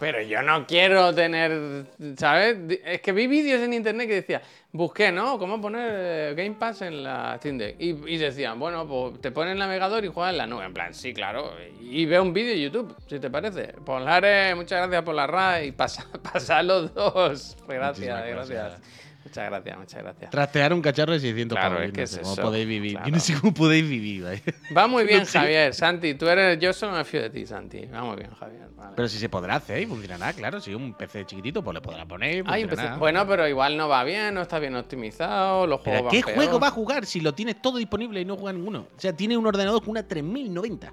Pero 0.00 0.22
yo 0.22 0.40
no 0.40 0.66
quiero 0.66 1.14
tener, 1.14 1.84
¿sabes? 2.16 2.56
Es 2.86 3.02
que 3.02 3.12
vi 3.12 3.26
vídeos 3.26 3.60
en 3.60 3.74
internet 3.74 4.08
que 4.08 4.14
decía, 4.14 4.40
busqué, 4.72 5.12
¿no? 5.12 5.38
¿Cómo 5.38 5.60
poner 5.60 5.90
eh, 5.92 6.34
Game 6.34 6.56
Pass 6.58 6.80
en 6.80 7.04
la 7.04 7.36
Steam 7.36 7.58
Deck? 7.58 7.76
Y, 7.78 7.90
y 8.14 8.16
decían, 8.16 8.58
bueno, 8.58 8.88
pues 8.88 9.20
te 9.20 9.30
pones 9.30 9.52
el 9.52 9.58
navegador 9.58 10.02
y 10.04 10.08
juegas 10.08 10.32
en 10.32 10.38
la 10.38 10.46
nube. 10.46 10.64
En 10.64 10.72
plan, 10.72 10.94
sí, 10.94 11.12
claro. 11.12 11.52
Y 11.80 12.06
ve 12.06 12.18
un 12.18 12.32
vídeo 12.32 12.54
de 12.54 12.62
YouTube, 12.62 12.96
si 13.06 13.20
te 13.20 13.28
parece. 13.28 13.74
Polares, 13.84 14.56
muchas 14.56 14.78
gracias 14.80 15.02
por 15.02 15.14
la 15.14 15.26
RA 15.26 15.62
y 15.64 15.72
pasa, 15.80 16.06
pasa 16.32 16.62
los 16.62 16.94
dos. 16.94 17.56
Pues 17.66 17.78
gracias, 17.78 18.24
Muchísimas 18.24 18.26
gracias. 18.26 18.48
gracias. 18.48 19.09
Muchas 19.22 19.50
gracias, 19.50 19.78
muchas 19.78 20.02
gracias. 20.02 20.30
Trastear 20.30 20.72
un 20.72 20.80
cacharro 20.80 21.12
de 21.12 21.20
600 21.20 21.56
Claro, 21.58 21.76
pavos. 21.76 21.82
es 21.84 21.88
yo 21.88 21.92
que 21.92 22.00
no 22.00 22.04
es 22.04 22.10
sé 22.10 22.20
cómo 22.22 22.32
eso, 22.32 22.42
podéis 22.42 22.66
vivir. 22.68 22.98
Yo 23.04 23.10
no 23.12 23.20
sé 23.20 23.34
cómo 23.40 23.54
podéis 23.54 23.88
vivir. 23.88 24.22
vaya. 24.24 24.42
Va 24.76 24.86
muy 24.86 25.04
bien. 25.06 25.24
Javier. 25.26 25.74
Santi, 25.74 26.14
tú 26.14 26.26
eres. 26.26 26.58
Yo 26.58 26.72
solo 26.72 26.92
me 26.92 27.04
fío 27.04 27.20
de 27.20 27.30
ti, 27.30 27.44
Santi. 27.46 27.84
Va 27.86 28.02
muy 28.02 28.16
bien, 28.16 28.30
Javier. 28.34 28.68
Vale. 28.74 28.92
Pero 28.96 29.08
si 29.08 29.18
se 29.18 29.28
podrá 29.28 29.56
hacer 29.56 29.82
y 29.82 29.86
funcionará, 29.86 30.32
claro. 30.32 30.58
Si 30.60 30.74
un 30.74 30.94
PC 30.94 31.26
chiquitito, 31.26 31.62
pues 31.62 31.74
le 31.74 31.80
podrá 31.82 32.06
poner. 32.06 32.44
Ay, 32.46 32.66
Bueno, 32.98 33.26
pero 33.26 33.46
igual 33.46 33.76
no 33.76 33.88
va 33.88 34.02
bien, 34.04 34.32
no 34.34 34.40
está 34.40 34.58
bien 34.58 34.74
optimizado, 34.74 35.66
los 35.66 35.80
¿Pero 35.82 35.98
juegos 35.98 36.12
a 36.12 36.16
qué 36.16 36.34
juego 36.34 36.58
va 36.58 36.68
a 36.68 36.70
jugar 36.70 37.04
si 37.04 37.20
lo 37.20 37.34
tienes 37.34 37.60
todo 37.60 37.76
disponible 37.76 38.20
y 38.22 38.24
no 38.24 38.36
juega 38.36 38.56
ninguno? 38.56 38.86
O 38.96 39.00
sea, 39.00 39.14
tiene 39.14 39.36
un 39.36 39.46
ordenador 39.46 39.80
con 39.80 39.90
una 39.90 40.08
3090. 40.08 40.92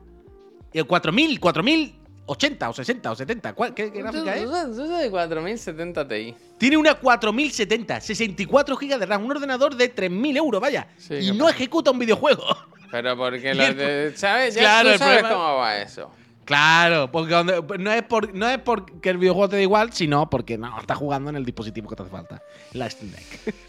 Eh, 0.73 0.83
4000, 0.83 1.39
4080 2.27 2.69
o 2.69 2.73
60 2.73 3.11
o 3.11 3.15
70. 3.15 3.53
¿Cuál, 3.53 3.73
¿Qué, 3.73 3.91
qué 3.91 4.01
gráfica 4.01 4.35
es? 4.35 4.43
Eso 4.43 4.83
es 4.83 5.01
de 5.03 5.09
4070 5.09 6.07
Ti. 6.07 6.35
Tiene 6.57 6.77
una 6.77 6.95
4070, 6.95 8.01
64 8.01 8.75
GB 8.75 8.97
de 8.99 9.05
RAM, 9.05 9.23
un 9.25 9.31
ordenador 9.31 9.75
de 9.75 9.87
3000 9.87 10.37
euros, 10.37 10.61
vaya. 10.61 10.87
Sí, 10.97 11.13
y 11.15 11.25
¿qué 11.31 11.33
no 11.33 11.45
pasa? 11.45 11.55
ejecuta 11.55 11.91
un 11.91 11.99
videojuego. 11.99 12.43
Pero 12.91 13.15
porque 13.17 13.53
los 13.55 13.69
el- 13.69 13.77
de, 13.77 14.13
¿Sabes? 14.17 14.55
Ya 14.55 14.61
Claro, 14.61 14.89
tú 14.89 14.93
el 14.93 14.99
sabes 14.99 15.19
problema- 15.23 15.29
cómo 15.35 15.55
va 15.57 15.77
eso. 15.77 16.11
Claro, 16.45 17.11
porque 17.11 17.33
no 17.79 17.91
es, 17.91 18.03
por, 18.03 18.33
no 18.33 18.47
es 18.49 18.57
porque 18.59 19.09
el 19.09 19.17
videojuego 19.17 19.49
te 19.49 19.55
da 19.57 19.61
igual, 19.61 19.91
sino 19.91 20.29
porque 20.29 20.57
no, 20.57 20.79
estás 20.79 20.97
jugando 20.97 21.29
en 21.29 21.35
el 21.35 21.43
dispositivo 21.45 21.89
que 21.89 21.95
te 21.97 22.03
hace 22.03 22.11
falta. 22.11 22.41
La 22.73 22.89
Steam 22.89 23.11
Deck. 23.11 23.53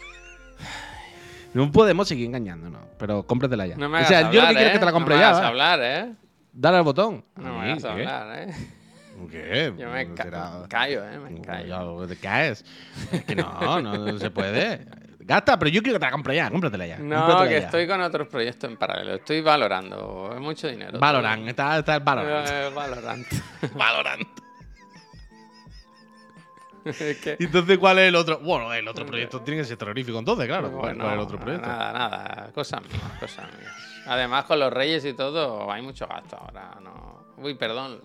No 1.51 1.71
podemos 1.71 2.07
seguir 2.07 2.27
engañándonos, 2.27 2.79
pero 2.99 3.23
cómpratela 3.25 3.65
ya. 3.65 3.75
No 3.75 3.89
me 3.89 3.95
o 3.95 3.97
hagas 3.97 4.07
sea, 4.07 4.19
hablar, 4.19 4.33
yo 4.33 4.41
lo 4.41 4.47
que 4.49 4.53
quiero 4.53 4.65
¿eh? 4.65 4.67
es 4.67 4.73
que 4.73 4.79
te 4.79 4.85
la 4.85 4.91
compre 4.91 5.15
no 5.15 5.19
ya. 5.21 5.25
me 5.25 5.31
hagas 5.31 5.41
va. 5.43 5.47
hablar, 5.47 5.79
¿eh? 5.81 6.13
Dale 6.51 6.77
al 6.77 6.83
botón. 6.83 7.23
No 7.35 7.47
¿A 7.47 7.61
me 7.63 7.71
hagas 7.71 7.83
¿Qué? 7.83 7.89
hablar, 7.89 8.39
¿eh? 8.49 8.53
¿Qué? 9.29 9.73
Yo 9.77 9.89
me 9.89 10.13
ca- 10.13 10.23
Será- 10.23 10.51
callo, 10.69 11.03
¿eh? 11.05 11.19
Me 11.19 11.41
callo. 11.41 12.07
Te 12.07 12.15
caes. 12.15 12.63
Es 13.11 13.23
que 13.25 13.35
no, 13.35 13.81
no, 13.81 13.97
no 13.97 14.17
se 14.17 14.31
puede. 14.31 14.87
Gasta, 15.19 15.59
pero 15.59 15.69
yo 15.69 15.83
quiero 15.83 15.95
que 15.95 15.99
te 15.99 16.05
la 16.05 16.11
compre 16.11 16.35
ya, 16.35 16.49
cómpratela 16.49 16.87
ya. 16.87 16.97
No, 16.97 17.15
cómpratela 17.17 17.47
que 17.49 17.59
ya. 17.59 17.65
estoy 17.65 17.87
con 17.87 18.01
otros 18.01 18.27
proyectos 18.29 18.69
en 18.71 18.77
paralelo. 18.77 19.15
Estoy 19.15 19.41
valorando. 19.41 20.31
Es 20.33 20.39
mucho 20.39 20.67
dinero. 20.67 20.97
Valorant, 20.99 21.47
está, 21.47 21.77
está 21.79 21.95
el 21.95 22.03
Valorant. 22.03 22.47
Eh, 22.49 22.69
Valorant. 22.73 23.27
Valorant. 23.75 24.27
Es 26.89 27.17
que- 27.17 27.37
¿Y 27.39 27.45
entonces 27.45 27.77
cuál 27.77 27.99
es 27.99 28.07
el 28.09 28.15
otro? 28.15 28.39
Bueno, 28.39 28.73
el 28.73 28.87
otro 28.87 29.05
proyecto 29.05 29.41
tiene 29.41 29.61
que 29.61 29.65
ser 29.67 29.77
terrorífico 29.77 30.19
entonces, 30.19 30.47
claro. 30.47 30.71
¿Cuál- 30.71 30.95
Bueno, 30.95 30.99
¿Cuál 31.03 31.09
es 31.09 31.13
el 31.17 31.19
otro 31.25 31.39
proyecto? 31.39 31.67
Nada, 31.67 31.91
nada, 31.93 32.51
cosas 32.53 32.81
mías, 32.81 33.01
cosas 33.19 33.45
mías. 33.57 33.73
Además, 34.07 34.45
con 34.45 34.59
los 34.59 34.71
reyes 34.73 35.05
y 35.05 35.13
todo, 35.13 35.71
hay 35.71 35.81
mucho 35.81 36.07
gasto 36.07 36.37
ahora. 36.37 36.77
No. 36.81 37.25
Uy, 37.37 37.53
perdón. 37.55 37.99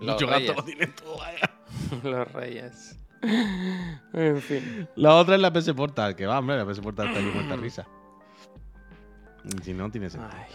Los 0.00 0.14
Mucho 0.14 0.26
reyes. 0.26 0.48
gasto 0.48 0.54
lo 0.60 0.64
tiene 0.66 0.86
todo, 0.88 1.16
vaya. 1.18 1.50
los 2.02 2.32
reyes. 2.32 2.98
En 4.12 4.40
fin. 4.42 4.88
La 4.96 5.14
otra 5.16 5.34
es 5.36 5.40
la 5.40 5.50
PS 5.52 5.72
Portal, 5.74 6.14
que 6.14 6.26
va, 6.26 6.38
hombre, 6.38 6.56
la 6.56 6.64
PS 6.66 6.80
Portal 6.82 7.08
está 7.08 7.18
ahí 7.18 7.24
muerta 7.26 7.56
risa. 7.56 7.86
Si 9.62 9.72
no, 9.72 9.90
tiene 9.90 10.10
sentido. 10.10 10.32
Ay. 10.34 10.46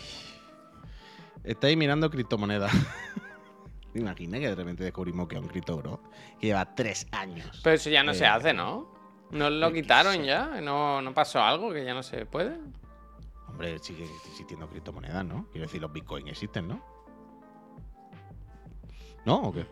Estáis 1.44 1.76
mirando 1.78 2.10
criptomonedas. 2.10 2.72
¿Te 3.94 4.00
imaginas 4.00 4.40
que 4.40 4.48
de 4.50 4.56
repente 4.56 4.84
descubrimos 4.84 5.28
que 5.28 5.36
es 5.36 5.42
un 5.42 5.48
cripto 5.48 5.78
bro 5.78 6.02
que 6.40 6.48
lleva 6.48 6.74
tres 6.76 7.08
años? 7.12 7.60
Pero 7.64 7.76
eso 7.76 7.90
ya 7.90 8.04
no 8.04 8.14
se 8.14 8.24
Eh, 8.24 8.28
hace, 8.28 8.54
¿no? 8.54 8.90
¿No 9.32 9.50
lo 9.50 9.72
quitaron 9.72 10.16
sé. 10.18 10.26
ya? 10.26 10.62
¿No, 10.62 11.02
¿No 11.02 11.14
pasó 11.14 11.42
algo 11.42 11.72
que 11.74 11.84
ya 11.86 11.94
no 11.94 12.04
se 12.04 12.26
puede? 12.26 12.58
Hombre, 13.48 13.80
sigue 13.80 14.06
existiendo 14.28 14.68
criptomonedas, 14.68 15.26
¿no? 15.26 15.48
Quiero 15.52 15.68
decir, 15.68 15.82
los 15.82 15.92
bitcoins 15.92 16.30
existen, 16.30 16.68
¿no? 16.70 16.82
¿No? 19.26 19.42
¿O 19.42 19.54
qué? 19.54 19.66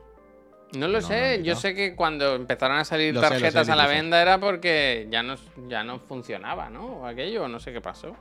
No 0.74 0.88
lo 0.88 1.02
No, 1.02 1.08
sé, 1.08 1.40
no, 1.40 1.44
yo 1.46 1.56
sé 1.56 1.74
que 1.74 1.96
cuando 1.96 2.36
empezaron 2.36 2.78
a 2.78 2.86
salir 2.86 3.14
Lo 3.14 3.22
sé, 3.22 3.28
lo 3.30 3.36
sé, 3.36 3.42
tarjetas 3.42 3.70
a 3.70 3.76
la 3.76 3.88
venda 3.88 4.22
era 4.22 4.40
porque 4.40 5.08
ya 5.10 5.24
no, 5.24 5.36
ya 5.68 5.84
no 5.84 5.98
funcionaba, 6.00 6.70
¿no? 6.70 6.86
O 7.02 7.06
aquello, 7.06 7.48
no 7.48 7.60
sé 7.60 7.74
qué 7.74 7.82
pasó. 7.82 8.16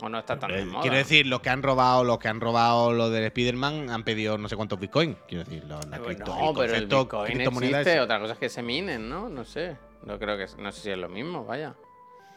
O 0.00 0.08
no 0.08 0.18
está 0.20 0.38
tan 0.38 0.50
de 0.52 0.60
Eh, 0.60 0.64
moda. 0.64 0.82
Quiero 0.82 0.96
decir, 0.96 1.26
los 1.26 1.40
que 1.40 1.50
han 1.50 1.62
robado, 1.62 2.04
los 2.04 2.18
que 2.18 2.28
han 2.28 2.40
robado 2.40 2.92
lo 2.92 3.10
del 3.10 3.24
Spider-Man 3.24 3.90
han 3.90 4.04
pedido 4.04 4.38
no 4.38 4.48
sé 4.48 4.54
cuántos 4.56 4.78
bitcoins. 4.78 5.16
Quiero 5.26 5.44
decir, 5.44 5.64
lo- 5.64 5.80
la 5.80 5.98
cripto, 5.98 6.34
no, 6.36 6.52
pero 6.54 6.74
el 6.74 6.86
Bitcoin 6.86 7.40
existe, 7.40 7.94
es- 7.96 8.00
otra 8.00 8.20
cosa 8.20 8.32
es 8.34 8.38
que 8.38 8.48
se 8.48 8.62
minen, 8.62 9.08
¿no? 9.08 9.28
No 9.28 9.44
sé. 9.44 9.76
No 10.04 10.18
creo 10.18 10.36
que 10.38 10.46
no 10.62 10.70
sé 10.70 10.80
si 10.80 10.90
es 10.90 10.98
lo 10.98 11.08
mismo, 11.08 11.44
vaya. 11.44 11.74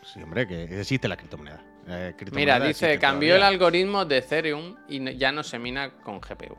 Sí, 0.01 0.21
hombre, 0.23 0.47
que 0.47 0.63
existe 0.79 1.07
la 1.07 1.15
criptomoneda. 1.15 1.63
Mira, 2.31 2.59
dice, 2.59 2.97
cambió 2.99 3.35
el 3.35 3.43
algoritmo 3.43 4.05
de 4.05 4.17
Ethereum 4.17 4.75
y 4.87 5.15
ya 5.17 5.31
no 5.31 5.43
se 5.43 5.59
mina 5.59 5.91
con 6.03 6.19
GPU. 6.19 6.57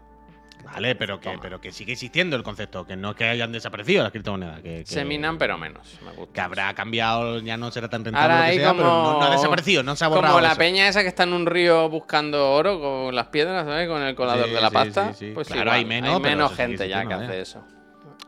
Vale, 0.64 0.94
pero 0.94 1.20
que, 1.20 1.30
Toma. 1.30 1.42
pero 1.42 1.60
que 1.60 1.72
sigue 1.72 1.92
existiendo 1.92 2.36
el 2.36 2.42
concepto, 2.42 2.86
que 2.86 2.96
no 2.96 3.10
es 3.10 3.16
que 3.16 3.24
hayan 3.24 3.52
desaparecido 3.52 4.02
las 4.02 4.12
criptomonedas. 4.12 4.60
Que, 4.60 4.78
que- 4.80 4.86
Se 4.86 5.04
minan, 5.04 5.36
pero 5.38 5.58
menos. 5.58 5.98
Me 6.04 6.12
gusta. 6.12 6.32
Que 6.32 6.40
habrá 6.40 6.72
cambiado, 6.74 7.38
ya 7.40 7.56
no 7.56 7.70
será 7.70 7.88
tan 7.88 8.04
rentable 8.04 8.22
Ahora 8.32 8.36
lo 8.38 8.44
que 8.44 8.50
hay 8.50 8.58
sea, 8.58 8.72
pero 8.72 8.84
como- 8.88 9.02
no, 9.12 9.20
no 9.20 9.26
ha 9.26 9.30
desaparecido, 9.30 9.82
no 9.82 9.96
se 9.96 10.04
ha 10.04 10.08
borrado 10.08 10.34
Como 10.34 10.40
la 10.40 10.48
eso. 10.52 10.58
peña 10.58 10.88
esa 10.88 11.02
que 11.02 11.08
está 11.08 11.24
en 11.24 11.32
un 11.32 11.46
río 11.46 11.88
buscando 11.88 12.52
oro 12.52 12.80
con 12.80 13.14
las 13.14 13.26
piedras, 13.28 13.64
¿sabes? 13.66 13.88
Con 13.88 14.02
el 14.02 14.14
colador 14.14 14.46
Sí, 14.48 14.54
de 14.54 14.60
la 14.60 14.68
sí, 14.68 14.74
pasta. 14.74 15.12
sí. 15.14 15.30
Pues 15.34 15.48
Claro, 15.48 15.62
igual, 15.62 15.78
hay 15.78 15.84
menos, 15.84 16.20
pero 16.22 16.34
eso 16.46 16.48
sigue 16.48 16.62
gente 16.68 16.88
ya 16.88 17.06
que 17.06 17.14
hace 17.14 17.38
¿eh? 17.38 17.40
eso. 17.42 17.64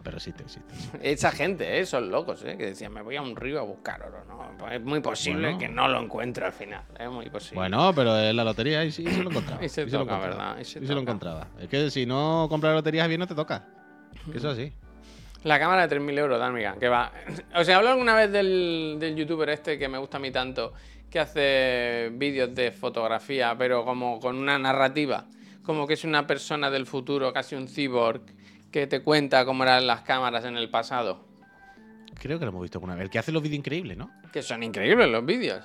Pero 0.04 0.18
existe, 0.18 0.42
existe. 0.42 0.72
existe. 0.74 1.10
Esa 1.12 1.32
gente, 1.32 1.80
¿eh? 1.80 1.86
Son 1.86 2.10
locos, 2.10 2.44
¿eh? 2.44 2.56
Que 2.58 2.66
decían, 2.66 2.92
me 2.92 3.00
voy 3.00 3.16
a 3.16 3.22
un 3.22 3.34
río 3.34 3.58
a 3.58 3.62
buscar 3.62 4.02
oro, 4.02 4.22
¿no? 4.26 4.70
Es 4.70 4.80
muy 4.82 5.00
posible 5.00 5.42
Bueno. 5.48 5.58
que 5.58 5.68
no 5.68 5.88
lo 5.88 5.98
encuentre 6.00 6.44
al 6.44 6.52
final. 6.52 6.82
Es 6.98 7.08
muy 7.10 7.30
posible. 7.30 7.56
Bueno, 7.56 7.90
pero 7.94 8.14
es 8.18 8.34
la 8.34 8.44
lotería 8.44 8.84
y 8.84 8.92
sí, 8.92 9.02
se 9.06 9.22
lo 9.22 9.30
encontraba. 9.30 9.64
Y 9.64 9.68
se 9.70 9.84
lo 9.86 9.90
toca, 9.90 10.02
encontraba. 10.02 10.26
¿verdad? 10.28 10.58
Y 10.60 10.64
se 10.66 10.78
Y 10.80 10.86
se 10.86 10.94
lo 10.94 11.00
encontraba. 11.00 11.48
Es 11.58 11.68
que 11.68 11.90
si 11.90 12.04
no 12.04 12.46
compras 12.50 12.74
loterías 12.74 13.08
bien 13.08 13.18
no 13.20 13.26
te 13.26 13.34
toca. 13.34 13.66
Que 14.30 14.36
eso 14.38 14.50
es 14.52 14.58
así. 14.58 14.72
La 15.42 15.58
cámara 15.58 15.86
de 15.86 15.96
3.000 15.98 16.18
euros, 16.18 16.38
Dármiga, 16.38 16.76
que 16.78 16.88
va. 16.88 17.10
O 17.56 17.64
sea, 17.64 17.78
hablo 17.78 17.88
alguna 17.90 18.14
vez 18.14 18.30
del, 18.30 18.98
del 19.00 19.16
youtuber 19.16 19.48
este 19.48 19.78
que 19.78 19.88
me 19.88 19.96
gusta 19.98 20.18
a 20.18 20.20
mí 20.20 20.30
tanto, 20.30 20.74
que 21.10 21.18
hace 21.20 22.10
vídeos 22.12 22.54
de 22.54 22.72
fotografía, 22.72 23.54
pero 23.56 23.84
como 23.86 24.20
con 24.20 24.36
una 24.36 24.58
narrativa. 24.58 25.24
Como 25.62 25.86
que 25.86 25.94
es 25.94 26.04
una 26.04 26.26
persona 26.26 26.70
del 26.70 26.84
futuro, 26.84 27.32
casi 27.32 27.54
un 27.54 27.68
cyborg, 27.68 28.20
que 28.74 28.88
te 28.88 29.04
cuenta 29.04 29.44
cómo 29.44 29.62
eran 29.62 29.86
las 29.86 30.00
cámaras 30.00 30.44
en 30.46 30.56
el 30.56 30.68
pasado. 30.68 31.20
Creo 32.18 32.40
que 32.40 32.44
lo 32.44 32.48
hemos 32.48 32.62
visto 32.62 32.78
alguna 32.78 32.96
vez. 32.96 33.04
El 33.04 33.10
que 33.10 33.20
hace 33.20 33.30
los 33.30 33.40
vídeos 33.40 33.58
increíbles, 33.58 33.96
¿no? 33.96 34.10
Que 34.32 34.42
son 34.42 34.64
increíbles 34.64 35.08
los 35.10 35.24
vídeos. 35.24 35.64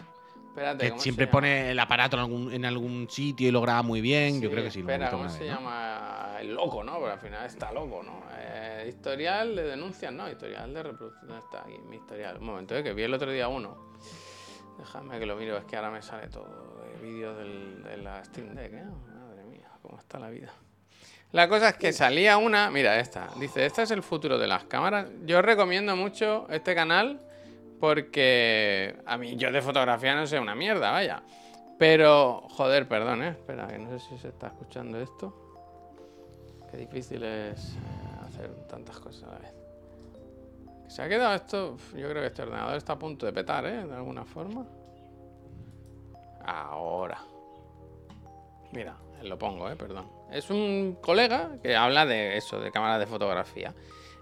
Espérate, 0.49 0.83
Que 0.83 0.89
¿cómo 0.91 0.99
se 0.99 1.03
siempre 1.05 1.25
pone 1.25 1.71
el 1.71 1.79
aparato 1.79 2.17
en 2.17 2.21
algún, 2.21 2.53
en 2.53 2.65
algún 2.65 3.09
sitio 3.09 3.47
y 3.47 3.51
lo 3.51 3.61
graba 3.61 3.81
muy 3.81 3.99
bien. 3.99 4.39
Yo 4.39 4.51
creo 4.51 4.63
que 4.63 4.69
sí. 4.69 4.83
lo 4.83 4.89
Espera, 4.91 5.05
visto 5.05 5.17
¿cómo 5.17 5.29
se 5.29 5.39
vez, 5.39 5.49
¿no? 5.49 5.55
llama? 5.55 6.37
El 6.39 6.53
loco, 6.53 6.83
¿no? 6.83 6.99
Pero 6.99 7.11
al 7.11 7.19
final 7.19 7.45
está 7.47 7.71
loco, 7.71 8.03
¿no? 8.03 8.21
Eh, 8.37 8.85
historial 8.89 9.55
de 9.55 9.63
denuncias, 9.63 10.13
no, 10.13 10.29
historial 10.29 10.71
de 10.71 10.83
reproducción. 10.83 11.29
¿Dónde 11.29 11.43
está 11.43 11.61
aquí? 11.61 11.79
Mi 11.89 11.95
historial. 11.95 12.37
Un 12.37 12.45
momento, 12.45 12.77
¿eh? 12.77 12.83
que 12.83 12.93
vi 12.93 13.01
el 13.01 13.13
otro 13.15 13.31
día 13.31 13.47
uno. 13.47 13.75
Déjame 14.77 15.17
que 15.17 15.25
lo 15.25 15.35
miro, 15.35 15.57
es 15.57 15.65
que 15.65 15.75
ahora 15.75 15.89
me 15.89 16.03
sale 16.03 16.27
todo 16.27 16.83
de 16.83 17.03
vídeos 17.03 17.35
de 17.39 17.97
la 17.97 18.23
Steam 18.23 18.53
Deck, 18.53 18.71
¿eh? 18.71 18.85
Madre 18.85 19.45
mía, 19.45 19.67
cómo 19.81 19.97
está 19.97 20.19
la 20.19 20.29
vida. 20.29 20.53
La 21.31 21.47
cosa 21.47 21.69
es 21.69 21.75
que 21.75 21.93
salía 21.93 22.37
una, 22.37 22.71
mira 22.71 22.99
esta, 22.99 23.29
dice, 23.39 23.65
este 23.65 23.83
es 23.83 23.91
el 23.91 24.01
futuro 24.01 24.39
de 24.39 24.47
las 24.47 24.63
cámaras. 24.63 25.07
Yo 25.25 25.41
recomiendo 25.43 25.95
mucho 25.95 26.47
este 26.49 26.73
canal 26.73 27.19
porque 27.79 28.97
a 29.05 29.17
mí 29.17 29.35
yo 29.35 29.51
de 29.51 29.61
fotografía 29.61 30.15
no 30.15 30.25
sé 30.25 30.39
una 30.39 30.55
mierda, 30.55 30.91
vaya. 30.91 31.21
Pero, 31.77 32.41
joder, 32.49 32.87
perdón, 32.87 33.23
¿eh? 33.23 33.29
Espera, 33.29 33.67
que 33.67 33.77
no 33.77 33.89
sé 33.91 33.99
si 33.99 34.17
se 34.17 34.29
está 34.29 34.47
escuchando 34.47 34.99
esto. 34.99 35.33
Qué 36.69 36.77
difícil 36.77 37.23
es 37.23 37.73
eh, 37.73 37.77
hacer 38.25 38.49
tantas 38.67 38.99
cosas 38.99 39.23
a 39.23 39.33
la 39.33 39.39
vez. 39.39 39.53
Se 40.87 41.03
ha 41.03 41.07
quedado 41.07 41.35
esto, 41.35 41.77
yo 41.95 42.09
creo 42.09 42.21
que 42.21 42.27
este 42.27 42.41
ordenador 42.41 42.75
está 42.75 42.93
a 42.93 42.99
punto 42.99 43.27
de 43.27 43.33
petar, 43.33 43.65
¿eh? 43.67 43.85
De 43.85 43.95
alguna 43.95 44.25
forma. 44.25 44.65
Ahora. 46.43 47.19
Mira, 48.71 48.97
lo 49.23 49.37
pongo, 49.37 49.69
¿eh? 49.69 49.75
Perdón. 49.75 50.09
Es 50.31 50.49
un 50.49 50.97
colega 51.01 51.51
que 51.61 51.75
habla 51.75 52.05
de 52.05 52.37
eso, 52.37 52.59
de 52.59 52.71
cámaras 52.71 52.99
de 52.99 53.07
fotografía. 53.07 53.73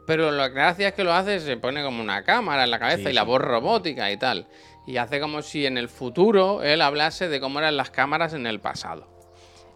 Pero 0.05 0.31
la 0.31 0.47
gracia 0.47 0.89
es 0.89 0.93
que 0.93 1.03
lo 1.03 1.13
hace, 1.13 1.39
se 1.41 1.57
pone 1.57 1.83
como 1.83 2.01
una 2.01 2.23
cámara 2.23 2.63
en 2.63 2.71
la 2.71 2.79
cabeza 2.79 3.03
Sí, 3.03 3.09
y 3.09 3.13
la 3.13 3.23
voz 3.23 3.41
robótica 3.41 4.09
y 4.09 4.17
tal. 4.17 4.47
Y 4.85 4.97
hace 4.97 5.19
como 5.19 5.41
si 5.41 5.65
en 5.65 5.77
el 5.77 5.89
futuro 5.89 6.63
él 6.63 6.81
hablase 6.81 7.27
de 7.27 7.41
cómo 7.41 7.59
eran 7.59 7.75
las 7.75 7.91
cámaras 7.91 8.33
en 8.33 8.47
el 8.47 8.61
pasado. 8.61 9.17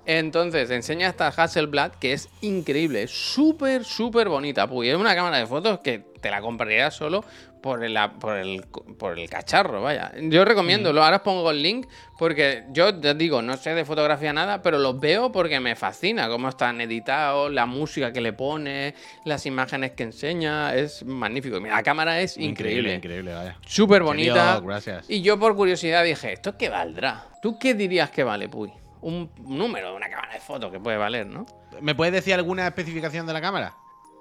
Entonces, 0.06 0.72
enseña 0.72 1.10
esta 1.10 1.28
Hasselblad 1.28 1.92
que 1.92 2.14
es 2.14 2.30
increíble, 2.42 3.04
es 3.04 3.12
súper, 3.12 3.84
súper 3.84 4.30
bonita. 4.30 4.68
Puy. 4.68 4.90
Es 4.90 4.96
una 4.96 5.16
cámara 5.16 5.38
de 5.38 5.46
fotos 5.46 5.80
que 5.80 6.00
te 6.00 6.32
la 6.32 6.42
compraría 6.42 6.90
solo 6.92 7.24
por 7.62 7.84
el, 7.84 7.98
por 8.20 8.38
el, 8.38 8.66
por 8.98 9.18
el 9.18 9.30
cacharro, 9.30 9.82
vaya. 9.82 10.12
Yo 10.20 10.44
recomiendo, 10.44 10.92
lo 10.92 11.04
ahora 11.04 11.18
os 11.18 11.22
pongo 11.22 11.52
el 11.52 11.62
link 11.62 11.88
porque 12.18 12.66
yo 12.72 12.94
te 12.96 13.14
digo, 13.14 13.42
no 13.42 13.58
sé 13.58 13.74
de 13.74 13.86
fotografía 13.86 14.34
nada, 14.34 14.62
pero 14.62 14.80
los 14.80 15.00
veo 15.00 15.32
porque 15.32 15.60
me 15.60 15.76
fascina 15.76 16.28
cómo 16.28 16.50
están 16.50 16.82
editados, 16.82 17.52
la 17.52 17.66
música 17.66 18.12
que 18.12 18.22
le 18.22 18.34
pone, 18.34 18.96
las 19.26 19.46
imágenes 19.46 19.92
que 19.92 20.04
enseña, 20.04 20.76
es 20.76 21.04
magnífico. 21.06 21.60
Mira, 21.60 21.76
la 21.76 21.84
cámara 21.84 22.20
es 22.20 22.38
increíble. 22.38 22.96
Increíble, 22.96 23.34
vaya. 23.34 23.58
Súper 23.66 24.04
bonita. 24.04 24.60
gracias. 24.60 25.10
Y 25.10 25.22
yo 25.22 25.40
por 25.40 25.56
curiosidad 25.56 26.04
dije, 26.04 26.34
¿esto 26.34 26.58
qué 26.58 26.70
valdrá? 26.70 27.26
¿Tú 27.42 27.58
qué 27.58 27.74
dirías 27.74 28.12
que 28.12 28.24
vale, 28.24 28.50
Puy? 28.50 28.72
Un 29.02 29.32
número 29.40 29.90
de 29.90 29.96
una 29.96 30.10
cámara 30.10 30.34
de 30.34 30.40
fotos 30.40 30.72
que 30.72 30.80
puede 30.80 30.98
valer, 30.98 31.26
¿no? 31.26 31.46
¿Me 31.82 31.96
puedes 31.96 32.14
decir 32.14 32.34
alguna 32.34 32.68
especificación 32.68 33.26
de 33.26 33.34
la 33.34 33.42
cámara? 33.42 33.74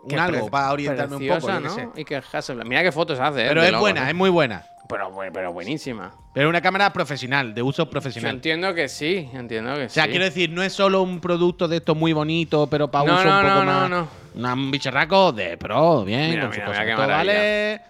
Un 0.03 0.18
algo 0.18 0.48
para 0.51 0.72
orientarme 0.72 1.16
un 1.16 1.28
poco. 1.28 1.48
yo. 1.48 1.61
¿no? 1.61 1.92
Y 1.96 2.05
que 2.05 2.16
Hasselblad. 2.32 2.64
Mira 2.66 2.82
qué 2.82 2.92
fotos 2.92 3.18
hace, 3.20 3.44
¿eh? 3.44 3.48
Pero 3.48 3.62
es 3.62 3.78
buena, 3.78 4.07
¿eh? 4.07 4.11
es 4.11 4.14
muy 4.14 4.30
buena. 4.30 4.64
pero, 4.88 5.11
pero 5.32 5.53
buenísima. 5.53 6.12
Pero 6.34 6.48
una 6.48 6.61
cámara 6.61 6.92
profesional, 6.92 7.55
de 7.55 7.62
uso 7.62 7.84
Yo 7.84 7.90
profesional. 7.90 8.34
entiendo 8.36 8.72
que 8.74 8.88
sí, 8.88 9.28
entiendo 9.32 9.74
que 9.74 9.84
O 9.84 9.88
sea, 9.88 10.05
sí. 10.05 10.11
quiero 10.11 10.24
decir, 10.24 10.51
no 10.51 10.62
es 10.62 10.72
solo 10.72 11.03
un 11.03 11.20
producto 11.20 11.68
de 11.68 11.76
esto 11.78 11.94
muy 11.94 12.12
bonito, 12.12 12.66
pero 12.68 12.90
para 12.90 13.05
No, 13.05 13.14
uso 13.14 13.24
no, 13.24 13.36
un 13.36 13.42
poco 13.42 13.55
no, 13.55 13.64
no, 13.64 13.64
más. 13.80 13.90
no. 13.90 14.09
una- 14.34 14.53
Un 14.55 14.70
bicharraco 14.70 15.32
de 15.32 15.57
pro, 15.59 16.05
bien, 16.05 16.30
Mira, 16.30 16.42
con 16.44 16.53
su 16.53 16.61
mira, 16.61 16.66
cosa. 16.70 16.84
mira 16.84 17.07
vale. 17.07 17.80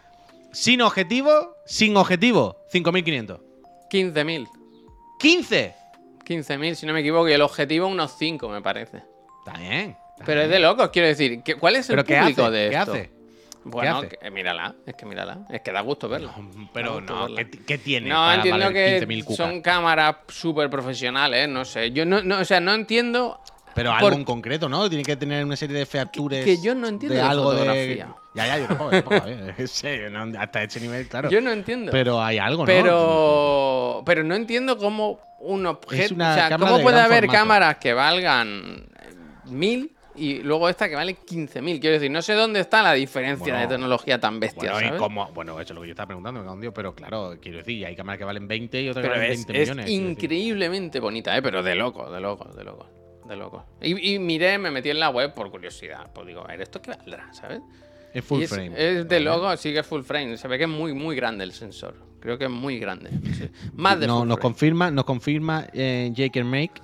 Sin 0.52 0.82
objetivo, 0.82 1.56
sin 1.64 1.96
objetivo, 1.96 2.56
5.500. 2.72 3.38
15.000. 3.90 4.48
15. 5.20 5.74
15.000, 6.26 6.74
si 6.74 6.86
no 6.86 6.92
me 6.92 7.00
equivoco, 7.00 7.28
y 7.28 7.32
el 7.32 7.42
objetivo 7.42 7.86
unos 7.86 8.14
5, 8.18 8.48
me 8.48 8.60
parece. 8.62 9.02
Está 9.46 9.58
bien. 9.58 9.96
Pero 10.26 10.42
es 10.42 10.48
de 10.50 10.58
locos, 10.58 10.90
quiero 10.90 11.08
decir. 11.08 11.42
¿qué- 11.42 11.54
¿Cuál 11.56 11.76
es 11.76 11.88
el 11.90 11.96
¿Pero 11.96 12.04
qué 12.06 12.18
público 12.18 12.42
hace? 12.44 12.50
de 12.52 12.70
¿Qué 12.70 12.76
esto? 12.76 12.92
hace? 12.92 13.10
Bueno, 13.62 14.02
que- 14.08 14.30
mírala, 14.30 14.74
es 14.86 14.94
que 14.94 15.04
mírala. 15.06 15.46
Es 15.50 15.60
que 15.60 15.70
da 15.72 15.80
gusto 15.82 16.08
verlo. 16.08 16.32
Pero 16.72 16.88
Da 16.88 16.94
gusto 17.00 17.14
no, 17.14 17.22
verla. 17.24 17.44
¿qué, 17.44 17.58
qué 17.66 17.78
tiene? 17.78 18.08
No, 18.08 18.14
para 18.16 18.34
entiendo 18.36 18.64
valer 18.66 19.00
que 19.00 19.06
15.000 19.06 19.24
cucas? 19.24 19.36
son 19.36 19.60
cámaras 19.60 20.16
súper 20.28 20.70
profesionales, 20.70 21.48
no 21.48 21.64
sé. 21.64 21.90
Yo 21.90 22.06
no, 22.06 22.22
no, 22.22 22.38
o 22.40 22.44
sea, 22.44 22.58
no 22.60 22.72
entiendo. 22.72 23.38
Pero 23.74 23.90
por- 23.90 23.98
algo 24.04 24.16
en 24.18 24.24
concreto, 24.24 24.68
¿no? 24.68 24.88
Tiene 24.88 25.04
que 25.04 25.14
tener 25.16 25.44
una 25.44 25.56
serie 25.56 25.76
de 25.78 25.86
features. 25.86 26.44
que 26.44 26.60
yo 26.62 26.74
no 26.74 26.88
entiendo 26.88 27.14
de 27.14 27.22
de 27.22 27.26
algo 27.28 27.44
fotografía. 27.52 28.06
de. 28.06 28.12
Ya, 28.34 28.46
ya, 28.46 28.58
yo 28.58 28.66
tampoco. 28.66 28.90
tampoco, 28.90 29.16
eh. 29.26 29.54
No, 30.10 30.40
hasta 30.40 30.62
ese 30.62 30.80
nivel, 30.80 31.06
claro. 31.08 31.28
Yo 31.30 31.40
no 31.40 31.50
entiendo. 31.52 31.92
Pero 31.92 32.22
hay 32.22 32.38
algo, 32.38 32.62
¿no? 32.62 32.66
Pero, 32.66 34.02
pero 34.06 34.24
no 34.24 34.34
entiendo 34.34 34.78
cómo 34.78 35.20
un 35.40 35.66
objeto. 35.66 36.14
O 36.14 36.16
sea, 36.16 36.56
cómo 36.58 36.78
de 36.78 36.82
puede 36.82 36.98
haber 37.00 37.24
formato. 37.26 37.38
cámaras 37.38 37.76
que 37.76 37.92
valgan 37.92 38.86
mil 39.46 39.92
y 40.20 40.42
luego 40.42 40.68
esta 40.68 40.88
que 40.88 40.94
vale 40.96 41.16
15.000. 41.16 41.80
Quiero 41.80 41.94
decir, 41.94 42.10
no 42.10 42.20
sé 42.22 42.34
dónde 42.34 42.60
está 42.60 42.82
la 42.82 42.92
diferencia 42.92 43.52
Bueno, 43.54 43.60
de 43.60 43.66
tecnología 43.74 44.20
tan 44.20 44.38
bestia, 44.40 44.72
Bueno, 44.72 44.78
y 44.78 44.88
¿sabes? 44.88 45.00
cómo- 45.02 45.30
bueno, 45.32 45.52
eso 45.60 45.72
es 45.72 45.74
lo 45.74 45.80
que 45.80 45.86
yo 45.88 45.92
estaba 45.92 46.06
preguntando, 46.08 46.42
me 46.54 46.60
Dios, 46.60 46.72
pero 46.74 46.94
claro, 46.94 47.36
quiero 47.40 47.58
decir, 47.58 47.84
hay 47.86 47.96
cámaras 47.96 48.18
que 48.18 48.24
valen 48.24 48.46
20 48.46 48.82
y 48.82 48.88
otras 48.88 49.02
Pero 49.02 49.14
que 49.14 49.20
valen 49.20 49.32
es, 49.32 49.46
20 49.46 49.62
es 49.62 49.68
millones. 49.70 49.90
increíblemente 49.90 51.00
bonita, 51.00 51.36
¿eh? 51.36 51.42
Pero 51.42 51.62
de 51.62 51.74
loco, 51.74 52.10
de 52.10 52.20
loco, 52.20 52.48
de 52.54 52.64
loco. 52.64 52.86
De 53.26 53.36
loco. 53.36 53.64
Y, 53.80 54.14
y 54.14 54.18
miré, 54.18 54.58
me 54.58 54.70
metí 54.70 54.90
en 54.90 54.98
la 54.98 55.10
web 55.10 55.32
por 55.34 55.50
curiosidad. 55.50 56.10
Pues 56.12 56.26
digo, 56.26 56.40
a 56.42 56.48
ver, 56.48 56.60
¿esto 56.62 56.82
qué 56.82 56.90
valdrá, 56.90 57.32
¿sabes? 57.32 57.60
Es 58.12 58.24
full 58.24 58.40
Y 58.40 58.44
es, 58.44 58.50
frame. 58.50 58.72
es 58.76 59.08
de 59.08 59.20
loco, 59.20 59.56
sí 59.56 59.72
que 59.72 59.78
es 59.78 59.86
full 59.86 60.02
frame. 60.02 60.36
Se 60.36 60.48
ve 60.48 60.58
que 60.58 60.64
es 60.64 60.70
muy, 60.70 60.92
muy 60.94 61.14
grande 61.14 61.44
el 61.44 61.52
sensor. 61.52 61.94
Creo 62.18 62.36
que 62.38 62.44
es 62.46 62.50
muy 62.50 62.78
grande. 62.80 63.10
Sí. 63.32 63.48
Más 63.74 64.00
de 64.00 64.06
No, 64.08 64.18
full 64.18 64.28
nos 64.28 64.36
frame. 64.38 64.42
confirma, 64.42 64.90
nos 64.90 65.04
confirma 65.04 65.66
eh, 65.72 66.10
Jake 66.12 66.42
Make 66.42 66.82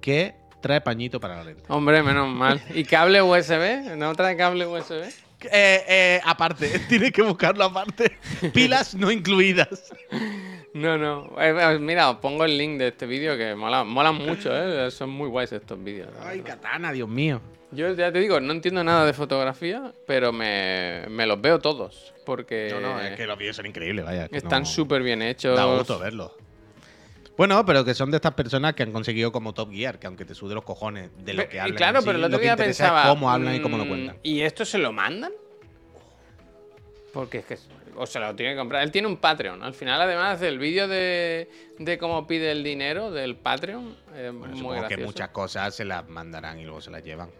que 0.00 0.34
trae 0.66 0.80
pañito 0.80 1.20
para 1.20 1.36
la 1.36 1.44
lente. 1.44 1.62
Hombre, 1.68 2.02
menos 2.02 2.28
mal. 2.28 2.60
¿Y 2.74 2.84
cable 2.84 3.22
USB? 3.22 3.96
¿No 3.96 4.14
trae 4.14 4.36
cable 4.36 4.66
USB? 4.66 5.02
Eh, 5.42 5.84
eh, 5.88 6.20
aparte, 6.24 6.78
tienes 6.88 7.12
que 7.12 7.22
buscarlo 7.22 7.64
aparte. 7.64 8.18
Pilas 8.52 8.94
no 8.94 9.10
incluidas. 9.10 9.92
No, 10.74 10.98
no. 10.98 11.30
Eh, 11.40 11.54
eh, 11.74 11.78
mira, 11.78 12.10
os 12.10 12.16
pongo 12.18 12.44
el 12.44 12.56
link 12.58 12.78
de 12.78 12.88
este 12.88 13.06
vídeo 13.06 13.36
que 13.36 13.54
mola, 13.54 13.84
molan 13.84 14.14
mucho, 14.16 14.50
¿eh? 14.52 14.90
Son 14.90 15.10
muy 15.10 15.28
guays 15.28 15.52
estos 15.52 15.82
vídeos. 15.82 16.08
Ay, 16.22 16.40
katana, 16.40 16.92
Dios 16.92 17.08
mío. 17.08 17.40
Yo 17.72 17.92
ya 17.94 18.12
te 18.12 18.20
digo, 18.20 18.40
no 18.40 18.52
entiendo 18.52 18.82
nada 18.84 19.04
de 19.04 19.12
fotografía, 19.12 19.92
pero 20.06 20.32
me, 20.32 21.02
me 21.08 21.26
los 21.26 21.40
veo 21.40 21.58
todos. 21.58 22.14
Porque 22.24 22.70
No, 22.72 22.80
no, 22.80 23.00
es 23.00 23.16
que 23.16 23.26
los 23.26 23.36
vídeos 23.38 23.56
son 23.56 23.66
increíbles, 23.66 24.04
vaya. 24.04 24.28
están 24.32 24.62
no- 24.62 24.66
súper 24.66 25.02
bien 25.02 25.20
hechos. 25.22 25.56
Da 25.56 25.64
gusto 25.64 25.98
verlos. 25.98 26.32
Bueno, 27.36 27.64
pero 27.66 27.84
que 27.84 27.92
son 27.94 28.10
de 28.10 28.16
estas 28.16 28.32
personas 28.32 28.74
que 28.74 28.82
han 28.82 28.92
conseguido 28.92 29.30
como 29.30 29.52
Top 29.52 29.70
Gear, 29.70 29.98
que 29.98 30.06
aunque 30.06 30.24
te 30.24 30.34
sude 30.34 30.54
los 30.54 30.64
cojones 30.64 31.10
de 31.24 31.34
lo 31.34 31.48
que 31.48 31.56
y 31.56 31.58
hablan. 31.60 31.76
claro, 31.76 32.00
sí, 32.00 32.06
pero 32.06 32.18
el 32.18 32.24
otro 32.24 32.32
lo 32.36 32.38
que 32.38 32.44
día 32.44 32.56
pensaba. 32.56 33.02
es 33.02 33.08
cómo 33.08 33.30
hablan 33.30 33.54
y 33.56 33.60
cómo 33.60 33.76
lo 33.76 33.84
mm, 33.84 33.88
cuentan. 33.88 34.16
¿Y 34.22 34.40
esto 34.40 34.64
se 34.64 34.78
lo 34.78 34.92
mandan? 34.92 35.32
Porque 37.12 37.38
es 37.38 37.44
que. 37.46 37.58
O 37.98 38.06
se 38.06 38.20
lo 38.20 38.34
tiene 38.34 38.52
que 38.52 38.58
comprar. 38.58 38.82
Él 38.82 38.90
tiene 38.90 39.08
un 39.08 39.16
Patreon. 39.16 39.62
Al 39.62 39.72
final, 39.72 40.00
además, 40.02 40.40
el 40.42 40.58
vídeo 40.58 40.86
de, 40.86 41.48
de 41.78 41.98
cómo 41.98 42.26
pide 42.26 42.52
el 42.52 42.62
dinero 42.62 43.10
del 43.10 43.36
Patreon 43.36 43.96
es 44.14 44.32
Bueno, 44.32 44.48
muy 44.48 44.56
supongo 44.58 44.74
que 44.74 44.80
gracioso. 44.80 45.04
muchas 45.06 45.28
cosas 45.30 45.74
se 45.74 45.84
las 45.86 46.06
mandarán 46.08 46.58
y 46.58 46.64
luego 46.64 46.80
se 46.82 46.90
las 46.90 47.02
llevan. 47.02 47.30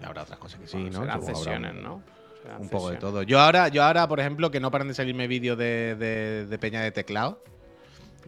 Y 0.00 0.04
habrá 0.04 0.22
otras 0.22 0.38
cosas 0.38 0.60
que 0.60 0.66
sí, 0.66 0.76
Bueno, 0.76 0.90
¿no? 0.98 1.00
serán 1.00 1.64
habrá 1.64 1.72
¿no? 1.72 2.02
Serán 2.42 2.60
Un 2.62 2.68
poco 2.68 2.90
de 2.90 2.96
todo. 2.98 3.22
Yo 3.22 3.40
ahora, 3.40 3.68
yo 3.68 3.82
ahora, 3.82 4.06
por 4.06 4.20
ejemplo, 4.20 4.50
que 4.50 4.60
no 4.60 4.70
paran 4.70 4.88
de 4.88 4.94
salirme 4.94 5.26
vídeos 5.28 5.56
de, 5.56 5.94
de- 5.96 6.46
de 6.46 6.58
peña 6.58 6.82
de 6.82 6.90
teclado, 6.92 7.42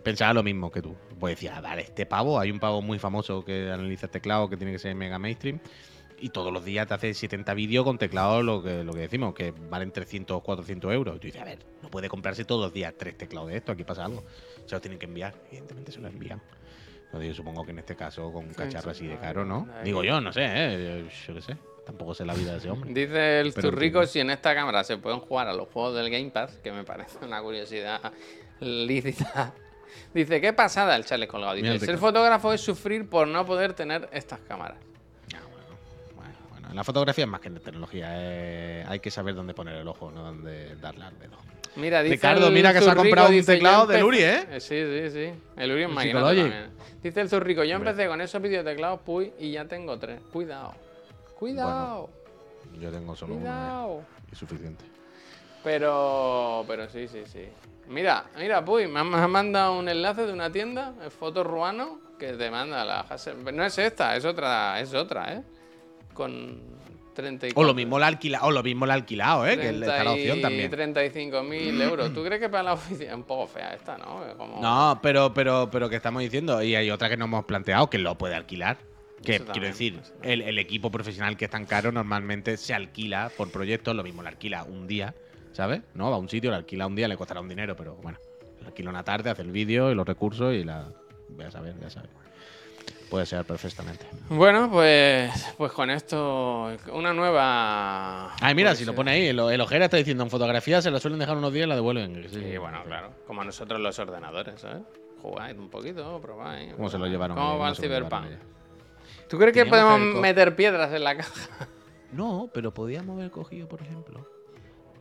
pensaba 0.03 0.35
lo 0.35 0.43
mismo 0.43 0.71
que 0.71 0.83
tú. 0.83 0.95
Pues 1.19 1.37
decía, 1.37 1.61
vale, 1.61 1.83
este 1.83 2.07
pavo, 2.07 2.39
hay 2.39 2.51
un 2.51 2.59
pavo 2.59 2.83
muy 2.83 2.99
famoso 2.99 3.45
que 3.45 3.71
analiza 3.71 4.09
teclado 4.09 4.49
que 4.49 4.57
tiene 4.57 4.73
que 4.73 4.79
ser 4.79 4.95
mega 4.95 5.19
mainstream. 5.19 5.61
Y 6.19 6.29
todos 6.29 6.53
los 6.53 6.65
días 6.65 6.87
te 6.87 6.95
hace 6.95 7.15
70 7.15 7.53
vídeos 7.55 7.85
con 7.85 7.99
teclados, 7.99 8.45
lo 8.45 8.63
que, 8.63 8.85
lo 8.85 8.93
que 8.93 9.01
decimos, 9.01 9.35
que 9.35 9.53
valen 9.71 9.91
300 9.91 10.37
o 10.37 10.41
400 10.41 10.93
euros. 10.93 11.17
Y 11.17 11.19
tú 11.19 11.27
dices, 11.27 11.43
a 11.43 11.45
ver, 11.45 11.59
no 11.83 11.91
puede 11.91 12.09
comprarse 12.09 12.45
todos 12.45 12.67
los 12.67 12.73
días 12.73 12.95
tres 12.97 13.19
teclados 13.19 13.51
de 13.51 13.57
esto, 13.57 13.73
aquí 13.73 13.83
pasa 13.83 14.05
algo. 14.05 14.23
Se 14.67 14.75
los 14.75 14.81
tienen 14.81 15.01
que 15.01 15.07
enviar, 15.07 15.35
evidentemente 15.49 15.91
se 15.91 16.01
los 16.01 16.13
envían. 16.13 16.41
No, 17.13 17.21
yo 17.23 17.35
supongo 17.35 17.65
que 17.65 17.73
en 17.73 17.81
este 17.81 17.97
caso 17.97 18.33
con 18.33 18.47
un 18.47 18.55
cacharro 18.55 18.93
así 18.93 19.07
de 19.07 19.19
caro, 19.19 19.45
¿no? 19.45 19.69
Digo 19.85 20.03
yo, 20.05 20.21
no 20.21 20.33
sé, 20.33 20.45
¿eh? 20.45 21.05
yo 21.27 21.35
qué 21.35 21.43
sé. 21.43 21.57
Tampoco 21.85 22.15
sé 22.15 22.25
la 22.25 22.35
vida 22.35 22.53
de 22.53 22.59
ese 22.59 22.71
hombre. 22.71 22.93
Dice 22.95 23.41
el 23.41 23.53
Zurrico 23.53 24.07
si 24.07 24.21
en 24.21 24.31
esta 24.31 24.55
cámara 24.55 24.85
se 24.85 24.99
pueden 24.99 25.19
jugar 25.19 25.49
a 25.49 25.53
los 25.53 25.69
juegos 25.69 25.97
del 25.97 26.09
Game 26.11 26.31
Pass, 26.31 26.59
que 26.63 26.71
me 26.71 26.85
parece 26.85 27.25
una 27.25 27.43
curiosidad 27.43 28.13
lícita. 28.61 29.53
Dice, 30.15 30.41
qué 30.41 30.53
pasada 30.53 30.97
el 30.97 31.05
chale 31.05 31.27
colgado. 31.27 31.55
Dice, 31.55 31.79
ser 31.79 31.99
fotógrafo 31.99 32.53
es 32.53 32.61
sufrir 32.61 33.09
por 33.09 33.27
no 33.29 33.45
poder 33.47 33.73
tener 33.75 34.09
estas 34.13 34.41
cámaras. 34.41 34.77
Ah, 35.35 35.39
bueno, 35.51 35.67
bueno, 36.17 36.35
bueno. 36.51 36.69
En 36.71 36.77
la 36.77 36.85
fotografía 36.85 37.25
es 37.25 37.31
más 37.31 37.41
que 37.41 37.49
en 37.49 37.55
tecnología. 37.61 38.09
eh, 38.13 38.85
hay 38.89 39.01
que 39.01 39.11
saber 39.11 39.35
dónde 39.35 39.55
poner 39.55 39.77
el 39.77 39.89
ojo, 39.89 40.11
no 40.11 40.23
dónde 40.23 40.77
darle 40.77 41.05
al 41.05 41.19
dedo. 41.19 41.37
Mira, 41.77 42.03
dice 42.03 42.17
Ricardo, 42.17 42.51
mira 42.51 42.73
que 42.75 42.83
se 42.83 42.91
ha 42.91 42.95
comprado 42.95 43.31
un 43.31 43.45
teclado 43.45 43.85
empecé- 43.85 44.05
Uri, 44.05 44.19
¿eh? 44.23 44.47
Sí, 44.61 44.85
sí, 44.85 45.11
sí. 45.11 45.33
El 45.57 45.73
Uri 45.73 45.85
es 45.85 46.13
también. 46.13 46.71
Dice 47.03 47.21
el 47.23 47.29
Zurrico, 47.31 47.65
yo 47.65 47.77
empecé 47.77 48.07
con 48.07 48.21
esos 48.21 48.41
videoteclados, 48.43 49.01
puy, 49.01 49.33
y 49.39 49.53
ya 49.53 49.65
tengo 49.65 49.99
tres. 49.99 50.21
Cuidado. 50.33 50.75
Cuidado. 51.39 52.11
Yo 52.79 52.91
tengo 52.91 53.17
solo 53.17 53.35
uno. 53.35 53.43
cuidado. 53.43 54.01
eh, 54.01 54.29
Es 54.33 54.39
suficiente. 54.39 54.85
Pero, 55.65 56.65
pero 56.69 56.89
sí, 56.89 57.09
sí, 57.09 57.23
sí. 57.27 57.49
Mira, 57.89 58.25
mira, 58.39 58.65
Puy, 58.65 58.87
me 58.87 59.01
han 59.01 59.31
mandado 59.31 59.79
un 59.79 59.89
enlace 59.89 60.25
de 60.27 60.33
una 60.33 60.51
tienda, 60.51 60.95
es 61.07 61.13
Foto 61.13 61.43
Ruano, 61.45 62.01
que 62.19 62.33
te 62.35 62.51
manda 62.51 62.85
la 62.85 63.01
Hasselblad. 63.01 63.53
No 63.53 63.65
es 63.65 63.77
esta, 63.79 64.17
es 64.17 64.25
otra, 64.25 64.81
es 64.81 64.95
otra, 64.95 65.35
¿eh? 65.35 65.43
Con 66.15 66.61
34. 67.15 67.61
O 67.61 67.65
lo 67.65 67.75
mismo 67.75 67.99
la 67.99 68.07
alquila, 68.07 68.41
o 68.45 68.51
lo 68.51 68.63
mismo 68.63 68.87
la 68.87 68.95
ha 68.95 68.97
alquilado, 68.97 69.47
¿eh? 69.47 69.59
Que 69.59 69.69
está 69.71 70.05
la 70.05 70.13
opción 70.13 70.41
también. 70.41 70.71
35.000 70.71 71.83
euros. 71.83 72.15
¿Tú 72.15 72.25
crees 72.25 72.41
que 72.41 72.49
para 72.49 72.63
la 72.63 72.73
oficina 72.75 73.11
es 73.11 73.17
un 73.17 73.25
poco 73.25 73.47
fea 73.49 73.75
esta, 73.75 73.99
no? 73.99 74.23
Como- 74.39 74.61
No, 74.63 74.99
pero, 75.03 75.35
pero, 75.35 75.69
pero 75.71 75.91
que 75.91 75.97
estamos 75.97 76.23
diciendo, 76.23 76.63
y 76.63 76.75
hay 76.75 76.91
otra 76.91 77.09
que 77.11 77.17
no 77.17 77.27
hemos 77.27 77.45
planteado, 77.45 77.91
que 77.91 77.99
lo 77.99 78.17
puede 78.17 78.35
alquilar. 78.35 78.79
Que 79.23 79.39
quiero 79.53 79.69
decir, 79.69 80.01
el, 80.23 80.41
el 80.43 80.59
equipo 80.59 80.91
profesional 80.91 81.37
que 81.37 81.45
es 81.45 81.51
tan 81.51 81.65
caro 81.65 81.93
normalmente 81.93 82.57
se 82.57 82.75
alquila 82.75 83.31
por 83.37 83.53
proyecto, 83.53 83.95
lo 83.95 84.03
mismo 84.03 84.23
lo 84.23 84.29
alquila 84.29 84.65
un 84.65 84.89
día, 84.89 85.15
¿sabes? 85.53 85.83
No, 85.95 86.11
va 86.11 86.17
a 86.17 86.19
un 86.19 86.29
sitio, 86.29 86.51
lo 86.51 86.57
alquila 86.57 86.87
un 86.87 86.95
día, 86.95 87.09
le 87.09 87.17
costará 87.17 87.41
un 87.41 87.49
dinero, 87.49 87.77
pero 87.77 87.97
bueno, 87.97 88.19
lo 88.61 88.69
alquila 88.69 88.91
una 88.91 89.05
tarde, 89.05 89.31
hace 89.31 89.43
el 89.43 89.53
vídeo 89.53 89.91
y 89.91 89.95
los 89.95 90.07
recursos 90.07 90.55
y 90.55 90.65
la. 90.65 90.87
Voy 91.29 91.45
a 91.47 91.51
saber, 91.51 91.75
ya 91.81 91.89
sabes. 91.89 92.11
Puede 93.09 93.27
ser 93.27 93.45
perfectamente. 93.45 94.07
Bueno, 94.31 94.71
pues, 94.71 95.31
pues 95.59 95.71
con 95.73 95.91
esto, 95.91 96.71
una 96.93 97.13
nueva. 97.13 98.35
Ay, 98.41 98.55
mira, 98.55 98.75
si 98.75 98.87
lo 98.87 98.95
pone 98.95 99.11
ahí, 99.11 99.27
el, 99.27 99.39
el 99.39 99.61
ojera 99.61 99.85
está 99.85 99.99
diciendo 99.99 100.25
en 100.25 100.31
fotografía 100.31 100.81
se 100.81 100.91
la 100.91 100.99
suelen 100.99 101.19
dejar 101.19 101.37
unos 101.37 101.53
días 101.53 101.67
y 101.67 101.69
la 101.69 101.75
devuelven. 101.75 102.27
Sí, 102.31 102.57
bueno, 102.57 102.83
claro. 102.85 103.11
Como 103.27 103.45
nosotros 103.45 103.81
los 103.81 103.99
ordenadores, 103.99 104.61
¿sabes? 104.61 104.83
Jugáis 105.21 105.59
un 105.59 105.69
poquito, 105.69 106.21
probáis. 106.23 106.73
¿Cómo 106.75 106.89
se 106.89 106.99
lo 106.99 107.07
llevaron? 107.07 107.37
¿Cómo 107.37 107.51
va 107.51 107.55
¿Cómo 107.57 107.69
el 107.69 107.77
Cyberpunk? 107.77 108.27
¿Tú 109.29 109.39
crees 109.39 109.53
que 109.53 109.67
podemos 109.67 110.01
meter 110.21 110.57
piedras 110.57 110.93
en 110.93 111.05
la 111.05 111.17
caja? 111.17 111.69
No, 112.13 112.51
pero 112.53 112.73
podíamos 112.73 113.19
haber 113.19 113.31
cogido, 113.31 113.69
por 113.69 113.81
ejemplo, 113.81 114.27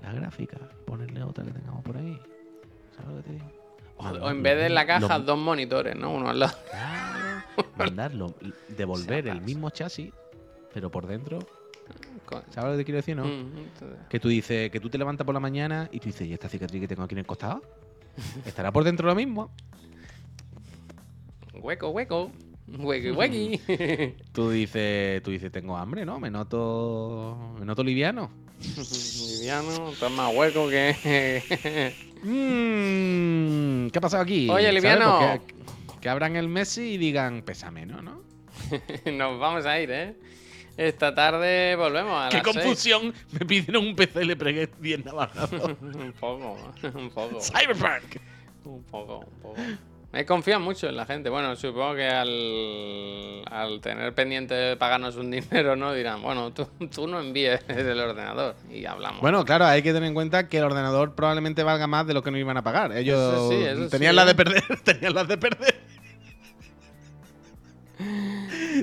la 0.02 0.14
gráfica, 0.14 0.58
ponerle 0.86 1.24
otra 1.24 1.44
que 1.44 1.52
tengamos 1.52 1.84
por 1.84 1.98
ahí. 1.98 2.20
¿Sabes 2.96 3.10
lo 3.12 3.18
que 3.18 3.24
te 3.24 3.32
digo? 3.34 3.52
O 3.98 4.30
en 4.32 4.42
vez 4.42 4.58
de 4.58 4.66
en 4.68 4.74
la 4.74 4.86
caja, 4.88 5.20
Lo- 5.20 5.24
dos 5.26 5.38
monitores, 5.38 5.96
¿no? 5.96 6.12
Uno 6.14 6.30
al 6.30 6.40
lado. 6.40 6.58
Claro, 6.72 7.44
mandarlo, 7.78 8.34
devolver 8.70 9.28
el 9.28 9.42
mismo 9.42 9.70
chasis, 9.70 10.12
pero 10.74 10.90
por 10.90 11.06
dentro. 11.08 11.40
¿Sabes 12.50 12.72
lo 12.72 12.72
que 12.72 12.78
te 12.78 12.86
quiero 12.86 12.96
decir, 12.98 13.16
no? 13.16 13.26
Mm, 13.26 13.58
entonces- 13.58 14.00
Que 14.10 14.20
tú 14.20 14.30
dices, 14.30 14.72
que 14.72 14.80
tú 14.80 14.90
te 14.90 14.98
levantas 14.98 15.26
por 15.26 15.34
la 15.34 15.40
mañana 15.42 15.88
y 15.92 16.00
tú 16.00 16.06
dices, 16.06 16.28
¿y 16.28 16.34
esta 16.34 16.50
cicatriz 16.50 16.82
que 16.82 16.88
tengo 16.88 17.04
aquí 17.04 17.14
en 17.14 17.20
el 17.20 17.26
costado? 17.26 17.62
¿Estará 18.46 18.72
por 18.72 18.84
dentro 18.84 19.08
lo 19.08 19.16
mismo? 19.16 19.52
Hueco, 21.54 21.90
hueco. 21.90 22.32
Huequi, 22.68 23.12
huequi. 23.12 23.60
Tú 24.32 24.50
dices, 24.50 25.22
tú 25.24 25.32
dices, 25.32 25.52
tengo 25.52 25.76
hambre, 25.78 26.06
¿no? 26.06 26.20
Me 26.22 26.32
noto, 26.32 27.54
me 27.60 27.66
noto 27.66 27.84
liviano. 27.84 28.32
Liviano, 29.28 29.92
está 29.92 30.10
más 30.10 30.34
hueco 30.36 30.70
que. 30.70 31.94
Mm, 32.24 33.88
¿Qué 33.90 33.98
ha 33.98 34.02
pasado 34.02 34.24
aquí? 34.24 34.50
Oye, 34.50 34.72
liviano. 34.72 35.40
Que 36.00 36.10
abran 36.10 36.36
el 36.36 36.48
Messi 36.48 36.94
y 36.94 36.98
digan, 36.98 37.42
pésame, 37.44 37.86
¿no? 37.86 38.02
¿no? 38.02 38.22
Nos 39.12 39.40
vamos 39.40 39.66
a 39.66 39.80
ir, 39.80 39.92
¿eh? 39.92 40.16
Esta 40.78 41.14
tarde 41.14 41.76
volvemos 41.76 42.14
a 42.14 42.30
¡Qué 42.30 42.38
las 42.38 42.46
seis. 42.46 42.56
confusión! 42.58 43.14
Me 43.32 43.46
pidieron 43.46 43.88
un 43.88 43.96
PC 43.96 44.24
y 44.24 44.26
le 44.26 44.36
pregué 44.36 44.70
10 44.80 45.06
navajas. 45.06 45.52
un 45.82 46.14
poco, 46.20 46.58
un 46.96 47.10
poco. 47.10 47.40
Cyberpunk. 47.42 48.18
Un 48.66 48.84
poco, 48.84 49.20
un 49.20 49.42
poco. 49.42 49.56
Me 50.12 50.26
confían 50.26 50.62
mucho 50.62 50.90
en 50.90 50.98
la 50.98 51.06
gente. 51.06 51.30
Bueno, 51.30 51.56
supongo 51.56 51.96
que 51.96 52.08
al, 52.08 53.44
al 53.50 53.80
tener 53.80 54.14
pendiente 54.14 54.54
de 54.54 54.76
pagarnos 54.76 55.16
un 55.16 55.32
dinero, 55.32 55.76
¿no? 55.78 55.94
Dirán, 55.94 56.22
bueno, 56.22 56.52
tú, 56.52 56.68
tú 56.94 57.08
no 57.08 57.20
envíes 57.20 57.62
el 57.70 58.00
ordenador 58.00 58.56
y 58.70 58.86
hablamos. 58.86 59.22
Bueno, 59.22 59.46
claro, 59.46 59.66
hay 59.66 59.82
que 59.82 59.94
tener 59.94 60.08
en 60.08 60.14
cuenta 60.14 60.50
que 60.50 60.58
el 60.58 60.66
ordenador 60.66 61.16
probablemente 61.16 61.64
valga 61.64 61.88
más 61.88 62.06
de 62.08 62.14
lo 62.14 62.24
que 62.24 62.32
nos 62.32 62.40
iban 62.40 62.58
a 62.58 62.64
pagar. 62.64 62.92
Ellos 62.96 63.20
Eso 63.20 63.50
sí, 63.50 63.64
eso 63.64 63.90
tenían 63.90 64.12
sí, 64.12 64.16
las 64.18 64.26
¿eh? 64.26 64.28
de 64.32 64.36
perder, 64.36 64.64
tenían 64.84 65.14
las 65.14 65.28
de 65.28 65.38
perder. 65.38 65.76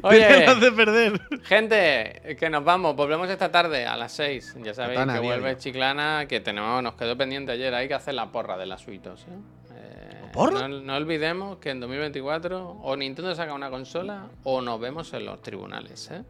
Oye, 0.03 0.47
las 0.47 0.61
de 0.61 0.73
perder. 0.73 1.21
gente, 1.43 2.37
que 2.39 2.49
nos 2.49 2.65
vamos. 2.65 2.95
Volvemos 2.95 3.29
esta 3.29 3.51
tarde 3.51 3.85
a 3.85 3.97
las 3.97 4.13
6. 4.13 4.59
Ya 4.63 4.73
sabéis 4.73 5.01
que 5.01 5.19
vuelve. 5.19 5.57
Chiclana, 5.57 6.27
que 6.29 6.41
tenemos, 6.41 6.83
nos 6.83 6.95
quedó 6.95 7.17
pendiente 7.17 7.53
ayer. 7.53 7.75
Hay 7.75 7.89
que 7.89 7.95
hacer 7.95 8.15
la 8.15 8.31
porra 8.31 8.57
de 8.57 8.67
las 8.67 8.81
suitos. 8.83 9.23
¿eh? 9.23 9.58
No, 10.69 10.69
no 10.69 10.97
olvidemos 10.97 11.59
que 11.59 11.71
en 11.71 11.81
2024 11.81 12.71
o 12.83 12.97
Nintendo 12.97 13.35
saca 13.35 13.55
una 13.55 13.71
consola 13.71 14.27
o 14.45 14.61
nos 14.61 14.79
vemos 14.81 15.13
en 15.15 15.25
los 15.27 15.43
tribunales. 15.43 16.11
¿eh? 16.11 16.23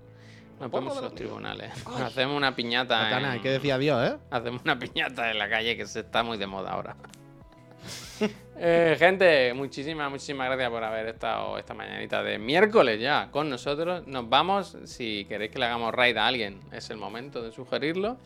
Nos 0.61 0.71
vemos 0.71 0.97
en 0.97 1.03
los 1.05 1.15
tribunales. 1.15 1.73
Hacemos 2.03 2.37
una 2.37 2.55
piñata. 2.55 3.19
En- 3.19 3.25
hay 3.25 3.41
que 3.41 3.51
decir 3.51 3.73
adiós, 3.73 4.11
¿eh? 4.11 4.17
Hacemos 4.31 4.63
una 4.65 4.79
piñata 4.79 5.31
en 5.31 5.39
la 5.39 5.49
calle 5.49 5.77
que 5.77 5.87
se 5.87 6.01
está 6.01 6.23
muy 6.23 6.39
de 6.39 6.47
moda 6.47 6.71
ahora. 6.73 6.97
Eh, 8.61 8.97
gente, 8.99 9.55
muchísimas, 9.55 10.11
muchísimas 10.11 10.49
gracias 10.49 10.69
por 10.69 10.83
haber 10.83 11.07
estado 11.07 11.57
esta 11.59 11.75
mañanita 11.75 12.25
de 12.25 12.41
miércoles 12.41 13.01
ya 13.01 13.29
con 13.31 13.49
nosotros. 13.49 14.05
Nos 14.09 14.29
vamos. 14.29 14.77
Si 14.85 15.25
queréis 15.29 15.53
que 15.53 15.61
le 15.61 15.67
hagamos 15.67 15.95
raid 15.95 16.17
a 16.17 16.27
alguien, 16.27 16.59
es 16.73 16.91
el 16.91 16.97
momento 16.97 17.41
de 17.41 17.53
sugerirlo. 17.53 18.17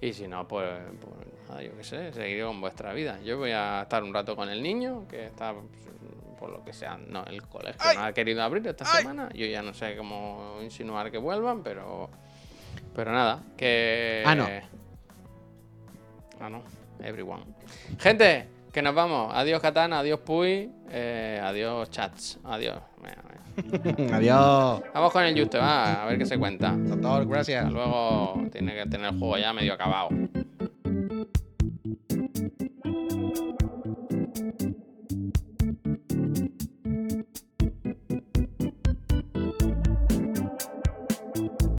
Y 0.00 0.12
si 0.12 0.26
no, 0.26 0.48
pues, 0.48 0.68
pues 1.00 1.14
nada, 1.48 1.62
yo 1.62 1.76
qué 1.76 1.84
sé, 1.84 2.12
seguiré 2.12 2.44
con 2.44 2.60
vuestra 2.60 2.92
vida. 2.92 3.18
Yo 3.24 3.38
voy 3.38 3.50
a 3.52 3.82
estar 3.82 4.02
un 4.02 4.12
rato 4.12 4.36
con 4.36 4.48
el 4.48 4.62
niño, 4.62 5.06
que 5.08 5.26
está, 5.26 5.54
por 6.38 6.50
lo 6.50 6.64
que 6.64 6.72
sea, 6.72 6.98
no, 6.98 7.24
el 7.24 7.42
colegio 7.42 7.94
no 7.94 8.04
ha 8.04 8.12
querido 8.12 8.42
abrir 8.42 8.66
esta 8.66 8.84
semana. 8.84 9.28
Yo 9.34 9.46
ya 9.46 9.62
no 9.62 9.72
sé 9.74 9.96
cómo 9.96 10.58
insinuar 10.62 11.10
que 11.10 11.18
vuelvan, 11.18 11.62
pero, 11.62 12.10
pero 12.94 13.12
nada, 13.12 13.42
que... 13.56 14.22
Ah, 14.26 14.34
no. 14.34 14.46
Ah, 16.40 16.50
no. 16.50 16.62
Everyone. 17.02 17.44
Gente, 17.98 18.48
que 18.72 18.82
nos 18.82 18.94
vamos. 18.94 19.32
Adiós, 19.34 19.60
Katana. 19.60 20.00
Adiós, 20.00 20.20
Puy. 20.20 20.70
eh, 20.90 21.40
adiós, 21.42 21.90
chats. 21.90 22.38
Adiós. 22.44 22.78
Adiós. 24.12 24.82
Vamos 24.92 25.12
con 25.12 25.24
el 25.24 25.38
Juste, 25.38 25.56
va. 25.58 26.02
A 26.02 26.06
ver 26.06 26.18
qué 26.18 26.26
se 26.26 26.38
cuenta. 26.38 26.72
Doctor, 26.72 27.26
gracias. 27.26 27.64
Hasta 27.64 27.74
luego. 27.74 28.42
Tiene 28.52 28.74
que 28.74 28.86
tener 28.86 29.12
el 29.12 29.18
juego 29.18 29.38
ya 29.38 29.52
medio 29.54 29.72
acabado. 29.72 30.08